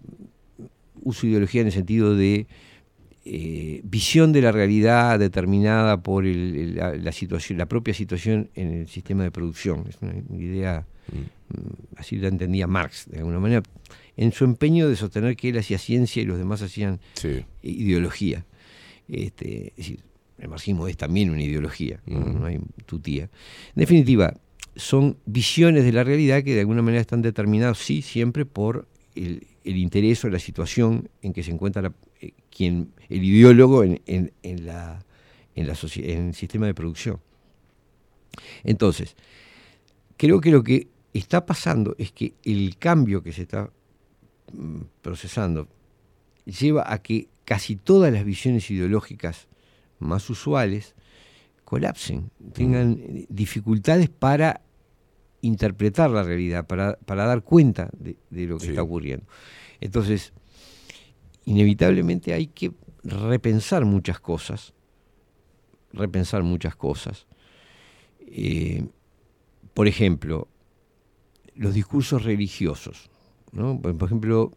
uso 1.04 1.28
ideología 1.28 1.62
en 1.62 1.68
el 1.68 1.74
sentido 1.74 2.16
de 2.16 2.48
eh, 3.30 3.82
visión 3.84 4.32
de 4.32 4.42
la 4.42 4.54
realidad 4.54 5.20
determinada 5.20 6.02
por 6.02 6.26
el- 6.26 6.56
el- 6.56 6.76
la, 6.78 6.96
la 6.96 7.12
situación, 7.12 7.58
la 7.58 7.66
propia 7.68 7.94
situación 7.94 8.50
en 8.56 8.70
el 8.74 8.88
sistema 8.88 9.24
de 9.24 9.32
producción. 9.32 9.84
Es 9.90 9.98
una 10.02 10.14
idea, 10.42 10.88
mm, 11.12 11.98
así 11.98 12.16
la 12.16 12.30
entendía 12.30 12.68
Marx, 12.68 13.06
de 13.12 13.18
alguna 13.20 13.40
manera, 13.40 13.64
en 14.16 14.32
su 14.32 14.46
empeño 14.46 14.88
de 14.88 14.96
sostener 14.96 15.36
que 15.36 15.50
él 15.50 15.58
hacía 15.58 15.78
ciencia 15.78 16.22
y 16.22 16.26
los 16.26 16.38
demás 16.38 16.62
hacían 16.62 17.00
Sí. 17.16 17.44
ideología. 17.62 18.46
Este, 19.08 19.70
es 19.70 19.76
decir, 19.78 20.04
el 20.38 20.50
marxismo 20.50 20.88
es 20.88 20.98
también 20.98 21.30
una 21.30 21.42
ideología, 21.42 22.02
no, 22.06 22.20
no 22.20 22.46
hay 22.46 22.60
tutía. 22.86 23.24
En 23.24 23.76
definitiva, 23.80 24.34
son 24.76 25.18
visiones 25.26 25.84
de 25.84 25.92
la 25.92 26.04
realidad 26.04 26.44
que 26.44 26.54
de 26.54 26.60
alguna 26.62 26.82
manera 26.82 27.02
están 27.02 27.22
determinadas, 27.22 27.78
sí, 27.80 28.02
siempre 28.02 28.46
por 28.46 28.88
el, 29.16 29.48
el 29.64 29.78
interés 29.78 30.24
o 30.26 30.30
la 30.30 30.40
situación 30.40 31.10
en 31.22 31.34
que 31.34 31.42
se 31.44 31.52
encuentra 31.52 31.82
la- 31.82 31.94
eh, 32.22 32.32
quien, 32.56 32.92
el 33.10 33.24
ideólogo 33.24 33.84
en, 33.84 34.02
en- 34.06 34.32
en 34.44 34.66
la, 34.68 35.04
en, 35.56 35.68
la 35.68 35.76
en 35.96 36.28
el 36.28 36.34
sistema 36.36 36.68
de 36.68 36.74
producción. 36.76 37.20
Entonces, 38.64 39.16
creo 40.18 40.40
que 40.42 40.52
lo 40.52 40.64
que 40.64 40.88
está 41.14 41.46
pasando 41.46 41.96
es 41.98 42.12
que 42.12 42.34
el 42.44 42.78
cambio 42.78 43.24
que 43.24 43.32
se 43.34 43.44
está 43.44 43.72
mm, 44.54 44.82
procesando 45.02 45.68
lleva 46.46 46.92
a 46.92 47.02
que 47.02 47.28
casi 47.48 47.78
todas 47.78 48.12
las 48.12 48.26
visiones 48.26 48.70
ideológicas 48.70 49.48
más 50.00 50.30
usuales 50.30 50.96
colapsen, 51.64 52.30
tengan 52.54 53.00
dificultades 53.30 54.10
para 54.10 54.60
interpretar 55.40 56.10
la 56.10 56.24
realidad, 56.24 56.68
para, 56.68 56.98
para 57.06 57.26
dar 57.26 57.44
cuenta 57.44 57.90
de, 57.94 58.18
de 58.30 58.48
lo 58.48 58.58
que 58.58 58.66
Sí. 58.66 58.70
está 58.72 58.84
ocurriendo. 58.84 59.26
Entonces, 59.80 60.34
inevitablemente 61.46 62.34
hay 62.34 62.48
que 62.48 62.74
repensar 63.04 63.86
muchas 63.86 64.20
cosas, 64.20 64.74
repensar 65.94 66.44
muchas 66.44 66.76
cosas. 66.76 67.28
Eh, 68.20 68.86
por 69.74 69.88
ejemplo, 69.88 70.50
los 71.56 71.74
discursos 71.74 72.24
religiosos. 72.26 73.10
¿no? 73.54 73.80
Por 73.80 74.08
ejemplo, 74.08 74.52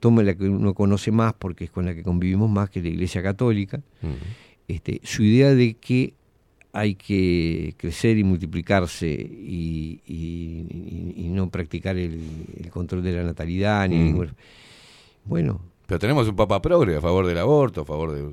toma 0.00 0.22
la 0.22 0.34
que 0.34 0.44
uno 0.48 0.74
conoce 0.74 1.10
más 1.10 1.34
porque 1.34 1.64
es 1.64 1.70
con 1.70 1.84
la 1.86 1.94
que 1.94 2.02
convivimos 2.02 2.48
más, 2.50 2.70
que 2.70 2.78
es 2.80 2.84
la 2.84 2.90
Iglesia 2.90 3.22
Católica. 3.22 3.80
este, 4.68 5.00
su 5.04 5.22
idea 5.22 5.54
de 5.54 5.74
que 5.74 6.14
hay 6.72 6.94
que 6.94 7.74
crecer 7.78 8.18
y 8.18 8.24
multiplicarse 8.24 9.08
y, 9.08 10.00
y- 10.06 10.66
y- 10.68 11.14
y 11.24 11.28
no 11.28 11.48
practicar 11.50 11.96
el, 11.96 12.20
el 12.62 12.70
control 12.70 13.02
de 13.02 13.12
la 13.12 13.22
natalidad. 13.24 13.88
Ni 13.88 13.96
ningún- 13.96 14.34
Bueno, 15.24 15.60
Pero 15.86 15.98
tenemos 15.98 16.28
un 16.28 16.36
papa 16.36 16.60
progre 16.60 16.96
a 16.96 17.00
favor 17.00 17.26
del 17.26 17.38
aborto, 17.38 17.80
a 17.80 17.84
favor 17.84 18.12
de... 18.12 18.30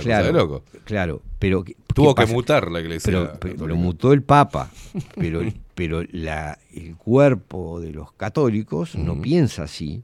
Claro, 0.00 0.26
de 0.26 0.32
loco. 0.34 0.62
claro, 0.84 1.22
pero 1.38 1.64
¿qué- 1.64 1.74
Tuvo 1.94 2.14
qué 2.14 2.26
que 2.26 2.32
mutar 2.32 2.70
la 2.70 2.80
iglesia 2.80 3.10
Pero, 3.10 3.32
pero 3.40 3.66
lo 3.66 3.74
mutó 3.76 4.12
el 4.12 4.22
Papa, 4.22 4.70
pero, 5.14 5.40
pero 5.74 6.02
la, 6.12 6.58
el 6.74 6.94
cuerpo 6.96 7.80
de 7.80 7.92
los 7.92 8.12
católicos 8.12 8.94
no 8.94 9.20
piensa 9.20 9.62
así. 9.62 10.02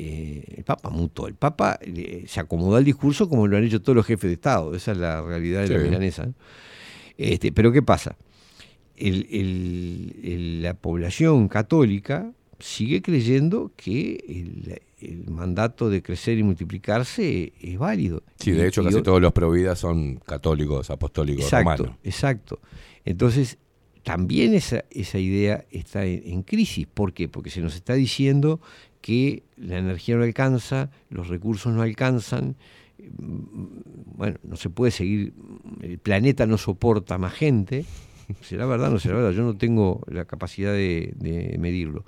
Eh, 0.00 0.44
el 0.58 0.62
Papa 0.64 0.90
mutó, 0.90 1.26
el 1.26 1.34
Papa 1.34 1.76
eh, 1.82 2.22
se 2.28 2.38
acomodó 2.38 2.76
al 2.76 2.84
discurso 2.84 3.28
como 3.28 3.48
lo 3.48 3.56
han 3.56 3.64
hecho 3.64 3.82
todos 3.82 3.96
los 3.96 4.06
jefes 4.06 4.28
de 4.30 4.34
Estado, 4.34 4.74
esa 4.76 4.92
es 4.92 4.98
la 4.98 5.22
realidad 5.22 5.62
de 5.62 5.70
la 5.76 5.78
milanesa. 5.82 6.28
Este, 7.16 7.50
pero 7.50 7.72
¿qué 7.72 7.82
pasa? 7.82 8.16
El- 8.96 9.26
el- 9.30 10.14
el- 10.22 10.62
la 10.62 10.74
población 10.74 11.48
católica 11.48 12.32
sigue 12.60 13.02
creyendo 13.02 13.72
que 13.76 14.24
el, 14.28 14.80
mandato 15.28 15.90
de 15.90 16.02
crecer 16.02 16.38
y 16.38 16.42
multiplicarse 16.44 17.52
es 17.60 17.78
válido. 17.78 18.22
Sí, 18.40 18.50
de 18.52 18.66
hecho 18.68 18.82
y 18.82 18.86
casi 18.86 19.02
todos 19.02 19.20
los 19.20 19.32
providas 19.32 19.78
son 19.80 20.16
católicos, 20.16 20.90
apostólicos, 20.90 21.44
Exacto, 21.44 21.70
romanos. 21.84 21.98
exacto. 22.04 22.60
Entonces, 23.04 23.58
también 24.02 24.54
esa, 24.54 24.84
esa 24.90 25.18
idea 25.18 25.64
está 25.70 26.04
en, 26.04 26.22
en 26.24 26.42
crisis. 26.42 26.86
¿Por 26.92 27.12
qué? 27.12 27.28
Porque 27.28 27.50
se 27.50 27.60
nos 27.60 27.74
está 27.76 27.94
diciendo 27.94 28.60
que 29.00 29.42
la 29.56 29.78
energía 29.78 30.16
no 30.16 30.24
alcanza, 30.24 30.90
los 31.10 31.28
recursos 31.28 31.72
no 31.72 31.82
alcanzan, 31.82 32.56
bueno, 32.98 34.38
no 34.42 34.56
se 34.56 34.70
puede 34.70 34.90
seguir, 34.90 35.32
el 35.82 35.98
planeta 35.98 36.46
no 36.46 36.58
soporta 36.58 37.18
más 37.18 37.32
gente, 37.32 37.84
será 38.42 38.66
verdad, 38.66 38.90
no 38.90 38.98
será 38.98 39.16
verdad, 39.16 39.30
yo 39.30 39.42
no 39.42 39.56
tengo 39.56 40.02
la 40.08 40.24
capacidad 40.24 40.72
de, 40.72 41.12
de 41.16 41.56
medirlo. 41.58 42.04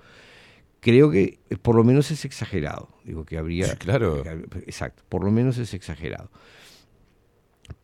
Creo 0.80 1.10
que 1.10 1.40
eh, 1.50 1.56
por 1.56 1.76
lo 1.76 1.84
menos 1.84 2.10
es 2.10 2.24
exagerado, 2.24 2.88
digo 3.04 3.24
que 3.24 3.36
habría... 3.38 3.66
Sí, 3.66 3.76
claro. 3.76 4.22
exacto, 4.66 5.02
por 5.08 5.24
lo 5.24 5.30
menos 5.30 5.58
es 5.58 5.74
exagerado. 5.74 6.30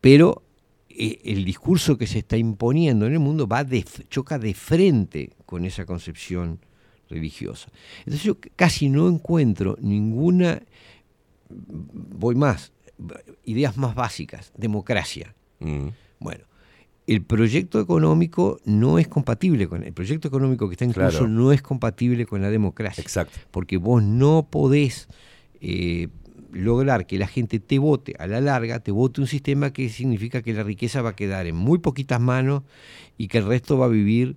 Pero 0.01 0.43
eh, 0.89 1.21
el 1.25 1.45
discurso 1.45 1.97
que 1.97 2.07
se 2.07 2.19
está 2.19 2.37
imponiendo 2.37 3.05
en 3.05 3.13
el 3.13 3.19
mundo 3.19 3.47
va 3.47 3.63
de, 3.63 3.85
choca 4.09 4.39
de 4.39 4.53
frente 4.53 5.31
con 5.45 5.63
esa 5.63 5.85
concepción 5.85 6.59
religiosa. 7.09 7.69
Entonces 7.99 8.23
yo 8.23 8.37
casi 8.55 8.89
no 8.89 9.07
encuentro 9.07 9.77
ninguna, 9.81 10.61
voy 11.49 12.35
más, 12.35 12.71
ideas 13.43 13.77
más 13.77 13.95
básicas, 13.95 14.51
democracia. 14.57 15.35
Mm. 15.59 15.87
Bueno, 16.19 16.43
el 17.07 17.21
proyecto 17.23 17.79
económico 17.79 18.59
no 18.65 18.99
es 18.99 19.07
compatible 19.07 19.67
con 19.67 19.83
el 19.83 19.93
proyecto 19.93 20.27
económico 20.27 20.67
que 20.67 20.73
está 20.73 20.85
en 20.85 20.91
Claro. 20.91 21.27
no 21.27 21.53
es 21.53 21.61
compatible 21.61 22.25
con 22.25 22.41
la 22.41 22.49
democracia. 22.49 23.01
Exacto. 23.01 23.39
Porque 23.51 23.77
vos 23.77 24.03
no 24.03 24.47
podés 24.49 25.07
eh, 25.61 26.09
lograr 26.51 27.07
que 27.07 27.17
la 27.17 27.27
gente 27.27 27.59
te 27.59 27.79
vote 27.79 28.15
a 28.19 28.27
la 28.27 28.41
larga, 28.41 28.79
te 28.79 28.91
vote 28.91 29.21
un 29.21 29.27
sistema 29.27 29.71
que 29.71 29.89
significa 29.89 30.41
que 30.41 30.53
la 30.53 30.63
riqueza 30.63 31.01
va 31.01 31.11
a 31.11 31.15
quedar 31.15 31.47
en 31.47 31.55
muy 31.55 31.79
poquitas 31.79 32.19
manos 32.19 32.63
y 33.17 33.29
que 33.29 33.37
el 33.37 33.45
resto 33.45 33.77
va 33.77 33.85
a 33.85 33.89
vivir 33.89 34.35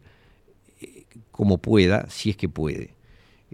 como 1.41 1.57
pueda, 1.57 2.07
si 2.11 2.29
es 2.29 2.37
que 2.37 2.51
puede. 2.51 2.95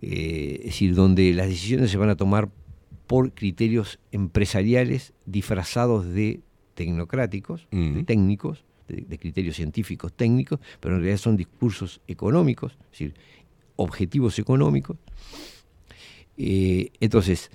Eh, 0.02 0.56
es 0.58 0.64
decir, 0.64 0.96
donde 0.96 1.32
las 1.32 1.46
decisiones 1.46 1.88
se 1.88 1.96
van 1.96 2.08
a 2.08 2.16
tomar 2.16 2.48
por 3.06 3.32
criterios 3.32 4.00
empresariales 4.10 5.12
disfrazados 5.24 6.12
de 6.12 6.40
tecnocráticos, 6.74 7.68
de 7.70 8.02
técnicos, 8.02 8.64
de, 8.88 9.02
de 9.02 9.18
criterios 9.20 9.54
científicos 9.54 10.12
técnicos, 10.12 10.58
pero 10.80 10.96
en 10.96 11.02
realidad 11.02 11.20
son 11.20 11.36
discursos 11.36 12.00
económicos, 12.08 12.72
es 12.72 12.90
decir, 12.90 13.14
objetivos 13.76 14.40
económicos. 14.40 14.96
Eh, 16.38 16.90
entonces, 16.98 17.52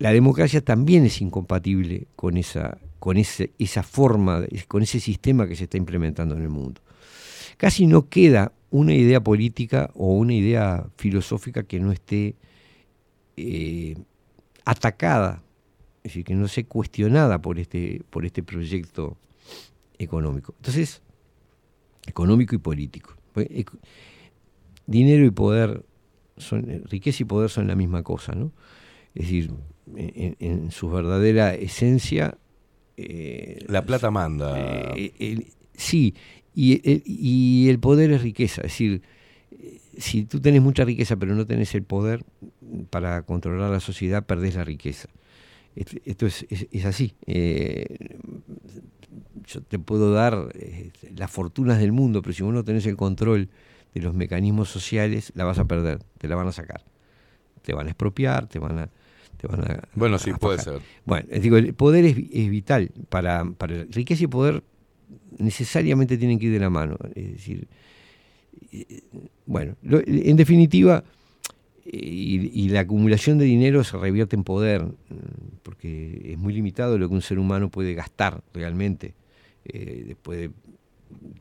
la 0.00 0.10
democracia 0.10 0.60
también 0.60 1.04
es 1.04 1.20
incompatible 1.20 2.08
con 2.16 2.36
esa, 2.36 2.78
con 2.98 3.16
ese, 3.16 3.52
esa 3.60 3.84
forma, 3.84 4.44
con 4.66 4.82
ese 4.82 4.98
sistema 4.98 5.46
que 5.46 5.54
se 5.54 5.64
está 5.64 5.76
implementando 5.76 6.34
en 6.34 6.42
el 6.42 6.48
mundo. 6.48 6.80
Casi 7.58 7.86
no 7.86 8.08
queda 8.08 8.52
una 8.70 8.94
idea 8.94 9.20
política 9.22 9.90
o 9.94 10.12
una 10.14 10.34
idea 10.34 10.86
filosófica 10.96 11.62
que 11.62 11.80
no 11.80 11.92
esté 11.92 12.34
eh, 13.36 13.96
atacada, 14.64 15.42
es 16.02 16.12
decir, 16.12 16.24
que 16.24 16.34
no 16.34 16.48
sea 16.48 16.64
cuestionada 16.64 17.40
por 17.40 17.58
este, 17.58 18.02
por 18.10 18.24
este 18.26 18.42
proyecto 18.42 19.16
económico. 19.98 20.54
Entonces, 20.58 21.02
económico 22.06 22.54
y 22.54 22.58
político. 22.58 23.14
Pues, 23.32 23.48
Dinero 24.86 25.24
y 25.26 25.30
poder, 25.30 25.84
son, 26.38 26.70
eh, 26.70 26.80
riqueza 26.86 27.22
y 27.22 27.26
poder 27.26 27.50
son 27.50 27.66
la 27.66 27.74
misma 27.74 28.02
cosa, 28.02 28.32
¿no? 28.34 28.52
Es 29.14 29.24
decir, 29.24 29.50
en, 29.96 30.36
en 30.40 30.70
su 30.70 30.88
verdadera 30.90 31.54
esencia... 31.54 32.38
eh, 32.96 33.64
La 33.68 33.84
plata 33.84 34.10
manda. 34.10 34.54
eh, 34.96 35.12
el- 35.18 35.46
sí, 35.74 36.14
y 36.60 36.80
el, 36.90 37.02
y 37.06 37.68
el 37.68 37.78
poder 37.78 38.10
es 38.10 38.22
riqueza. 38.22 38.62
Es 38.62 38.72
decir, 38.72 39.02
eh, 39.52 39.78
si 39.98 40.24
tú 40.24 40.40
tenés 40.40 40.60
mucha 40.62 40.84
riqueza 40.84 41.16
pero 41.16 41.34
no 41.34 41.46
tenés 41.46 41.74
el 41.74 41.82
poder 41.84 42.24
para 42.90 43.22
controlar 43.22 43.70
la 43.70 43.80
sociedad, 43.80 44.24
perdés 44.26 44.54
la 44.56 44.64
riqueza. 44.64 45.08
Esto, 45.76 45.96
esto 46.04 46.26
es, 46.26 46.46
es- 46.50 46.66
es 46.72 46.84
así. 46.84 47.12
Eh, 47.26 48.16
yo 49.46 49.60
te 49.62 49.78
puedo 49.78 50.12
dar 50.12 50.48
eh, 50.54 50.90
las 51.16 51.30
fortunas 51.30 51.78
del 51.78 51.92
mundo, 51.92 52.22
pero 52.22 52.32
si 52.34 52.42
vos 52.42 52.52
no 52.52 52.64
tenés 52.64 52.86
el 52.86 52.96
control 52.96 53.48
de 53.94 54.00
los 54.02 54.14
mecanismos 54.14 54.68
sociales, 54.68 55.32
la 55.34 55.44
vas 55.44 55.58
a 55.58 55.64
perder, 55.66 56.00
te 56.18 56.28
la 56.28 56.36
van 56.36 56.48
a 56.48 56.52
sacar. 56.52 56.84
Te 57.62 57.72
van 57.74 57.86
a 57.86 57.90
expropiar, 57.90 58.48
te 58.48 58.58
van 58.58 58.78
a... 58.78 58.90
Te 59.36 59.46
van 59.46 59.60
a 59.70 59.80
Bueno, 59.94 60.18
sí, 60.18 60.30
a 60.30 60.36
puede 60.38 60.58
ser. 60.58 60.80
Bueno, 61.06 61.26
eh, 61.30 61.38
digo, 61.40 61.56
el 61.56 61.72
poder 61.74 62.04
es, 62.04 62.16
es 62.32 62.50
vital 62.50 62.90
para, 63.08 63.44
para 63.52 63.84
riqueza 63.84 64.24
y 64.24 64.26
poder 64.26 64.62
necesariamente 65.38 66.16
tienen 66.18 66.38
que 66.38 66.46
ir 66.46 66.52
de 66.52 66.58
la 66.60 66.70
mano. 66.70 66.96
Es 67.14 67.32
decir, 67.32 67.66
eh, 68.72 69.00
bueno, 69.46 69.76
lo- 69.82 70.00
en 70.04 70.36
definitiva, 70.36 71.04
eh, 71.84 71.90
y, 71.92 72.50
y 72.64 72.68
la 72.68 72.80
acumulación 72.80 73.38
de 73.38 73.44
dinero 73.44 73.82
se 73.84 73.96
revierte 73.96 74.36
en 74.36 74.44
poder, 74.44 74.82
mm, 74.82 74.92
porque 75.62 76.32
es 76.32 76.38
muy 76.38 76.52
limitado 76.52 76.98
lo 76.98 77.08
que 77.08 77.14
un 77.14 77.22
ser 77.22 77.38
humano 77.38 77.70
puede 77.70 77.94
gastar 77.94 78.42
realmente, 78.52 79.14
eh, 79.64 80.04
después 80.08 80.38
de, 80.38 80.50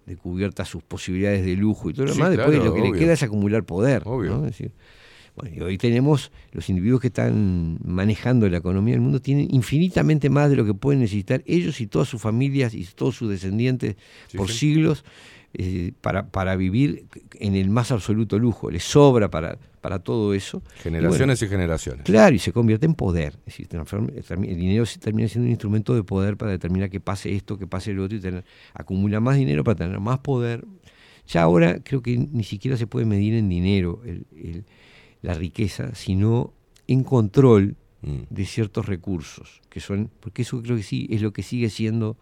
de 0.05 0.15
cubiertas 0.15 0.69
sus 0.69 0.81
posibilidades 0.83 1.45
de 1.45 1.55
lujo 1.55 1.89
y 1.89 1.93
todo 1.93 2.05
lo 2.05 2.13
Sí, 2.13 2.19
demás, 2.19 2.35
después 2.37 2.57
lo 2.57 2.73
que 2.73 2.79
obvio. 2.81 2.93
le 2.93 2.99
queda 2.99 3.13
es 3.13 3.23
acumular 3.23 3.63
poder. 3.63 4.03
Obvio. 4.05 4.31
¿no? 4.31 4.37
Es 4.45 4.51
decir, 4.51 4.71
bueno, 5.37 5.55
y 5.55 5.61
hoy 5.61 5.77
tenemos 5.77 6.31
los 6.51 6.67
individuos 6.69 6.99
que 6.99 7.07
están 7.07 7.77
manejando 7.85 8.49
la 8.49 8.57
economía 8.57 8.93
del 8.95 9.01
mundo 9.01 9.21
tienen 9.21 9.47
infinitamente 9.53 10.29
más 10.29 10.49
de 10.49 10.55
lo 10.57 10.65
que 10.65 10.73
pueden 10.73 10.99
necesitar 11.01 11.43
ellos 11.45 11.79
y 11.79 11.87
todas 11.87 12.07
sus 12.09 12.19
familias 12.21 12.73
y 12.73 12.83
todos 12.85 13.15
sus 13.15 13.29
descendientes 13.29 13.95
Sí, 14.27 14.37
por 14.37 14.49
sí. 14.49 14.57
siglos 14.57 15.05
eh, 15.53 15.93
para, 16.01 16.27
para 16.29 16.55
vivir 16.55 17.05
en 17.39 17.55
el 17.55 17.69
más 17.69 17.91
absoluto 17.91 18.37
lujo. 18.37 18.69
Les 18.69 18.83
sobra 18.83 19.29
para, 19.31 19.57
para 19.81 19.99
todo 19.99 20.33
eso. 20.33 20.61
Y 20.79 20.81
Generaciones 20.81 21.39
bueno, 21.39 21.47
y 21.47 21.49
generaciones. 21.57 22.03
Claro, 22.03 22.35
y 22.35 22.39
se 22.39 22.51
convierte 22.51 22.85
en 22.85 22.93
poder. 22.95 23.33
Es 23.45 23.45
decir, 23.57 23.67
transforma- 23.67 24.11
el 24.45 24.57
dinero 24.57 24.83
termina 24.99 25.27
siendo 25.27 25.45
un 25.45 25.51
instrumento 25.51 25.95
de 25.95 26.03
poder 26.03 26.35
para 26.37 26.51
determinar 26.51 26.89
que 26.89 26.99
pase 26.99 27.33
esto, 27.33 27.57
que 27.57 27.65
pase 27.65 27.93
lo 27.93 28.03
otro, 28.03 28.17
y 28.17 28.21
tener, 28.21 28.43
acumula 28.73 29.19
más 29.19 29.37
dinero 29.37 29.63
para 29.63 29.75
tener 29.77 29.99
más 29.99 30.19
poder. 30.19 30.65
Ya 31.27 31.41
ahora 31.43 31.79
creo 31.83 32.01
que 32.01 32.17
ni 32.17 32.43
siquiera 32.43 32.77
se 32.77 32.85
puede 32.87 33.05
medir 33.05 33.33
en 33.33 33.49
dinero 33.49 34.01
el- 34.05 34.25
el- 34.35 34.65
la 35.21 35.33
riqueza, 35.33 35.95
sino 35.95 36.53
en 36.87 37.03
control 37.03 37.75
Mm. 38.01 38.23
de 38.29 38.45
ciertos 38.45 38.85
recursos, 38.85 39.61
que 39.69 39.79
son, 39.79 40.11
porque 40.19 40.43
eso 40.43 40.61
creo 40.61 40.77
que 40.77 40.83
sí 40.83 41.07
es 41.09 41.23
lo 41.23 41.33
que 41.33 41.41
sigue 41.41 41.71
siendo 41.71 42.15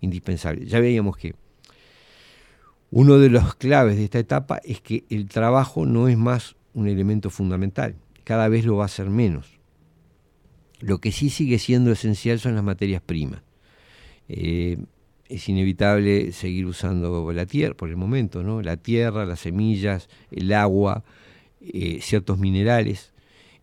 indispensable. 0.00 0.64
Ya 0.64 0.80
veíamos 0.80 1.18
que 1.18 1.34
uno 2.90 3.18
de 3.18 3.28
los 3.28 3.54
claves 3.54 3.98
de 3.98 4.04
esta 4.04 4.18
etapa 4.18 4.58
es 4.64 4.80
que 4.80 5.04
el 5.10 5.28
trabajo 5.28 5.84
no 5.84 6.08
es 6.08 6.16
más 6.16 6.56
un 6.72 6.88
elemento 6.88 7.28
fundamental, 7.28 7.94
cada 8.24 8.48
vez 8.48 8.64
lo 8.64 8.76
va 8.76 8.86
a 8.86 8.88
ser 8.88 9.10
menos. 9.10 9.58
Lo 10.80 10.98
que 10.98 11.12
sí 11.12 11.28
sigue 11.28 11.58
siendo 11.58 11.92
esencial 11.92 12.38
son 12.38 12.54
las 12.54 12.64
materias 12.64 13.02
primas. 13.02 13.42
Eh, 14.28 14.78
es 15.28 15.48
inevitable 15.50 16.32
seguir 16.32 16.64
usando 16.64 17.30
la 17.32 17.44
tierra 17.44 17.74
por 17.74 17.90
el 17.90 17.96
momento, 17.96 18.42
¿no? 18.42 18.62
La 18.62 18.78
tierra, 18.78 19.26
las 19.26 19.40
semillas, 19.40 20.08
el 20.30 20.52
agua, 20.54 21.04
eh, 21.60 22.00
ciertos 22.00 22.38
minerales. 22.38 23.12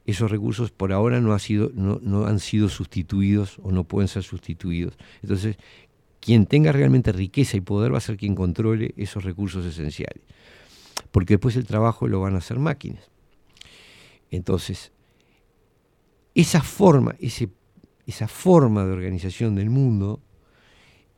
Esos 0.06 0.30
recursos 0.30 0.72
por 0.72 0.94
ahora 0.94 1.20
no, 1.20 1.34
han 1.34 2.40
sido 2.40 2.70
sustituidos 2.70 3.58
o 3.64 3.72
no 3.72 3.86
pueden 3.86 4.08
ser 4.08 4.24
sustituidos. 4.24 4.98
Entonces, 5.24 5.58
quien 6.20 6.46
tenga 6.46 6.72
realmente 6.72 7.12
riqueza 7.12 7.58
y 7.58 7.62
poder 7.62 7.94
va 7.94 7.98
a 7.98 8.02
ser 8.02 8.18
quien 8.18 8.36
controle 8.36 8.94
esos 8.98 9.24
recursos 9.24 9.66
esenciales. 9.66 10.24
Porque 11.12 11.36
después 11.36 11.56
el 11.56 11.66
trabajo 11.66 12.08
lo 12.08 12.22
van 12.22 12.36
a 12.36 12.40
hacer 12.40 12.60
máquinas. 12.60 13.10
Entonces, 14.30 14.92
esa 16.36 16.62
forma, 16.62 17.16
esa 17.20 18.28
forma 18.28 18.86
de 18.86 18.92
organización 18.92 19.56
del 19.56 19.70
mundo 19.70 20.22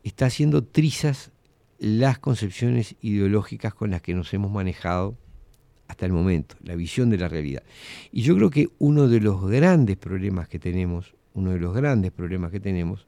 está 0.04 0.28
haciendo 0.28 0.64
trizas 0.64 1.32
las 1.80 2.20
concepciones 2.20 2.96
ideológicas 3.02 3.74
con 3.74 3.92
las 3.92 4.02
que 4.02 4.14
nos 4.14 4.34
hemos 4.34 4.52
manejado 4.52 5.18
hasta 5.88 6.06
el 6.06 6.12
momento, 6.12 6.56
la 6.62 6.76
visión 6.76 7.10
de 7.10 7.18
la 7.18 7.28
realidad. 7.28 7.64
Y 8.12 8.22
yo 8.22 8.36
creo 8.36 8.50
que 8.50 8.70
uno 8.80 9.08
de 9.08 9.20
los 9.20 9.50
grandes 9.50 9.98
problemas 9.98 10.48
que 10.48 10.60
tenemos, 10.60 11.16
uno 11.34 11.52
de 11.52 11.60
los 11.60 11.74
grandes 11.74 12.12
problemas 12.12 12.52
que 12.52 12.60
tenemos, 12.60 13.06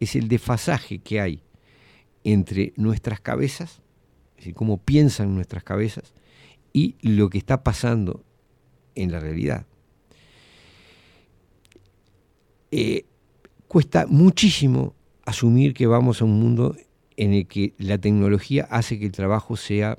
es 0.00 0.16
el 0.16 0.28
desfasaje 0.28 0.98
que 0.98 1.20
hay 1.20 1.42
entre 2.24 2.72
nuestras 2.76 3.20
cabezas, 3.20 3.80
es 4.32 4.36
decir, 4.36 4.54
cómo 4.54 4.78
piensan 4.78 5.34
nuestras 5.34 5.64
cabezas, 5.64 6.12
y 6.72 6.96
lo 7.02 7.30
que 7.30 7.38
está 7.38 7.62
pasando 7.62 8.24
en 8.94 9.12
la 9.12 9.20
realidad. 9.20 9.66
Eh, 12.70 13.06
cuesta 13.66 14.06
muchísimo 14.06 14.94
asumir 15.24 15.74
que 15.74 15.86
vamos 15.86 16.20
a 16.20 16.24
un 16.24 16.38
mundo 16.38 16.76
en 17.16 17.32
el 17.32 17.46
que 17.46 17.74
la 17.78 17.98
tecnología 17.98 18.66
hace 18.70 18.98
que 18.98 19.06
el 19.06 19.12
trabajo 19.12 19.56
sea 19.56 19.98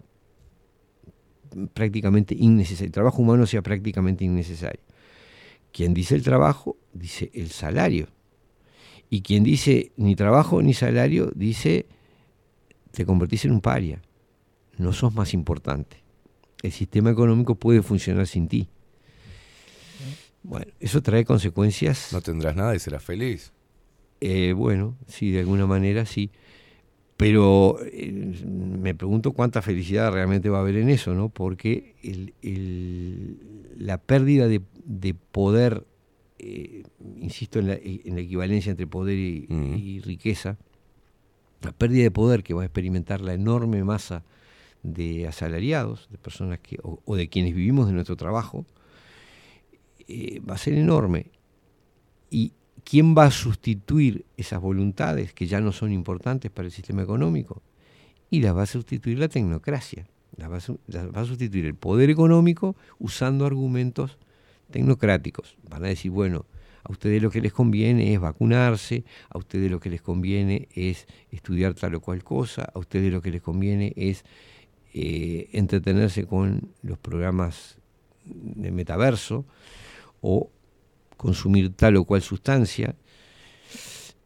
prácticamente 1.73 2.35
innecesario, 2.37 2.87
el 2.87 2.91
trabajo 2.91 3.21
humano 3.21 3.45
sea 3.45 3.61
prácticamente 3.61 4.25
innecesario. 4.25 4.81
Quien 5.71 5.93
dice 5.93 6.15
el 6.15 6.23
trabajo, 6.23 6.77
dice 6.93 7.29
el 7.33 7.49
salario. 7.51 8.07
Y 9.09 9.21
quien 9.21 9.43
dice 9.43 9.91
ni 9.97 10.15
trabajo 10.15 10.61
ni 10.61 10.73
salario, 10.73 11.31
dice 11.35 11.87
te 12.91 13.05
convertís 13.05 13.45
en 13.45 13.51
un 13.51 13.61
paria. 13.61 14.01
no 14.77 14.93
sos 14.93 15.13
más 15.13 15.33
importante. 15.33 15.97
El 16.63 16.71
sistema 16.71 17.09
económico 17.11 17.55
puede 17.55 17.81
funcionar 17.81 18.27
sin 18.27 18.47
ti. 18.47 18.69
Bueno, 20.43 20.71
eso 20.79 21.01
trae 21.01 21.25
consecuencias. 21.25 22.13
No 22.13 22.21
tendrás 22.21 22.55
nada 22.55 22.75
y 22.75 22.79
serás 22.79 23.03
feliz. 23.03 23.51
Eh, 24.21 24.53
bueno, 24.53 24.97
sí, 25.07 25.31
de 25.31 25.39
alguna 25.39 25.65
manera 25.65 26.05
sí. 26.05 26.31
Pero 27.19 27.75
eh, 27.83 28.14
me 28.81 28.95
pregunto 28.95 29.33
cuánta 29.33 29.61
felicidad 29.61 30.09
realmente 30.14 30.48
va 30.48 30.59
a 30.59 30.61
haber 30.61 30.77
en 30.77 30.88
eso, 30.88 31.14
¿no? 31.14 31.27
Porque 31.27 31.95
el- 32.01 32.33
el- 32.41 33.38
la 33.77 33.98
pérdida 33.98 34.48
de, 34.48 34.61
de 34.85 35.14
poder, 35.14 35.85
eh, 36.38 36.83
insisto 37.19 37.59
en 37.59 37.67
la, 37.67 37.73
en 37.73 38.15
la 38.15 38.22
equivalencia 38.22 38.69
entre 38.72 38.88
poder 38.88 39.17
y, 39.17 39.48
y 39.49 39.99
riqueza, 39.99 40.57
la 41.61 41.73
pérdida 41.73 42.03
de 42.03 42.11
poder 42.11 42.41
que 42.41 42.53
va 42.53 42.61
a 42.61 42.65
experimentar 42.65 43.19
la 43.19 43.33
enorme 43.33 43.83
masa 43.83 44.23
de 44.83 45.27
asalariados, 45.27 46.07
de 46.09 46.17
personas 46.19 46.59
que, 46.59 46.77
o, 46.83 47.01
o 47.03 47.15
de 47.17 47.27
quienes 47.27 47.53
vivimos 47.53 47.88
de 47.88 47.91
nuestro 47.95 48.15
trabajo, 48.15 48.65
eh, 50.07 50.39
va 50.49 50.56
a 50.56 50.57
ser 50.57 50.75
enorme. 50.75 51.25
¿Y 52.31 52.53
quién 52.90 53.16
va 53.16 53.26
a 53.26 53.32
sustituir 53.32 54.26
esas 54.35 54.59
voluntades 54.59 55.34
que 55.34 55.45
ya 55.45 55.61
no 55.61 55.72
son 55.72 55.92
importantes 55.92 56.50
para 56.50 56.66
el 56.66 56.72
sistema 56.72 57.03
económico? 57.03 57.61
Y 58.32 58.42
las 58.42 58.56
va 58.56 58.64
a 58.64 58.66
sustituir 58.66 59.19
la 59.19 59.27
tecnocracia. 59.27 60.08
Las 60.38 60.50
va 60.50 60.58
a, 61.22 61.26
sustituir 61.26 61.66
el 61.66 61.76
poder 61.76 62.09
económico 62.09 62.76
usando 62.98 63.45
argumentos 63.45 64.18
tecnocráticos. 64.72 65.58
Van 65.69 65.84
a 65.85 65.88
decir, 65.88 66.11
bueno, 66.11 66.45
a 66.84 66.92
ustedes 66.92 67.22
lo 67.22 67.30
que 67.30 67.42
les 67.42 67.53
conviene 67.53 68.14
es 68.14 68.19
vacunarse, 68.19 69.03
a 69.30 69.38
ustedes 69.38 69.69
lo 69.69 69.80
que 69.80 69.90
les 69.90 70.01
conviene 70.01 70.68
es 70.74 71.08
estudiar 71.32 71.74
tal 71.74 71.95
o 71.95 72.01
cual 72.01 72.24
cosa, 72.24 72.72
a 72.74 72.80
ustedes 72.80 73.11
lo 73.11 73.22
que 73.22 73.32
les 73.32 73.42
conviene 73.42 73.93
es 73.95 74.24
eh, 74.93 75.50
entretenerse 75.51 76.26
con 76.26 76.69
los 76.82 76.98
programas 76.98 77.77
de 78.26 78.72
metaverso 78.72 79.45
o 80.22 80.50
consumir 81.19 81.73
tal 81.75 81.98
o 81.98 82.06
cual 82.06 82.22
sustancia. 82.22 82.95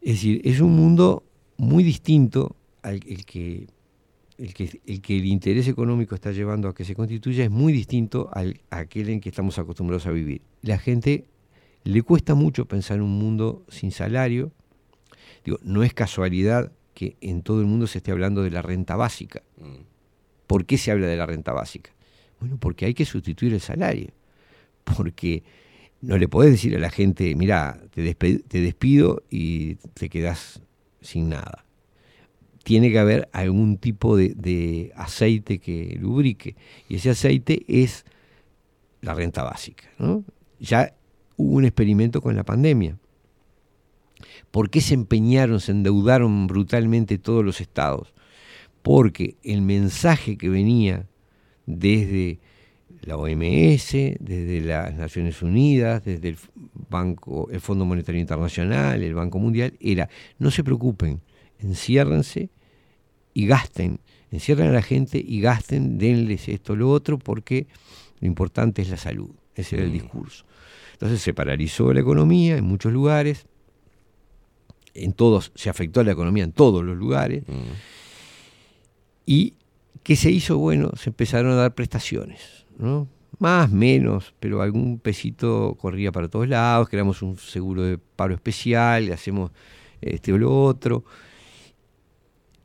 Es 0.00 0.12
decir, 0.12 0.40
es 0.44 0.60
un 0.60 0.76
mundo 0.76 1.24
muy 1.56 1.82
distinto 1.82 2.54
al 2.82 3.00
el 3.06 3.24
que, 3.26 3.66
el 4.38 4.54
que 4.54 4.80
el 4.86 5.00
que 5.02 5.16
el 5.18 5.24
interés 5.26 5.66
económico 5.66 6.14
está 6.14 6.30
llevando 6.30 6.68
a 6.68 6.74
que 6.74 6.84
se 6.84 6.94
constituya, 6.94 7.42
es 7.42 7.50
muy 7.50 7.72
distinto 7.72 8.30
al, 8.32 8.60
a 8.70 8.78
aquel 8.78 9.08
en 9.08 9.20
que 9.20 9.28
estamos 9.28 9.58
acostumbrados 9.58 10.06
a 10.06 10.12
vivir. 10.12 10.42
La 10.62 10.78
gente 10.78 11.24
le 11.82 12.02
cuesta 12.02 12.36
mucho 12.36 12.66
pensar 12.66 12.98
en 12.98 13.02
un 13.02 13.18
mundo 13.18 13.64
sin 13.68 13.90
salario. 13.90 14.52
Digo, 15.44 15.58
no 15.64 15.82
es 15.82 15.94
casualidad 15.94 16.70
que 16.94 17.16
en 17.20 17.42
todo 17.42 17.60
el 17.60 17.66
mundo 17.66 17.88
se 17.88 17.98
esté 17.98 18.12
hablando 18.12 18.44
de 18.44 18.52
la 18.52 18.62
renta 18.62 18.94
básica. 18.94 19.42
¿Por 20.46 20.64
qué 20.64 20.78
se 20.78 20.92
habla 20.92 21.08
de 21.08 21.16
la 21.16 21.26
renta 21.26 21.52
básica? 21.52 21.90
Bueno, 22.38 22.56
porque 22.56 22.86
hay 22.86 22.94
que 22.94 23.04
sustituir 23.04 23.52
el 23.52 23.60
salario. 23.60 24.10
Porque 24.84 25.42
no 26.04 26.18
le 26.18 26.28
podés 26.28 26.50
decir 26.50 26.76
a 26.76 26.78
la 26.78 26.90
gente, 26.90 27.34
mira, 27.34 27.80
te, 27.90 28.02
despido 28.02 29.22
y 29.30 29.76
te 29.94 30.08
quedás 30.08 30.60
sin 31.00 31.30
nada. 31.30 31.64
Tiene 32.62 32.90
que 32.90 32.98
haber 32.98 33.28
algún 33.32 33.78
tipo 33.78 34.16
de, 34.16 34.92
aceite 34.96 35.58
que 35.58 35.96
lubrique. 36.00 36.56
Y 36.88 36.96
ese 36.96 37.10
aceite 37.10 37.64
es 37.68 38.04
la 39.00 39.14
renta 39.14 39.42
básica. 39.42 39.84
Ya 40.60 40.94
hubo 41.36 41.56
un 41.56 41.64
experimento 41.64 42.20
con 42.20 42.36
la 42.36 42.44
pandemia. 42.44 42.98
¿Por 44.50 44.70
qué 44.70 44.80
se 44.80 44.94
empeñaron, 44.94 45.60
se 45.60 45.72
endeudaron 45.72 46.46
brutalmente 46.46 47.18
todos 47.18 47.44
los 47.44 47.60
estados? 47.60 48.14
Porque 48.82 49.36
el 49.42 49.62
mensaje 49.62 50.36
que 50.36 50.48
venía 50.48 51.06
desde 51.66 52.40
la 53.04 53.16
OMS, 53.16 53.92
desde 54.20 54.60
las 54.60 54.94
Naciones 54.94 55.42
Unidas, 55.42 56.04
desde 56.04 56.28
el 56.28 56.38
Banco, 56.88 57.48
el 57.50 57.60
Fondo 57.60 57.84
Monetario 57.84 58.20
Internacional, 58.20 59.02
el 59.02 59.14
Banco 59.14 59.38
Mundial, 59.38 59.74
era 59.80 60.08
no 60.38 60.50
se 60.50 60.64
preocupen, 60.64 61.20
enciérrense 61.58 62.50
y 63.32 63.46
gasten, 63.46 64.00
encierren 64.30 64.68
a 64.68 64.72
la 64.72 64.82
gente 64.82 65.22
y 65.24 65.40
gasten, 65.40 65.98
denles 65.98 66.48
esto 66.48 66.76
lo 66.76 66.90
otro, 66.90 67.18
porque 67.18 67.66
lo 68.20 68.26
importante 68.26 68.82
es 68.82 68.90
la 68.90 68.96
salud. 68.96 69.30
Ese 69.54 69.76
era 69.76 69.84
el 69.84 69.92
discurso. 69.92 70.44
Entonces 70.92 71.20
se 71.20 71.34
paralizó 71.34 71.92
la 71.92 72.00
economía 72.00 72.56
en 72.56 72.64
muchos 72.64 72.92
lugares, 72.92 73.46
en 74.94 75.12
todos, 75.12 75.52
se 75.54 75.68
afectó 75.68 76.00
a 76.00 76.04
la 76.04 76.12
economía 76.12 76.44
en 76.44 76.52
todos 76.52 76.84
los 76.84 76.96
lugares. 76.96 77.44
¿Y 79.26 79.54
qué 80.02 80.16
se 80.16 80.30
hizo? 80.30 80.58
Bueno, 80.58 80.92
se 80.96 81.10
empezaron 81.10 81.52
a 81.52 81.56
dar 81.56 81.74
prestaciones, 81.74 82.63
¿no? 82.78 83.08
Más, 83.38 83.70
menos, 83.70 84.34
pero 84.38 84.62
algún 84.62 84.98
pesito 84.98 85.76
corría 85.80 86.12
para 86.12 86.28
todos 86.28 86.48
lados, 86.48 86.88
creamos 86.88 87.20
un 87.22 87.36
seguro 87.36 87.82
de 87.82 87.98
paro 87.98 88.34
especial, 88.34 89.12
hacemos 89.12 89.50
este 90.00 90.32
o 90.32 90.38
lo 90.38 90.64
otro. 90.64 91.04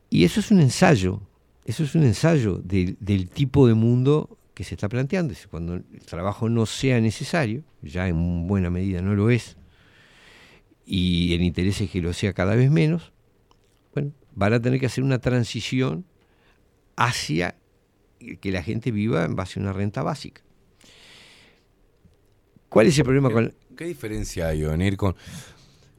Y 0.08 0.24
eso 0.24 0.40
es 0.40 0.50
un 0.50 0.60
ensayo, 0.60 1.20
eso 1.64 1.84
es 1.84 1.94
un 1.94 2.04
ensayo 2.04 2.60
del, 2.64 3.28
tipo 3.28 3.66
de 3.66 3.74
mundo 3.74 4.38
que 4.54 4.64
se 4.64 4.74
está 4.74 4.88
planteando. 4.88 5.34
Cuando 5.50 5.74
el 5.74 5.84
trabajo 6.04 6.48
no 6.48 6.66
sea 6.66 7.00
necesario, 7.00 7.62
ya 7.82 8.08
en 8.08 8.46
buena 8.46 8.70
medida 8.70 9.02
no 9.02 9.14
lo 9.14 9.30
es, 9.30 9.56
y 10.84 11.34
el 11.34 11.42
interés 11.42 11.80
es 11.80 11.90
que 11.90 12.00
lo 12.00 12.12
sea 12.12 12.32
cada 12.32 12.56
vez 12.56 12.70
menos, 12.70 13.12
bueno, 13.94 14.12
van 14.34 14.52
a 14.54 14.60
tener 14.60 14.80
que 14.80 14.86
hacer 14.86 15.04
una 15.04 15.20
transición 15.20 16.04
hacia 16.96 17.54
que 18.40 18.52
la 18.52 18.62
gente 18.62 18.90
viva 18.90 19.24
en 19.24 19.34
base 19.36 19.58
a 19.58 19.62
una 19.62 19.72
renta 19.72 20.02
básica. 20.02 20.42
¿Cuál 22.68 22.86
es 22.86 22.98
el 22.98 23.04
problema 23.04 23.30
con...? 23.30 23.52
¿Qué 23.76 23.84
diferencia 23.86 24.48
hay, 24.48 24.62
venir 24.62 24.96
con... 24.96 25.16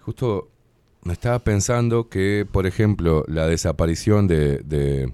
Justo 0.01 0.49
me 1.03 1.13
estaba 1.13 1.39
pensando 1.39 2.09
que, 2.09 2.45
por 2.49 2.65
ejemplo, 2.67 3.25
la 3.27 3.47
desaparición 3.47 4.27
de, 4.27 4.59
de- 4.59 5.11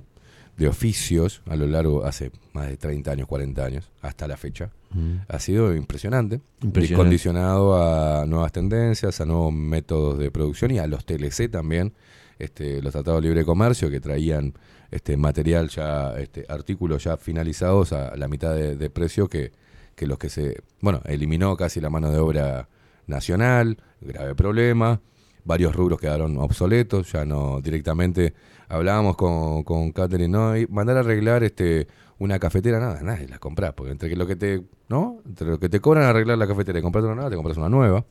de 0.58 0.68
oficios 0.68 1.42
a 1.48 1.56
lo 1.56 1.68
largo, 1.68 2.04
hace 2.04 2.32
más 2.54 2.68
de 2.68 2.78
30 2.78 3.12
años, 3.12 3.28
40 3.28 3.64
años, 3.64 3.92
hasta 4.02 4.28
la 4.28 4.38
fecha, 4.38 4.70
Mm. 4.90 5.18
ha 5.28 5.40
sido 5.40 5.76
impresionante. 5.76 6.36
Impresionante. 6.62 6.94
Y 6.94 6.96
condicionado 6.96 7.76
a 8.22 8.26
nuevas 8.26 8.54
tendencias, 8.54 9.20
a 9.20 9.26
nuevos 9.26 9.52
métodos 9.54 10.18
de 10.18 10.32
producción 10.32 10.72
y 10.72 10.80
a 10.80 10.88
los 10.88 11.06
TLC 11.06 11.50
también, 11.52 11.92
este, 12.40 12.82
los 12.82 12.92
tratados 12.94 13.22
de 13.22 13.28
libre 13.30 13.46
comercio 13.46 13.90
que 13.90 14.00
traían 14.00 14.54
este 14.92 15.18
material 15.18 15.70
ya, 15.70 16.18
este, 16.18 16.46
artículos 16.50 17.04
ya 17.04 17.18
finalizados 17.18 17.94
a 17.94 18.16
la 18.16 18.28
mitad 18.28 18.54
de, 18.56 18.90
precio 18.90 19.28
que, 19.28 19.52
que 19.96 20.08
los 20.08 20.18
que 20.18 20.30
se, 20.30 20.62
bueno, 20.82 21.02
eliminó 21.06 21.56
casi 21.58 21.82
la 21.82 21.90
mano 21.90 22.12
de 22.12 22.20
obra 22.20 22.70
nacional, 23.06 23.78
grave 24.02 24.36
problema, 24.36 25.02
varios 25.44 25.76
rubros 25.76 26.00
quedaron 26.00 26.38
obsoletos, 26.38 27.12
ya 27.12 27.26
no 27.26 27.62
directamente 27.62 28.34
hablábamos 28.70 29.16
con, 29.16 29.64
con 29.64 29.92
Catherine, 29.92 30.30
no, 30.30 30.58
y 30.58 30.68
mandar 30.68 30.98
a 30.98 31.00
arreglar 31.02 31.44
este 31.44 31.88
una 32.20 32.40
cafetera, 32.40 32.80
nada, 32.80 33.02
nadie 33.04 33.28
la 33.28 33.38
compras, 33.40 33.74
porque 33.74 33.92
entre 33.92 34.16
lo 34.16 34.26
que 34.26 34.36
te, 34.36 34.64
¿no? 34.90 35.22
Entre 35.26 35.48
lo 35.48 35.60
que 35.60 35.70
te 35.70 35.80
cobran 35.80 36.04
arreglar 36.06 36.38
la 36.38 36.48
cafetera 36.48 36.80
y 36.80 36.82
comprar 36.82 37.04
una 37.04 37.14
nueva, 37.16 37.30
te 37.30 37.36
compras 37.36 37.58
una 37.58 37.70
nueva. 37.70 38.06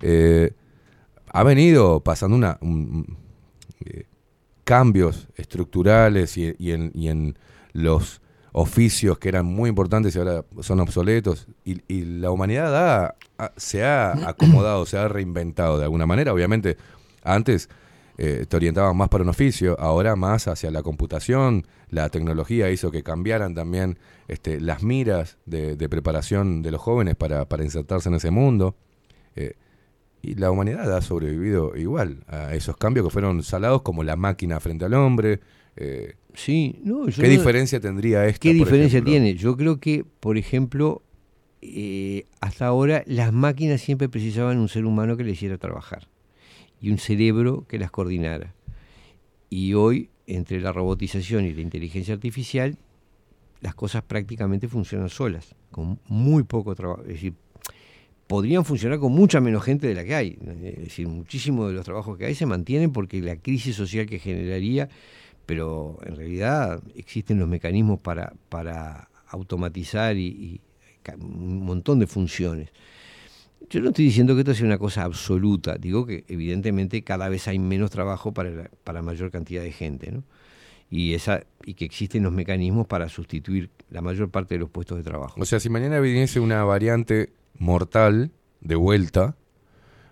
Eh, 0.00 0.52
ha 1.32 1.42
venido 1.42 2.00
pasando 2.00 2.36
una 2.36 2.58
un- 2.60 2.70
un- 3.08 3.18
cambios 4.64 5.28
estructurales 5.36 6.36
y, 6.36 6.54
y 6.58 6.72
en, 6.72 6.90
y 6.94 7.08
en 7.08 7.36
los 7.72 8.20
oficios 8.52 9.18
que 9.18 9.28
eran 9.30 9.46
muy 9.46 9.70
importantes 9.70 10.14
y 10.14 10.18
ahora 10.18 10.44
son 10.60 10.80
obsoletos 10.80 11.46
y, 11.64 11.80
y 11.88 12.04
la 12.04 12.30
humanidad 12.30 13.16
ha- 13.38 13.52
se 13.56 13.82
ha 13.84 14.12
acomodado, 14.28 14.84
se 14.86 14.98
ha 14.98 15.08
reinventado 15.08 15.78
de 15.78 15.84
alguna 15.84 16.06
manera. 16.06 16.32
Obviamente, 16.32 16.76
antes 17.24 17.68
eh, 18.18 18.44
te 18.46 18.56
orientaban 18.56 18.94
más 18.96 19.08
para 19.08 19.24
un 19.24 19.30
oficio, 19.30 19.78
ahora 19.80 20.16
más 20.16 20.48
hacia 20.48 20.70
la 20.70 20.82
computación. 20.82 21.66
La 21.88 22.08
tecnología 22.10 22.70
hizo 22.70 22.90
que 22.90 23.02
cambiaran 23.02 23.54
también 23.54 23.98
este, 24.28 24.60
las 24.60 24.82
miras 24.82 25.38
de, 25.46 25.76
de 25.76 25.88
preparación 25.88 26.62
de 26.62 26.70
los 26.72 26.80
jóvenes 26.80 27.16
para, 27.16 27.46
para 27.48 27.64
insertarse 27.64 28.10
en 28.10 28.16
ese 28.16 28.30
mundo. 28.30 28.76
Eh, 29.34 29.54
y 30.22 30.34
la 30.36 30.50
humanidad 30.50 30.94
ha 30.96 31.00
sobrevivido 31.02 31.76
igual 31.76 32.24
a 32.28 32.54
esos 32.54 32.76
cambios 32.76 33.06
que 33.06 33.10
fueron 33.10 33.42
salados 33.42 33.82
como 33.82 34.04
la 34.04 34.16
máquina 34.16 34.60
frente 34.60 34.84
al 34.84 34.94
hombre. 34.94 35.40
eh, 35.76 36.14
Sí, 36.34 36.80
no, 36.84 37.08
yo 37.08 37.20
¿Qué 37.20 37.28
no- 37.28 37.32
diferencia 37.34 37.78
tendría 37.80 38.24
esto? 38.26 38.40
¿Qué 38.40 38.54
diferencia 38.54 38.98
ejemplo? 38.98 39.10
tiene? 39.10 39.34
Yo 39.34 39.56
creo 39.56 39.78
que, 39.80 40.04
por 40.20 40.38
ejemplo, 40.38 41.02
eh, 41.60 42.24
hasta 42.40 42.66
ahora 42.66 43.02
las 43.06 43.32
máquinas 43.32 43.80
siempre 43.82 44.08
precisaban 44.08 44.58
un 44.58 44.68
ser 44.68 44.86
humano 44.86 45.16
que 45.16 45.24
les 45.24 45.34
hiciera 45.34 45.58
trabajar 45.58 46.08
y 46.80 46.90
un 46.90 46.98
cerebro 46.98 47.66
que 47.68 47.78
las 47.78 47.90
coordinara. 47.90 48.54
Y 49.50 49.74
hoy, 49.74 50.08
entre 50.26 50.60
la 50.60 50.72
robotización 50.72 51.44
y 51.44 51.52
la 51.52 51.60
inteligencia 51.60 52.14
artificial, 52.14 52.78
las 53.60 53.74
cosas 53.74 54.02
prácticamente 54.02 54.68
funcionan 54.68 55.08
solas, 55.10 55.54
con 55.70 56.00
muy 56.08 56.42
poco 56.44 56.74
trabajo. 56.74 57.02
Es 57.02 57.08
decir, 57.08 57.34
podrían 58.32 58.64
funcionar 58.64 58.98
con 58.98 59.12
mucha 59.12 59.40
menos 59.40 59.62
gente 59.62 59.86
de 59.86 59.94
la 59.94 60.04
que 60.04 60.14
hay. 60.14 60.38
Es 60.64 60.84
decir, 60.84 61.06
muchísimos 61.06 61.68
de 61.68 61.74
los 61.74 61.84
trabajos 61.84 62.16
que 62.16 62.24
hay 62.24 62.34
se 62.34 62.46
mantienen 62.46 62.90
porque 62.90 63.20
la 63.20 63.36
crisis 63.36 63.76
social 63.76 64.06
que 64.06 64.18
generaría 64.18 64.88
pero 65.46 65.98
en 66.06 66.16
realidad 66.16 66.82
existen 66.94 67.38
los 67.38 67.48
mecanismos 67.48 68.00
para, 68.00 68.32
para 68.48 69.08
automatizar 69.28 70.16
y, 70.16 70.60
un 71.18 71.64
montón 71.64 71.98
de 71.98 72.06
funciones. 72.06 72.70
Yo 73.68 73.80
no 73.80 73.88
estoy 73.88 74.06
diciendo 74.06 74.34
que 74.34 74.40
esto 74.40 74.54
sea 74.54 74.64
una 74.66 74.78
cosa 74.78 75.02
absoluta, 75.02 75.76
digo 75.76 76.06
que 76.06 76.24
evidentemente 76.28 77.02
cada 77.02 77.28
vez 77.28 77.48
hay 77.48 77.58
menos 77.58 77.90
trabajo 77.90 78.32
para, 78.32 78.70
para 78.84 79.02
mayor 79.02 79.30
cantidad 79.30 79.62
de 79.62 79.72
gente, 79.72 80.12
¿no? 80.12 80.22
Y, 80.90 81.12
esa, 81.14 81.44
y 81.64 81.74
que 81.74 81.84
existen 81.84 82.22
los 82.22 82.32
mecanismos 82.32 82.86
para 82.86 83.08
sustituir 83.08 83.68
la 83.90 84.00
mayor 84.00 84.30
parte 84.30 84.54
de 84.54 84.60
los 84.60 84.70
puestos 84.70 84.98
de 84.98 85.04
trabajo. 85.04 85.40
O 85.40 85.44
sea, 85.44 85.58
si 85.58 85.70
mañana 85.70 86.00
viniese 86.00 86.38
una 86.38 86.64
variante 86.64 87.30
mortal 87.62 88.32
de 88.60 88.74
vuelta, 88.74 89.36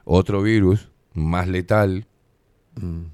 otro 0.05 0.41
virus 0.43 0.89
más 1.15 1.49
letal, 1.49 2.07
Mm. 2.81 3.07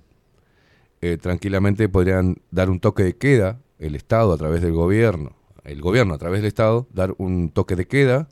eh, 1.00 1.16
tranquilamente 1.16 1.88
podrían 1.88 2.36
dar 2.50 2.68
un 2.68 2.78
toque 2.78 3.02
de 3.02 3.16
queda, 3.16 3.58
el 3.78 3.94
Estado 3.96 4.32
a 4.32 4.36
través 4.36 4.60
del 4.60 4.72
gobierno, 4.72 5.32
el 5.64 5.80
gobierno 5.80 6.12
a 6.14 6.18
través 6.18 6.40
del 6.40 6.48
Estado, 6.48 6.86
dar 6.92 7.14
un 7.18 7.48
toque 7.50 7.74
de 7.76 7.86
queda 7.86 8.28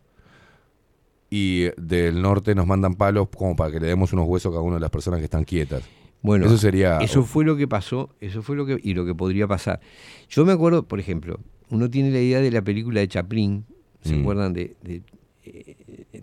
y 1.30 1.64
eh, 1.64 1.74
del 1.78 2.20
norte 2.20 2.54
nos 2.54 2.66
mandan 2.66 2.94
palos 2.94 3.28
como 3.34 3.56
para 3.56 3.72
que 3.72 3.80
le 3.80 3.86
demos 3.86 4.12
unos 4.12 4.26
huesos 4.28 4.50
a 4.50 4.52
cada 4.52 4.62
una 4.62 4.74
de 4.76 4.80
las 4.80 4.90
personas 4.90 5.18
que 5.20 5.24
están 5.24 5.44
quietas. 5.44 5.82
Bueno, 6.22 6.46
eso 6.46 6.56
sería... 6.58 6.98
Eso 6.98 7.22
fue 7.22 7.44
lo 7.44 7.56
que 7.56 7.66
pasó, 7.66 8.10
eso 8.20 8.42
fue 8.42 8.54
lo 8.56 8.64
que 8.66 8.78
y 8.82 8.92
lo 8.94 9.04
que 9.06 9.14
podría 9.14 9.46
pasar. 9.48 9.80
Yo 10.28 10.44
me 10.44 10.52
acuerdo, 10.52 10.86
por 10.86 11.00
ejemplo, 11.00 11.38
uno 11.70 11.90
tiene 11.90 12.10
la 12.10 12.20
idea 12.20 12.40
de 12.40 12.50
la 12.50 12.62
película 12.62 13.00
de 13.00 13.08
Chaplin, 13.08 13.64
¿se 14.02 14.14
Mm. 14.14 14.20
acuerdan 14.20 14.52
de, 14.52 14.76
de, 14.82 15.02
eh, 15.44 15.73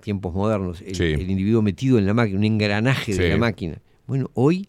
tiempos 0.01 0.33
modernos? 0.33 0.81
El, 0.81 0.95
Sí. 0.95 1.03
el 1.03 1.29
individuo 1.29 1.61
metido 1.61 1.97
en 1.97 2.05
la 2.05 2.13
máquina, 2.13 2.37
un 2.39 2.43
engranaje 2.45 3.13
de 3.15 3.29
la 3.29 3.37
máquina. 3.37 3.81
Bueno, 4.07 4.29
hoy 4.33 4.67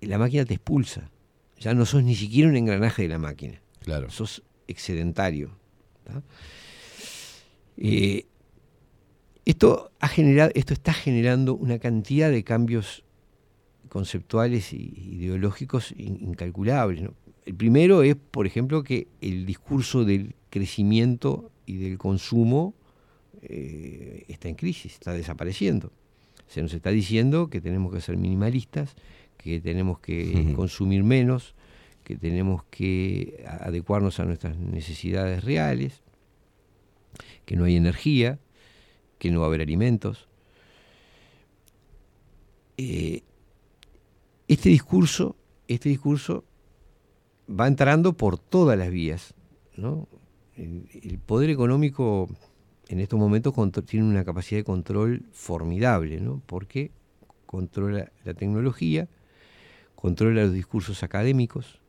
la 0.00 0.18
máquina 0.18 0.44
te 0.44 0.54
expulsa. 0.54 1.10
Ya 1.58 1.74
no 1.74 1.86
sos 1.86 2.02
ni 2.04 2.14
siquiera 2.14 2.48
un 2.48 2.56
engranaje 2.56 3.02
de 3.02 3.08
la 3.08 3.18
máquina. 3.18 3.60
Claro. 3.80 4.10
Sos 4.10 4.42
excedentario. 4.68 5.50
Eh, 7.78 8.26
esto, 9.44 9.90
ha 10.00 10.08
generado, 10.08 10.50
esto 10.54 10.72
está 10.74 10.92
generando 10.92 11.54
una 11.54 11.78
cantidad 11.78 12.30
de 12.30 12.42
cambios 12.42 13.04
conceptuales 13.88 14.72
y 14.72 14.92
ideológicos 15.20 15.92
in- 15.96 16.18
incalculables. 16.20 17.02
¿no? 17.02 17.14
El 17.44 17.54
primero 17.54 18.02
es, 18.02 18.16
por 18.16 18.46
ejemplo, 18.46 18.82
que 18.82 19.06
el 19.20 19.46
discurso 19.46 20.04
del 20.04 20.34
crecimiento 20.50 21.50
y 21.64 21.76
del 21.76 21.98
consumo 21.98 22.74
eh, 23.42 24.24
está 24.28 24.48
en 24.48 24.54
crisis, 24.54 24.94
está 24.94 25.12
desapareciendo. 25.12 25.92
Se 26.48 26.62
nos 26.62 26.72
está 26.72 26.90
diciendo 26.90 27.48
que 27.48 27.60
tenemos 27.60 27.92
que 27.92 28.00
ser 28.00 28.16
minimalistas, 28.16 28.94
que 29.36 29.60
tenemos 29.60 29.98
que 29.98 30.52
consumir 30.54 31.02
menos, 31.04 31.54
que 32.04 32.16
tenemos 32.16 32.62
que 32.64 33.44
adecuarnos 33.60 34.20
a 34.20 34.24
nuestras 34.24 34.56
necesidades 34.56 35.42
reales, 35.44 36.02
que 37.44 37.56
no 37.56 37.64
hay 37.64 37.76
energía, 37.76 38.38
que 39.18 39.30
no 39.30 39.40
va 39.40 39.46
a 39.46 39.48
haber 39.48 39.60
alimentos. 39.60 40.28
Eh, 42.76 43.22
este 44.48 44.68
discurso, 44.68 45.36
este 45.66 45.88
discurso 45.88 46.44
va 47.48 47.66
entrando 47.66 48.12
por 48.12 48.38
todas 48.38 48.78
las 48.78 48.90
vías. 48.90 49.34
¿no? 49.76 50.08
El, 50.56 50.88
el 51.02 51.18
poder 51.18 51.50
económico 51.50 52.28
en 52.88 53.00
estos 53.00 53.18
momentos 53.18 53.52
tiene 53.84 54.06
una 54.06 54.24
capacidad 54.24 54.60
de 54.60 54.64
control 54.64 55.22
formidable, 55.32 56.20
¿no? 56.20 56.40
porque 56.46 56.90
controla 57.46 58.10
la 58.24 58.34
tecnología, 58.34 59.08
controla 59.94 60.42
los 60.44 60.52
discursos 60.52 61.02
académicos, 61.02 61.80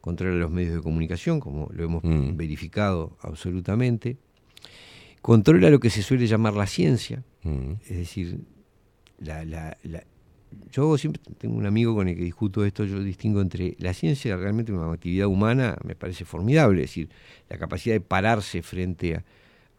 controla 0.00 0.36
los 0.36 0.50
medios 0.50 0.74
de 0.74 0.80
comunicación, 0.82 1.40
como 1.40 1.68
lo 1.72 1.84
hemos 1.84 2.02
Mm. 2.04 2.36
verificado 2.36 3.16
absolutamente, 3.22 4.16
controla 5.20 5.70
lo 5.70 5.80
que 5.80 5.90
se 5.90 6.02
suele 6.02 6.26
llamar 6.26 6.54
la 6.54 6.66
ciencia, 6.66 7.22
Mm. 7.44 7.72
es 7.88 7.96
decir, 7.96 8.40
la, 9.18 9.44
la- 9.44 9.76
la- 9.84 10.04
yo 10.70 10.98
siempre 10.98 11.22
tengo 11.38 11.56
un 11.56 11.64
amigo 11.66 11.94
con 11.94 12.08
el 12.08 12.16
que 12.16 12.24
discuto 12.24 12.64
esto, 12.64 12.84
yo 12.84 13.02
distingo 13.02 13.40
entre 13.40 13.74
la 13.78 13.94
ciencia, 13.94 14.36
realmente 14.36 14.72
una 14.72 14.92
actividad 14.92 15.28
humana, 15.28 15.78
me 15.84 15.94
parece 15.94 16.24
formidable, 16.24 16.82
es 16.82 16.90
decir, 16.90 17.08
la 17.48 17.56
capacidad 17.58 17.94
de 17.94 18.00
pararse 18.00 18.62
frente 18.62 19.14
a, 19.16 19.24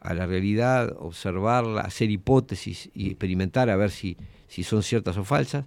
a 0.04 0.14
la 0.14 0.26
realidad, 0.26 0.94
observarla, 0.98 1.80
hacer 1.80 2.10
hipótesis 2.10 2.90
y 2.94 3.08
experimentar 3.08 3.70
a 3.70 3.76
ver 3.76 3.90
si, 3.90 4.16
si 4.48 4.62
son 4.62 4.82
ciertas 4.82 5.16
o 5.16 5.24
falsas, 5.24 5.64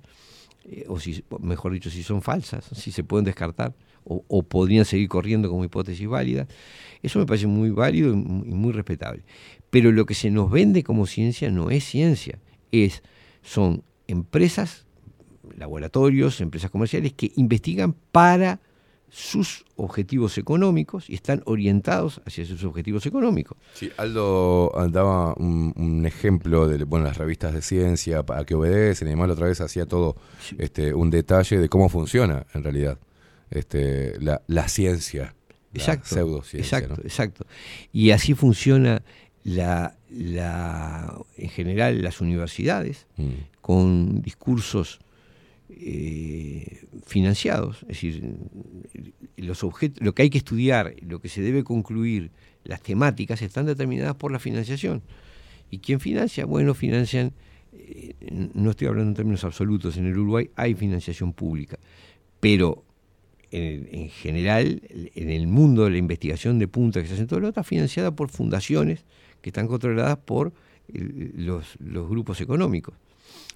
eh, 0.66 0.86
o 0.88 1.00
si, 1.00 1.24
mejor 1.42 1.74
dicho, 1.74 1.90
si 1.90 2.04
son 2.04 2.22
falsas, 2.22 2.66
si 2.74 2.92
se 2.92 3.04
pueden 3.04 3.26
descartar, 3.26 3.74
o, 4.10 4.42
podrían 4.44 4.86
seguir 4.86 5.10
corriendo 5.10 5.50
como 5.50 5.66
hipótesis 5.66 6.08
válidas. 6.08 6.48
Eso 7.04 7.20
me 7.20 7.26
parece 7.26 7.46
muy 7.48 7.72
válido 7.72 8.14
y 8.14 8.16
mu- 8.16 8.46
y 8.46 8.54
muy 8.54 8.72
respetable. 8.72 9.24
Pero 9.70 9.92
lo 9.92 10.06
que 10.06 10.14
se 10.14 10.32
nos 10.32 10.50
vende 10.50 10.82
como 10.84 11.06
ciencia 11.08 11.52
no 11.52 11.70
es 11.72 11.84
ciencia, 11.84 12.40
es, 12.72 13.04
son 13.42 13.84
empresas, 14.08 14.86
laboratorios, 15.58 16.40
empresas 16.40 16.72
comerciales 16.72 17.12
que 17.14 17.34
investigan 17.36 17.94
para 18.14 18.60
sus 19.10 19.66
objetivos 19.78 20.38
económicos 20.38 21.10
y 21.10 21.16
están 21.16 21.42
orientados 21.46 22.22
hacia 22.26 22.46
sus 22.46 22.64
objetivos 22.66 23.06
económicos. 23.06 23.58
Sí, 23.74 23.90
Aldo 23.98 24.72
daba 24.92 25.34
un, 25.36 25.74
un 25.78 26.06
ejemplo 26.06 26.68
de 26.68 26.84
bueno, 26.84 27.06
las 27.06 27.18
revistas 27.18 27.54
de 27.54 27.62
ciencia 27.62 28.24
a 28.28 28.46
que 28.46 28.54
obedecen 28.56 29.08
y 29.08 29.12
demás, 29.12 29.28
la 29.30 29.34
otra 29.34 29.48
vez 29.48 29.62
hacía 29.62 29.86
todo 29.86 30.16
este, 30.58 30.94
un 30.94 31.10
detalle 31.10 31.58
de 31.58 31.70
cómo 31.70 31.88
funciona 31.90 32.46
en 32.54 32.64
realidad 32.64 33.00
este, 33.50 34.20
la, 34.20 34.42
la 34.48 34.68
ciencia, 34.68 35.34
la 35.74 35.80
Exacto, 35.80 36.16
pseudociencia. 36.16 36.78
exacto, 36.80 37.02
¿no? 37.02 37.04
exacto. 37.08 37.46
Y 37.94 38.12
así 38.12 38.34
funciona 38.34 39.02
la, 39.46 39.96
la, 40.10 41.18
en 41.38 41.50
general 41.50 42.02
las 42.04 42.20
universidades 42.22 43.06
Mm. 43.18 43.30
con 43.62 44.22
discursos 44.22 45.00
eh, 45.70 46.86
financiados, 47.06 47.82
es 47.84 47.88
decir, 47.88 48.24
los 49.36 49.64
objetos, 49.64 50.04
lo 50.04 50.14
que 50.14 50.24
hay 50.24 50.30
que 50.30 50.38
estudiar, 50.38 50.96
lo 51.02 51.20
que 51.20 51.30
se 51.30 51.42
debe 51.42 51.64
concluir, 51.64 52.32
las 52.64 52.82
temáticas 52.82 53.42
están 53.42 53.66
determinadas 53.66 54.16
por 54.16 54.32
la 54.32 54.40
financiación. 54.40 55.02
¿Y 55.70 55.80
quién 55.80 56.00
financia? 56.00 56.46
Bueno, 56.46 56.74
financian, 56.74 57.34
eh, 57.74 58.14
no 58.54 58.72
estoy 58.72 58.88
hablando 58.88 59.12
en 59.12 59.16
términos 59.16 59.44
absolutos, 59.44 59.98
en 59.98 60.06
el 60.06 60.18
Uruguay 60.18 60.50
hay 60.56 60.74
financiación 60.74 61.34
pública, 61.34 61.78
pero 62.40 62.84
en, 63.52 63.88
en 63.92 64.10
general, 64.10 64.82
en 64.90 65.30
el 65.30 65.48
mundo 65.48 65.86
de 65.86 65.92
la 65.92 65.98
investigación 65.98 66.60
de 66.60 66.68
punta 66.68 67.02
que 67.02 67.08
se 67.08 67.14
hace 67.14 67.24
en 67.24 67.28
todo 67.28 67.40
lo 67.40 67.50
está 67.50 67.64
financiada 67.64 68.16
por 68.16 68.30
fundaciones 68.30 69.06
que 69.42 69.50
están 69.50 69.68
controladas 69.68 70.18
por 70.18 70.54
eh, 70.94 71.32
los, 71.36 71.78
los 71.80 72.10
grupos 72.10 72.42
económicos. 72.42 72.96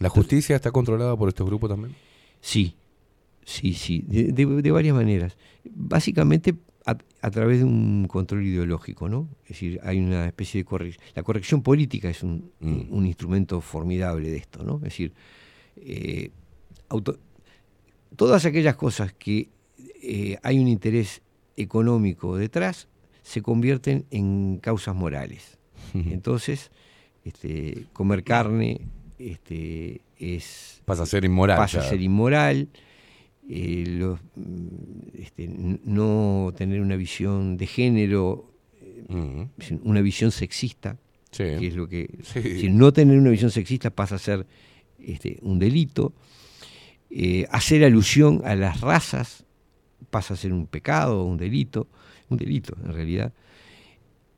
¿La 0.01 0.09
justicia 0.09 0.55
está 0.55 0.71
controlada 0.71 1.15
por 1.15 1.29
estos 1.29 1.45
grupos 1.47 1.69
también? 1.69 1.95
Sí, 2.41 2.75
sí, 3.45 3.73
sí, 3.73 4.03
de, 4.07 4.31
de- 4.31 4.61
de 4.61 4.71
varias 4.71 4.95
maneras. 4.95 5.37
Básicamente 5.63 6.55
a, 6.85 6.97
a 7.21 7.29
través 7.31 7.59
de 7.59 7.65
un 7.65 8.07
control 8.07 8.43
ideológico, 8.45 9.07
¿no? 9.07 9.29
Es 9.43 9.49
decir, 9.49 9.79
hay 9.83 9.99
una 9.99 10.25
especie 10.25 10.61
de 10.61 10.65
corrección. 10.65 11.05
La 11.15 11.21
corrección 11.23 11.61
política 11.61 12.09
es 12.09 12.23
un, 12.23 12.51
Mm. 12.59 12.81
un 12.89 13.05
instrumento 13.05 13.61
formidable 13.61 14.29
de 14.29 14.37
esto, 14.37 14.63
¿no? 14.63 14.77
Es 14.77 14.81
decir, 14.83 15.13
eh, 15.77 16.31
auto- 16.89 17.19
todas 18.15 18.45
aquellas 18.45 18.75
cosas 18.75 19.13
que 19.13 19.49
eh, 20.03 20.37
hay 20.41 20.57
un 20.59 20.67
interés 20.67 21.21
económico 21.57 22.35
detrás 22.37 22.87
se 23.21 23.43
convierten 23.43 24.05
en 24.09 24.57
causas 24.57 24.95
morales. 24.95 25.59
Entonces, 25.93 26.71
este, 27.23 27.85
comer 27.93 28.23
carne 28.23 28.81
este, 29.29 30.01
es 30.19 30.81
Pasa 30.85 31.03
a 31.03 31.05
ser 31.05 31.23
inmoral 31.25 31.57
pasa 31.57 31.79
a 31.79 31.83
ser 31.83 32.01
inmoral. 32.01 32.67
eh, 33.49 33.83
los, 33.87 34.19
mm, 34.35 35.17
este, 35.19 35.47
no 35.47 36.53
tener 36.55 36.79
una 36.81 36.95
visión 36.95 37.57
de 37.57 37.67
género, 37.67 38.51
una 39.83 40.01
visión 40.01 40.31
sexista, 40.31 40.97
que 41.59 41.67
es 41.67 41.75
lo 41.75 41.87
que 41.87 42.09
Sí. 42.23 42.61
si 42.61 42.69
no 42.69 42.93
tener 42.93 43.17
una 43.17 43.29
visión 43.29 43.51
sexista 43.51 43.89
pasa 43.89 44.15
a 44.15 44.19
ser 44.19 44.45
este, 44.99 45.37
un 45.41 45.59
delito. 45.59 46.13
Eh, 47.09 47.45
hacer 47.51 47.83
alusión 47.83 48.41
a 48.45 48.55
las 48.55 48.79
razas 48.81 49.43
pasa 50.09 50.33
a 50.33 50.37
ser 50.37 50.53
un 50.53 50.65
pecado, 50.67 51.25
un 51.25 51.37
delito, 51.37 51.87
un 52.29 52.37
delito 52.37 52.75
en 52.85 52.93
realidad. 52.93 53.33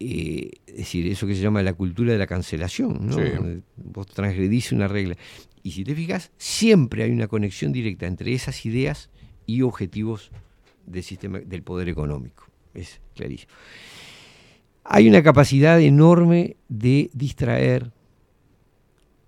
Eh, 0.05 0.51
es 0.67 0.77
decir, 0.77 1.07
eso 1.07 1.25
que 1.27 1.35
se 1.35 1.41
llama 1.41 1.63
la 1.63 1.73
cultura 1.73 2.11
de 2.11 2.17
la 2.19 2.27
cancelación, 2.27 3.07
¿no? 3.07 3.13
Sí. 3.15 3.61
Vos 3.77 4.07
transgredís 4.07 4.71
una 4.73 4.87
regla. 4.89 5.15
Y 5.63 5.71
si 5.71 5.83
te 5.85 5.95
fijas, 5.95 6.31
siempre 6.37 7.03
hay 7.03 7.11
una 7.11 7.27
conexión 7.29 7.71
directa 7.71 8.05
entre 8.05 8.33
esas 8.33 8.65
ideas 8.65 9.09
y 9.45 9.61
objetivos 9.61 10.31
del 10.85 11.03
sistema 11.03 11.39
del 11.39 11.63
poder 11.63 11.87
económico. 11.87 12.45
Es 12.73 12.99
clarísimo. 13.15 13.51
Hay 14.83 15.07
una 15.07 15.23
capacidad 15.23 15.79
enorme 15.79 16.57
de 16.67 17.09
distraer, 17.13 17.91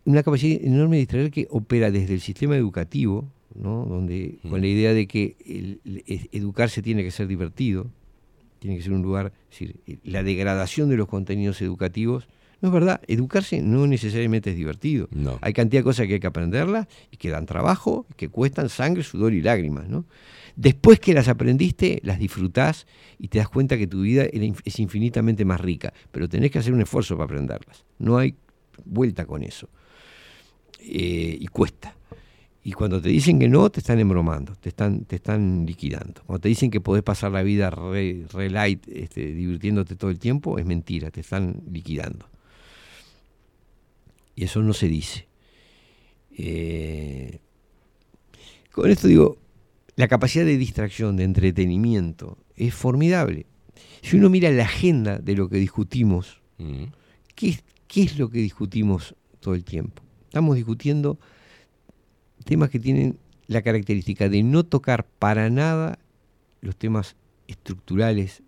una 0.04 0.24
capacidad 0.24 0.62
enorme 0.62 0.98
de 0.98 1.02
distraer 1.02 1.32
que 1.32 1.48
opera 1.50 1.90
desde 1.92 2.16
el 2.16 2.20
sistema 2.22 2.58
educativo, 2.58 3.30
¿no? 3.54 3.86
donde 3.86 4.40
con 4.50 4.60
la 4.60 4.68
idea 4.68 4.94
de 4.94 5.08
que 5.08 5.38
el- 5.46 5.80
educarse 6.34 6.82
tiene 6.82 7.04
que 7.04 7.12
ser 7.12 7.28
divertido, 7.28 7.90
tiene 8.66 8.78
que 8.78 8.84
ser 8.84 8.94
un 8.94 9.04
lugar, 9.04 9.32
es 9.52 9.60
decir, 9.60 9.80
eh, 9.86 9.98
la 10.04 10.24
degradación 10.24 10.90
de 10.90 10.98
los 10.98 11.08
contenidos 11.08 11.62
educativos, 11.62 12.28
no 12.62 12.70
es 12.70 12.74
verdad, 12.74 13.00
educarse 13.08 13.62
no 13.62 13.86
necesariamente 13.86 14.50
es 14.50 14.56
divertido. 14.56 15.08
No. 15.12 15.38
Hay 15.42 15.54
cantidad 15.54 15.82
de 15.82 15.84
cosas 15.84 16.08
que 16.08 16.16
hay 16.16 16.20
que 16.20 16.26
aprenderlas 16.26 16.88
y 17.12 17.18
que 17.18 17.30
dan 17.30 17.46
trabajo, 17.46 18.08
que 18.16 18.30
cuestan 18.30 18.70
sangre, 18.70 19.04
sudor 19.04 19.34
y 19.34 19.42
lágrimas. 19.44 19.88
¿no? 19.88 20.06
Después 20.56 21.00
que 21.00 21.14
las 21.14 21.28
aprendiste, 21.28 22.00
las 22.04 22.18
disfrutás 22.18 22.88
y 23.20 23.28
te 23.28 23.38
das 23.38 23.50
cuenta 23.50 23.78
que 23.78 23.86
tu 23.86 24.02
vida 24.02 24.24
es 24.24 24.80
infinitamente 24.80 25.46
más 25.46 25.62
rica, 25.62 25.94
pero 26.12 26.28
tenés 26.28 26.50
que 26.50 26.58
hacer 26.58 26.74
un 26.74 26.82
esfuerzo 26.82 27.16
para 27.16 27.26
aprenderlas. 27.26 27.86
No 28.00 28.18
hay 28.18 28.34
vuelta 28.84 29.28
con 29.28 29.44
eso. 29.44 29.70
Eh, 30.80 31.38
y 31.40 31.46
cuesta. 31.48 31.96
Y 32.68 32.72
cuando 32.72 33.00
te 33.00 33.10
dicen 33.10 33.38
que 33.38 33.48
no, 33.48 33.70
te 33.70 33.80
están 33.80 34.00
embromando, 34.00 34.56
te 34.56 34.70
están, 34.70 35.06
te 35.06 35.18
están 35.18 35.68
liquidando. 35.68 36.24
Cuando 36.26 36.42
te 36.42 36.50
dicen 36.50 36.72
que 36.72 36.82
podés 36.82 37.04
pasar 37.04 37.32
la 37.32 37.44
vida 37.44 37.70
re, 37.70 38.26
re 38.34 38.50
light, 38.50 38.88
este, 38.88 39.34
divirtiéndote 39.36 39.96
todo 39.96 40.10
el 40.10 40.18
tiempo, 40.18 40.58
es 40.58 40.66
mentira, 40.66 41.12
te 41.12 41.22
están 41.22 41.62
liquidando. 41.72 42.28
Y 44.36 44.46
eso 44.46 44.64
no 44.64 44.74
se 44.74 44.88
dice. 44.88 45.28
Eh, 46.36 47.38
con 48.72 48.90
esto 48.90 49.08
digo, 49.08 49.38
la 49.96 50.08
capacidad 50.08 50.44
de 50.44 50.58
distracción, 50.58 51.18
de 51.18 51.24
entretenimiento, 51.24 52.40
es 52.56 52.74
formidable. 52.74 53.46
Si 54.02 54.18
uno 54.18 54.30
mira 54.32 54.50
la 54.50 54.64
agenda 54.64 55.20
de 55.20 55.36
lo 55.36 55.50
que 55.50 55.58
discutimos, 55.58 56.42
Mm. 56.58 56.86
¿qué, 57.36 57.50
es- 57.50 57.64
qué 57.88 58.02
es 58.04 58.18
lo 58.18 58.30
que 58.30 58.40
discutimos 58.40 59.14
todo 59.40 59.54
el 59.54 59.64
tiempo? 59.64 60.02
Estamos 60.26 60.56
discutiendo 60.56 61.20
temas 62.46 62.70
que 62.70 62.80
tienen 62.80 63.18
la 63.48 63.62
característica 63.62 64.30
de 64.30 64.42
no 64.44 64.64
tocar 64.64 65.06
para 65.20 65.50
nada 65.50 66.00
los 66.62 66.76
temas 66.78 67.16
estructurales 67.48 68.42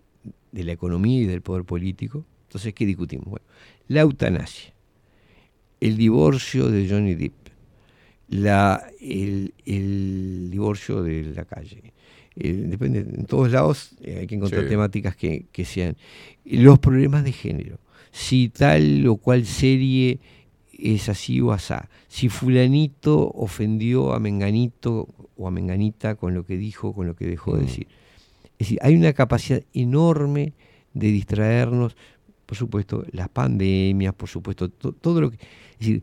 de 0.52 0.64
la 0.64 0.72
economía 0.72 1.20
y 1.22 1.26
del 1.26 1.42
poder 1.42 1.64
político. 1.64 2.24
Entonces, 2.48 2.72
¿qué 2.74 2.86
discutimos? 2.86 3.26
Bueno, 3.26 3.44
la 3.88 4.00
eutanasia, 4.00 4.72
el 5.80 5.96
divorcio 5.96 6.68
de 6.70 6.88
Johnny 6.88 7.14
Depp, 7.14 7.34
la, 8.28 8.86
el, 9.00 9.54
el 9.66 10.48
divorcio 10.50 11.02
de 11.02 11.24
la 11.34 11.44
calle. 11.44 11.92
Eh, 12.36 12.52
depende, 12.52 13.00
en 13.00 13.26
todos 13.26 13.50
lados 13.50 13.92
eh, 14.00 14.18
hay 14.20 14.26
que 14.26 14.36
encontrar 14.36 14.62
Sí. 14.64 14.68
temáticas 14.68 15.16
que, 15.16 15.46
que 15.52 15.64
sean. 15.64 15.96
Los 16.44 16.78
problemas 16.78 17.24
de 17.24 17.32
género. 17.32 17.78
Si 18.10 18.48
tal 18.48 19.06
o 19.06 19.16
cual 19.16 19.44
serie 19.44 20.18
es 20.78 21.08
así 21.08 21.40
o 21.40 21.52
asá. 21.52 21.88
Si 22.08 22.28
fulanito 22.28 23.30
ofendió 23.34 24.12
a 24.14 24.20
Menganito 24.20 25.08
o 25.36 25.46
a 25.48 25.50
Menganita 25.50 26.14
con 26.14 26.34
lo 26.34 26.44
que 26.46 26.56
dijo, 26.56 26.94
con 26.94 27.06
lo 27.06 27.14
que 27.16 27.26
dejó 27.26 27.56
de 27.56 27.64
decir. 27.64 27.86
Es 28.58 28.66
decir, 28.66 28.78
hay 28.82 28.94
una 28.96 29.12
capacidad 29.12 29.62
enorme 29.74 30.52
de 30.94 31.08
distraernos, 31.08 31.96
por 32.46 32.56
supuesto, 32.56 33.04
las 33.12 33.28
pandemias, 33.28 34.14
por 34.14 34.28
supuesto, 34.28 34.68
to- 34.68 34.92
todo 34.92 35.20
lo 35.20 35.30
que. 35.30 35.36
Es 35.36 35.78
decir, 35.80 36.02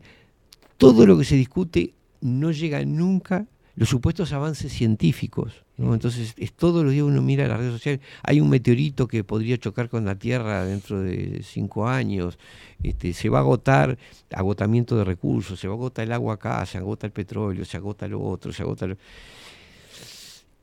todo 0.76 1.06
lo 1.06 1.18
que 1.18 1.24
se 1.24 1.36
discute 1.36 1.94
no 2.20 2.52
llega 2.52 2.84
nunca 2.84 3.46
los 3.76 3.90
supuestos 3.90 4.32
avances 4.32 4.72
científicos. 4.72 5.62
¿no? 5.76 5.92
Entonces, 5.92 6.34
es 6.38 6.52
todos 6.54 6.82
los 6.82 6.92
días 6.92 7.04
uno 7.04 7.20
mira 7.20 7.46
las 7.46 7.58
redes 7.58 7.74
sociales, 7.74 8.00
hay 8.22 8.40
un 8.40 8.48
meteorito 8.48 9.06
que 9.06 9.22
podría 9.22 9.58
chocar 9.58 9.90
con 9.90 10.06
la 10.06 10.14
Tierra 10.14 10.64
dentro 10.64 11.00
de 11.00 11.42
cinco 11.44 11.86
años, 11.86 12.38
este, 12.82 13.12
se 13.12 13.28
va 13.28 13.38
a 13.38 13.42
agotar 13.42 13.98
agotamiento 14.32 14.96
de 14.96 15.04
recursos, 15.04 15.60
se 15.60 15.68
va 15.68 15.74
a 15.74 15.76
agotar 15.76 16.06
el 16.06 16.12
agua 16.12 16.34
acá, 16.34 16.64
se 16.64 16.78
agota 16.78 17.06
el 17.06 17.12
petróleo, 17.12 17.64
se 17.66 17.76
agota 17.76 18.08
lo 18.08 18.22
otro, 18.22 18.50
se 18.50 18.62
agota 18.62 18.86
lo... 18.86 18.96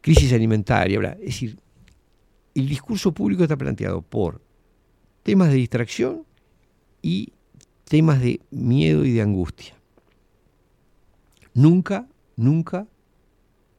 crisis 0.01 0.33
alimentaria. 0.33 0.98
bla. 0.98 1.11
Es 1.11 1.25
decir, 1.25 1.59
el 2.56 2.67
discurso 2.67 3.11
público 3.14 3.43
está 3.43 3.56
planteado 3.56 4.01
por 4.01 4.42
temas 5.22 5.50
de 5.50 5.56
distracción 5.56 6.25
y 7.03 7.32
temas 7.85 8.19
de 8.22 8.42
miedo 8.50 9.06
y 9.06 9.11
de 9.11 9.22
angustia. 9.22 9.75
Nunca, 11.53 12.08
nunca, 12.35 12.88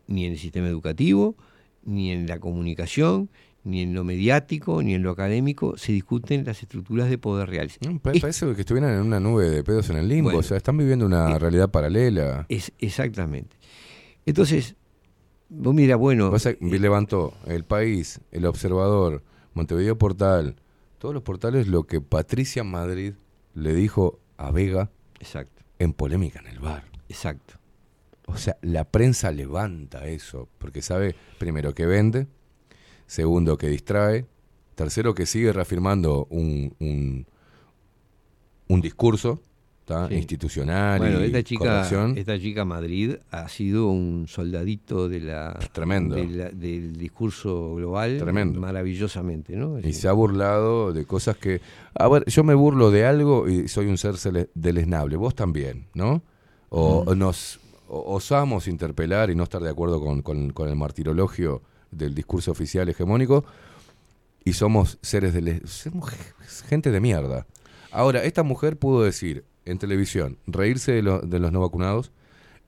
ni 0.07 0.26
en 0.26 0.33
el 0.33 0.39
sistema 0.39 0.68
educativo, 0.68 1.36
ni 1.84 2.10
en 2.10 2.26
la 2.26 2.39
comunicación, 2.39 3.31
ni 3.65 3.81
en 3.81 3.94
lo 3.94 4.05
mediático, 4.05 4.83
ni 4.83 4.94
en 4.94 5.02
lo 5.02 5.10
académico, 5.10 5.78
se 5.78 5.92
discuten 5.92 6.44
las 6.44 6.62
estructuras 6.62 7.08
de 7.08 7.16
poder 7.18 7.49
reales. 7.49 7.78
Pa- 8.02 8.12
Parece 8.12 8.55
que 8.55 8.60
estuvieran 8.60 8.92
en 8.94 9.00
una 9.00 9.20
nube 9.20 9.49
de 9.49 9.65
pedos 9.65 9.89
en 9.91 9.97
el 9.97 10.08
limbo. 10.08 10.24
Bueno, 10.24 10.41
o 10.41 10.42
sea, 10.42 10.57
están 10.58 10.76
viviendo 10.76 11.07
una 11.07 11.39
realidad 11.39 11.70
paralela. 11.70 12.44
Es, 12.50 12.73
exactamente. 12.78 13.57
Entonces, 14.26 14.76
vos 15.49 15.74
mira, 15.74 15.97
bueno... 15.97 16.31
Pasa 16.31 16.55
que 16.55 16.78
levantó 16.78 17.34
El 17.47 17.65
País, 17.65 18.20
El 18.33 18.44
Observador, 18.47 19.23
Montevideo 19.55 19.97
Portal, 19.97 20.57
todos 20.99 21.15
los 21.15 21.23
portales 21.23 21.66
lo 21.68 21.84
que 21.84 22.00
Patricia 22.00 22.65
Madrid 22.65 23.15
le 23.55 23.74
dijo 23.74 24.18
a 24.36 24.50
Vega 24.50 24.91
Exacto. 25.20 25.62
en 25.78 25.92
polémica 25.92 26.41
en 26.41 26.49
el 26.49 26.58
bar. 26.58 26.84
Exacto. 27.08 27.55
O 28.27 28.36
sea, 28.36 28.57
la 28.62 28.85
prensa 28.85 29.31
levanta 29.33 30.07
eso, 30.07 30.49
porque 30.59 30.81
sabe, 30.83 31.15
primero, 31.39 31.75
que 31.75 31.86
vende, 31.86 32.27
segundo, 33.07 33.59
que 33.59 33.69
distrae, 33.69 34.27
tercero, 34.75 35.15
que 35.15 35.27
sigue 35.27 35.53
reafirmando 35.53 36.27
un, 36.31 36.75
un, 36.81 37.27
un 38.69 38.81
discurso 38.81 39.41
institucional 40.11 40.99
Bueno, 40.99 41.20
y 41.20 41.25
esta 41.27 41.43
chica, 41.43 41.65
corrección. 41.65 42.17
esta 42.17 42.39
chica 42.41 42.65
Madrid 42.65 43.17
ha 43.31 43.47
sido 43.51 43.89
un 43.89 44.25
soldadito 44.27 45.11
de 45.11 45.20
la, 45.20 45.59
Tremendo. 45.73 46.17
de 46.17 46.27
la- 46.27 46.49
del 46.49 46.97
discurso 46.97 47.75
global 47.75 48.17
Tremendo. 48.19 48.59
maravillosamente, 48.61 49.55
¿no? 49.55 49.78
Y 49.78 49.93
se 49.93 50.09
ha 50.09 50.12
burlado 50.12 50.94
de 50.94 51.05
cosas 51.05 51.36
que... 51.36 51.61
A 51.94 52.09
ver, 52.09 52.25
yo 52.27 52.43
me 52.44 52.55
burlo 52.55 52.91
de 52.91 53.05
algo 53.05 53.47
y 53.47 53.69
soy 53.69 53.86
un 53.89 53.99
ser 53.99 54.15
deleznable. 54.55 55.17
Vos 55.17 55.35
también, 55.35 55.86
¿no? 55.93 56.23
O 56.70 57.05
o 57.07 57.15
nos 57.15 57.61
osamos 58.05 58.66
interpelar 58.68 59.31
y 59.31 59.34
no 59.34 59.44
estar 59.44 59.62
de 59.62 59.70
acuerdo 59.70 60.00
con, 60.00 60.23
el 60.68 60.76
martirologio 60.76 61.62
del 61.90 62.14
discurso 62.14 62.50
oficial 62.50 62.89
hegemónico 62.89 63.44
y 64.44 64.52
somos 64.55 64.98
seres 65.02 65.32
de... 65.32 65.62
Somos 65.66 66.10
ge- 66.10 66.18
gente 66.68 66.90
de 66.90 67.00
mierda. 67.00 67.47
Ahora, 67.90 68.24
esta 68.24 68.42
mujer 68.42 68.76
pudo 68.78 69.02
decir 69.02 69.44
en 69.64 69.78
televisión, 69.78 70.39
reírse 70.47 70.92
de, 70.92 71.02
lo- 71.02 71.20
de 71.20 71.39
los 71.39 71.52
no 71.52 71.60
vacunados, 71.60 72.12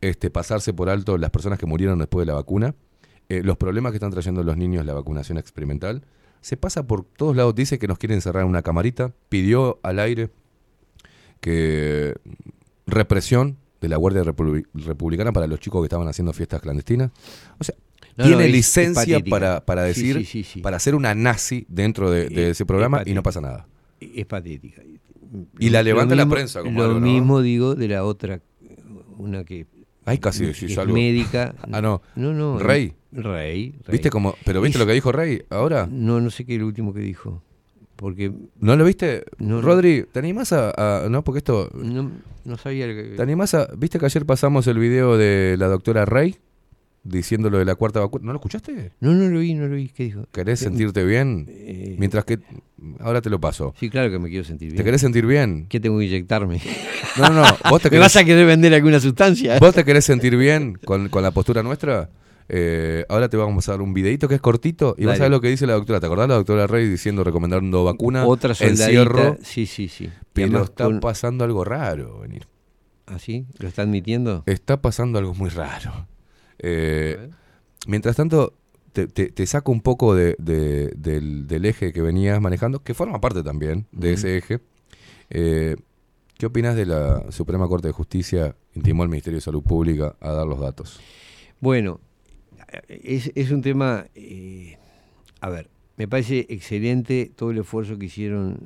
este, 0.00 0.30
pasarse 0.30 0.72
por 0.72 0.88
alto 0.88 1.18
las 1.18 1.30
personas 1.30 1.58
que 1.58 1.66
murieron 1.66 1.98
después 1.98 2.26
de 2.26 2.32
la 2.32 2.36
vacuna, 2.38 2.74
eh, 3.28 3.42
los 3.42 3.56
problemas 3.56 3.92
que 3.92 3.96
están 3.96 4.12
trayendo 4.12 4.42
los 4.44 4.56
niños 4.56 4.86
la 4.86 4.94
vacunación 4.94 5.36
experimental. 5.38 6.05
Se 6.40 6.56
pasa 6.56 6.86
por 6.86 7.05
todos 7.05 7.34
lados, 7.34 7.55
dice 7.55 7.78
que 7.78 7.88
nos 7.88 7.98
quieren 7.98 8.16
encerrar 8.16 8.44
en 8.44 8.48
una 8.48 8.62
camarita, 8.62 9.12
pidió 9.28 9.80
al 9.82 9.98
aire 9.98 10.30
que 11.40 12.14
represión 12.86 13.56
de 13.80 13.88
la 13.88 13.96
Guardia 13.96 14.22
Republi- 14.22 14.66
Republicana 14.74 15.32
para 15.32 15.46
los 15.46 15.60
chicos 15.60 15.82
que 15.82 15.86
estaban 15.86 16.08
haciendo 16.08 16.32
fiestas 16.32 16.60
clandestinas. 16.60 17.10
O 17.58 17.64
sea, 17.64 17.74
No, 18.16 18.24
tiene 18.24 18.46
no, 18.46 18.52
licencia 18.52 19.20
para, 19.20 19.64
para 19.64 19.82
decir, 19.82 20.16
sí, 20.18 20.24
sí, 20.24 20.42
sí. 20.44 20.60
para 20.60 20.78
ser 20.78 20.94
una 20.94 21.14
nazi 21.14 21.66
dentro 21.68 22.10
de, 22.10 22.28
de 22.28 22.44
Es- 22.46 22.52
ese 22.52 22.66
programa 22.66 23.02
es 23.02 23.08
y 23.08 23.14
no 23.14 23.22
pasa 23.22 23.40
nada. 23.40 23.66
es 24.00 24.24
patética. 24.26 24.82
Y 25.58 25.70
la 25.70 25.82
levanta 25.82 26.14
la 26.14 26.26
prensa 26.26 26.62
como 26.62 26.78
Lo 26.80 26.86
algo, 26.86 27.00
¿no? 27.00 27.06
mismo 27.06 27.42
digo 27.42 27.74
de 27.74 27.88
la 27.88 28.05
otra, 28.05 28.40
una 29.18 29.44
que... 29.44 29.66
Ay, 30.05 30.18
casi 30.18 30.44
es 30.44 30.78
algo. 30.78 30.94
médica. 30.94 31.55
Ah, 31.72 31.82
no. 31.82 32.00
No, 32.14 32.32
no. 32.32 32.58
Rey. 32.60 32.94
Rey. 33.12 33.74
¿Viste 33.90 34.08
cómo? 34.08 34.36
¿Pero 34.44 34.60
viste 34.60 34.76
Es- 34.78 34.80
lo 34.80 34.86
que 34.86 34.92
dijo 34.92 35.10
Rey 35.10 35.42
ahora? 35.50 35.88
No, 35.90 36.20
no 36.20 36.30
sé 36.30 36.44
qué 36.44 36.55
es 36.55 36.60
lo 36.60 36.66
último 36.68 36.94
que 36.94 37.00
dijo. 37.00 37.42
Porque... 37.97 38.31
¿No 38.60 38.76
lo 38.76 38.84
viste? 38.84 39.25
No. 39.39 39.60
Rodri, 39.62 40.05
¿te 40.12 40.18
animás 40.18 40.52
a, 40.52 40.70
a- 41.05 41.08
No, 41.08 41.25
porque 41.25 41.39
esto... 41.39 41.70
No, 41.75 42.10
no 42.44 42.57
sabía... 42.58 42.86
que- 42.86 43.15
¿Te 43.16 43.23
animás 43.23 43.55
a...? 43.55 43.68
¿Viste 43.76 43.99
que 43.99 44.05
ayer 44.07 44.26
pasamos 44.26 44.66
el 44.66 44.78
video 44.78 45.16
de 45.16 45.57
la 45.58 45.66
doctora 45.68 46.05
Rey? 46.05 46.36
Diciendo 47.05 47.50
lo 47.50 47.58
de 47.58 47.65
la 47.65 47.76
cuarta 47.76 48.00
vacuna. 48.00 48.26
¿No 48.26 48.33
lo 48.33 48.39
escuchaste? 48.39 48.91
No, 49.00 49.12
no 49.15 49.28
lo 49.31 49.39
vi, 49.39 49.55
no 49.55 49.66
lo 49.68 49.76
vi. 49.76 49.89
¿Qué 49.89 50.05
dijo? 50.05 50.26
¿Querés 50.33 50.60
Eh, 50.60 50.65
sentirte 50.65 51.05
bien? 51.05 51.47
eh, 51.49 51.94
Mientras 51.99 52.25
que... 52.25 52.41
Ahora 52.99 53.23
te 53.23 53.31
lo 53.31 53.41
paso. 53.41 53.75
Sí, 53.78 53.89
claro 53.89 54.10
que 54.10 54.18
me 54.18 54.28
quiero 54.28 54.44
sentir 54.44 54.68
bien. 54.68 54.76
¿Te 54.76 54.84
querés 54.84 55.00
sentir 55.00 55.25
bien? 55.25 55.66
¿Qué 55.68 55.78
tengo 55.81 55.99
que 56.00 56.05
inyectarme? 56.07 56.60
No, 57.16 57.31
no, 57.31 57.42
no. 57.42 57.57
¿Vos 57.70 57.81
te 57.81 57.89
¿Me 57.91 57.97
querés- 57.97 58.00
vas 58.00 58.16
a 58.16 58.25
querer 58.25 58.44
vender 58.47 58.75
alguna 58.75 58.99
sustancia? 59.00 59.58
¿Vos 59.60 59.75
te 59.75 59.84
querés 59.84 60.05
sentir 60.05 60.36
bien 60.36 60.75
con, 60.84 61.08
con 61.08 61.23
la 61.23 61.31
postura 61.31 61.62
nuestra? 61.62 62.10
Eh, 62.49 63.05
ahora 63.08 63.28
te 63.28 63.36
vamos 63.36 63.68
a 63.68 63.73
dar 63.73 63.81
un 63.83 63.92
videito 63.92 64.28
que 64.28 64.36
es 64.36 64.41
cortito 64.41 64.94
y 64.99 65.05
vas 65.05 65.18
a 65.18 65.25
ver 65.25 65.31
lo 65.33 65.41
que 65.41 65.49
dice 65.49 65.66
la 65.66 65.73
doctora. 65.75 66.00
¿Te 66.00 66.07
acordás 66.07 66.28
la 66.28 66.34
doctora 66.36 66.66
Rey 66.66 66.89
diciendo 66.89 67.25
recomendando 67.25 67.84
vacuna? 67.84 68.26
Otra 68.26 68.55
soldadita. 68.55 68.84
encierro? 68.86 69.36
Sí, 69.42 69.66
sí, 69.66 69.89
sí. 69.89 70.10
Pero 70.33 70.62
está 70.62 70.84
con- 70.84 71.00
pasando 71.00 71.44
algo 71.44 71.65
raro, 71.65 72.20
venir. 72.20 72.47
¿Ah, 73.07 73.18
sí? 73.18 73.47
¿Lo 73.58 73.68
está 73.68 73.83
admitiendo? 73.83 74.42
Está 74.47 74.81
pasando 74.83 75.18
algo 75.18 75.34
muy 75.34 75.49
raro. 75.50 76.07
Eh, 76.58 77.31
mientras 77.86 78.16
tanto, 78.16 78.55
te, 78.92 79.07
te- 79.07 79.31
te 79.31 79.47
saco 79.47 79.70
un 79.73 79.81
poco 79.81 80.15
de- 80.15 80.36
de- 80.39 80.92
del, 80.97 81.47
del 81.47 81.65
eje 81.66 81.92
que 81.92 82.02
venías 82.02 82.41
manejando, 82.41 82.83
que 82.83 82.94
forma 82.94 83.20
parte 83.20 83.42
también 83.42 83.86
de 83.92 84.12
ese 84.15 84.36
eje. 84.39 84.60
Eh, 85.31 85.76
¿Qué 86.39 86.47
opinas 86.47 86.76
de 86.76 86.86
la 86.86 87.31
Suprema 87.33 87.66
Corte 87.68 87.89
de 87.89 87.92
Justicia 87.92 88.55
intimó 88.75 89.02
al 89.02 89.08
Ministerio 89.08 89.39
de 89.39 89.41
Salud 89.42 89.62
Pública 89.62 90.16
a 90.20 90.33
dar 90.33 90.47
los 90.47 90.60
datos? 90.60 91.00
Bueno, 91.60 92.00
es, 92.89 93.31
es 93.35 93.51
un 93.51 93.62
tema, 93.62 94.07
eh, 94.15 94.77
a 95.41 95.49
ver, 95.51 95.69
me 95.97 96.07
parece 96.09 96.47
excelente 96.49 97.31
todo 97.35 97.51
el 97.51 97.59
esfuerzo 97.59 97.99
que 97.99 98.07
hicieron 98.07 98.59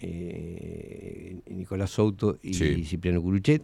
eh, 0.00 1.36
Nicolás 1.48 1.90
Souto 1.90 2.38
y 2.42 2.54
Sí. 2.54 2.84
Cipriano 2.84 3.22
Curuchet. 3.22 3.62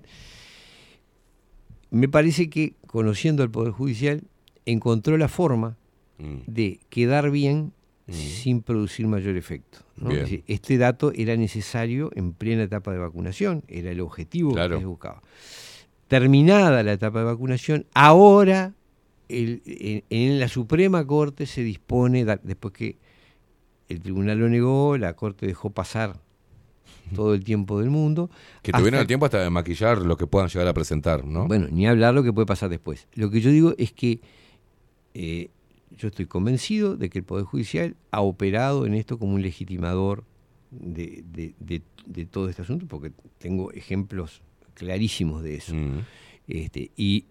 Me 1.90 2.08
parece 2.08 2.48
que, 2.48 2.74
conociendo 2.86 3.42
al 3.42 3.50
Poder 3.50 3.72
Judicial, 3.72 4.22
encontró 4.64 5.16
la 5.18 5.28
forma 5.28 5.76
Mm. 6.18 6.36
de 6.46 6.80
quedar 6.88 7.30
bien 7.30 7.72
sin 8.08 8.62
producir 8.62 9.06
mayor 9.06 9.36
efecto. 9.36 9.78
¿no? 9.96 10.08
Bien. 10.10 10.22
Es 10.22 10.30
decir, 10.30 10.44
este 10.46 10.76
dato 10.78 11.12
era 11.14 11.36
necesario 11.36 12.10
en 12.14 12.32
plena 12.32 12.62
etapa 12.64 12.92
de 12.92 12.98
vacunación, 12.98 13.62
era 13.68 13.90
el 13.90 14.00
objetivo 14.00 14.52
Claro. 14.52 14.76
que 14.76 14.80
se 14.82 14.86
buscaba. 14.86 15.22
Terminada 16.08 16.82
la 16.82 16.92
etapa 16.92 17.20
de 17.20 17.24
vacunación, 17.26 17.86
ahora 17.94 18.74
el- 19.32 19.62
en, 19.66 20.04
en 20.10 20.40
la 20.40 20.48
Suprema 20.48 21.04
Corte 21.06 21.46
se 21.46 21.62
dispone, 21.62 22.24
da- 22.24 22.40
después 22.42 22.72
que 22.74 22.98
el 23.88 24.00
tribunal 24.00 24.38
lo 24.38 24.48
negó, 24.48 24.96
la 24.98 25.14
Corte 25.14 25.46
dejó 25.46 25.70
pasar 25.70 26.20
todo 27.14 27.34
el 27.34 27.44
tiempo 27.44 27.78
del 27.80 27.90
mundo. 27.90 28.30
Que 28.62 28.72
tuvieron 28.72 29.00
el 29.00 29.06
tiempo 29.06 29.26
hasta 29.26 29.42
de 29.42 29.50
maquillar 29.50 29.98
lo 29.98 30.16
que 30.16 30.26
puedan 30.26 30.48
llegar 30.48 30.68
a 30.68 30.72
presentar, 30.74 31.24
¿no? 31.26 31.46
bueno, 31.46 31.68
ni 31.70 31.86
hablar 31.86 32.14
lo 32.14 32.22
que 32.22 32.32
puede 32.32 32.46
pasar 32.46 32.70
después. 32.70 33.06
Lo 33.14 33.30
que 33.30 33.40
yo 33.40 33.50
digo 33.50 33.74
es 33.76 33.92
que 33.92 34.20
eh, 35.14 35.50
yo 35.90 36.08
estoy 36.08 36.26
convencido 36.26 36.96
de 36.96 37.10
que 37.10 37.18
el 37.18 37.24
Poder 37.24 37.44
Judicial 37.44 37.96
ha 38.12 38.22
operado 38.22 38.86
en 38.86 38.94
esto 38.94 39.18
como 39.18 39.34
un 39.34 39.42
legitimador 39.42 40.24
de, 40.70 41.22
de- 41.30 41.54
de- 41.60 41.82
de 42.06 42.24
todo 42.26 42.48
este 42.48 42.62
asunto, 42.62 42.86
porque 42.88 43.12
tengo 43.38 43.70
ejemplos 43.72 44.40
clarísimos 44.74 45.42
de 45.42 45.56
eso. 45.56 45.74
Mm. 45.74 45.98
Este, 46.48 46.90
y 46.96 47.26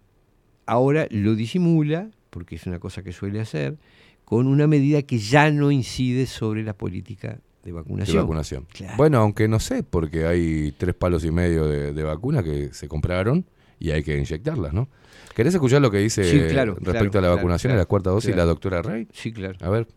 ahora 0.72 1.06
lo 1.11 1.35
disimula, 1.35 2.09
porque 2.30 2.56
es 2.56 2.66
una 2.66 2.80
cosa 2.80 3.03
que 3.03 3.11
suele 3.11 3.41
hacer, 3.41 3.77
con 4.24 4.48
una 4.48 4.67
medida 4.67 5.01
que 5.01 5.19
ya 5.19 5.51
no 5.51 5.69
incide 5.69 6.25
sobre 6.25 6.64
la 6.64 6.74
política 6.74 7.27
de 7.33 7.51
de 7.64 7.72
vacunación. 7.74 8.24
vacunación. 8.24 8.67
Claro. 8.74 8.93
Bueno, 8.98 9.19
aunque 9.19 9.48
no 9.48 9.59
sé, 9.59 9.83
porque 9.83 10.25
hay 10.25 10.74
tres 10.77 10.95
palos 10.95 11.24
y 11.25 11.32
medio 11.32 11.67
de, 11.67 11.93
de 11.93 12.03
vacuna 12.03 12.41
que 12.41 12.74
se 12.74 12.88
compraron 12.88 13.45
y 13.80 13.91
hay 13.91 14.01
que 14.01 14.17
inyectarlas, 14.17 14.74
¿no? 14.74 14.88
¿Querés 15.35 15.53
escuchar 15.53 15.82
lo 15.82 15.91
que 15.91 16.00
dice 16.00 16.24
Sí, 16.24 16.40
claro, 16.50 16.75
respecto 16.80 17.11
claro, 17.11 17.27
a 17.27 17.30
la 17.30 17.35
vacunación 17.35 17.74
y 17.74 17.75
la 17.75 17.85
cuarta 17.85 18.09
dosis 18.09 18.35
la 18.35 18.45
doctora 18.45 18.82
Rey? 18.82 19.08
Sí, 19.14 19.32
claro. 19.32 19.58
A 19.61 19.69
ver. 19.69 19.88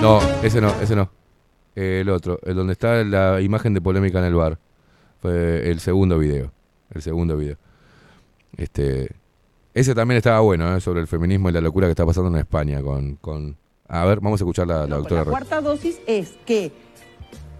No, 0.00 0.20
ese 0.42 0.60
no, 0.60 0.72
ese 0.80 0.94
no. 0.94 1.10
El 1.74 2.08
otro, 2.08 2.38
el 2.44 2.54
donde 2.54 2.74
está 2.74 3.02
la 3.02 3.40
imagen 3.40 3.74
de 3.74 3.80
polémica 3.80 4.20
en 4.20 4.26
el 4.26 4.34
bar. 4.34 4.58
Fue 5.20 5.68
el 5.68 5.80
segundo 5.80 6.18
video. 6.18 6.52
El 6.90 7.02
segundo 7.02 7.36
video. 7.36 7.58
Este, 8.56 9.10
ese 9.74 9.94
también 9.94 10.16
estaba 10.16 10.40
bueno, 10.40 10.74
¿eh? 10.74 10.80
sobre 10.80 11.00
el 11.00 11.06
feminismo 11.06 11.50
y 11.50 11.52
la 11.52 11.60
locura 11.60 11.86
que 11.86 11.92
está 11.92 12.06
pasando 12.06 12.30
en 12.30 12.36
España 12.36 12.82
con... 12.82 13.16
con... 13.16 13.56
A 13.88 14.04
ver, 14.04 14.20
vamos 14.20 14.40
a 14.40 14.44
escuchar 14.44 14.66
la, 14.66 14.86
la 14.86 14.96
doctora 14.96 15.24
La 15.24 15.30
cuarta 15.30 15.60
dosis 15.60 16.00
es 16.08 16.32
que, 16.44 16.72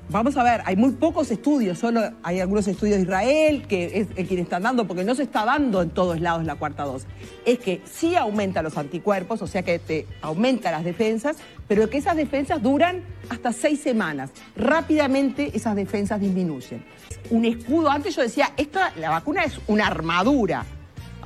vamos 0.09 0.37
a 0.37 0.43
ver, 0.43 0.61
hay 0.65 0.75
muy 0.75 0.91
pocos 0.91 1.31
estudios, 1.31 1.79
solo 1.79 2.01
hay 2.25 2.41
algunos 2.41 2.67
estudios 2.67 2.97
de 2.97 3.03
Israel 3.03 3.65
que 3.69 4.01
es 4.01 4.09
el 4.17 4.27
quien 4.27 4.41
están 4.41 4.65
dando, 4.65 4.89
porque 4.89 5.05
no 5.05 5.15
se 5.15 5.23
está 5.23 5.45
dando 5.45 5.83
en 5.83 5.91
todos 5.91 6.21
lados 6.21 6.45
la 6.45 6.57
cuarta 6.57 6.83
dosis. 6.83 7.07
Es 7.45 7.61
que 7.61 7.81
sí 7.85 8.17
aumenta 8.17 8.61
los 8.63 8.77
anticuerpos, 8.77 9.41
o 9.41 9.47
sea 9.47 9.63
que 9.63 9.79
te 9.79 10.07
aumenta 10.21 10.73
las 10.73 10.83
defensas, 10.83 11.37
pero 11.69 11.89
que 11.89 11.99
esas 11.99 12.17
defensas 12.17 12.61
duran 12.61 13.03
hasta 13.29 13.53
seis 13.53 13.81
semanas. 13.81 14.31
Rápidamente 14.57 15.53
esas 15.55 15.77
defensas 15.77 16.21
disminuyen. 16.21 16.85
Un 17.31 17.45
escudo, 17.45 17.89
antes 17.89 18.17
yo 18.17 18.23
decía, 18.23 18.53
esta, 18.57 18.93
la 18.97 19.11
vacuna 19.11 19.45
es 19.45 19.61
una 19.69 19.87
armadura. 19.87 20.65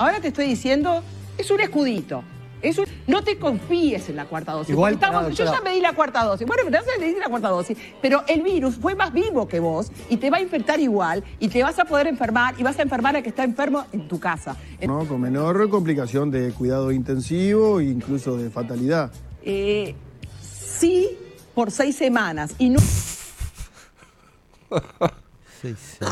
Ahora 0.01 0.19
te 0.19 0.29
estoy 0.29 0.47
diciendo, 0.47 1.03
es 1.37 1.51
un 1.51 1.61
escudito. 1.61 2.25
Es 2.63 2.79
un- 2.79 2.87
no 3.07 3.23
te 3.23 3.37
confíes 3.39 4.09
en 4.09 4.17
la 4.17 4.25
cuarta 4.25 4.53
dosis. 4.53 4.71
Igual, 4.71 4.95
estamos- 4.95 5.25
no, 5.25 5.29
yo 5.29 5.45
ya 5.45 5.61
me 5.61 5.73
di 5.75 5.81
la 5.83 5.93
cuarta 5.93 6.25
dosis. 6.25 6.47
Bueno, 6.47 6.63
pero 6.65 6.83
ya 6.83 6.99
le 6.99 7.13
di 7.13 7.19
la 7.21 7.29
cuarta 7.29 7.49
dosis. 7.51 7.77
Pero 8.01 8.23
el 8.27 8.41
virus 8.41 8.77
fue 8.77 8.95
más 8.95 9.13
vivo 9.13 9.47
que 9.47 9.61
vos 9.61 9.93
y 10.09 10.17
te 10.17 10.31
va 10.31 10.39
a 10.39 10.41
infectar 10.41 10.81
igual 10.81 11.23
y 11.39 11.49
te 11.49 11.63
vas 11.63 11.79
a 11.79 11.85
poder 11.85 12.07
enfermar 12.07 12.55
y 12.59 12.63
vas 12.63 12.79
a 12.79 12.83
enfermar 12.83 13.15
al 13.15 13.23
que 13.23 13.29
está 13.29 13.45
enfermo 13.45 13.85
en 13.93 14.09
tu 14.09 14.19
casa. 14.19 14.57
¿no? 14.87 15.07
Con 15.07 15.21
menor 15.21 15.69
complicación 15.69 16.31
de 16.31 16.51
cuidado 16.53 16.93
intensivo 16.93 17.81
e 17.81 17.85
incluso 17.85 18.39
de 18.39 18.49
fatalidad. 18.49 19.13
Eh, 19.43 19.95
sí, 20.43 21.11
por 21.55 21.71
seis 21.71 21.95
semanas. 21.95 22.55
Y 22.59 22.71
no. 22.71 22.81
Sí, 25.61 25.75
sí. 25.77 26.05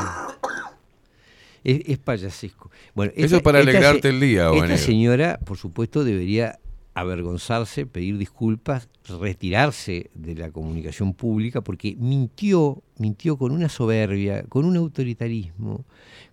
Es, 1.64 1.82
es 1.86 1.98
payasesco. 1.98 2.70
Bueno, 2.94 3.12
Eso 3.16 3.36
es 3.36 3.42
para 3.42 3.60
alegrarte 3.60 4.08
el 4.08 4.20
día, 4.20 4.50
Esta 4.50 4.78
señora, 4.78 5.38
por 5.44 5.56
supuesto, 5.56 6.04
debería 6.04 6.58
avergonzarse, 6.94 7.86
pedir 7.86 8.18
disculpas, 8.18 8.88
retirarse 9.20 10.10
de 10.14 10.34
la 10.34 10.50
comunicación 10.50 11.14
pública, 11.14 11.60
porque 11.60 11.94
mintió, 11.96 12.82
mintió 12.96 13.36
con 13.36 13.52
una 13.52 13.68
soberbia, 13.68 14.42
con 14.48 14.64
un 14.64 14.76
autoritarismo, 14.76 15.84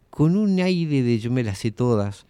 con 0.10 0.36
un 0.36 0.60
aire 0.60 1.04
de 1.04 1.20
yo 1.20 1.30
me 1.30 1.44
las 1.44 1.60
sé 1.60 1.72
todas, 1.72 2.26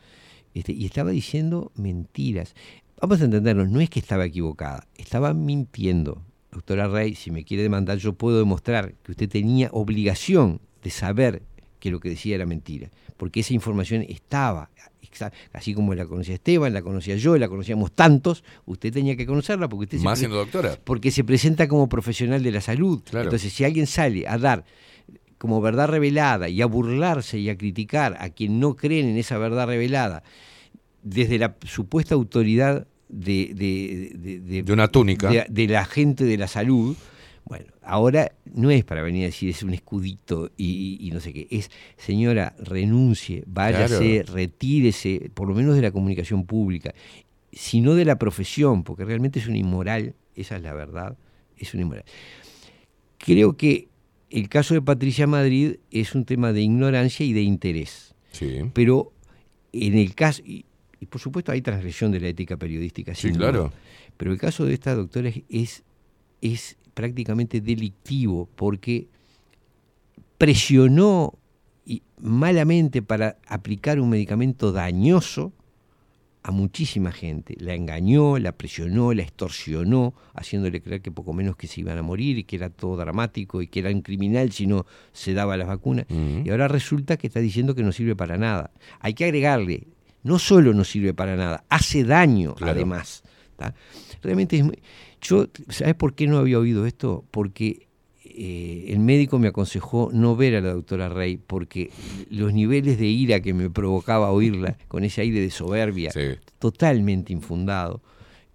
este, 0.53 0.73
y 0.73 0.85
estaba 0.85 1.11
diciendo 1.11 1.71
mentiras. 1.75 2.55
Vamos 2.99 3.21
a 3.21 3.25
entendernos, 3.25 3.69
no 3.69 3.79
es 3.79 3.89
que 3.89 3.99
estaba 3.99 4.25
equivocada, 4.25 4.87
estaba 4.97 5.33
mintiendo. 5.33 6.21
Doctora 6.51 6.87
Rey, 6.87 7.15
si 7.15 7.31
me 7.31 7.43
quiere 7.43 7.63
demandar, 7.63 7.97
yo 7.97 8.13
puedo 8.13 8.39
demostrar 8.39 8.95
que 9.03 9.11
usted 9.11 9.29
tenía 9.29 9.69
obligación 9.71 10.61
de 10.83 10.89
saber 10.89 11.41
que 11.85 11.91
lo 11.91 11.99
que 11.99 12.09
decía 12.09 12.33
era 12.33 12.47
mentira, 12.47 12.89
porque 13.15 13.41
esa 13.41 13.53
información 13.53 14.01
estaba, 14.09 14.71
así 15.53 15.75
como 15.75 15.93
la 15.93 16.07
conocía 16.07 16.33
Esteban, 16.33 16.73
la 16.73 16.81
conocía 16.81 17.15
yo, 17.15 17.37
la 17.37 17.47
conocíamos 17.47 17.91
tantos, 17.91 18.43
usted 18.65 18.91
tenía 18.91 19.15
que 19.15 19.27
conocerla 19.27 19.69
porque 19.69 19.83
usted 19.83 19.99
se 19.99 20.03
Más 20.03 20.17
siendo 20.17 20.37
doctora. 20.37 20.79
porque 20.83 21.11
se 21.11 21.23
presenta 21.23 21.67
como 21.67 21.87
profesional 21.87 22.41
de 22.41 22.51
la 22.51 22.59
salud. 22.61 23.03
Claro. 23.07 23.25
Entonces, 23.25 23.53
si 23.53 23.63
alguien 23.63 23.85
sale 23.85 24.27
a 24.27 24.39
dar 24.39 24.65
como 25.37 25.61
verdad 25.61 25.87
revelada 25.89 26.49
y 26.49 26.59
a 26.63 26.65
burlarse 26.65 27.37
y 27.37 27.49
a 27.49 27.55
criticar 27.55 28.17
a 28.19 28.29
quien 28.29 28.59
no 28.59 28.75
creen 28.75 29.07
en 29.09 29.17
esa 29.17 29.37
verdad 29.37 29.67
revelada, 29.67 30.23
desde 31.03 31.37
la 31.37 31.55
supuesta 31.67 32.15
autoridad 32.15 32.87
de, 33.09 33.51
de, 33.53 34.63
de- 34.63 34.73
una 34.73 34.87
túnica. 34.87 35.29
de 35.47 35.67
la 35.67 35.85
gente 35.85 36.23
de 36.23 36.37
la 36.39 36.47
salud, 36.47 36.97
bueno, 37.45 37.65
ahora 37.83 38.31
no 38.53 38.71
es 38.71 38.83
para 38.83 39.03
venir 39.03 39.23
a 39.23 39.25
decir 39.27 39.49
es 39.49 39.61
un 39.63 39.73
escudito 39.73 40.51
y, 40.57 41.09
no 41.13 41.19
sé 41.19 41.31
qué, 41.31 41.47
es 41.51 41.69
señora, 41.97 42.55
renuncie, 42.59 43.43
váyase, 43.45 44.23
Claro. 44.23 44.33
retírese, 44.33 45.29
por 45.33 45.47
lo 45.47 45.53
menos 45.55 45.75
de 45.75 45.81
la 45.83 45.91
comunicación 45.91 46.45
pública, 46.45 46.93
sino 47.51 47.93
de 47.95 48.03
la 48.05 48.17
profesión, 48.17 48.83
porque 48.83 49.05
realmente 49.05 49.39
es 49.39 49.47
un 49.47 49.55
inmoral, 49.55 50.15
esa 50.35 50.55
es 50.57 50.63
la 50.63 50.73
verdad, 50.73 51.17
es 51.57 51.73
un 51.73 51.81
inmoral. 51.81 52.03
Creo 53.17 53.55
que 53.57 53.87
el 54.29 54.49
caso 54.49 54.73
de 54.73 54.81
Patricia 54.81 55.27
Madrid 55.27 55.75
es 55.91 56.15
un 56.15 56.25
tema 56.25 56.51
de 56.51 56.61
ignorancia 56.61 57.25
y 57.25 57.33
de 57.33 57.41
interés. 57.41 58.13
Sí. 58.31 58.59
Pero 58.73 59.13
en 59.71 59.97
el 59.97 60.13
caso, 60.15 60.41
y, 60.45 60.65
y 60.99 61.05
por 61.05 61.21
supuesto 61.21 61.51
hay 61.51 61.61
transgresión 61.61 62.11
de 62.11 62.19
la 62.19 62.27
ética 62.27 62.57
periodística, 62.57 63.13
Sí, 63.15 63.31
claro. 63.31 63.63
duda. 63.65 63.73
pero 64.17 64.31
el 64.31 64.37
caso 64.39 64.65
de 64.65 64.73
esta 64.73 64.93
doctora 64.95 65.29
es, 65.29 65.43
es, 65.49 65.83
es 66.41 66.77
prácticamente 66.95 67.61
delictivo 67.61 68.49
porque 68.55 69.07
presionó 70.37 71.33
y- 71.85 72.01
malamente 72.19 73.01
para 73.01 73.37
aplicar 73.47 73.99
un 73.99 74.09
medicamento 74.09 74.71
dañoso 74.71 75.53
a 76.43 76.51
muchísima 76.51 77.11
gente. 77.11 77.55
La 77.59 77.73
engañó, 77.73 78.37
la 78.37 78.51
presionó, 78.51 79.13
la 79.13 79.23
extorsionó, 79.23 80.13
haciéndole 80.35 80.79
creer 80.81 81.01
que 81.01 81.11
poco 81.11 81.33
menos 81.33 81.55
que 81.55 81.65
se 81.67 81.81
iban 81.81 81.97
a 81.97 82.03
morir 82.03 82.37
y 82.37 82.43
que 82.43 82.55
era 82.57 82.69
todo 82.69 82.97
dramático 82.97 83.61
y 83.63 83.67
que 83.67 83.79
era 83.79 83.89
un 83.89 84.01
criminal 84.01 84.51
si 84.51 84.67
no 84.67 84.85
se 85.11 85.33
daba 85.33 85.57
las 85.57 85.67
vacunas. 85.67 86.05
Y 86.09 86.47
ahora 86.51 86.67
resulta 86.67 87.17
que 87.17 87.27
está 87.27 87.39
diciendo 87.39 87.73
que 87.73 87.81
no 87.81 87.91
sirve 87.91 88.15
para 88.15 88.37
nada. 88.37 88.69
Hay 88.99 89.15
que 89.15 89.25
agregarle, 89.25 89.87
no 90.23 90.37
solo 90.37 90.71
no 90.73 90.83
sirve 90.83 91.15
para 91.15 91.35
nada, 91.35 91.63
hace 91.69 92.03
daño 92.03 92.53
Claro. 92.55 92.73
además. 92.73 93.23
¿tá? 93.57 93.73
Realmente 94.21 94.57
es 94.57 94.65
muy- 94.65 94.77
Yo, 95.27 95.47
¿sabes 95.69 95.95
por 95.95 96.13
qué 96.15 96.27
no 96.27 96.37
había 96.37 96.59
oído 96.59 96.85
esto? 96.85 97.23
Porque 97.31 97.87
eh, 98.23 98.85
el 98.89 98.99
médico 98.99 99.39
me 99.39 99.47
aconsejó 99.47 100.09
no 100.13 100.35
ver 100.35 100.55
a 100.55 100.61
la 100.61 100.73
doctora 100.73 101.09
Rey 101.09 101.37
porque 101.37 101.89
los 102.29 102.53
niveles 102.53 102.99
de 102.99 103.07
ira 103.07 103.39
que 103.39 103.53
me 103.53 103.69
provocaba 103.69 104.31
oírla 104.31 104.77
con 104.87 105.03
ese 105.03 105.21
aire 105.21 105.39
de 105.39 105.49
soberbia 105.51 106.11
totalmente 106.59 107.31
infundado, 107.33 108.01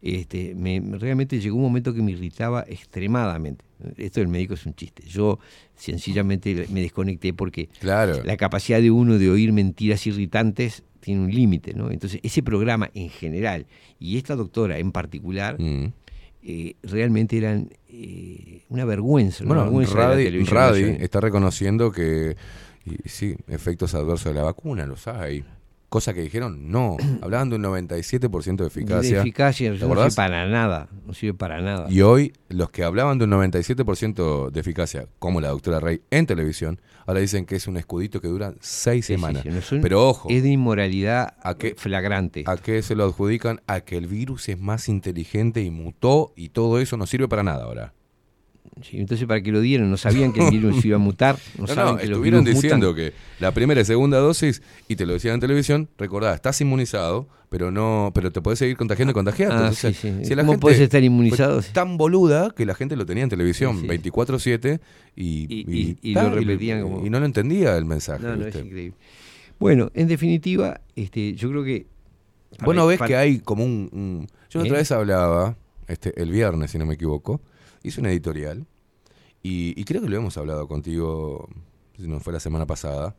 este, 0.02 0.54
me, 0.54 0.80
me- 0.80 0.98
realmente 0.98 1.40
llegó 1.40 1.56
un 1.56 1.62
momento 1.62 1.92
que 1.94 2.02
me 2.02 2.12
irritaba 2.12 2.64
extremadamente. 2.68 3.64
Esto 3.96 4.20
del 4.20 4.28
médico 4.28 4.54
es 4.54 4.66
un 4.66 4.74
chiste. 4.74 5.02
Yo 5.06 5.38
sencillamente 5.74 6.66
me 6.70 6.80
desconecté 6.82 7.32
porque 7.32 7.68
Claro. 7.80 8.22
la 8.24 8.36
capacidad 8.36 8.80
de 8.80 8.90
uno 8.90 9.18
de 9.18 9.30
oír 9.30 9.52
mentiras 9.52 10.06
irritantes 10.06 10.82
tiene 11.00 11.22
un 11.22 11.30
límite, 11.30 11.72
¿no? 11.72 11.90
Entonces, 11.90 12.20
ese 12.22 12.42
programa 12.42 12.90
en 12.92 13.08
general 13.08 13.64
y 13.98 14.18
esta 14.18 14.36
doctora 14.36 14.78
en 14.78 14.92
particular 14.92 15.58
Mm. 15.58 15.92
Eh, 16.42 16.74
realmente 16.82 17.36
eran 17.36 17.68
eh, 17.88 18.62
una 18.68 18.84
vergüenza. 18.84 19.44
Una 19.44 19.54
Bueno, 19.54 19.64
vergüenza 19.64 20.16
de 20.16 20.30
la 20.30 20.44
Radi, 20.50 20.96
está 21.00 21.20
reconociendo 21.20 21.90
que, 21.92 22.36
y 22.84 23.08
sí, 23.08 23.36
efectos 23.48 23.94
adversos 23.94 24.32
de 24.32 24.34
la 24.34 24.44
vacuna, 24.44 24.86
los 24.86 25.06
hay. 25.06 25.44
Cosa 25.90 26.14
que 26.14 26.22
dijeron, 26.22 26.70
no, 26.70 26.96
hablaban 27.20 27.50
de 27.50 27.56
un 27.56 27.62
97% 27.64 28.56
de 28.56 28.66
eficacia. 28.68 29.16
De 29.16 29.20
eficacia, 29.20 29.72
¿Te 29.72 29.78
no 29.86 29.94
sirve 29.94 30.10
para 30.14 30.46
nada. 30.48 30.88
No 31.04 31.12
sirve 31.12 31.34
para 31.34 31.60
nada. 31.60 31.86
Y 31.90 32.00
hoy, 32.02 32.32
los 32.48 32.70
que 32.70 32.84
hablaban 32.84 33.18
de 33.18 33.24
un 33.24 33.32
97% 33.32 34.50
de 34.50 34.60
eficacia, 34.60 35.06
como 35.18 35.40
la 35.40 35.48
doctora 35.48 35.80
Rey 35.80 36.00
en 36.10 36.26
televisión, 36.26 36.80
ahora 37.06 37.20
dicen 37.20 37.44
que 37.44 37.56
es 37.56 37.66
un 37.66 37.76
escudito 37.76 38.20
que 38.20 38.28
dura 38.28 38.54
seis 38.60 39.06
Sí, 39.06 39.14
semanas. 39.14 39.42
sí, 39.42 39.74
no 39.76 39.82
Pero 39.82 40.08
ojo, 40.08 40.28
Es 40.30 40.42
de 40.44 40.50
inmoralidad 40.50 41.34
¿A 41.42 41.54
qué? 41.56 41.74
flagrante. 41.76 42.44
¿a 42.46 42.56
qué 42.56 42.82
se 42.82 42.94
lo 42.94 43.04
adjudican? 43.04 43.60
A 43.66 43.80
que 43.80 43.96
el 43.96 44.06
virus 44.06 44.48
es 44.48 44.58
más 44.60 44.88
inteligente 44.88 45.60
y 45.62 45.70
mutó 45.70 46.32
y 46.36 46.50
todo 46.50 46.78
eso 46.78 46.96
no 46.96 47.06
sirve 47.06 47.26
para 47.26 47.42
nada 47.42 47.64
ahora. 47.64 47.94
Sí, 48.82 48.98
entonces, 48.98 49.26
¿para 49.26 49.40
qué 49.42 49.52
lo 49.52 49.60
dieron? 49.60 49.90
No 49.90 49.96
sabían 49.96 50.32
que 50.32 50.44
el 50.46 50.50
virus 50.50 50.84
iba 50.84 50.96
a 50.96 50.98
mutar. 50.98 51.36
No, 51.58 51.66
No, 51.66 51.68
no, 51.68 51.74
saben 51.74 51.96
que 51.98 52.02
los 52.06 52.10
estuvieron 52.12 52.40
mutan. 52.40 52.54
diciendo 52.54 52.94
que 52.94 53.12
la 53.38 53.52
primera 53.52 53.80
y 53.80 53.84
segunda 53.84 54.18
dosis, 54.18 54.62
y 54.88 54.96
te 54.96 55.06
lo 55.06 55.12
decían 55.14 55.34
en 55.34 55.40
televisión, 55.40 55.88
recordá, 55.98 56.34
estás 56.34 56.60
inmunizado, 56.60 57.28
pero 57.48 57.70
no, 57.70 58.12
pero 58.14 58.30
te 58.30 58.40
puedes 58.40 58.58
seguir 58.58 58.76
contagiando 58.76 59.10
y 59.10 59.14
contagiando. 59.14 59.56
Ah, 59.56 59.58
Entonces, 59.60 59.96
sí, 59.96 60.12
sí. 60.20 60.24
si 60.24 60.34
la 60.34 60.42
¿Cómo 60.42 60.52
gente 60.52 60.60
podés 60.62 60.80
estar 60.80 61.02
inmunizado? 61.02 61.60
tan 61.72 61.96
boluda 61.96 62.50
que 62.56 62.64
la 62.64 62.74
gente 62.74 62.94
lo 62.96 63.04
tenía 63.06 63.24
en 63.24 63.30
televisión 63.30 63.74
Sí, 63.80 63.82
sí. 63.82 64.10
24-7 64.10 64.80
y, 65.16 65.24
Y- 65.48 65.64
y- 65.68 65.98
y 66.00 66.14
ta, 66.14 66.24
lo 66.28 66.36
repetían 66.36 66.82
como- 66.82 67.04
y 67.06 67.10
no 67.10 67.18
lo 67.18 67.26
entendía 67.26 67.76
el 67.76 67.84
mensaje. 67.84 68.22
No, 68.22 68.36
no, 68.36 68.46
es 68.46 68.54
increíble. 68.54 68.94
Bueno, 69.58 69.90
en 69.94 70.06
definitiva, 70.08 70.80
este, 70.96 71.34
yo 71.34 71.50
creo 71.50 71.64
que. 71.64 71.86
Vos 72.64 72.74
no 72.74 72.86
ves 72.86 72.98
para- 72.98 73.08
que 73.08 73.16
hay 73.16 73.38
como 73.40 73.64
un... 73.64 73.88
un- 73.92 74.26
yo 74.48 74.60
¿Eh? 74.60 74.64
otra 74.64 74.78
vez 74.78 74.90
hablaba, 74.92 75.56
este, 75.86 76.20
el 76.20 76.30
viernes, 76.30 76.70
si 76.70 76.78
no 76.78 76.86
me 76.86 76.94
equivoco, 76.94 77.40
hice 77.82 78.00
una 78.00 78.10
editorial 78.10 78.66
y, 79.42 79.78
y 79.80 79.84
creo 79.84 80.02
que 80.02 80.08
lo 80.08 80.16
hemos 80.16 80.36
hablado 80.36 80.68
contigo, 80.68 81.48
si 81.96 82.06
no 82.08 82.20
fue 82.20 82.32
la 82.32 82.40
semana 82.40 82.66
pasada, 82.66 83.16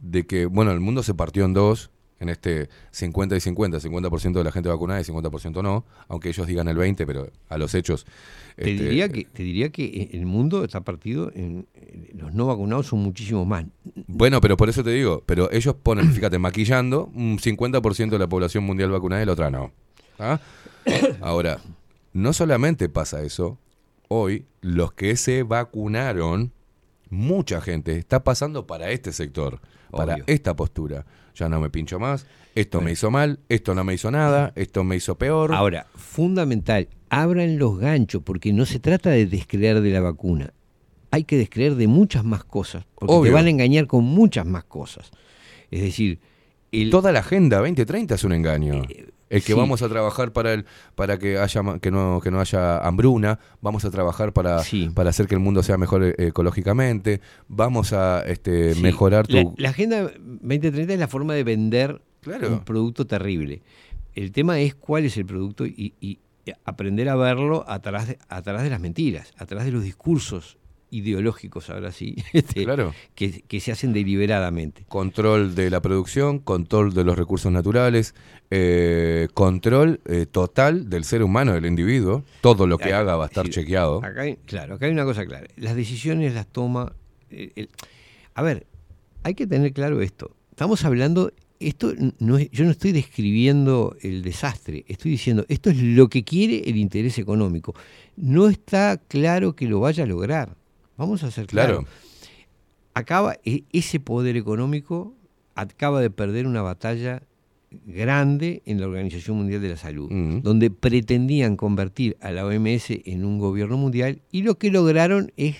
de 0.00 0.26
que, 0.26 0.46
bueno, 0.46 0.72
el 0.72 0.80
mundo 0.80 1.02
se 1.02 1.14
partió 1.14 1.44
en 1.44 1.54
dos, 1.54 1.90
en 2.18 2.28
este 2.30 2.68
50 2.92 3.36
y 3.36 3.40
50, 3.40 3.78
50% 3.78 4.32
de 4.32 4.44
la 4.44 4.50
gente 4.50 4.68
vacunada 4.70 5.00
y 5.00 5.04
50% 5.04 5.62
no, 5.62 5.84
aunque 6.08 6.30
ellos 6.30 6.46
digan 6.46 6.66
el 6.68 6.76
20, 6.76 7.06
pero 7.06 7.30
a 7.48 7.58
los 7.58 7.74
hechos... 7.74 8.04
Te, 8.56 8.72
este, 8.72 8.84
diría 8.84 9.08
que, 9.10 9.24
te 9.24 9.42
diría 9.42 9.68
que 9.70 10.08
el 10.12 10.24
mundo 10.24 10.64
está 10.64 10.80
partido 10.80 11.30
en. 11.34 11.66
en- 11.74 12.08
Los 12.18 12.32
no 12.34 12.46
vacunados 12.46 12.86
son 12.86 13.00
muchísimos 13.00 13.46
más. 13.46 13.66
Bueno, 14.06 14.40
pero 14.40 14.56
por 14.56 14.70
eso 14.70 14.82
te 14.82 14.90
digo, 14.90 15.22
pero 15.26 15.52
ellos 15.52 15.74
ponen, 15.82 16.10
fíjate, 16.10 16.38
maquillando 16.38 17.10
un 17.14 17.38
50% 17.38 18.08
de 18.10 18.18
la 18.18 18.28
población 18.28 18.64
mundial 18.64 18.90
vacunada 18.90 19.22
y 19.22 19.26
la 19.26 19.32
otra 19.32 19.50
no. 19.50 19.72
¿Ah? 20.18 20.40
Ahora, 21.20 21.60
no 22.16 22.32
solamente 22.32 22.88
pasa 22.88 23.22
eso, 23.22 23.58
hoy 24.08 24.46
los 24.62 24.94
que 24.94 25.16
se 25.16 25.42
vacunaron, 25.42 26.50
mucha 27.10 27.60
gente 27.60 27.98
está 27.98 28.24
pasando 28.24 28.66
para 28.66 28.90
este 28.90 29.12
sector, 29.12 29.60
para 29.90 30.16
esta 30.26 30.56
postura. 30.56 31.04
Ya 31.34 31.50
no 31.50 31.60
me 31.60 31.68
pincho 31.68 31.98
más, 31.98 32.26
esto 32.54 32.80
me 32.80 32.92
hizo 32.92 33.10
mal, 33.10 33.40
esto 33.50 33.74
no 33.74 33.84
me 33.84 33.92
hizo 33.92 34.10
nada, 34.10 34.54
esto 34.56 34.82
me 34.82 34.96
hizo 34.96 35.18
peor. 35.18 35.52
Ahora, 35.52 35.88
fundamental, 35.94 36.88
abran 37.10 37.58
los 37.58 37.78
ganchos, 37.78 38.22
porque 38.22 38.54
no 38.54 38.64
se 38.64 38.78
trata 38.78 39.10
de 39.10 39.26
descreer 39.26 39.82
de 39.82 39.90
la 39.90 40.00
vacuna. 40.00 40.54
Hay 41.10 41.24
que 41.24 41.36
descreer 41.36 41.74
de 41.74 41.86
muchas 41.86 42.24
más 42.24 42.44
cosas, 42.44 42.86
porque 42.94 43.12
Obvio. 43.12 43.30
te 43.30 43.34
van 43.34 43.46
a 43.46 43.50
engañar 43.50 43.86
con 43.86 44.04
muchas 44.04 44.46
más 44.46 44.64
cosas. 44.64 45.10
Es 45.70 45.82
decir, 45.82 46.18
el, 46.72 46.88
Toda 46.88 47.12
la 47.12 47.20
agenda 47.20 47.58
2030 47.58 48.14
es 48.14 48.24
un 48.24 48.32
engaño. 48.32 48.82
El 49.28 49.40
que 49.42 49.52
sí. 49.52 49.58
vamos 49.58 49.82
a 49.82 49.88
trabajar 49.88 50.32
para 50.32 50.52
el, 50.52 50.66
para 50.94 51.18
que 51.18 51.38
haya 51.38 51.60
que 51.80 51.90
no 51.90 52.20
que 52.22 52.30
no 52.30 52.40
haya 52.40 52.78
hambruna, 52.78 53.38
vamos 53.60 53.84
a 53.84 53.90
trabajar 53.90 54.32
para, 54.32 54.62
para 54.94 55.10
hacer 55.10 55.26
que 55.26 55.34
el 55.34 55.40
mundo 55.40 55.62
sea 55.62 55.76
mejor 55.78 56.04
eh, 56.04 56.14
ecológicamente, 56.18 57.20
vamos 57.48 57.92
a 57.92 58.22
este, 58.26 58.74
Sí, 58.74 58.82
mejorar 58.82 59.26
tu 59.26 59.34
La, 59.36 59.44
la 59.56 59.68
Agenda 59.70 60.02
2030 60.02 60.92
es 60.94 60.98
la 61.00 61.08
forma 61.08 61.34
de 61.34 61.44
vender 61.44 62.00
Claro. 62.20 62.48
un 62.52 62.60
producto 62.64 63.06
terrible. 63.06 63.62
El 64.14 64.32
tema 64.32 64.58
es 64.60 64.74
cuál 64.74 65.04
es 65.04 65.16
el 65.16 65.26
producto 65.26 65.66
y, 65.66 65.94
y 66.00 66.18
aprender 66.64 67.08
a 67.08 67.16
verlo 67.16 67.64
atrás 67.68 68.08
de, 68.08 68.18
atrás 68.28 68.62
de 68.62 68.70
las 68.70 68.80
mentiras, 68.80 69.32
atrás 69.36 69.64
de 69.64 69.72
los 69.72 69.82
discursos 69.82 70.56
ideológicos, 70.90 71.68
ahora 71.70 71.92
sí, 71.92 72.16
este, 72.32 72.64
Claro. 72.64 72.94
que, 73.14 73.42
que 73.42 73.60
se 73.60 73.72
hacen 73.72 73.92
deliberadamente. 73.92 74.84
control 74.88 75.54
de 75.54 75.70
la 75.70 75.80
producción, 75.80 76.38
control 76.38 76.94
de 76.94 77.04
los 77.04 77.16
recursos 77.18 77.50
naturales, 77.52 78.14
eh, 78.50 79.28
control 79.34 80.00
eh, 80.06 80.26
total 80.26 80.88
del 80.88 81.04
ser 81.04 81.22
humano, 81.22 81.52
del 81.52 81.66
individuo. 81.66 82.24
Todo 82.40 82.66
lo 82.66 82.78
que 82.78 82.84
Acá- 82.86 83.00
haga 83.00 83.16
va 83.16 83.24
a 83.24 83.28
estar 83.28 83.46
sí, 83.46 83.52
chequeado. 83.52 84.04
Acá 84.04 84.22
hay- 84.22 84.36
claro, 84.46 84.74
acá 84.76 84.86
hay 84.86 84.92
una 84.92 85.04
cosa 85.04 85.26
clara. 85.26 85.46
Las 85.56 85.74
decisiones 85.76 86.34
las 86.34 86.46
toma. 86.46 86.92
eh, 87.30 87.50
el- 87.56 87.68
a 88.34 88.42
ver, 88.42 88.66
hay 89.24 89.34
que 89.34 89.46
tener 89.46 89.72
claro 89.72 90.00
esto. 90.02 90.36
Estamos 90.50 90.84
hablando. 90.84 91.32
Esto 91.58 91.92
no 92.18 92.36
es, 92.36 92.50
yo 92.50 92.66
no 92.66 92.70
estoy 92.70 92.92
describiendo 92.92 93.96
el 94.02 94.20
desastre, 94.22 94.84
estoy 94.88 95.12
diciendo 95.12 95.46
esto 95.48 95.70
es 95.70 95.78
lo 95.82 96.08
que 96.08 96.22
quiere 96.22 96.68
el 96.68 96.76
interés 96.76 97.18
económico. 97.18 97.74
No 98.14 98.48
está 98.48 98.98
claro 99.08 99.56
que 99.56 99.66
lo 99.66 99.80
vaya 99.80 100.04
a 100.04 100.06
lograr. 100.06 100.54
Vamos 100.96 101.22
a 101.22 101.30
ser 101.30 101.46
claros. 101.46 101.84
Claro. 101.84 101.90
Acaba 102.94 103.36
e- 103.44 103.64
ese 103.72 104.00
poder 104.00 104.36
económico 104.36 105.14
acaba 105.54 106.00
de 106.00 106.10
perder 106.10 106.46
una 106.46 106.62
batalla 106.62 107.22
grande 107.86 108.62
en 108.64 108.80
la 108.80 108.86
Organización 108.86 109.36
Mundial 109.38 109.60
de 109.60 109.70
la 109.70 109.76
Salud, 109.76 110.10
donde 110.42 110.70
pretendían 110.70 111.56
convertir 111.56 112.16
a 112.20 112.30
la 112.30 112.46
OMS 112.46 112.90
en 113.04 113.24
un 113.24 113.38
gobierno 113.38 113.76
mundial 113.76 114.20
y 114.30 114.42
lo 114.42 114.56
que 114.56 114.70
lograron 114.70 115.32
es 115.36 115.56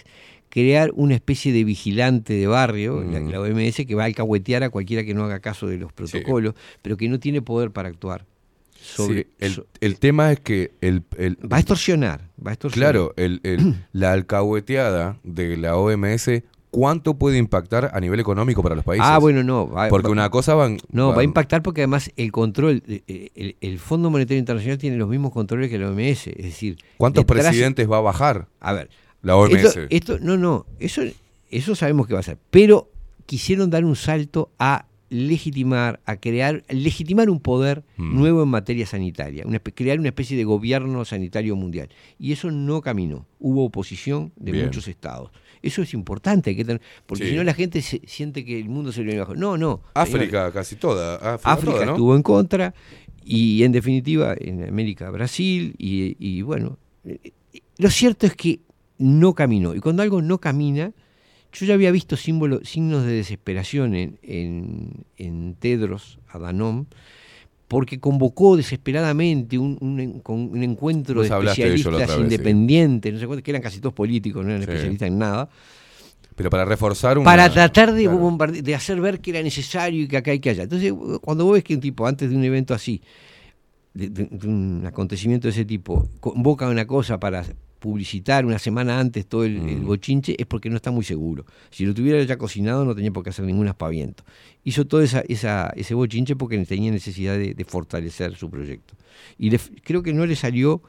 crear 0.49 0.93
una 0.95 1.15
especie 1.15 1.53
de 1.53 1.65
vigilante 1.65 2.33
de 2.35 2.47
barrio, 2.47 3.03
la, 3.03 3.21
la 3.21 3.41
OMS, 3.41 3.85
que 3.87 3.95
va 3.95 4.05
a 4.05 4.07
alcahuetear 4.07 4.63
a 4.63 4.71
cualquiera 4.71 5.05
que 5.05 5.13
no 5.13 5.25
haga 5.25 5.41
caso 5.41 5.67
de 5.67 5.77
los 5.79 5.93
protocolos, 5.93 6.55
pero 6.83 6.97
que 6.97 7.09
no 7.09 7.19
tiene 7.19 7.43
poder 7.43 7.71
para 7.73 7.89
actuar. 7.89 8.25
Sobre, 8.83 9.23
Sí, 9.25 9.29
el, 9.41 9.53
so- 9.55 9.67
el 9.81 9.99
tema 9.99 10.33
es 10.33 10.41
que 10.41 10.73
el, 10.81 11.03
el- 11.19 11.37
va 11.51 11.57
a 11.57 11.61
extorsionar, 11.61 12.31
va 12.45 12.51
a 12.51 12.55
extorsionar. 12.55 12.93
Claro, 12.93 13.13
el, 13.17 13.41
el- 13.43 13.75
la 13.93 14.13
alcahueteada 14.13 15.19
de 15.25 15.57
la 15.57 15.77
OMS, 15.77 16.31
¿cuánto 16.71 17.15
puede 17.15 17.39
impactar 17.39 17.91
a 17.93 18.01
nivel 18.01 18.21
económico 18.21 18.63
para 18.63 18.75
los 18.75 18.85
países? 18.85 19.07
Ah, 19.09 19.19
bueno, 19.19 19.43
no. 19.43 19.69
va- 19.69 19.89
Porque 19.89 20.09
va- 20.09 20.13
una 20.13 20.31
cosa 20.31 20.55
van... 20.55 20.79
No, 20.91 21.15
va 21.15 21.21
a 21.21 21.25
impactar 21.25 21.63
porque 21.63 21.83
además 21.83 22.11
el 22.17 22.33
control, 22.33 22.83
eh, 22.87 23.03
eh, 23.07 23.31
el, 23.35 23.57
el 23.61 23.79
Fondo 23.79 24.11
Monetario 24.11 24.39
Internacional 24.39 24.79
tiene 24.79 24.97
los 24.97 25.09
mismos 25.09 25.33
controles 25.33 25.71
que 25.71 25.79
la 25.79 25.89
OMS. 25.91 26.27
Es 26.29 26.37
decir, 26.45 26.79
¿Cuántos 26.99 27.25
detrás- 27.27 27.47
presidentes 27.47 27.91
va 27.91 27.99
a 27.99 28.03
bajar? 28.03 28.49
A 28.61 28.73
ver, 28.73 28.91
La 29.23 29.37
OMS. 29.37 29.55
Esto, 29.65 29.81
esto- 29.91 30.19
no, 30.21 30.37
no, 30.37 30.67
eso, 30.79 31.03
eso 31.51 31.75
sabemos 31.75 32.07
que 32.07 32.15
va 32.15 32.21
a 32.21 32.25
ser. 32.25 32.39
Pero 32.51 32.91
quisieron 33.27 33.71
dar 33.71 33.85
un 33.85 33.97
salto 33.97 34.51
a 34.59 34.87
legitimar, 35.09 36.01
a 36.05 36.17
crear, 36.17 36.65
legitimar 36.69 37.31
un 37.31 37.41
poder 37.41 37.85
Mm. 37.97 38.17
nuevo 38.17 38.43
en 38.43 38.49
materia 38.49 38.87
sanitaria, 38.87 39.45
una 39.47 39.59
crear 39.61 39.99
una 39.99 40.09
especie 40.09 40.37
de 40.37 40.45
gobierno 40.45 41.05
sanitario 41.05 41.55
mundial. 41.57 41.89
Y 42.19 42.33
eso 42.33 42.51
no 42.51 42.81
caminó. 42.81 43.27
Hubo 43.39 43.65
oposición 43.65 44.33
de 44.37 44.53
Bien. 44.53 44.65
muchos 44.67 44.89
estados. 44.89 45.31
Eso 45.63 45.83
es 45.83 45.95
importante, 45.95 46.51
hay 46.51 46.57
que 46.57 46.65
tener, 46.65 46.81
porque 47.07 47.25
Sí. 47.25 47.31
si 47.31 47.37
no 47.37 47.45
la 47.45 47.55
gente 47.55 47.83
se- 47.83 48.03
siente 48.07 48.45
que 48.45 48.59
el 48.59 48.69
mundo 48.69 48.93
se 48.93 49.01
le 49.01 49.07
viene 49.07 49.21
abajo. 49.21 49.35
No, 49.35 49.57
no. 49.57 49.81
África, 49.95 50.53
casi 50.53 50.77
toda. 50.77 51.17
África, 51.17 51.53
África 51.53 51.73
toda, 51.73 51.87
¿no? 51.87 51.93
estuvo 51.93 52.15
en 52.17 52.23
contra 52.23 52.75
y 53.25 53.63
en 53.65 53.73
definitiva 53.73 54.35
en 54.39 54.69
América 54.69 55.11
Brasil 55.11 55.75
y, 55.79 56.17
y 56.19 56.43
bueno, 56.43 56.79
eh, 57.05 57.33
lo 57.79 57.91
cierto 57.91 58.27
es 58.27 58.35
que 58.35 58.61
no 58.99 59.35
caminó 59.35 59.75
y 59.75 59.81
cuando 59.81 60.03
algo 60.03 60.23
no 60.23 60.39
camina, 60.39 60.93
yo 61.59 61.67
ya 61.67 61.75
había 61.75 61.91
visto 61.91 62.17
símbolo- 62.17 62.65
signos 62.65 63.05
de 63.05 63.13
desesperación 63.15 63.95
en, 63.95 64.19
en, 64.23 64.91
en 65.17 65.55
Tedros 65.59 66.19
Adhanom 66.29 66.87
porque 67.69 67.99
convocó 67.99 68.57
desesperadamente 68.57 69.59
un, 69.59 69.77
un 69.81 70.63
encuentro 70.63 71.17
Vos 71.21 71.29
de 71.29 71.35
especialistas 71.35 71.93
otra 71.95 72.07
vez, 72.07 72.15
sí. 72.17 72.23
independientes, 72.23 73.13
no 73.13 73.37
sé 73.37 73.43
que 73.43 73.51
eran 73.51 73.63
casi 73.63 73.81
todos 73.81 73.95
políticos, 73.95 74.45
no 74.45 74.51
eran 74.51 74.63
Sí. 74.63 74.69
especialistas 74.71 75.09
en 75.09 75.19
nada, 75.19 75.49
Pero 76.37 76.49
para 76.51 76.65
reforzar 76.65 77.19
un... 77.19 77.25
para 77.25 77.51
tratar 77.51 77.93
de, 77.93 78.09
bombarde- 78.09 78.63
de 78.63 78.75
hacer 78.75 79.01
ver 79.01 79.21
que 79.21 79.31
era 79.31 79.43
necesario 79.43 80.03
y 80.05 80.07
que 80.09 80.17
acá 80.17 80.31
hay 80.31 80.39
que 80.39 80.51
allá. 80.51 80.63
Entonces, 80.65 80.93
cuando 81.21 81.45
vos 81.45 81.55
ves 81.55 81.65
que 81.65 81.75
un 81.75 81.81
tipo, 81.81 82.07
antes 82.07 82.31
de 82.31 82.37
un 82.37 82.45
evento 82.45 82.73
así, 82.73 83.03
de, 83.95 84.11
de- 84.11 84.29
de 84.31 84.47
un 84.47 84.85
acontecimiento 84.87 85.49
de 85.49 85.53
ese 85.53 85.65
tipo, 85.65 86.09
convoca 86.21 86.69
una 86.69 86.87
cosa 86.87 87.19
para 87.19 87.43
publicitar 87.87 88.45
una 88.45 88.59
semana 88.59 88.99
antes 88.99 89.27
todo 89.27 89.45
el, 89.45 89.57
el 89.69 89.81
bochinche, 89.83 90.35
es 90.39 90.47
porque 90.47 90.69
no 90.69 90.75
está 90.77 90.91
muy 90.91 91.05
seguro. 91.05 91.45
Si 91.71 91.87
lo 91.87 91.95
tuviera 91.95 92.21
ya 92.25 92.37
cocinado, 92.37 92.85
no 92.85 92.97
tenía 92.97 93.13
por 93.13 93.23
qué 93.23 93.31
hacer 93.31 93.45
ningún 93.45 93.69
aspaviento. 93.69 94.25
Hizo 94.65 94.87
todo 94.89 95.03
esa, 95.03 95.21
esa- 95.29 95.73
ese 95.77 95.95
bochinche 95.95 96.35
porque 96.35 96.59
tenía 96.67 96.91
necesidad 96.91 97.39
de, 97.39 97.55
de 97.55 97.65
fortalecer 97.65 98.35
su 98.35 98.51
proyecto. 98.51 98.95
Y 99.39 99.51
le- 99.51 99.61
creo 99.85 100.03
que 100.03 100.13
no 100.13 100.27
le 100.27 100.35
salió 100.35 100.83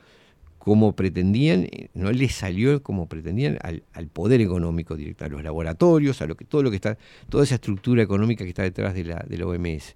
como 0.58 0.94
pretendían, 0.96 1.66
eh, 1.72 1.90
no 1.94 2.12
le 2.12 2.28
salió 2.30 2.82
como 2.82 3.08
pretendían 3.08 3.58
al, 3.62 3.84
al 3.94 4.08
poder 4.08 4.42
económico 4.42 4.96
directo, 4.98 5.24
a 5.24 5.30
los 5.30 5.44
laboratorios, 5.44 6.22
a 6.22 6.26
lo 6.26 6.36
que 6.36 6.46
todo 6.46 6.64
lo 6.64 6.72
que 6.72 6.78
está, 6.78 6.98
toda 7.30 7.44
esa 7.44 7.56
estructura 7.56 8.02
económica 8.02 8.44
que 8.44 8.50
está 8.50 8.64
detrás 8.64 8.96
de 8.96 9.04
la, 9.06 9.24
de 9.30 9.38
la 9.38 9.46
OMS. 9.46 9.94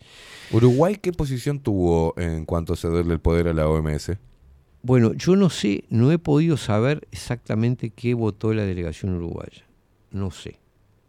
¿Uruguay 0.51 0.97
qué 1.01 1.11
posición 1.11 1.59
tuvo 1.59 2.13
en 2.17 2.45
cuanto 2.45 2.73
a 2.73 2.75
cederle 2.77 3.13
el 3.13 3.19
poder 3.19 3.47
a 3.47 3.53
la 3.53 3.67
OMS? 3.67 4.11
Bueno, 4.83 5.13
yo 5.13 5.35
no 5.35 5.49
sé, 5.49 5.83
no 5.89 6.11
he 6.11 6.17
podido 6.17 6.57
saber 6.57 7.07
exactamente 7.11 7.91
qué 7.91 8.13
votó 8.13 8.53
la 8.53 8.63
delegación 8.63 9.13
uruguaya. 9.15 9.63
No 10.11 10.31
sé. 10.31 10.59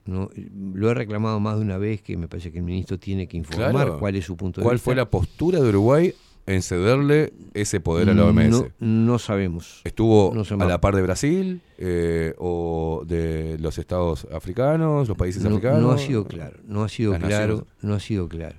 No, 0.04 0.30
lo 0.74 0.90
he 0.90 0.94
reclamado 0.94 1.38
más 1.40 1.56
de 1.56 1.62
una 1.62 1.78
vez 1.78 2.02
que 2.02 2.16
me 2.16 2.26
parece 2.28 2.50
que 2.50 2.58
el 2.58 2.64
ministro 2.64 2.98
tiene 2.98 3.28
que 3.28 3.36
informar 3.36 3.70
Claro. 3.70 3.98
cuál 3.98 4.16
es 4.16 4.24
su 4.24 4.36
punto 4.36 4.60
de 4.60 4.64
¿Cuál 4.64 4.74
vista. 4.76 4.84
fue 4.84 4.94
la 4.96 5.08
postura 5.08 5.60
de 5.60 5.68
Uruguay 5.68 6.12
en 6.44 6.60
cederle 6.60 7.32
ese 7.54 7.78
poder 7.78 8.10
a 8.10 8.14
la 8.14 8.24
OMS? 8.26 8.50
No, 8.50 8.66
no 8.80 9.18
sabemos. 9.20 9.80
¿Estuvo 9.84 10.32
No 10.34 10.42
a 10.64 10.66
la 10.68 10.80
par 10.80 10.96
de 10.96 11.02
Brasil 11.02 11.60
eh, 11.78 12.34
o 12.38 13.04
de 13.06 13.56
los 13.60 13.78
estados 13.78 14.26
africanos, 14.32 15.08
los 15.08 15.16
países 15.16 15.42
No, 15.44 15.50
africanos? 15.50 15.80
no 15.82 15.92
ha 15.92 15.98
sido 15.98 16.24
claro, 16.26 16.58
no 16.66 16.82
ha 16.82 16.88
sido 16.88 17.12
Las 17.12 17.22
claro, 17.22 17.54
naciones. 17.58 17.74
no 17.82 17.94
ha 17.94 18.00
sido 18.00 18.28
claro. 18.28 18.56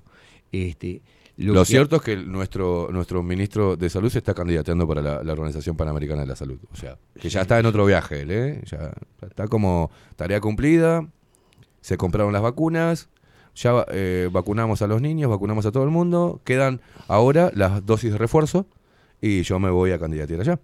Este, 0.54 1.02
Lo, 1.38 1.66
cierto 1.66 1.96
es 1.96 2.02
que 2.04 2.16
nuestro, 2.16 2.90
nuestro 2.92 3.24
ministro 3.24 3.76
de 3.76 3.90
Salud 3.90 4.10
se 4.10 4.20
está 4.20 4.34
candidateando 4.34 4.88
para 4.88 5.02
la, 5.02 5.24
la 5.24 5.34
Organización 5.34 5.76
Panamericana 5.76 6.22
de 6.22 6.28
la 6.28 6.36
Salud. 6.36 6.60
O 6.72 6.76
sea, 6.76 6.98
que 7.20 7.30
ya 7.30 7.42
está 7.42 7.60
en 7.60 7.66
otro 7.66 7.86
viaje, 7.86 8.22
él, 8.22 8.32
¿eh? 8.32 8.62
Ya, 8.66 8.94
ya 9.22 9.28
está 9.28 9.48
como 9.48 9.90
tarea 10.16 10.40
cumplida, 10.40 11.08
se 11.82 11.98
compraron 11.98 12.34
las 12.34 12.44
vacunas, 12.44 13.10
ya 13.56 13.86
eh, 13.92 14.30
vacunamos 14.32 14.82
a 14.82 14.88
los 14.88 15.02
niños, 15.02 15.30
vacunamos 15.30 15.66
a 15.66 15.72
todo 15.72 15.84
el 15.84 15.90
mundo, 15.90 16.42
quedan 16.44 16.82
ahora 17.08 17.52
las 17.54 17.86
dosis 17.86 18.12
de 18.12 18.18
refuerzo 18.18 18.68
y 19.22 19.44
yo 19.44 19.60
me 19.60 19.70
voy 19.70 19.92
a 19.92 20.00
candidatear 20.00 20.42
allá. 20.42 20.60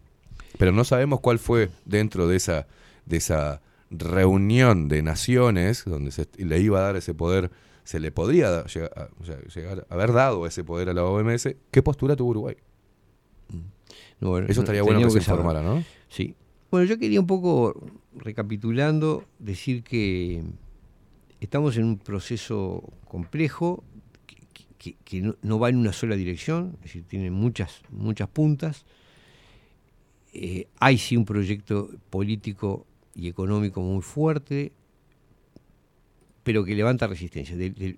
Pero 0.58 0.72
no 0.72 0.84
sabemos 0.84 1.20
cuál 1.20 1.40
fue 1.40 1.70
dentro 1.86 2.28
de 2.28 2.38
esa, 2.38 2.68
de 3.06 3.18
esa 3.18 3.62
reunión 3.92 4.88
de 4.88 5.02
naciones 5.02 5.84
donde 5.86 6.12
se 6.12 6.28
le 6.38 6.60
iba 6.60 6.80
a 6.80 6.84
dar 6.84 6.96
ese 6.96 7.14
poder, 7.14 7.52
se 7.90 8.00
le 8.00 8.12
podría 8.12 8.64
llegar, 8.68 8.92
a- 8.96 9.10
o 9.20 9.26
sea, 9.26 9.40
llegar 9.56 9.88
a 9.90 9.94
haber 9.96 10.14
dado 10.14 10.46
ese 10.46 10.64
poder 10.64 10.90
a 10.90 10.94
la 10.94 11.04
OMS, 11.04 11.56
¿qué 11.72 11.82
postura 11.82 12.16
tuvo 12.16 12.30
Uruguay? 12.30 12.56
No, 14.20 14.30
bueno, 14.30 14.46
Eso 14.48 14.62
estaría 14.62 14.84
bueno 14.84 15.00
que 15.02 15.10
se 15.10 15.22
saber. 15.22 15.40
informara, 15.40 15.64
¿no? 15.68 15.84
Sí. 16.08 16.36
Bueno, 16.70 16.86
yo 16.86 17.00
quería 17.00 17.20
un 17.20 17.26
poco, 17.26 17.74
recapitulando, 18.16 19.26
decir 19.40 19.82
que 19.84 20.44
estamos 21.40 21.78
en 21.78 21.86
un 21.86 21.98
proceso 21.98 22.84
complejo 23.08 23.84
que, 24.28 24.36
que- 24.78 24.96
que 25.04 25.22
no, 25.22 25.36
no 25.42 25.58
va 25.58 25.70
en 25.70 25.78
una 25.78 25.92
sola 25.92 26.16
dirección, 26.16 26.74
es 26.76 26.82
decir, 26.84 27.06
tiene 27.08 27.32
muchas, 27.32 27.82
muchas 27.90 28.28
puntas. 28.30 28.86
Eh, 30.32 30.68
hay 30.80 31.00
sí 31.00 31.18
un 31.18 31.26
proyecto 31.26 31.90
político 32.12 32.86
y 33.16 33.30
económico 33.30 33.82
muy 33.82 34.04
fuerte, 34.04 34.74
pero 36.44 36.64
que 36.64 36.76
levanta 36.76 37.08
resistencia. 37.08 37.56
De- 37.56 37.98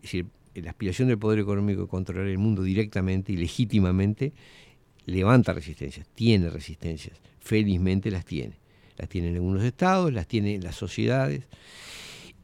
la 0.56 0.70
aspiración 0.72 1.08
del 1.08 1.18
poder 1.18 1.40
económico 1.40 1.84
de 1.84 1.88
controlar 1.88 2.28
el 2.28 2.38
mundo 2.38 2.64
directamente 2.64 3.32
y 3.32 3.38
legítimamente 3.38 4.34
levanta 5.06 5.54
resistencias, 5.54 6.08
tiene 6.14 6.50
resistencias, 6.50 7.22
felizmente 7.40 8.12
las 8.12 8.26
tiene. 8.26 8.60
Las 8.98 9.08
tienen 9.10 9.36
algunos 9.36 9.64
estados, 9.64 10.12
las 10.14 10.28
tienen 10.28 10.62
las 10.64 10.76
sociedades. 10.76 11.48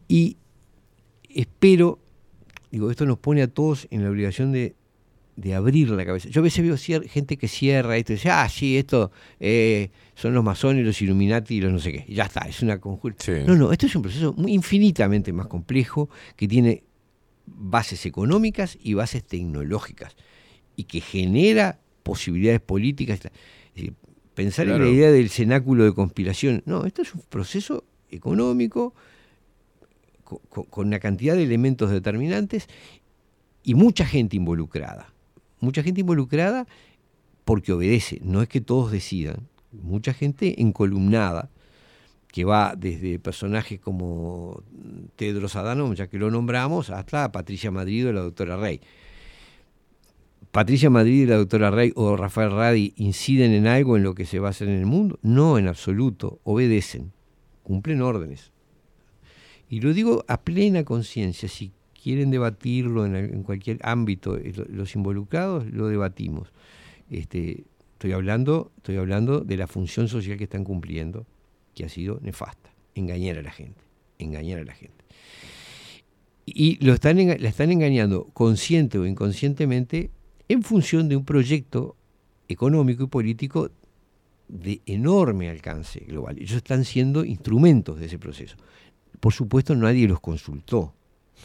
Y 0.07 0.37
espero, 1.29 1.99
digo, 2.71 2.89
esto 2.89 3.05
nos 3.05 3.19
pone 3.19 3.41
a 3.41 3.47
todos 3.47 3.87
en 3.91 4.03
la 4.03 4.09
obligación 4.09 4.51
de, 4.53 4.75
de 5.37 5.53
abrir 5.55 5.89
la 5.91 6.03
cabeza. 6.05 6.27
Yo 6.29 6.41
a 6.41 6.43
veces 6.43 6.65
veo 6.65 7.01
gente 7.07 7.37
que 7.37 7.47
cierra 7.47 7.95
esto 7.95 8.11
y 8.11 8.15
dice, 8.15 8.29
ah, 8.31 8.49
sí, 8.49 8.75
esto 8.77 9.11
eh, 9.39 9.91
son 10.15 10.33
los 10.33 10.43
masones, 10.43 10.83
los 10.83 10.99
Illuminati 11.01 11.55
y 11.55 11.61
los 11.61 11.71
no 11.71 11.79
sé 11.79 11.91
qué. 11.93 12.05
Y 12.07 12.15
ya 12.15 12.23
está, 12.25 12.41
es 12.49 12.61
una 12.63 12.79
conjura. 12.79 13.15
No, 13.45 13.55
no, 13.55 13.71
esto 13.71 13.85
es 13.85 13.95
un 13.95 14.01
proceso 14.01 14.33
muy 14.33 14.51
infinitamente 14.53 15.31
más 15.31 15.45
complejo 15.47 16.09
que 16.35 16.47
tiene 16.47 16.83
bases 17.45 18.05
económicas 18.07 18.77
y 18.81 18.95
bases 18.95 19.23
tecnológicas 19.23 20.15
y 20.75 20.83
que 20.85 21.01
genera 21.01 21.79
posibilidades 22.01 22.59
políticas. 22.61 23.19
Es 23.23 23.31
decir, 23.75 23.93
pensar 24.33 24.65
en 24.67 24.73
la 24.79 24.89
idea 24.91 25.11
del 25.11 25.29
cenáculo 25.29 25.83
de 25.85 25.93
conspiración. 25.93 26.63
No, 26.65 26.85
esto 26.85 27.03
es 27.03 27.13
un 27.13 27.21
proceso 27.29 27.83
económico 28.09 28.95
co- 30.23 30.41
co- 30.49 30.63
con 30.65 30.87
una 30.87 30.99
cantidad 30.99 31.35
de 31.35 31.43
elementos 31.43 31.91
determinantes 31.91 32.67
y 33.63 33.75
mucha 33.75 34.03
gente 34.05 34.35
involucrada. 34.35 35.13
Mucha 35.59 35.83
gente 35.83 36.01
involucrada 36.01 36.67
porque 37.45 37.73
obedece, 37.73 38.19
no 38.23 38.41
es 38.41 38.49
que 38.49 38.61
todos 38.61 38.91
decidan. 38.91 39.47
Mucha 39.71 40.13
gente 40.13 40.61
encolumnada, 40.61 41.49
que 42.31 42.43
va 42.43 42.75
desde 42.77 43.19
personajes 43.19 43.79
como 43.79 44.63
Tedros 45.15 45.55
Adhanom, 45.55 45.93
ya 45.93 46.07
que 46.07 46.17
lo 46.17 46.29
nombramos, 46.29 46.89
hasta 46.89 47.31
Patricia 47.31 47.71
Madrid 47.71 48.07
o 48.07 48.13
la 48.13 48.21
doctora 48.21 48.57
Rey. 48.57 48.81
Patricia 50.51 50.89
Madrid 50.89 51.23
y 51.23 51.25
la 51.25 51.37
doctora 51.37 51.71
Rey 51.71 51.93
o 51.95 52.17
Rafael 52.17 52.51
Radi 52.51 52.93
inciden 52.97 53.53
en 53.53 53.67
algo 53.67 53.95
en 53.95 54.03
lo 54.03 54.15
que 54.15 54.25
se 54.25 54.39
va 54.39 54.47
a 54.47 54.51
hacer 54.51 54.67
en 54.67 54.79
el 54.79 54.85
mundo? 54.85 55.19
No, 55.21 55.57
en 55.57 55.67
absoluto. 55.67 56.39
Obedecen, 56.43 57.11
cumplen 57.63 58.01
órdenes. 58.01 58.51
Y 59.69 59.81
lo 59.81 59.93
digo 59.93 60.23
a 60.27 60.41
plena 60.41 60.83
conciencia. 60.83 61.49
Si 61.49 61.71
quieren 62.01 62.31
debatirlo 62.31 63.05
en, 63.05 63.15
al- 63.15 63.33
en 63.33 63.43
cualquier 63.43 63.79
ámbito, 63.83 64.37
eh, 64.37 64.53
lo- 64.55 64.65
los 64.65 64.95
involucrados, 64.95 65.65
lo 65.71 65.87
debatimos. 65.87 66.51
Este, 67.09 67.63
estoy, 67.93 68.11
hablando, 68.11 68.71
estoy 68.77 68.97
hablando 68.97 69.41
de 69.41 69.57
la 69.57 69.67
función 69.67 70.07
social 70.07 70.37
que 70.37 70.43
están 70.45 70.63
cumpliendo, 70.63 71.25
que 71.73 71.85
ha 71.85 71.89
sido 71.89 72.19
nefasta. 72.21 72.71
Engañar 72.95 73.37
a 73.37 73.41
la 73.41 73.51
gente. 73.51 73.81
Engañar 74.19 74.59
a 74.59 74.65
la 74.65 74.73
gente. 74.73 75.03
Y 76.45 76.83
lo 76.83 76.93
están, 76.93 77.17
la 77.17 77.49
están 77.49 77.71
engañando 77.71 78.25
consciente 78.33 78.97
o 78.97 79.05
inconscientemente 79.05 80.11
en 80.47 80.63
función 80.63 81.09
de 81.09 81.17
un 81.17 81.25
proyecto 81.25 81.95
económico 82.47 83.03
y 83.03 83.07
político 83.07 83.69
de 84.47 84.81
enorme 84.85 85.49
alcance 85.49 85.99
global. 86.07 86.37
Ellos 86.39 86.53
están 86.57 86.85
siendo 86.85 87.25
instrumentos 87.25 87.99
de 87.99 88.05
ese 88.05 88.17
proceso. 88.17 88.55
Por 89.19 89.33
supuesto, 89.33 89.75
nadie 89.75 90.07
los 90.07 90.21
consultó. 90.21 90.93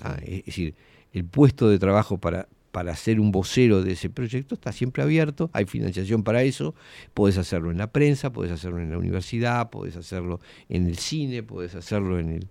Ah, 0.00 0.16
es 0.24 0.44
decir, 0.46 0.74
el 1.12 1.24
puesto 1.24 1.68
de 1.68 1.78
trabajo 1.78 2.18
para, 2.18 2.48
para 2.72 2.96
ser 2.96 3.20
un 3.20 3.30
vocero 3.30 3.82
de 3.82 3.92
ese 3.92 4.08
proyecto 4.10 4.54
está 4.54 4.72
siempre 4.72 5.02
abierto, 5.02 5.50
hay 5.52 5.66
financiación 5.66 6.22
para 6.22 6.42
eso, 6.42 6.74
puedes 7.14 7.36
hacerlo 7.36 7.70
en 7.70 7.78
la 7.78 7.92
prensa, 7.92 8.32
puedes 8.32 8.50
hacerlo 8.50 8.80
en 8.80 8.90
la 8.90 8.98
universidad, 8.98 9.70
puedes 9.70 9.96
hacerlo 9.96 10.40
en 10.68 10.86
el 10.86 10.96
cine, 10.96 11.42
puedes 11.42 11.74
hacerlo 11.74 12.18
en, 12.18 12.30
el, 12.30 12.48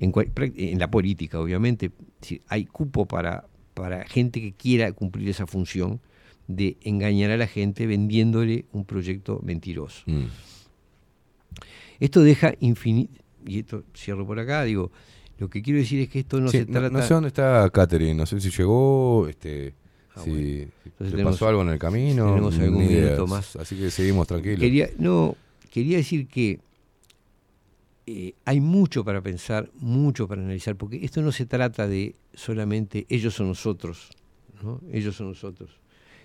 en, 0.00 0.78
la 0.78 0.90
política, 0.90 1.40
obviamente. 1.40 1.92
Decir, 2.20 2.42
hay 2.48 2.64
cupo 2.64 3.06
para, 3.06 3.46
para 3.74 4.04
gente 4.04 4.40
que 4.40 4.52
quiera 4.52 4.90
cumplir 4.92 5.28
esa 5.28 5.46
función 5.46 6.00
de 6.48 6.76
engañar 6.82 7.30
a 7.30 7.36
la 7.36 7.46
gente 7.46 7.86
vendiéndole 7.86 8.66
un 8.72 8.84
proyecto 8.84 9.40
mentiroso. 9.44 10.02
Mm. 10.06 10.24
Esto 12.00 12.22
deja 12.22 12.54
infinito, 12.58 13.22
y 13.46 13.60
esto 13.60 13.84
cierro 13.94 14.26
por 14.26 14.40
acá, 14.40 14.64
digo, 14.64 14.90
lo 15.42 15.50
que 15.50 15.60
quiero 15.60 15.80
decir 15.80 15.98
es 16.02 16.08
que 16.08 16.20
esto 16.20 16.40
no 16.40 16.48
Sí, 16.48 16.58
se 16.58 16.66
no, 16.66 16.72
trata... 16.78 16.90
no 16.90 17.02
sé 17.02 17.14
dónde 17.14 17.26
está 17.28 17.68
Catherine, 17.70 18.14
no 18.14 18.26
sé 18.26 18.40
si 18.40 18.48
llegó, 18.50 19.26
este, 19.28 19.74
Ah, 20.14 20.20
si, 20.22 20.30
bueno. 20.30 20.70
le 21.00 21.10
tenemos- 21.10 21.32
pasó 21.34 21.48
algo 21.48 21.62
en 21.62 21.70
el 21.70 21.78
camino. 21.80 22.28
tenemos 22.28 22.56
algún 22.60 22.84
idea. 22.84 23.04
minuto 23.06 23.26
más. 23.26 23.56
Así 23.56 23.76
que 23.76 23.90
seguimos 23.90 24.28
tranquilos. 24.28 24.60
Quería, 24.60 24.88
no, 24.98 25.36
quería 25.72 25.96
decir 25.96 26.28
que 26.28 26.60
eh, 28.06 28.34
hay 28.44 28.60
mucho 28.60 29.04
para 29.04 29.20
pensar, 29.20 29.70
mucho 29.80 30.28
para 30.28 30.42
analizar, 30.42 30.76
porque 30.76 31.04
esto 31.04 31.22
no 31.22 31.32
se 31.32 31.46
trata 31.46 31.88
de 31.88 32.14
solamente 32.34 33.06
ellos 33.08 33.38
o 33.40 33.44
nosotros, 33.44 34.10
¿no? 34.62 34.80
ellos 34.92 35.20
o 35.20 35.24
nosotros. 35.24 35.70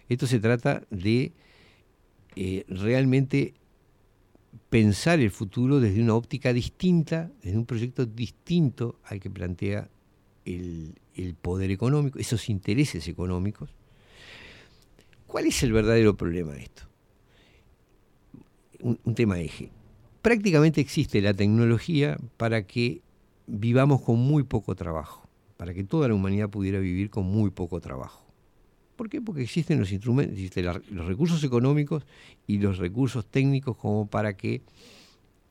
Esto 0.10 0.28
se 0.28 0.40
trata 0.40 0.84
de 0.92 1.32
eh, 2.36 2.66
realmente 2.68 3.54
pensar 4.70 5.20
el 5.20 5.32
futuro 5.32 5.80
desde 5.80 6.02
una 6.02 6.16
óptica 6.16 6.54
distinta, 6.54 7.32
desde 7.42 7.58
un 7.58 7.66
proyecto 7.66 8.06
distinto 8.06 9.00
al 9.06 9.20
que 9.20 9.30
plantea 9.30 9.90
el, 10.46 10.94
poder 11.42 11.72
económico, 11.72 12.20
esos 12.20 12.50
intereses 12.50 13.08
económicos. 13.08 13.70
¿Cuál 15.26 15.46
es 15.46 15.62
el 15.64 15.74
verdadero 15.74 16.16
problema 16.16 16.54
de 16.54 16.64
esto? 16.64 16.84
Un, 18.82 19.00
un 19.04 19.16
tema 19.16 19.40
eje. 19.40 19.72
Prácticamente 20.22 20.82
existe 20.82 21.22
la 21.22 21.34
tecnología 21.34 22.18
para 22.38 22.66
que 22.66 23.02
vivamos 23.46 24.02
con 24.02 24.20
muy 24.20 24.44
poco 24.44 24.76
trabajo, 24.76 25.28
para 25.58 25.74
que 25.74 25.84
toda 25.84 26.08
la 26.08 26.14
humanidad 26.14 26.50
pudiera 26.50 26.80
vivir 26.80 27.10
con 27.10 27.26
muy 27.26 27.50
poco 27.50 27.82
trabajo. 27.82 28.27
¿Por 28.98 29.10
qué? 29.10 29.22
Porque 29.22 29.44
existen 29.44 29.80
los 29.80 29.92
instrumentos, 29.92 30.38
los 30.90 31.06
recursos 31.06 31.44
económicos 31.44 32.04
y 32.48 32.58
los 32.58 32.80
recursos 32.80 33.26
técnicos 33.28 33.78
como 33.78 34.08
para 34.08 34.36
que 34.36 34.64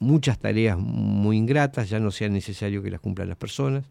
muchas 0.01 0.39
tareas 0.39 0.77
muy 0.77 1.37
ingratas 1.37 1.89
ya 1.89 2.01
no 2.01 2.11
sea 2.11 2.29
necesario 2.29 2.83
que 2.83 2.91
las 2.91 3.01
cumplan 3.01 3.29
las 3.29 3.39
personas. 3.39 3.85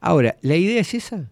Ahora, 0.00 0.36
¿la 0.40 0.56
idea 0.56 0.80
es 0.80 0.94
esa? 0.94 1.30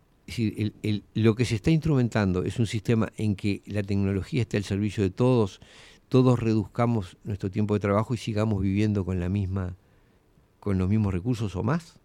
Lo 1.15 1.35
que 1.37 1.45
se 1.45 1.55
está 1.55 1.71
instrumentando 1.71 2.45
es 2.45 2.59
un 2.59 2.67
sistema 2.67 3.13
en 3.17 3.37
que 3.37 3.63
la 3.67 3.83
tecnología 3.83 4.43
esté 4.43 4.57
al 4.57 4.65
servicio 4.65 5.05
de 5.05 5.11
todos, 5.11 5.61
todos 6.09 6.41
reduzcamos 6.41 7.17
nuestro 7.23 7.51
tiempo 7.51 7.75
de 7.75 7.81
trabajo 7.81 8.15
y 8.15 8.17
sigamos 8.17 8.63
viviendo 8.63 9.05
con 9.05 9.21
la 9.21 9.29
misma, 9.29 9.77
con 10.59 10.77
los 10.77 10.89
mismos 10.89 11.15
recursos 11.15 11.55
o 11.55 11.63
más. 11.63 11.99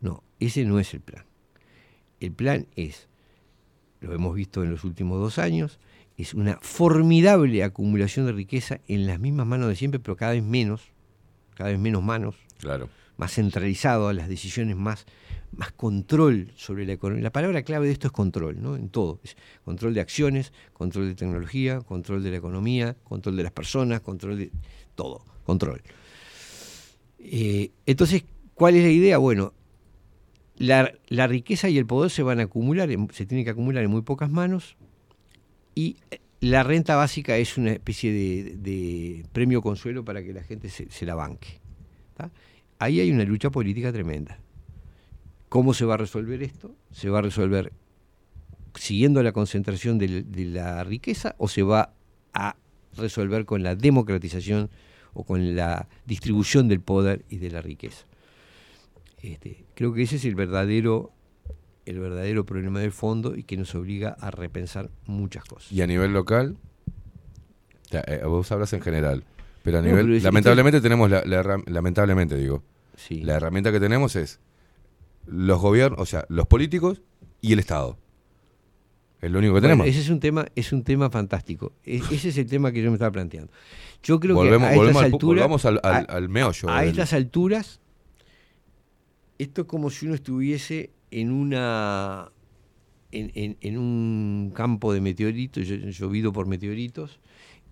No, 0.00 0.22
ese 0.40 0.64
no 0.64 0.78
es 0.78 0.92
el 0.92 1.00
plan. 1.00 1.27
El 2.20 2.32
plan 2.32 2.66
es, 2.76 3.08
lo 4.00 4.12
hemos 4.12 4.34
visto 4.34 4.62
en 4.62 4.70
los 4.70 4.84
últimos 4.84 5.20
dos 5.20 5.38
años, 5.38 5.78
es 6.16 6.34
una 6.34 6.58
formidable 6.60 7.62
acumulación 7.62 8.26
de 8.26 8.32
riqueza 8.32 8.80
en 8.88 9.06
las 9.06 9.20
mismas 9.20 9.46
manos 9.46 9.68
de 9.68 9.76
siempre, 9.76 10.00
pero 10.00 10.16
cada 10.16 10.32
vez 10.32 10.42
menos, 10.42 10.82
cada 11.54 11.70
vez 11.70 11.78
menos 11.78 12.02
manos. 12.02 12.34
Claro. 12.58 12.88
más 13.16 13.34
centralizado, 13.34 14.08
a 14.08 14.12
las 14.12 14.28
decisiones 14.28 14.76
más, 14.76 15.06
más 15.56 15.72
control 15.72 16.52
sobre 16.56 16.86
la 16.86 16.92
economía. 16.92 17.22
La 17.22 17.32
palabra 17.32 17.62
clave 17.62 17.86
de 17.86 17.92
esto 17.92 18.08
es 18.08 18.12
control, 18.12 18.60
¿no? 18.60 18.76
En 18.76 18.88
todo. 18.88 19.20
Es 19.22 19.36
control 19.64 19.94
de 19.94 20.00
acciones, 20.00 20.52
control 20.72 21.08
de 21.08 21.14
tecnología, 21.14 21.80
control 21.80 22.22
de 22.22 22.30
la 22.30 22.36
economía, 22.36 22.96
control 23.04 23.36
de 23.36 23.42
las 23.44 23.52
personas, 23.52 24.00
control 24.00 24.38
de 24.38 24.52
todo, 24.94 25.24
control. 25.44 25.82
Eh, 27.18 27.70
entonces, 27.86 28.24
¿cuál 28.54 28.76
es 28.76 28.82
la 28.84 28.90
idea? 28.90 29.18
Bueno, 29.18 29.52
la, 30.58 30.92
la 31.08 31.26
riqueza 31.26 31.68
y 31.68 31.78
el 31.78 31.86
poder 31.86 32.10
se 32.10 32.22
van 32.22 32.40
a 32.40 32.44
acumular, 32.44 32.88
se 33.12 33.26
tienen 33.26 33.44
que 33.44 33.50
acumular 33.50 33.84
en 33.84 33.90
muy 33.90 34.02
pocas 34.02 34.30
manos 34.30 34.76
y 35.74 35.96
eh, 36.10 36.18
la 36.40 36.62
renta 36.64 36.96
básica 36.96 37.36
es 37.36 37.56
una 37.56 37.72
especie 37.72 38.12
de, 38.12 39.24
premio 39.32 39.62
consuelo 39.62 40.04
para 40.04 40.22
que 40.22 40.32
la 40.32 40.42
gente 40.42 40.68
se, 40.68 41.06
la 41.06 41.14
banque. 41.14 41.60
Ahí 42.80 43.00
hay 43.00 43.10
una 43.10 43.24
lucha 43.24 43.50
política 43.50 43.92
tremenda. 43.92 44.38
¿Cómo 45.48 45.74
se 45.74 45.84
va 45.84 45.94
a 45.94 45.96
resolver 45.96 46.42
esto? 46.42 46.74
¿Se 46.92 47.10
va 47.10 47.18
a 47.18 47.22
resolver 47.22 47.72
siguiendo 48.74 49.22
la 49.22 49.32
concentración 49.32 49.98
de, 49.98 50.24
la 50.46 50.84
riqueza 50.84 51.34
o 51.38 51.48
se 51.48 51.62
va 51.62 51.92
a 52.34 52.56
resolver 52.96 53.44
con 53.44 53.62
la 53.62 53.74
democratización 53.74 54.70
o 55.14 55.24
con 55.24 55.56
la 55.56 55.88
distribución 56.06 56.68
del 56.68 56.80
poder 56.80 57.24
y 57.28 57.38
de 57.38 57.50
la 57.50 57.62
riqueza? 57.62 58.07
Este, 59.22 59.64
creo 59.74 59.92
que 59.92 60.02
ese 60.02 60.16
es 60.16 60.24
el 60.24 60.34
verdadero, 60.34 61.10
el 61.86 61.98
verdadero 61.98 62.44
problema 62.46 62.80
de 62.80 62.90
fondo 62.90 63.34
y 63.36 63.42
que 63.44 63.56
nos 63.56 63.74
obliga 63.74 64.16
a 64.20 64.30
repensar 64.30 64.90
muchas 65.06 65.44
cosas. 65.44 65.72
Y 65.72 65.82
a 65.82 65.86
nivel 65.86 66.12
local, 66.12 66.56
eh, 67.90 68.22
vos 68.24 68.50
hablas 68.52 68.72
en 68.72 68.80
general, 68.80 69.24
pero 69.62 69.78
a 69.78 69.82
No, 69.82 69.88
nivel, 69.88 70.06
pero 70.06 70.20
lamentablemente 70.24 70.80
tenemos 70.80 71.10
la, 71.10 71.22
la 71.24 71.62
lamentablemente 71.66 72.36
digo, 72.36 72.62
Sí. 72.96 73.22
la 73.22 73.34
herramienta 73.36 73.70
que 73.72 73.80
tenemos 73.80 74.16
es 74.16 74.40
los 75.26 75.60
gobiernos, 75.60 76.00
o 76.00 76.06
sea, 76.06 76.24
los 76.28 76.46
políticos 76.46 77.02
y 77.40 77.52
el 77.52 77.58
Estado. 77.60 77.96
Es 79.20 79.30
lo 79.32 79.38
único 79.40 79.54
que 79.54 79.60
Bueno, 79.60 79.68
tenemos. 79.74 79.86
ese 79.88 80.00
es 80.00 80.10
un 80.10 80.20
tema, 80.20 80.46
es 80.54 80.72
un 80.72 80.84
tema 80.84 81.10
fantástico. 81.10 81.72
E- 81.84 81.96
ese 82.12 82.28
es 82.28 82.38
el 82.38 82.46
tema 82.46 82.70
que 82.72 82.82
yo 82.82 82.90
me 82.90 82.94
estaba 82.94 83.10
planteando. 83.10 83.50
Yo 84.02 84.20
creo 84.20 84.36
Volvemos- 84.36 84.58
que 84.60 84.64
a 84.66 84.68
estas 84.70 84.76
volvemos 84.76 85.02
al 85.02 85.10
pu- 85.10 85.14
alturas, 85.14 85.42
volvamos 85.42 85.64
al- 85.64 85.80
al- 86.08 86.28
meollo 86.28 86.68
A, 86.70 86.80
del- 86.80 86.90
estas 86.90 87.12
alturas, 87.12 87.80
esto 89.38 89.62
es 89.62 89.66
como 89.66 89.90
si 89.90 90.06
uno 90.06 90.14
estuviese 90.14 90.90
en 91.10 91.30
una 91.30 92.30
en, 93.10 93.30
en- 93.34 93.56
en 93.62 93.78
un 93.78 94.52
campo 94.54 94.92
de 94.92 95.00
meteoritos, 95.00 95.66
llo- 95.66 95.88
llovido 95.90 96.32
por 96.32 96.46
meteoritos, 96.46 97.20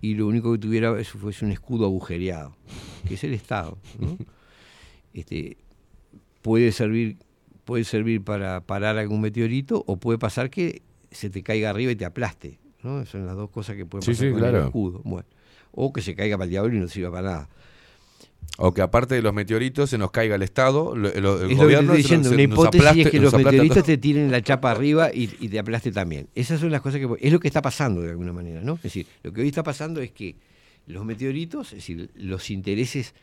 y 0.01 0.15
lo 0.15 0.25
único 0.27 0.51
que 0.53 0.57
tuviera 0.59 0.99
eso 0.99 1.17
fuese 1.19 1.45
un 1.45 1.51
escudo 1.51 1.85
agujereado, 1.85 2.55
que 3.07 3.13
es 3.13 3.23
el 3.23 3.33
Estado. 3.33 3.77
¿no? 3.99 4.17
este, 5.13 5.57
puede 6.41 6.71
servir, 6.71 7.17
puede 7.65 7.83
servir 7.83 8.23
para 8.23 8.61
parar 8.61 8.97
algún 8.97 9.21
meteorito, 9.21 9.83
o 9.87 9.97
puede 9.97 10.17
pasar 10.17 10.49
que 10.49 10.81
se 11.11 11.29
te 11.29 11.43
caiga 11.43 11.69
arriba 11.69 11.91
y 11.91 11.95
te 11.95 12.05
aplaste. 12.05 12.59
¿no? 12.83 13.05
Son 13.05 13.25
las 13.27 13.35
dos 13.35 13.49
cosas 13.51 13.75
que 13.75 13.85
pueden 13.85 14.03
Sí, 14.03 14.11
pasar 14.11 14.25
sí, 14.25 14.31
con 14.31 14.39
claro. 14.39 14.57
el 14.59 14.65
escudo. 14.65 15.01
Bueno, 15.03 15.27
o 15.71 15.93
que 15.93 16.01
se 16.01 16.15
caiga 16.15 16.37
para 16.37 16.45
el 16.45 16.49
diablo 16.51 16.75
y 16.75 16.79
no 16.79 16.87
sirva 16.87 17.11
para 17.11 17.29
nada. 17.29 17.49
O 18.59 18.73
que 18.73 18.81
aparte 18.81 19.13
de 19.15 19.21
los 19.21 19.33
meteoritos 19.33 19.89
se 19.91 19.97
nos 19.99 20.09
caiga 20.09 20.35
el 20.35 20.41
Estado, 20.41 20.95
lo- 20.95 21.09
lo- 21.09 21.11
el 21.11 21.17
es 21.17 21.21
lo 21.41 21.47
que 21.47 21.55
gobierno 21.55 21.93
diciendo, 21.93 22.29
se 22.29 22.35
una 22.35 22.43
hipótesis 22.43 22.81
aplaste- 22.87 23.01
es 23.05 23.11
que 23.11 23.19
los 23.19 23.33
meteoritos 23.33 23.83
te 23.83 23.97
tiren 23.99 24.31
la 24.31 24.41
chapa 24.41 24.71
arriba 24.71 25.11
y, 25.13 25.29
y 25.39 25.47
te 25.49 25.59
aplaste 25.59 25.91
también. 25.91 26.27
Esas 26.33 26.59
son 26.59 26.71
las 26.71 26.81
cosas 26.81 26.99
que... 26.99 27.07
Es 27.19 27.31
lo 27.31 27.39
que 27.39 27.47
está 27.47 27.61
pasando 27.61 28.01
de 28.01 28.09
alguna 28.09 28.33
manera, 28.33 28.61
¿no? 28.61 28.73
Es 28.73 28.81
decir, 28.83 29.05
lo 29.21 29.31
que 29.31 29.41
hoy 29.41 29.47
está 29.47 29.61
pasando 29.61 30.01
es 30.01 30.11
que 30.11 30.35
los 30.87 31.05
meteoritos, 31.05 31.67
es 31.67 31.79
decir, 31.79 32.09
los 32.15 32.49
intereses 32.49 33.13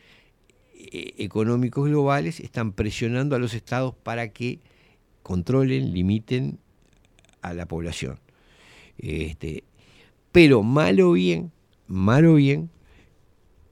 eh, 0.73 1.13
económicos 1.17 1.89
globales 1.89 2.39
están 2.39 2.71
presionando 2.71 3.35
a 3.35 3.39
los 3.39 3.53
estados 3.53 3.93
para 3.93 4.29
que 4.29 4.59
controlen, 5.21 5.93
limiten 5.93 6.59
a 7.41 7.53
la 7.53 7.65
población. 7.65 8.19
Este, 8.97 9.65
pero 10.31 10.63
mal 10.63 11.01
o 11.01 11.11
bien, 11.11 11.51
mal 11.87 12.25
o 12.25 12.35
bien, 12.35 12.69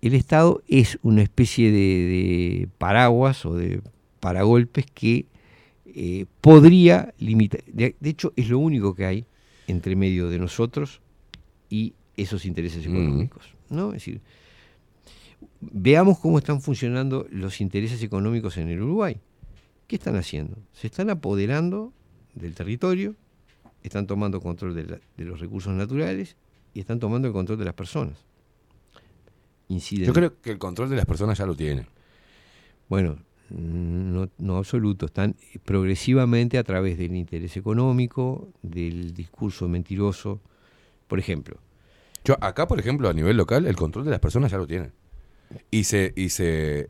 el 0.05 0.13
Estado 0.15 0.61
es 0.67 0.99
una 1.01 1.21
especie 1.21 1.71
de, 1.71 1.77
de 1.77 2.69
paraguas 2.77 3.45
o 3.45 3.55
de 3.55 3.81
paragolpes 4.19 4.85
que 4.93 5.27
eh, 5.85 6.25
podría 6.41 7.13
limitar. 7.19 7.63
De, 7.65 7.95
de 7.99 8.09
hecho, 8.09 8.33
es 8.35 8.49
lo 8.49 8.59
único 8.59 8.95
que 8.95 9.05
hay 9.05 9.25
entre 9.67 9.95
medio 9.95 10.29
de 10.29 10.39
nosotros 10.39 11.01
y 11.69 11.93
esos 12.17 12.45
intereses 12.45 12.85
económicos. 12.85 13.55
¿no? 13.69 13.87
Es 13.89 13.93
decir, 13.95 14.21
veamos 15.61 16.19
cómo 16.19 16.37
están 16.37 16.61
funcionando 16.61 17.25
los 17.29 17.61
intereses 17.61 18.01
económicos 18.03 18.57
en 18.57 18.69
el 18.69 18.81
Uruguay. 18.81 19.17
¿Qué 19.87 19.95
están 19.95 20.15
haciendo? 20.15 20.57
Se 20.73 20.87
están 20.87 21.09
apoderando 21.09 21.93
del 22.35 22.55
territorio, 22.55 23.15
están 23.83 24.07
tomando 24.07 24.41
control 24.41 24.73
de, 24.75 24.83
la- 24.85 24.99
de 25.17 25.25
los 25.25 25.39
recursos 25.39 25.73
naturales 25.73 26.35
y 26.73 26.79
están 26.79 26.99
tomando 26.99 27.27
el 27.27 27.33
control 27.33 27.57
de 27.59 27.65
las 27.65 27.73
personas. 27.73 28.17
Inciden. 29.69 30.05
Yo 30.07 30.13
creo 30.13 30.39
que 30.41 30.51
el 30.51 30.57
control 30.59 30.89
de 30.89 30.95
las 30.95 31.05
personas 31.05 31.37
ya 31.37 31.45
lo 31.45 31.55
tienen. 31.55 31.87
Bueno, 32.89 33.17
no, 33.49 34.29
no 34.37 34.57
absoluto. 34.57 35.05
Están 35.05 35.35
progresivamente 35.63 36.57
a 36.57 36.63
través 36.63 36.97
del 36.97 37.15
interés 37.15 37.55
económico, 37.57 38.49
del 38.61 39.13
discurso 39.13 39.67
mentiroso. 39.67 40.41
Por 41.07 41.19
ejemplo, 41.19 41.57
Yo 42.25 42.37
acá, 42.41 42.67
por 42.67 42.79
ejemplo, 42.79 43.09
a 43.09 43.13
nivel 43.13 43.37
local, 43.37 43.65
el 43.67 43.75
control 43.75 44.05
de 44.05 44.11
las 44.11 44.19
personas 44.19 44.51
ya 44.51 44.57
lo 44.57 44.67
tienen. 44.67 44.91
Y 45.71 45.83
se, 45.83 46.13
y 46.15 46.29
se 46.29 46.89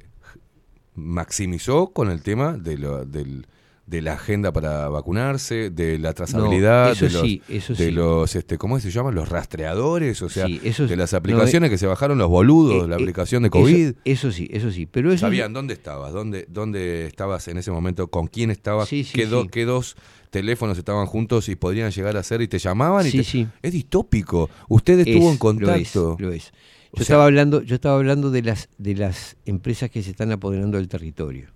maximizó 0.96 1.88
con 1.92 2.10
el 2.10 2.22
tema 2.22 2.54
de, 2.54 2.78
lo- 2.78 3.06
del- 3.06 3.48
de 3.86 4.02
la 4.02 4.14
agenda 4.14 4.54
para 4.54 4.88
vacunarse, 4.88 5.70
de 5.70 6.00
la 6.00 6.14
trazabilidad, 6.14 6.92
eso 6.94 7.06
de 7.06 7.12
los, 7.12 7.22
sí, 7.22 7.42
eso 7.50 7.74
de 7.74 7.86
sí. 7.86 7.92
los 7.92 8.36
este, 8.36 8.58
¿cómo 8.58 8.80
se 8.80 8.90
llaman? 8.92 9.14
Los 9.14 9.28
rastreadores, 9.30 10.22
o 10.22 10.30
sea, 10.30 10.46
Sí, 10.48 10.62
eso 10.64 10.88
de 10.88 10.96
las 10.96 11.14
aplicaciones 11.14 11.68
eh, 11.68 11.72
que 11.72 11.78
se 11.78 11.86
bajaron 11.86 12.18
los 12.18 12.30
boludos, 12.30 12.86
eh, 12.86 12.88
la 12.88 12.96
eh, 12.96 13.02
aplicación 13.02 13.44
de 13.44 13.50
COVID. 13.50 13.94
Eso, 14.06 14.32
sí, 14.32 14.48
eso 14.52 14.72
sí. 14.72 14.86
Pero 14.86 15.12
eso 15.12 15.20
¿Sabían 15.22 15.52
dónde 15.52 15.74
estabas? 15.74 16.14
¿Dónde, 16.14 16.46
¿Dónde 16.50 17.08
estabas 17.08 17.48
en 17.50 17.58
ese 17.58 17.72
momento? 17.72 18.08
¿Con 18.08 18.28
quién 18.28 18.52
estabas? 18.52 18.88
¿Qué, 18.90 19.26
do- 19.28 19.48
qué 19.48 19.66
dos 19.66 19.98
teléfonos 20.30 20.78
estaban 20.78 21.06
juntos 21.06 21.50
y 21.50 21.56
podrían 21.58 21.92
llegar 21.92 22.16
a 22.16 22.24
ser 22.24 22.42
y 22.42 22.48
te 22.48 22.60
llamaban? 22.60 23.06
y 23.06 23.12
Sí, 23.12 23.18
te- 23.18 23.24
sí. 23.26 23.48
Es 23.62 23.74
distópico. 23.74 24.50
Usted 24.70 25.00
estuvo 25.00 25.28
Es, 25.28 25.32
en 25.34 25.38
contacto. 25.38 26.16
Lo 26.20 26.30
es, 26.30 26.32
lo 26.32 26.32
es. 26.32 26.48
O 26.92 26.98
Yo 26.98 26.98
sea- 26.98 27.02
estaba 27.04 27.26
hablando, 27.26 27.62
yo 27.64 27.76
estaba 27.76 27.96
hablando 27.98 28.32
de 28.32 28.44
las 28.44 28.70
de 28.78 28.96
las 28.96 29.36
empresas 29.46 29.90
que 29.90 30.02
se 30.04 30.12
están 30.12 30.32
apoderando 30.32 30.78
del 30.78 30.88
territorio. 30.88 31.48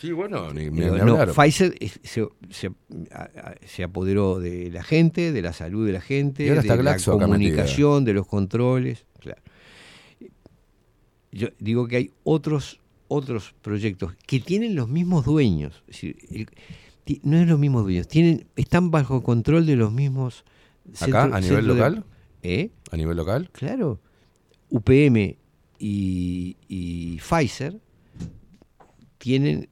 Sí, 0.00 0.12
bueno, 0.12 0.52
ni, 0.52 0.70
ni- 0.70 0.80
no, 0.86 0.94
hablar. 0.94 1.32
Pfizer 1.32 1.74
se, 3.66 3.82
apoderó 3.82 4.38
de 4.38 4.70
la 4.70 4.82
gente, 4.82 5.32
de 5.32 5.42
la 5.42 5.52
salud 5.52 5.86
de 5.86 5.92
la 5.92 6.00
gente, 6.00 6.44
de 6.44 6.54
la 6.82 6.96
comunicación, 7.26 8.04
de 8.04 8.12
los 8.14 8.26
controles. 8.26 9.06
Claro. 9.20 9.42
Yo 11.32 11.48
digo 11.58 11.86
que 11.88 11.96
hay 11.96 12.10
otros 12.24 12.80
otros 13.10 13.54
proyectos 13.62 14.12
que 14.26 14.38
tienen 14.40 14.74
los 14.74 14.88
mismos 14.88 15.24
dueños. 15.24 15.82
Es 15.88 15.94
decir, 15.94 16.16
el- 16.30 16.48
ti- 17.04 17.20
no 17.24 17.38
es 17.38 17.48
los 17.48 17.58
mismos 17.58 17.84
dueños, 17.84 18.06
tienen 18.06 18.46
están 18.56 18.90
bajo 18.90 19.22
control 19.22 19.64
de 19.66 19.76
los 19.76 19.92
mismos. 19.92 20.44
¿Acá, 21.00 21.24
a 21.24 21.40
nivel 21.40 21.66
de- 21.66 21.74
local? 21.74 22.04
¿Eh? 22.42 22.70
¿A 22.90 22.96
nivel 22.96 23.16
local? 23.16 23.50
Claro. 23.52 24.00
UPM 24.70 25.36
y, 25.78 26.56
y 26.68 27.16
Pfizer 27.18 27.80
tienen 29.18 29.68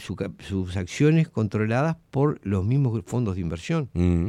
su 0.00 0.16
sus 0.40 0.76
acciones 0.76 1.28
controladas 1.28 1.96
por 2.10 2.40
los 2.46 2.64
mismos 2.64 3.00
fondos 3.06 3.34
de 3.36 3.40
inversión. 3.40 3.88
Mm. 3.94 4.28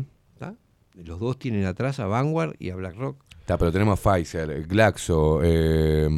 Los 1.05 1.19
dos 1.21 1.39
tienen 1.39 1.65
atrás 1.65 1.99
a 2.01 2.05
Vanguard 2.05 2.55
y 2.59 2.69
a 2.69 2.75
BlackRock. 2.75 3.23
Está, 3.39 3.57
pero 3.57 3.71
tenemos 3.71 3.97
Pfizer, 3.99 4.67
Glaxo, 4.67 5.39
eh, 5.41 6.09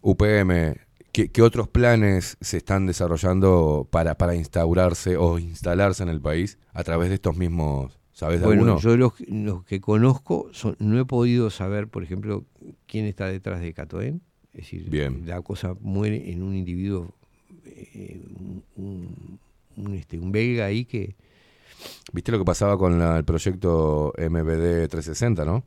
UPM. 0.00 0.76
¿Qué, 1.12 1.30
qué 1.30 1.42
otros 1.42 1.68
planes 1.68 2.36
se 2.40 2.58
están 2.58 2.86
desarrollando 2.86 3.88
para, 3.90 4.16
para 4.16 4.34
instaurarse 4.34 5.16
o 5.16 5.38
instalarse 5.38 6.02
en 6.02 6.10
el 6.10 6.20
país 6.20 6.58
a 6.74 6.84
través 6.84 7.08
de 7.08 7.14
estos 7.16 7.36
mismos? 7.36 7.98
¿Sabes 8.12 8.40
de 8.40 8.46
Bueno, 8.46 8.62
alguno? 8.62 8.80
yo 8.80 8.96
los, 8.96 9.12
los 9.28 9.64
que 9.64 9.80
conozco 9.80 10.48
son- 10.52 10.76
no 10.78 10.98
he 10.98 11.04
podido 11.04 11.50
saber, 11.50 11.88
por 11.88 12.02
ejemplo, 12.02 12.44
quién 12.86 13.04
está 13.06 13.26
detrás 13.26 13.60
de 13.60 13.72
Catoen. 13.74 14.22
Es 14.52 14.60
decir, 14.62 14.88
Bien. 14.88 15.22
la 15.26 15.42
cosa 15.42 15.74
muere 15.80 16.30
en 16.30 16.42
un 16.42 16.54
individuo, 16.54 17.14
eh, 17.66 18.20
un, 18.38 18.62
un- 18.76 19.38
un, 19.76 19.94
este, 19.94 20.18
un 20.18 20.32
belga 20.32 20.66
ahí 20.66 20.84
que 20.84 21.14
¿Viste 22.12 22.32
lo 22.32 22.38
que 22.38 22.44
pasaba 22.44 22.78
con 22.78 22.98
la- 22.98 23.18
el 23.18 23.24
proyecto 23.24 24.12
MBD 24.16 24.88
360, 24.88 25.44
no? 25.44 25.62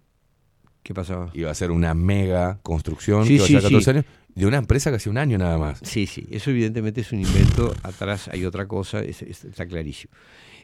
¿Qué 0.82 0.94
pasaba? 0.94 1.30
Iba 1.34 1.52
a 1.52 1.54
ser 1.54 1.70
una 1.72 1.94
mega 1.94 2.60
construcción 2.64 3.24
Sí, 3.26 3.30
que 3.30 3.36
iba 3.36 3.44
a 3.44 3.48
sí, 3.48 3.54
llevar 3.54 3.64
14 3.64 3.84
sí. 3.84 3.90
años 3.92 4.06
de 4.34 4.46
una 4.48 4.58
empresa 4.58 4.90
que 4.90 4.96
hace 4.96 5.10
un 5.10 5.18
año 5.20 5.38
nada 5.38 5.58
más. 5.60 5.80
Sí, 5.84 6.08
sí, 6.08 6.26
eso 6.32 6.50
evidentemente 6.50 7.02
es 7.02 7.12
un 7.12 7.20
invento, 7.22 7.76
atrás 7.84 8.28
hay 8.30 8.44
otra 8.46 8.68
cosa, 8.68 9.02
es- 9.02 9.22
es- 9.22 9.46
está 9.46 9.68
clarísimo. 9.68 10.12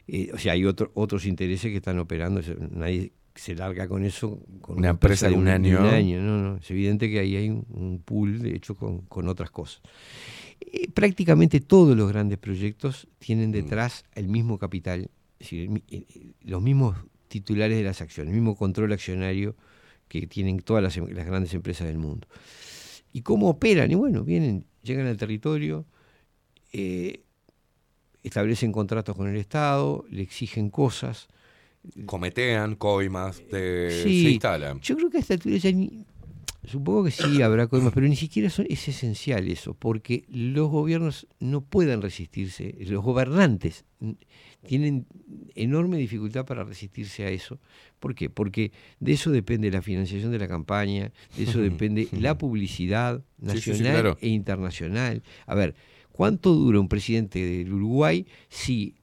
Eh, 0.08 0.30
o 0.34 0.38
sea, 0.38 0.54
hay 0.54 0.64
otro- 0.64 0.90
otros 0.94 1.26
intereses 1.26 1.70
que 1.70 1.76
están 1.76 1.98
operando, 2.00 2.40
nadie 2.70 3.12
se 3.34 3.54
larga 3.54 3.86
con 3.86 4.04
eso. 4.04 4.40
Con 4.62 4.78
Una 4.78 4.88
empresa 4.90 5.28
de 5.28 5.34
un 5.34 5.46
año. 5.46 5.80
no, 5.80 6.38
no, 6.42 6.56
es 6.56 6.70
evidente 6.70 7.08
que 7.10 7.20
ahí 7.20 7.36
hay 7.36 7.50
un, 7.50 7.64
un 7.70 8.00
pool, 8.04 8.40
de 8.40 8.56
hecho, 8.56 8.74
con, 8.74 9.02
con 9.02 9.28
otras 9.28 9.50
cosas. 9.50 9.80
Eh, 10.60 10.88
prácticamente 10.92 11.60
todos 11.60 11.96
los 11.96 12.08
grandes 12.10 12.38
proyectos 12.38 13.06
tienen 13.18 13.52
detrás 13.52 14.04
el 14.14 14.28
mismo 14.28 14.58
capital, 14.58 15.10
es 15.38 15.50
decir, 15.50 15.82
eh, 15.90 16.04
los 16.42 16.62
mismos 16.62 16.96
titulares 17.28 17.76
de 17.76 17.84
las 17.84 18.00
acciones, 18.00 18.30
el 18.32 18.36
mismo 18.40 18.56
control 18.56 18.92
accionario 18.92 19.54
que 20.08 20.26
tienen 20.26 20.60
todas 20.60 20.82
las, 20.82 20.96
em- 20.96 21.08
las 21.12 21.26
grandes 21.26 21.52
empresas 21.54 21.86
del 21.86 21.98
mundo. 21.98 22.26
¿Y 23.12 23.22
cómo 23.22 23.48
operan? 23.48 23.90
Y 23.90 23.94
bueno, 23.94 24.24
vienen, 24.24 24.64
llegan 24.82 25.06
al 25.06 25.16
territorio, 25.16 25.84
eh, 26.72 27.22
establecen 28.22 28.72
contratos 28.72 29.16
con 29.16 29.28
el 29.28 29.36
Estado, 29.36 30.04
le 30.10 30.22
exigen 30.22 30.70
cosas. 30.70 31.28
Cometean 32.06 32.74
coimas, 32.76 33.40
te- 33.48 33.90
Sí, 34.02 34.22
se 34.22 34.30
instalan. 34.30 34.80
Yo 34.80 34.96
creo 34.96 35.10
que 35.10 35.18
a 35.18 35.20
esta 35.20 35.34
altura 35.34 35.56
ya 35.56 35.70
ni- 35.72 36.04
supongo 36.66 37.04
que 37.04 37.10
sí 37.10 37.40
habrá 37.42 37.66
coimas, 37.68 37.92
pero 37.94 38.06
ni 38.08 38.16
siquiera 38.16 38.50
son- 38.50 38.66
es 38.68 38.86
esencial 38.88 39.48
eso, 39.48 39.74
porque 39.74 40.24
los 40.28 40.68
gobiernos 40.70 41.26
no 41.40 41.60
pueden 41.62 42.02
resistirse, 42.02 42.74
los 42.80 43.02
gobernantes 43.02 43.84
tienen 44.66 45.06
enorme 45.54 45.96
dificultad 45.96 46.44
para 46.44 46.64
resistirse 46.64 47.24
a 47.24 47.30
eso. 47.30 47.58
¿Por 48.00 48.14
qué? 48.14 48.28
Porque 48.30 48.72
de 49.00 49.12
eso 49.12 49.30
depende 49.30 49.70
la 49.70 49.80
financiación 49.80 50.32
de 50.32 50.38
la 50.38 50.48
campaña, 50.48 51.12
de 51.36 51.42
eso 51.44 51.60
depende 51.88 52.08
la 52.12 52.36
publicidad 52.36 53.20
Sí, 53.20 53.22
sí, 53.22 53.60
sí, 53.60 53.70
nacional 53.70 53.92
claro. 53.92 54.18
e 54.20 54.28
internacional. 54.28 55.22
A 55.46 55.54
ver, 55.54 55.74
¿cuánto 56.12 56.52
dura 56.54 56.80
un 56.80 56.88
presidente 56.88 57.44
del 57.44 57.72
Uruguay 57.72 58.26
si 58.48 58.94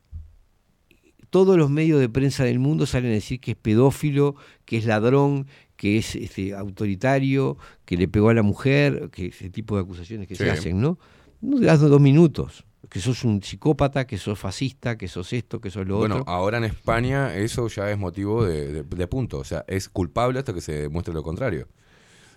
todos 1.30 1.58
los 1.58 1.72
medios 1.72 2.00
de 2.00 2.09
prensa 2.09 2.43
del 2.43 2.59
mundo 2.59 2.85
salen 2.85 3.09
a 3.09 3.16
decir 3.16 3.40
que 3.40 3.51
es 3.51 3.58
pedófilo, 3.58 4.35
que 4.66 4.77
es 4.77 4.85
ladrón, 4.85 5.48
que 5.84 5.98
es 5.98 6.16
este, 6.16 6.53
autoritario, 6.56 7.58
que 7.84 7.98
le 7.98 8.08
pegó 8.08 8.30
a 8.30 8.34
la 8.34 8.42
mujer, 8.42 9.10
que 9.12 9.26
ese 9.28 9.50
tipo 9.50 9.76
de 9.76 9.82
acusaciones 9.82 10.30
que 10.30 10.36
Sí. 10.36 10.44
se 10.45 10.50
hacen, 10.50 10.80
¿no? 10.80 10.98
No 11.42 11.60
te 11.60 11.66
das 11.66 11.82
dos 11.82 12.00
minutos. 12.00 12.64
Que 12.90 13.02
sos 13.02 13.26
un 13.26 13.44
psicópata, 13.44 14.08
que 14.08 14.18
sos 14.18 14.40
fascista, 14.40 14.98
que 14.98 15.10
sos 15.10 15.34
esto, 15.34 15.60
que 15.60 15.70
sos 15.70 15.86
lo 15.86 15.98
Bueno, 15.98 16.20
otro. 16.22 16.32
ahora 16.32 16.58
en 16.60 16.64
España 16.64 17.36
eso 17.36 17.68
ya 17.68 17.92
es 17.92 17.98
motivo 17.98 18.45
de, 18.45 18.72
de- 18.72 18.84
de 18.84 19.08
punto. 19.08 19.40
O 19.40 19.44
sea, 19.44 19.66
es 19.68 19.90
culpable 19.90 20.40
hasta 20.40 20.53
que 20.53 20.62
se 20.62 20.72
demuestre 20.84 21.14
lo 21.14 21.22
contrario. 21.22 21.68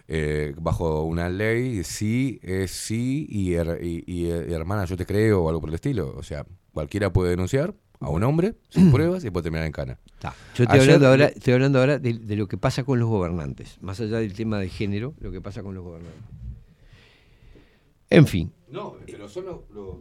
Eh, 0.09 0.53
bajo 0.61 1.05
una 1.05 1.29
ley, 1.29 1.85
sí 1.85 2.41
es 2.43 2.73
sí 2.73 3.27
y, 3.31 3.53
her- 3.55 3.79
y- 3.81 4.03
y, 4.07 4.27
eh, 4.27 4.53
hermana, 4.53 4.87
yo 4.87 4.97
te 4.97 5.07
creo 5.07 5.43
o 5.45 5.49
algo 5.49 5.61
por 5.61 5.69
el 5.71 5.77
estilo. 5.77 6.15
O 6.17 6.23
sea, 6.25 6.45
cualquiera 6.73 7.13
puede 7.13 7.31
denunciar 7.31 7.75
a 8.01 8.09
un 8.11 8.23
hombre 8.25 8.55
sin 8.69 8.91
pruebas 8.93 9.25
y 9.25 9.31
puede 9.31 9.45
terminar 9.45 9.67
en 9.67 9.73
cana. 9.73 9.99
Yo 10.55 10.65
estoy 10.65 10.67
Ayer- 10.81 10.81
hablando 10.95 11.09
ahora, 11.09 11.27
estoy 11.27 11.53
hablando 11.55 11.79
ahora 11.81 11.99
de, 11.99 12.15
de 12.15 12.37
lo 12.37 12.49
que 12.49 12.57
pasa 12.59 12.85
con 12.85 12.99
los 12.99 13.09
gobernantes, 13.09 13.79
más 13.81 14.01
allá 14.01 14.19
del 14.19 14.33
tema 14.35 14.59
de 14.59 14.69
género, 14.69 15.15
lo 15.21 15.31
que 15.31 15.41
pasa 15.41 15.63
con 15.63 15.75
los 15.75 15.85
gobernantes. 15.85 16.21
En 18.11 18.27
fin, 18.27 18.53
No, 18.71 18.97
pero 19.07 19.29
son 19.29 19.47
los, 19.47 19.57
los- 19.75 19.97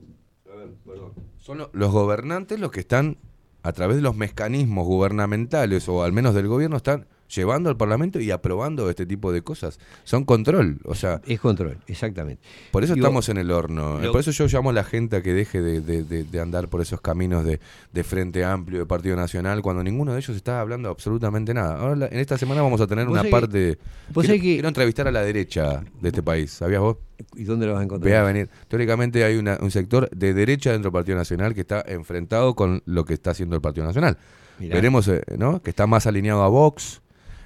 a 0.51 0.55
ver, 0.55 0.69
perdón. 0.85 1.11
Son 1.37 1.57
lo- 1.57 1.69
los 1.73 1.91
gobernantes 1.91 2.59
los 2.59 2.71
que 2.71 2.79
están, 2.81 3.17
a 3.63 3.73
través 3.73 3.95
de 3.97 4.01
los 4.03 4.15
mecanismos 4.15 4.85
gubernamentales 4.85 5.87
o 5.89 6.03
al 6.03 6.13
menos 6.13 6.35
del 6.35 6.47
gobierno, 6.47 6.77
están 6.77 7.07
llevando 7.33 7.69
al 7.69 7.77
Parlamento 7.77 8.19
y 8.19 8.31
aprobando 8.31 8.89
este 8.89 9.05
tipo 9.05 9.31
de 9.31 9.41
cosas. 9.41 9.79
Son 10.03 10.23
control, 10.25 10.79
o 10.85 10.95
sea... 10.95 11.21
es 11.25 11.39
control, 11.39 11.77
exactamente. 11.87 12.41
Por 12.71 12.83
eso 12.83 12.93
Digo, 12.93 13.05
estamos 13.05 13.29
en 13.29 13.37
el 13.37 13.51
horno. 13.51 13.99
lo- 13.99 14.11
Por 14.11 14.21
eso 14.21 14.31
yo 14.31 14.47
llamo 14.47 14.69
a 14.69 14.73
la 14.73 14.83
gente 14.83 15.15
a 15.17 15.21
que 15.21 15.33
deje 15.33 15.61
de, 15.61 15.81
de- 15.81 16.03
de- 16.03 16.23
de 16.23 16.39
andar 16.39 16.67
por 16.67 16.81
esos 16.81 17.01
caminos 17.01 17.43
de, 17.45 17.59
Frente 18.03 18.43
Amplio, 18.45 18.79
de 18.79 18.85
Partido 18.85 19.15
Nacional, 19.15 19.61
cuando 19.61 19.83
ninguno 19.83 20.13
de 20.13 20.19
ellos 20.19 20.35
está 20.35 20.61
hablando 20.61 20.89
absolutamente 20.89 21.53
nada. 21.53 21.79
Ahora, 21.79 22.07
en 22.11 22.19
esta 22.19 22.37
semana 22.37 22.61
vamos 22.61 22.79
a 22.81 22.87
tener 22.87 23.07
una 23.07 23.23
parte... 23.23 23.77
que- 23.77 23.77
vos 24.13 24.23
quiero, 24.23 24.27
sabés 24.27 24.41
que- 24.41 24.53
quiero 24.55 24.67
entrevistar 24.67 25.07
a 25.07 25.11
la 25.11 25.21
derecha 25.21 25.83
de 26.01 26.09
este 26.09 26.21
país, 26.23 26.51
¿sabías 26.51 26.81
vos? 26.81 26.97
¿Y 27.35 27.45
dónde 27.45 27.65
lo 27.65 27.73
vas 27.73 27.81
a 27.81 27.85
encontrar? 27.85 28.11
Ve 28.11 28.17
a 28.17 28.23
venir. 28.23 28.49
Teóricamente 28.67 29.23
hay 29.23 29.37
una- 29.37 29.57
un 29.61 29.71
sector 29.71 30.09
de 30.11 30.33
derecha 30.33 30.71
dentro 30.71 30.89
del 30.91 30.93
Partido 30.93 31.17
Nacional 31.17 31.53
que 31.55 31.61
está 31.61 31.83
enfrentado 31.87 32.55
con 32.55 32.83
lo 32.85 33.05
que 33.05 33.13
está 33.13 33.31
haciendo 33.31 33.55
el 33.55 33.61
Partido 33.61 33.85
Nacional. 33.87 34.17
Mirá. 34.59 34.75
Veremos, 34.75 35.07
eh, 35.07 35.21
¿no? 35.37 35.61
Que 35.61 35.69
está 35.69 35.87
más 35.87 36.05
alineado 36.07 36.43
a 36.43 36.47
Vox. 36.49 37.01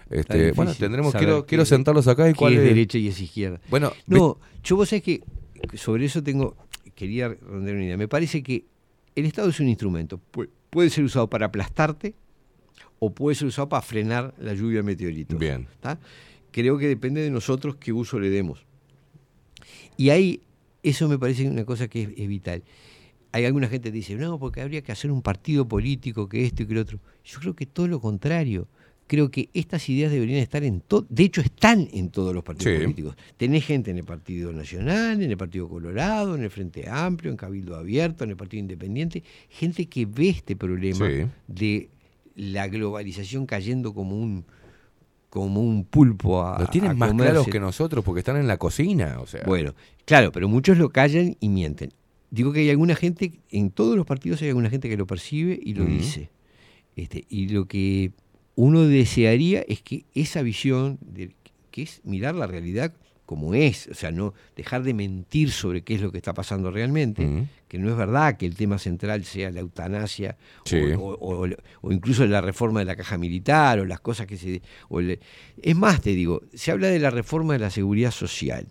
Este, 0.09 0.51
bueno, 0.53 0.73
tendremos, 0.73 1.13
quiero, 1.13 1.45
quiero 1.45 1.65
sentarlos 1.65 2.07
acá 2.07 2.29
y 2.29 2.33
cuál 2.33 2.53
es 2.53 2.59
es 2.59 2.65
derecha 2.65 2.97
y 2.97 3.07
es 3.09 3.19
izquierda. 3.21 3.61
Bueno, 3.69 3.93
no, 4.07 4.39
yo 4.63 4.75
vos 4.75 4.89
sabés 4.89 5.03
que 5.03 5.21
sobre 5.75 6.05
eso 6.05 6.23
tengo, 6.23 6.55
quería 6.95 7.27
render 7.29 7.75
una 7.75 7.85
idea. 7.85 7.97
Me 7.97 8.07
parece 8.07 8.41
que 8.41 8.65
el 9.15 9.25
Estado 9.25 9.49
es 9.49 9.59
un 9.59 9.67
instrumento. 9.67 10.19
Pu- 10.33 10.49
Puede 10.69 10.89
ser 10.89 11.03
usado 11.03 11.27
para 11.29 11.47
aplastarte 11.47 12.13
o 12.99 13.11
puede 13.13 13.35
ser 13.35 13.47
usado 13.47 13.69
para 13.69 13.81
frenar 13.81 14.33
la 14.39 14.53
lluvia 14.53 14.77
de 14.77 14.83
meteoritos. 14.83 15.37
Bien. 15.39 15.67
¿tá? 15.79 15.99
Creo 16.51 16.77
que 16.77 16.87
depende 16.87 17.21
de 17.21 17.29
nosotros 17.31 17.75
qué 17.75 17.91
uso 17.93 18.19
le 18.19 18.29
demos. 18.29 18.65
Y 19.97 20.09
ahí, 20.11 20.41
eso 20.83 21.07
me 21.09 21.17
parece 21.19 21.47
una 21.47 21.65
cosa 21.65 21.87
que 21.87 22.03
es, 22.03 22.09
es 22.17 22.27
vital. 22.27 22.63
Hay 23.31 23.45
alguna 23.45 23.67
gente 23.67 23.89
que 23.89 23.95
dice, 23.97 24.15
no, 24.15 24.39
porque 24.39 24.61
habría 24.61 24.81
que 24.81 24.91
hacer 24.91 25.11
un 25.11 25.21
partido 25.21 25.67
político, 25.67 26.27
que 26.27 26.45
esto 26.45 26.63
y 26.63 26.65
que 26.67 26.73
lo 26.73 26.81
otro. 26.81 26.99
Yo 27.23 27.39
creo 27.39 27.55
que 27.55 27.65
todo 27.65 27.87
lo 27.87 27.99
contrario. 27.99 28.67
Creo 29.11 29.31
que 29.31 29.49
estas 29.55 29.89
ideas 29.89 30.11
deberían 30.11 30.37
estar 30.39 30.63
en 30.63 30.81
todo, 30.81 31.07
de 31.09 31.23
hecho 31.23 31.41
están 31.41 31.87
en 31.91 32.11
todos 32.11 32.31
los 32.31 32.43
partidos 32.43 32.75
Sí. 32.77 32.83
políticos. 32.83 33.15
Tenés 33.37 33.65
gente 33.65 33.89
en 33.89 33.97
el 33.97 34.03
Partido 34.03 34.53
Nacional, 34.53 35.19
en 35.23 35.31
el 35.31 35.35
Partido 35.35 35.67
Colorado, 35.67 36.35
en 36.35 36.43
el 36.43 36.51
Frente 36.51 36.87
Amplio, 36.87 37.31
en 37.31 37.35
Cabildo 37.37 37.75
Abierto, 37.75 38.23
en 38.23 38.29
el 38.29 38.37
Partido 38.37 38.59
Independiente, 38.61 39.23
gente 39.49 39.87
que 39.87 40.05
ve 40.05 40.29
este 40.29 40.55
problema 40.55 41.09
Sí. 41.09 41.25
de 41.47 41.89
la 42.35 42.67
globalización 42.67 43.47
cayendo 43.47 43.95
como 43.95 44.15
un 44.15 44.45
como 45.31 45.59
un 45.61 45.85
pulpo 45.85 46.43
a 46.43 46.59
Lo 46.59 46.67
tienen 46.67 46.91
a 46.91 46.93
más 46.93 47.09
comerse. 47.09 47.31
claros 47.31 47.47
que 47.47 47.59
nosotros 47.59 48.03
porque 48.05 48.19
están 48.19 48.37
en 48.37 48.47
la 48.47 48.57
cocina, 48.57 49.19
o 49.21 49.25
sea. 49.27 49.41
Bueno, 49.45 49.73
claro, 50.05 50.31
pero 50.31 50.47
muchos 50.47 50.77
lo 50.77 50.89
callan 50.89 51.35
y 51.39 51.49
mienten. 51.49 51.91
Digo 52.31 52.51
que 52.53 52.59
hay 52.61 52.69
alguna 52.69 52.95
gente, 52.95 53.39
en 53.49 53.71
todos 53.71 53.95
los 53.95 54.05
partidos 54.05 54.41
hay 54.43 54.49
alguna 54.49 54.69
gente 54.69 54.87
que 54.87 54.97
lo 54.97 55.05
percibe 55.07 55.59
y 55.61 55.73
lo 55.73 55.85
dice. 55.85 56.29
Este, 56.95 57.25
y 57.29 57.49
lo 57.49 57.65
que 57.67 58.11
uno 58.55 58.81
desearía 58.81 59.63
es 59.67 59.81
que 59.81 60.05
esa 60.13 60.41
visión, 60.41 60.97
de, 61.01 61.31
que 61.71 61.83
es 61.83 62.01
mirar 62.03 62.35
la 62.35 62.47
realidad 62.47 62.93
como 63.25 63.53
es, 63.53 63.87
o 63.89 63.93
sea, 63.93 64.09
no 64.09 64.33
dejar 64.55 64.81
de 64.81 64.95
mentir 64.95 65.51
sobre 65.51 65.83
qué 65.83 65.93
es 65.93 66.01
lo 66.01 66.11
que 66.11 66.17
está 66.17 66.33
pasando 66.33 66.71
realmente, 66.71 67.47
que 67.67 67.77
no 67.77 67.87
es 67.91 67.95
verdad 67.95 68.37
que 68.37 68.47
el 68.47 68.55
tema 68.55 68.79
central 68.79 69.23
sea 69.23 69.51
la 69.51 69.59
eutanasia 69.59 70.35
Sí. 70.65 70.77
o, 70.97 71.11
o- 71.11 71.45
o- 71.45 71.49
o 71.81 71.91
incluso 71.91 72.25
la 72.25 72.41
reforma 72.41 72.79
de 72.79 72.85
la 72.87 72.95
caja 72.95 73.19
militar 73.19 73.79
o 73.79 73.85
las 73.85 73.99
cosas 73.99 74.25
que 74.25 74.35
se... 74.35 74.63
o 74.87 74.99
el- 74.99 75.19
es 75.61 75.75
más, 75.75 76.01
te 76.01 76.09
digo, 76.15 76.41
se 76.55 76.71
habla 76.71 76.87
de 76.87 76.97
la 76.97 77.11
reforma 77.11 77.53
de 77.53 77.59
la 77.59 77.69
seguridad 77.69 78.09
social. 78.09 78.65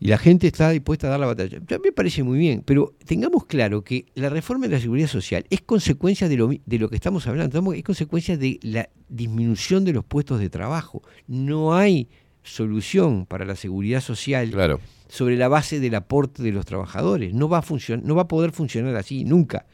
Y 0.00 0.06
la 0.08 0.18
gente 0.18 0.46
está 0.46 0.70
dispuesta 0.70 1.08
a 1.08 1.10
dar 1.10 1.20
la 1.20 1.26
batalla. 1.26 1.58
Ya 1.66 1.78
me 1.80 1.90
parece 1.90 2.22
muy 2.22 2.38
bien, 2.38 2.62
pero 2.64 2.94
tengamos 3.04 3.46
claro 3.46 3.82
que 3.82 4.06
la 4.14 4.28
reforma 4.28 4.66
de 4.66 4.74
la 4.74 4.80
seguridad 4.80 5.08
social 5.08 5.44
es 5.50 5.60
consecuencia 5.62 6.28
de 6.28 6.36
lo, 6.36 6.48
de 6.48 6.78
lo 6.78 6.88
que 6.88 6.94
estamos 6.96 7.26
hablando, 7.26 7.72
es 7.72 7.82
consecuencia 7.82 8.36
de 8.36 8.60
la 8.62 8.88
disminución 9.08 9.84
de 9.84 9.92
los 9.92 10.04
puestos 10.04 10.38
de 10.38 10.50
trabajo. 10.50 11.02
No 11.26 11.74
hay 11.74 12.08
solución 12.44 13.26
para 13.26 13.44
la 13.44 13.56
seguridad 13.56 14.00
social 14.00 14.50
Claro. 14.50 14.80
sobre 15.08 15.36
la 15.36 15.48
base 15.48 15.80
del 15.80 15.94
aporte 15.96 16.42
de 16.42 16.52
los 16.52 16.64
trabajadores. 16.64 17.34
No 17.34 17.48
va 17.48 17.58
a 17.58 17.62
funcionar, 17.62 18.04
no 18.06 18.14
va 18.14 18.22
a 18.22 18.28
poder 18.28 18.52
funcionar 18.52 18.94
así 18.96 19.24
nunca. 19.24 19.66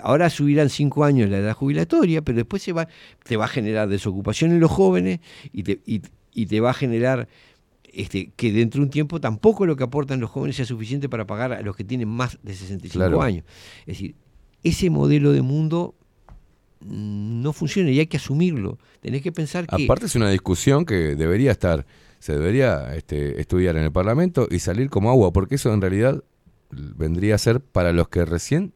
Ahora 0.00 0.30
subirán 0.30 0.70
cinco 0.70 1.04
años 1.04 1.28
la 1.30 1.38
edad 1.38 1.54
jubilatoria, 1.54 2.22
pero 2.22 2.36
después 2.36 2.62
se 2.62 2.72
va, 2.72 2.88
te 3.24 3.36
va 3.36 3.44
a 3.44 3.48
generar 3.48 3.88
desocupación 3.88 4.52
en 4.52 4.60
los 4.60 4.70
jóvenes 4.70 5.20
y 5.52 5.62
te, 5.64 5.80
y- 5.86 6.00
y 6.32 6.46
te 6.46 6.60
va 6.60 6.70
a 6.70 6.74
generar 6.74 7.28
este, 7.96 8.30
que 8.36 8.52
dentro 8.52 8.80
de 8.80 8.84
un 8.86 8.90
tiempo 8.90 9.20
tampoco 9.20 9.66
lo 9.66 9.76
que 9.76 9.84
aportan 9.84 10.20
los 10.20 10.30
jóvenes 10.30 10.56
sea 10.56 10.64
suficiente 10.64 11.08
para 11.08 11.26
pagar 11.26 11.52
a 11.52 11.62
los 11.62 11.74
que 11.76 11.84
tienen 11.84 12.08
más 12.08 12.38
de 12.42 12.54
65 12.54 12.92
Claro. 12.98 13.22
años. 13.22 13.44
Es 13.80 13.86
decir, 13.86 14.14
ese 14.62 14.90
modelo 14.90 15.32
de 15.32 15.42
mundo 15.42 15.94
no 16.80 17.52
funciona 17.52 17.90
y 17.90 17.98
hay 17.98 18.06
que 18.06 18.16
asumirlo. 18.18 18.78
Tenés 19.00 19.22
que 19.22 19.32
pensar 19.32 19.66
que... 19.66 19.84
Aparte 19.84 20.06
es 20.06 20.14
una 20.16 20.30
discusión 20.30 20.84
que 20.84 21.14
debería 21.16 21.50
estar, 21.52 21.86
se 22.18 22.32
debería 22.34 22.94
este, 22.94 23.40
estudiar 23.40 23.76
en 23.76 23.84
el 23.84 23.92
Parlamento 23.92 24.46
y 24.50 24.58
salir 24.58 24.90
como 24.90 25.10
agua, 25.10 25.32
porque 25.32 25.54
eso 25.54 25.72
en 25.72 25.80
realidad 25.80 26.22
vendría 26.70 27.36
a 27.36 27.38
ser 27.38 27.60
para 27.60 27.92
los 27.92 28.08
que 28.08 28.24
recién 28.24 28.74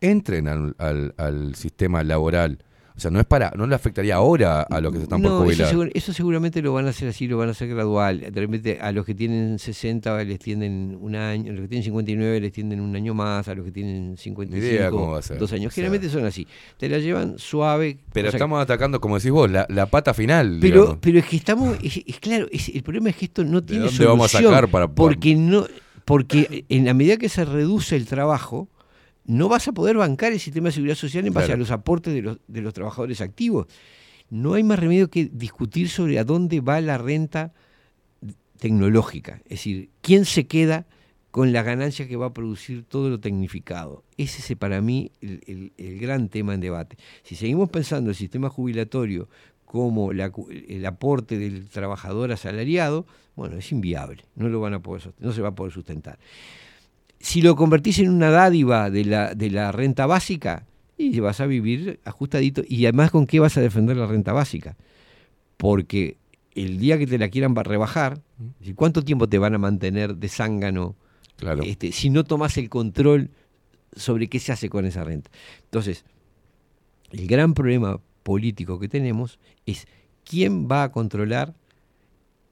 entren 0.00 0.46
al, 0.48 0.76
al- 0.78 1.14
al 1.16 1.54
sistema 1.56 2.02
laboral. 2.04 2.58
O 2.96 3.00
sea, 3.00 3.10
no 3.10 3.20
es 3.20 3.26
para, 3.26 3.52
no 3.56 3.66
le 3.66 3.74
afectaría 3.74 4.14
ahora 4.14 4.62
a 4.62 4.80
los 4.80 4.90
que 4.90 4.96
se 4.98 5.02
están 5.04 5.20
No, 5.20 5.40
por 5.44 5.52
eso, 5.52 5.64
jubilar. 5.66 5.74
segur- 5.88 5.90
eso 5.94 6.12
seguramente 6.14 6.62
lo 6.62 6.72
van 6.72 6.86
a 6.86 6.90
hacer 6.90 7.08
así, 7.08 7.26
lo 7.28 7.36
van 7.36 7.48
a 7.48 7.50
hacer 7.50 7.68
gradual. 7.68 8.20
De 8.20 8.40
repente 8.40 8.78
a 8.80 8.90
los 8.90 9.04
que 9.04 9.14
tienen 9.14 9.58
60 9.58 10.24
les 10.24 10.38
tienden 10.38 10.96
un 10.98 11.14
año, 11.14 11.50
a 11.52 11.54
los 11.54 11.62
que 11.62 11.68
tienen 11.68 11.84
59 11.84 12.40
les 12.40 12.52
tienden 12.52 12.80
un 12.80 12.96
año 12.96 13.12
más, 13.12 13.48
a 13.48 13.54
los 13.54 13.66
que 13.66 13.70
tienen 13.72 14.16
55 14.16 14.66
Ni 14.66 14.74
idea 14.76 14.90
cómo 14.90 15.12
va 15.12 15.18
a 15.18 15.22
ser. 15.22 15.38
dos 15.38 15.52
años. 15.52 15.66
O 15.66 15.70
sea- 15.70 15.74
Generalmente 15.84 16.08
son 16.08 16.24
así. 16.24 16.46
Te 16.78 16.88
la 16.88 16.98
llevan 16.98 17.38
suave. 17.38 17.98
Pero 18.14 18.28
estamos 18.30 18.62
atacando, 18.62 18.98
como 18.98 19.16
decís 19.18 19.30
vos, 19.30 19.50
la, 19.50 19.66
la 19.68 19.84
pata 19.86 20.14
final. 20.14 20.56
pero, 20.58 20.80
digamos. 20.80 20.98
pero 21.02 21.18
es 21.18 21.26
que 21.26 21.36
estamos, 21.36 21.76
es, 21.82 22.00
es 22.06 22.18
claro, 22.18 22.46
es- 22.50 22.70
el 22.70 22.82
problema 22.82 23.10
es 23.10 23.16
que 23.16 23.26
esto 23.26 23.44
no 23.44 23.62
tiene 23.62 23.84
dónde 23.84 24.06
vamos 24.06 24.24
a 24.26 24.28
solución, 24.38 24.54
sacar 24.54 24.70
para- 24.70 24.88
porque 24.88 25.34
no, 25.34 25.66
porque 26.06 26.64
en 26.70 26.86
la 26.86 26.94
medida 26.94 27.18
que 27.18 27.28
se 27.28 27.44
reduce 27.44 27.94
el 27.94 28.06
trabajo, 28.06 28.68
no 29.26 29.48
vas 29.48 29.66
a 29.68 29.72
poder 29.72 29.96
bancar 29.96 30.32
el 30.32 30.40
sistema 30.40 30.68
de 30.68 30.72
seguridad 30.72 30.96
social 30.96 31.26
en 31.26 31.32
base 31.32 31.46
Claro. 31.46 31.58
a 31.58 31.60
los 31.60 31.70
aportes 31.70 32.14
de 32.14 32.22
los, 32.22 32.38
de 32.46 32.60
los 32.62 32.72
trabajadores 32.74 33.20
activos. 33.20 33.66
No 34.30 34.54
hay 34.54 34.62
más 34.62 34.78
remedio 34.78 35.08
que 35.10 35.26
discutir 35.32 35.88
sobre 35.88 36.18
a 36.18 36.24
dónde 36.24 36.60
va 36.60 36.80
la 36.80 36.98
renta 36.98 37.52
tecnológica. 38.58 39.40
Es 39.44 39.50
decir, 39.50 39.90
quién 40.00 40.24
se 40.24 40.46
queda 40.46 40.86
con 41.30 41.52
la 41.52 41.62
ganancia 41.62 42.08
que 42.08 42.16
va 42.16 42.26
a 42.26 42.32
producir 42.32 42.84
todo 42.84 43.10
lo 43.10 43.20
tecnificado. 43.20 44.04
Ese 44.16 44.52
es 44.52 44.58
para 44.58 44.80
mí 44.80 45.10
el, 45.20 45.42
el- 45.46 45.72
el 45.76 45.98
gran 45.98 46.28
tema 46.28 46.54
en 46.54 46.60
debate. 46.60 46.96
Si 47.24 47.34
seguimos 47.36 47.68
pensando 47.68 48.10
el 48.10 48.16
sistema 48.16 48.48
jubilatorio 48.48 49.28
como 49.66 50.12
la 50.12 50.32
el 50.50 50.86
aporte 50.86 51.38
del 51.38 51.68
trabajador 51.68 52.32
asalariado, 52.32 53.04
bueno, 53.34 53.56
es 53.58 53.70
inviable, 53.72 54.24
no 54.34 54.48
lo 54.48 54.60
van 54.60 54.74
a 54.74 54.80
poder 54.80 55.12
no 55.18 55.32
se 55.32 55.42
va 55.42 55.48
a 55.48 55.54
poder 55.54 55.72
sustentar. 55.72 56.18
Si 57.18 57.42
lo 57.42 57.56
convertís 57.56 57.98
en 57.98 58.10
una 58.10 58.30
dádiva 58.30 58.90
de 58.90 59.04
la, 59.04 59.34
de 59.34 59.50
la 59.50 59.72
renta 59.72 60.06
básica, 60.06 60.66
y 60.98 61.20
vas 61.20 61.40
a 61.40 61.46
vivir 61.46 62.00
ajustadito, 62.04 62.62
y 62.66 62.86
además 62.86 63.10
con 63.10 63.26
qué 63.26 63.40
vas 63.40 63.56
a 63.56 63.60
defender 63.60 63.96
la 63.96 64.06
renta 64.06 64.32
básica, 64.32 64.76
porque 65.56 66.16
el 66.54 66.78
día 66.78 66.98
que 66.98 67.06
te 67.06 67.18
la 67.18 67.28
quieran 67.28 67.52
ba- 67.54 67.62
rebajar, 67.62 68.20
¿y 68.62 68.72
¿cuánto 68.72 69.02
tiempo 69.02 69.28
te 69.28 69.38
van 69.38 69.54
a 69.54 69.58
mantener 69.58 70.16
de 70.16 70.28
zángano 70.28 70.94
Claro. 71.36 71.62
este, 71.64 71.92
si 71.92 72.08
no 72.08 72.24
tomas 72.24 72.56
el 72.56 72.70
control 72.70 73.28
sobre 73.94 74.28
qué 74.28 74.38
se 74.38 74.52
hace 74.52 74.70
con 74.70 74.86
esa 74.86 75.04
renta? 75.04 75.30
Entonces, 75.64 76.04
el 77.10 77.26
gran 77.26 77.52
problema 77.54 78.00
político 78.22 78.78
que 78.78 78.88
tenemos 78.88 79.38
es 79.66 79.86
quién 80.24 80.66
va 80.66 80.84
a 80.84 80.92
controlar 80.92 81.54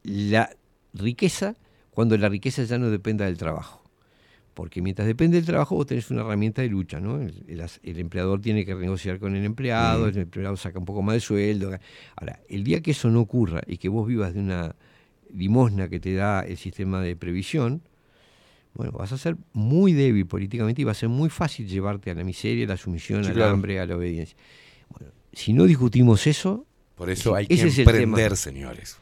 la 0.03 0.51
riqueza 0.93 1.57
cuando 1.91 2.17
la 2.19 2.29
riqueza 2.29 2.65
ya 2.65 2.79
no 2.79 2.91
dependa 2.91 3.25
del 3.25 3.39
trabajo. 3.39 3.83
Porque 4.55 4.81
mientras 4.81 5.07
depende 5.09 5.37
del 5.37 5.47
trabajo, 5.47 5.75
vos 5.75 5.87
tenés 5.87 6.11
una 6.11 6.21
herramienta 6.23 6.63
de 6.63 6.69
lucha, 6.69 7.01
¿no? 7.01 7.21
El, 7.21 7.45
el 7.83 7.99
empleador 7.99 8.41
tiene 8.41 8.65
que 8.65 8.73
renegociar 8.75 9.19
con 9.19 9.35
el 9.35 9.45
empleado, 9.45 10.07
el 10.07 10.17
empleado 10.17 10.57
saca 10.57 10.79
un 10.79 10.85
poco 10.85 11.03
más 11.03 11.15
de 11.15 11.21
sueldo. 11.21 11.77
Ahora, 12.17 12.41
el 12.49 12.63
día 12.63 12.81
que 12.81 12.93
eso 12.93 13.11
no 13.11 13.21
ocurra 13.21 13.63
y 13.67 13.79
que 13.79 13.89
vos 13.89 14.07
vivas 14.07 14.33
de 14.33 14.41
una 14.41 14.77
limosna 15.33 15.89
que 15.89 15.99
te 15.99 16.15
da 16.15 16.43
el 16.43 16.57
sistema 16.57 17.01
de 17.03 17.17
previsión, 17.17 17.83
bueno, 18.75 18.93
vas 18.93 19.11
a 19.13 19.19
ser 19.19 19.37
muy 19.53 19.93
débil 19.93 20.27
políticamente 20.27 20.83
y 20.83 20.85
va 20.85 20.93
a 20.93 20.95
ser 20.95 21.09
muy 21.09 21.31
fácil 21.31 21.67
llevarte 21.69 22.11
a 22.13 22.15
la 22.15 22.23
miseria, 22.25 22.65
a 22.65 22.69
la 22.69 22.77
sumisión, 22.77 23.25
Sí, 23.25 23.31
al 23.31 23.35
claro. 23.37 23.53
hambre, 23.53 23.81
a 23.81 23.87
la 23.87 23.97
obediencia. 23.97 24.37
Bueno, 24.89 25.13
si 25.33 25.53
no 25.53 25.65
discutimos 25.65 26.27
eso, 26.29 26.65
Por 26.95 27.11
eso 27.11 27.31
ese- 27.31 27.39
hay 27.39 27.47
que 27.49 27.55
ese 27.55 27.67
es 27.69 27.79
el 27.79 27.89
emprender, 27.89 28.25
tema. 28.31 28.37
señores. 28.37 28.99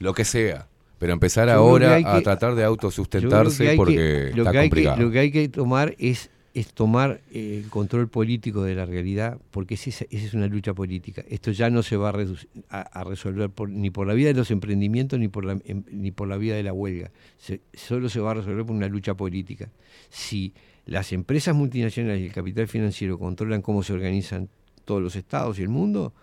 Lo 0.00 0.14
que 0.14 0.24
sea. 0.24 0.66
Pero 0.98 1.12
empezar 1.12 1.48
ahora 1.50 1.98
que 1.98 2.06
a 2.06 2.22
tratar 2.22 2.54
de 2.54 2.64
autosustentarse 2.64 3.74
porque 3.76 3.94
que- 3.96 4.30
lo 4.34 4.42
está 4.42 4.52
que 4.52 4.58
hay 4.58 4.64
que- 4.64 4.70
complicado. 4.70 5.02
lo 5.02 5.10
que 5.10 5.18
hay 5.18 5.30
que 5.30 5.48
tomar 5.48 5.94
es, 5.98 6.30
es 6.54 6.72
tomar 6.72 7.20
eh, 7.32 7.60
el 7.62 7.68
control 7.70 8.08
político 8.08 8.62
de 8.62 8.74
la 8.74 8.86
realidad, 8.86 9.38
porque 9.50 9.74
ese 9.74 9.90
es- 9.90 10.06
esa 10.10 10.26
es 10.26 10.32
una 10.32 10.46
lucha 10.46 10.72
política. 10.72 11.22
Esto 11.28 11.50
ya 11.52 11.68
no 11.68 11.82
se 11.82 11.98
va 11.98 12.08
a, 12.08 12.12
reduc- 12.14 12.46
a- 12.70 12.80
a 12.80 13.04
resolver 13.04 13.50
por- 13.50 13.68
ni 13.68 13.90
por 13.90 14.06
la 14.06 14.14
vida 14.14 14.28
de 14.28 14.34
los 14.34 14.50
emprendimientos 14.50 15.18
ni 15.18 15.28
por 15.28 15.44
la, 15.44 15.58
em- 15.66 15.84
ni 15.90 16.12
por 16.12 16.28
la 16.28 16.38
vida 16.38 16.54
de 16.56 16.62
la 16.62 16.72
huelga. 16.72 17.10
Se- 17.36 17.60
solo 17.74 18.08
se 18.08 18.20
va 18.20 18.30
a 18.30 18.34
resolver 18.34 18.64
por 18.64 18.74
una 18.74 18.88
lucha 18.88 19.14
política. 19.14 19.68
Si 20.08 20.54
las 20.86 21.12
empresas 21.12 21.54
multinacionales 21.54 22.22
y 22.22 22.26
el 22.26 22.32
capital 22.32 22.68
financiero 22.68 23.18
controlan 23.18 23.60
cómo 23.60 23.82
se 23.82 23.92
organizan 23.92 24.48
todos 24.86 25.02
los 25.02 25.14
estados 25.16 25.58
y 25.58 25.62
el 25.62 25.68
mundo, 25.68 26.14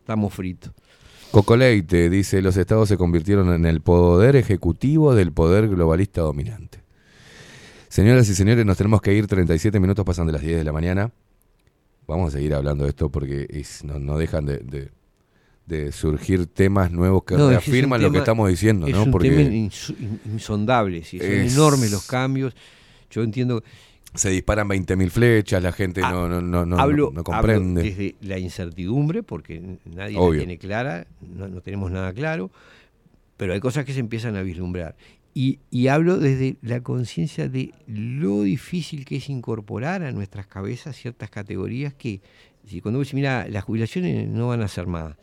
estamos 0.00 0.34
fritos. 0.34 0.72
Cocoleite 1.30 2.08
dice, 2.08 2.40
los 2.40 2.56
estados 2.56 2.88
se 2.88 2.96
convirtieron 2.96 3.52
en 3.52 3.66
el 3.66 3.80
poder 3.80 4.36
ejecutivo 4.36 5.14
del 5.14 5.32
poder 5.32 5.68
globalista 5.68 6.22
dominante. 6.22 6.80
Señoras 7.88 8.28
y 8.28 8.34
señores, 8.34 8.64
nos 8.64 8.76
tenemos 8.76 9.00
que 9.02 9.14
ir 9.14 9.26
37 9.26 9.78
minutos, 9.80 10.04
pasan 10.04 10.26
de 10.26 10.32
las 10.32 10.42
10 10.42 10.56
de 10.58 10.64
la 10.64 10.72
mañana. 10.72 11.10
Vamos 12.06 12.28
a 12.28 12.36
seguir 12.36 12.54
hablando 12.54 12.84
de 12.84 12.90
esto 12.90 13.10
porque 13.10 13.46
es- 13.50 13.84
no, 13.84 13.98
no 13.98 14.16
dejan 14.18 14.46
de, 14.46 14.58
de- 14.58 14.90
de 15.66 15.90
surgir 15.92 16.46
temas 16.46 16.92
nuevos 16.92 17.24
que 17.24 17.34
No, 17.34 17.50
es 17.50 17.58
que 17.58 17.62
es 17.64 17.66
un 17.68 17.72
reafirman 17.72 18.02
lo 18.02 18.12
que 18.12 18.18
estamos 18.18 18.48
diciendo, 18.48 18.86
es 18.86 18.94
¿no? 18.94 19.02
un 19.02 19.10
Porque 19.10 19.30
tema 19.30 19.42
insondable, 20.24 21.02
sí, 21.04 21.18
son 21.18 21.26
Es- 21.30 21.52
enormes 21.54 21.90
los 21.90 22.06
cambios. 22.06 22.54
Yo 23.10 23.22
entiendo. 23.22 23.62
Se 24.16 24.30
disparan 24.30 24.68
20.000 24.68 25.10
flechas, 25.10 25.62
la 25.62 25.72
gente 25.72 26.00
no, 26.00 26.28
no, 26.28 26.40
no, 26.40 26.64
no, 26.66 26.78
Ah, 26.78 26.82
hablo, 26.82 27.04
no 27.12 27.20
hablo 27.20 27.24
comprende. 27.24 27.82
desde 27.82 28.16
la 28.20 28.38
incertidumbre, 28.38 29.22
porque 29.22 29.78
nadie 29.84 30.18
la 30.18 30.36
tiene 30.36 30.58
clara, 30.58 31.06
no, 31.20 31.48
no 31.48 31.60
tenemos 31.60 31.90
nada 31.90 32.12
claro, 32.12 32.50
pero 33.36 33.52
hay 33.52 33.60
cosas 33.60 33.84
que 33.84 33.92
se 33.92 34.00
empiezan 34.00 34.36
a 34.36 34.42
vislumbrar. 34.42 34.96
Y, 35.34 35.58
y 35.70 35.88
hablo 35.88 36.16
desde 36.16 36.56
la 36.62 36.80
conciencia 36.82 37.48
de 37.48 37.74
lo 37.86 38.42
difícil 38.42 39.04
que 39.04 39.16
es 39.16 39.28
incorporar 39.28 40.02
a 40.02 40.10
nuestras 40.12 40.46
cabezas 40.46 40.96
ciertas 40.96 41.28
categorías 41.28 41.92
que, 41.92 42.22
si 42.66 42.80
cuando 42.80 42.98
vos 42.98 43.06
decís, 43.06 43.14
mira, 43.16 43.46
las 43.48 43.62
jubilaciones 43.64 44.26
no 44.28 44.48
van 44.48 44.62
a 44.62 44.68
ser 44.68 44.86
más, 44.86 45.14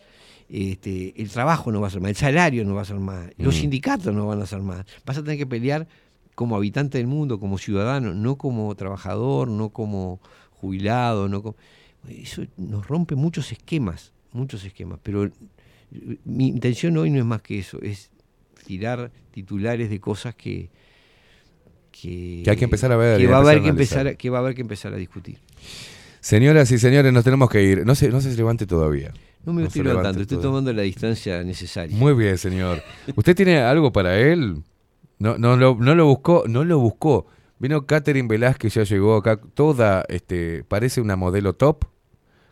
este, 0.50 1.20
el 1.20 1.30
trabajo 1.30 1.72
no 1.72 1.82
va 1.82 1.88
a 1.88 1.90
ser 1.90 2.02
más, 2.02 2.10
el 2.12 2.16
salario 2.16 2.64
no 2.64 2.76
va 2.76 2.82
a 2.84 2.86
ser 2.86 2.98
más, 3.00 3.30
los 3.38 3.56
Mm. 3.56 3.60
sindicatos 3.62 4.14
no 4.14 4.28
van 4.28 4.42
a 4.42 4.46
ser 4.46 4.60
más, 4.62 4.86
vas 5.06 5.18
a 5.18 5.24
tener 5.24 5.38
que 5.38 5.48
pelear 5.48 5.88
como 6.36 6.56
habitante 6.56 6.98
del 6.98 7.08
mundo, 7.08 7.40
como 7.40 7.58
ciudadano, 7.58 8.14
no 8.14 8.38
como 8.38 8.74
trabajador, 8.76 9.48
no 9.48 9.70
como 9.70 10.20
jubilado, 10.52 11.28
no 11.30 11.42
como... 11.44 11.56
Eso 12.10 12.44
nos 12.58 12.88
rompe 12.88 13.16
muchos 13.16 13.52
esquemas, 13.52 14.12
muchos 14.32 14.66
esquemas, 14.66 15.00
pero 15.04 15.30
mi 16.26 16.48
intención 16.48 16.98
hoy 16.98 17.10
no 17.12 17.20
es 17.20 17.26
más 17.26 17.42
que 17.42 17.60
eso, 17.60 17.80
es 17.82 18.10
tirar 18.66 19.12
titulares 19.32 19.90
de 19.90 20.00
cosas 20.00 20.36
que... 20.36 20.70
Que, 21.92 22.42
Que 22.44 22.50
hay 22.50 22.58
que 22.58 22.66
empezar 22.66 22.92
a 22.92 22.98
ver 22.98 23.20
que 23.20 23.28
va 23.28 23.38
a 23.38 23.42
haber 23.42 23.62
que 23.62 23.68
empezar 23.70 24.08
a- 24.08 24.16
que 24.16 24.30
va 24.32 24.40
a 24.40 24.42
haber 24.42 24.56
que 24.56 24.62
empezar 24.62 24.94
a 24.94 24.98
discutir 24.98 25.38
Señoras 26.20 26.72
y 26.72 26.80
señores, 26.80 27.12
nos 27.14 27.24
tenemos 27.24 27.50
que 27.50 27.62
ir. 27.62 27.86
No 27.86 27.96
se, 27.96 28.08
no 28.10 28.22
se 28.22 28.34
levante 28.36 28.66
todavía. 28.66 29.12
no 29.46 29.52
me 29.54 29.62
No 29.62 29.68
estoy 29.68 29.84
levante 29.84 30.00
levantando 30.02 30.22
estoy 30.22 30.38
tomando 30.40 30.72
la 30.74 30.82
distancia 30.84 31.44
necesaria 31.44 31.96
Muy 31.98 32.14
bien, 32.14 32.38
señor. 32.38 32.82
¿Usted 33.16 33.36
tiene 33.36 33.58
algo 33.60 33.92
para 33.92 34.18
él? 34.18 34.64
No, 35.20 35.38
no, 35.38 35.56
lo, 35.58 35.76
no 35.80 35.96
lo 35.96 36.06
buscó, 36.06 36.44
no 36.48 36.64
lo 36.64 36.80
buscó. 36.80 37.28
Vino 37.60 37.86
Catherine 37.86 38.28
Velázquez, 38.28 38.74
ya 38.74 38.84
llegó 38.84 39.16
acá, 39.16 39.40
toda, 39.54 40.04
este, 40.10 40.64
parece 40.66 41.00
una 41.02 41.16
modelo 41.16 41.54
top, 41.54 41.86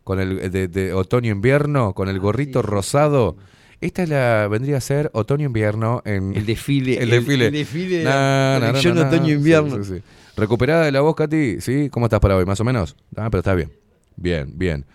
con 0.04 0.20
el 0.20 0.50
de, 0.52 0.68
de 0.68 0.94
otoño-invierno, 0.94 1.94
con 1.94 2.08
el 2.08 2.20
gorrito 2.20 2.62
rosado. 2.62 3.36
Esta 3.82 4.04
es 4.04 4.10
la, 4.10 4.48
vendría 4.50 4.78
a 4.78 4.82
ser 4.82 5.10
otoño-invierno 5.14 6.02
en... 6.06 6.36
El 6.36 6.46
desfile, 6.46 6.94
El 7.02 7.04
el- 7.04 7.10
desfile. 7.26 7.46
el 7.48 7.52
desfile 7.54 7.98
de 7.98 8.04
Na, 8.06 8.12
la 8.12 8.14
na, 8.14 8.60
na, 8.60 8.68
colección 8.68 8.96
na, 8.96 9.02
na. 9.04 9.08
otoño-invierno. 9.10 9.76
Sí, 9.78 9.84
sí, 9.84 9.98
sí. 9.98 10.04
Recuperada 10.38 10.86
de 10.86 10.92
la 10.92 11.02
voz, 11.02 11.16
Katy, 11.16 11.60
¿sí? 11.62 11.90
¿Cómo 11.90 12.06
estás 12.06 12.20
para 12.22 12.38
hoy? 12.38 12.46
¿Más 12.46 12.60
o 12.62 12.64
menos? 12.64 12.96
Ah, 13.18 13.30
pero 13.30 13.40
está 13.40 13.54
bien. 13.54 13.72
Bien, 14.16 14.54
bien. 14.56 14.86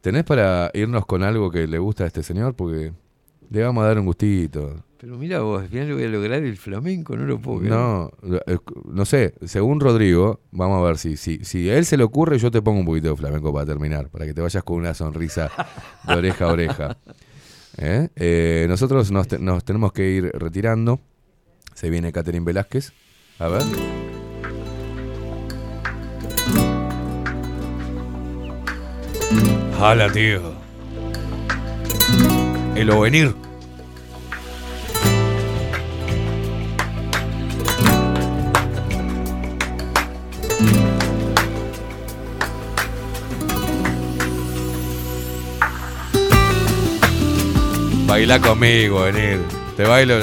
¿Tenés 0.00 0.24
para 0.24 0.70
irnos 0.74 1.06
con 1.06 1.22
algo 1.22 1.50
que 1.50 1.66
le 1.68 1.78
gusta 1.78 2.04
a 2.04 2.06
este 2.08 2.22
señor? 2.22 2.54
Porque 2.54 2.92
le 3.50 3.62
vamos 3.62 3.84
a 3.84 3.88
dar 3.88 3.98
un 3.98 4.06
gustito. 4.06 4.84
pero 4.98 5.16
mira 5.18 5.40
vos 5.40 5.62
al 5.62 5.68
final 5.68 5.88
lo 5.88 5.94
voy 5.96 6.04
a 6.04 6.08
lograr 6.08 6.42
el 6.42 6.56
flamenco 6.56 7.16
no 7.16 7.24
lo 7.24 7.38
puedo 7.40 7.58
creer. 7.60 7.72
No, 7.74 8.10
eh, 8.46 8.58
no 8.92 9.04
sé, 9.04 9.34
según 9.44 9.80
Rodrigo, 9.80 10.40
vamos 10.52 10.78
a 10.82 10.86
ver 10.86 10.98
si, 10.98 11.16
si, 11.16 11.44
si 11.44 11.68
a 11.70 11.76
él 11.78 11.84
se 11.84 11.96
le 11.96 12.04
ocurre, 12.04 12.38
yo 12.38 12.50
te 12.50 12.62
pongo 12.62 12.80
un 12.80 12.86
poquito 12.86 13.08
de 13.10 13.16
flamenco 13.16 13.52
para 13.52 13.66
terminar, 13.66 14.08
para 14.08 14.24
que 14.26 14.34
te 14.34 14.40
vayas 14.40 14.62
con 14.64 14.76
una 14.76 14.94
sonrisa 14.94 15.50
de 16.06 16.14
oreja 16.14 16.44
a 16.46 16.52
oreja. 16.52 16.96
¿Eh? 17.78 18.08
Eh, 18.16 18.66
nosotros 18.68 19.10
nos, 19.10 19.28
te- 19.28 19.38
nos 19.38 19.64
tenemos 19.64 19.92
que 19.92 20.10
ir 20.10 20.24
retirando. 20.34 21.00
Se 21.74 21.88
viene 21.88 22.12
Catherine 22.12 22.44
Velázquez. 22.44 22.92
A 23.38 23.48
ver. 23.48 23.62
Hala, 29.78 30.10
tío. 30.12 30.40
El 32.74 32.90
ovenir. 32.90 33.34
Baila 48.06 48.40
conmigo, 48.40 49.02
venir. 49.02 49.40
Te 49.76 49.84
bailo. 49.84 50.16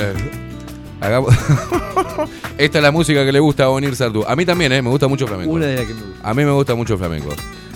Hagamos- 1.02 1.34
Esta 2.58 2.78
es 2.80 2.84
la 2.84 2.92
música 2.92 3.24
que 3.26 3.32
le 3.32 3.40
gusta 3.40 3.66
a 3.66 3.68
Bonir 3.68 3.96
Sardú. 3.96 4.24
A 4.28 4.36
mí 4.36 4.46
también, 4.46 4.72
¿eh? 4.72 4.82
Me 4.82 4.90
gusta 4.90 5.08
mucho 5.08 5.28
flamenco. 5.28 5.52
Una 5.54 5.66
de 5.68 5.76
las 5.78 5.86
que 5.86 5.94
me 5.94 6.02
gusta. 6.02 6.30
A 6.30 6.34
mí 6.34 6.44
me 6.46 6.52
gusta 6.52 6.76
mucho 6.76 6.98
flamenco. 6.98 7.30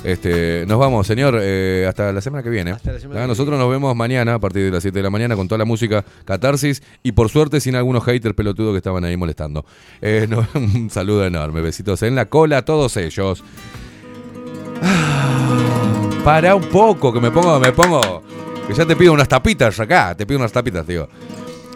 Este, 0.04 0.66
nos 0.68 0.80
vamos, 0.80 1.06
señor, 1.06 1.38
eh, 1.40 1.86
hasta 1.88 2.12
la 2.12 2.22
semana 2.22 2.42
que 2.42 2.50
viene. 2.50 2.72
Hasta 2.72 2.92
la 2.94 3.00
semana 3.00 3.20
Ah, 3.20 3.24
que 3.24 3.28
Nosotros 3.28 3.60
nos 3.60 3.70
vemos 3.70 3.96
mañana 3.96 4.34
a 4.34 4.40
partir 4.40 4.64
de 4.66 4.72
las 4.72 4.82
7 4.82 4.98
de 4.98 5.04
la 5.04 5.12
mañana 5.12 5.36
con 5.36 5.48
toda 5.48 5.60
la 5.60 5.66
música 5.66 6.04
Catarsis 6.26 6.82
y 7.04 7.12
por 7.12 7.30
suerte 7.30 7.60
sin 7.62 7.76
algunos 7.76 8.04
haters 8.04 8.34
pelotudos 8.34 8.74
que 8.74 8.78
estaban 8.78 9.06
ahí 9.06 9.16
molestando. 9.16 9.64
Eh, 10.02 10.26
no, 10.30 10.48
un 10.56 10.90
saludo 10.90 11.24
enorme, 11.26 11.62
besitos 11.62 12.02
en 12.02 12.16
la 12.16 12.26
cola 12.26 12.58
a 12.58 12.66
todos 12.66 12.98
ellos. 12.98 13.44
Ah, 14.82 16.10
Para 16.24 16.56
un 16.56 16.64
poco, 16.64 17.14
que 17.14 17.20
me 17.20 17.30
pongo, 17.30 17.60
me 17.60 17.72
pongo, 17.72 18.24
que 18.68 18.74
ya 18.74 18.86
te 18.88 18.96
pido 18.96 19.14
unas 19.14 19.28
tapitas 19.28 19.80
acá, 19.80 20.16
te 20.18 20.26
pido 20.26 20.40
unas 20.40 20.52
tapitas, 20.52 20.84
tío. 20.88 21.08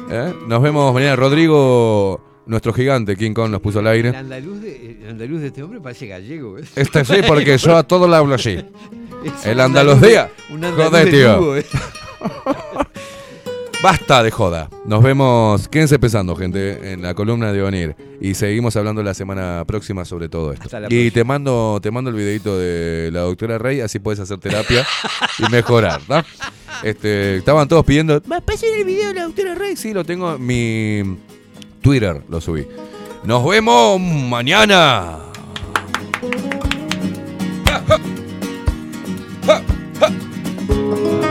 ¿Eh? 0.09 0.33
Nos 0.47 0.61
vemos 0.61 0.93
mañana, 0.93 1.15
Rodrigo, 1.15 2.21
nuestro 2.45 2.73
gigante, 2.73 3.15
King 3.15 3.33
Kong 3.33 3.49
nos 3.49 3.61
puso 3.61 3.79
al 3.79 3.87
aire. 3.87 4.09
el 4.09 4.15
andaluz 4.15 4.61
de, 4.61 4.97
el 5.03 5.09
andaluz 5.09 5.41
de 5.41 5.47
este 5.47 5.63
hombre 5.63 5.81
parece 5.81 6.07
gallego 6.07 6.53
¿ves? 6.53 6.71
Este 6.75 7.03
sí, 7.05 7.15
porque 7.27 7.57
yo 7.57 7.75
a 7.75 7.83
todo 7.83 8.07
le 8.07 8.15
hablo 8.15 8.35
así. 8.35 8.57
Es 9.25 9.43
El 9.47 9.55
un 9.55 9.61
andaluz 9.61 10.01
día. 10.01 10.29
un 10.51 10.63
andaluz 10.63 10.91
Joder, 10.91 11.05
de 11.05 11.11
tío. 11.11 11.57
¿eh? 11.57 11.65
Basta 13.85 14.23
de 14.23 14.31
joda. 14.31 14.67
Nos 14.83 15.03
vemos. 15.03 15.67
Quédense 15.67 15.99
pensando, 15.99 16.35
gente, 16.35 16.93
en 16.93 17.03
la 17.03 17.13
columna 17.13 17.53
de 17.53 17.61
Onir. 17.61 17.95
Y 18.19 18.33
seguimos 18.33 18.75
hablando 18.77 19.03
la 19.03 19.13
semana 19.13 19.63
próxima 19.67 20.05
sobre 20.05 20.27
todo 20.27 20.53
esto. 20.53 20.67
Y 20.89 21.11
te 21.11 21.23
mando, 21.23 21.77
te 21.83 21.91
mando 21.91 22.09
el 22.09 22.15
videito 22.15 22.57
de 22.57 23.11
la 23.13 23.19
doctora 23.19 23.59
Rey, 23.59 23.81
así 23.81 23.99
puedes 23.99 24.19
hacer 24.19 24.39
terapia 24.39 24.87
y 25.37 25.51
mejorar, 25.51 26.01
¿no? 26.09 26.23
Este, 26.81 27.37
estaban 27.37 27.67
todos 27.67 27.85
pidiendo. 27.85 28.19
¿Me 28.25 28.41
Pasen 28.41 28.73
el 28.75 28.85
video 28.85 29.09
de 29.09 29.13
la 29.13 29.23
doctora 29.25 29.53
Rey. 29.53 29.75
Sí, 29.75 29.93
lo 29.93 30.03
tengo 30.03 30.35
mi 30.39 31.19
Twitter, 31.81 32.23
lo 32.27 32.41
subí. 32.41 32.65
Nos 33.23 33.47
vemos 33.47 34.01
mañana. 34.01 35.19
Ha, 37.67 37.83
ha, 39.47 39.61
ha. 40.01 41.24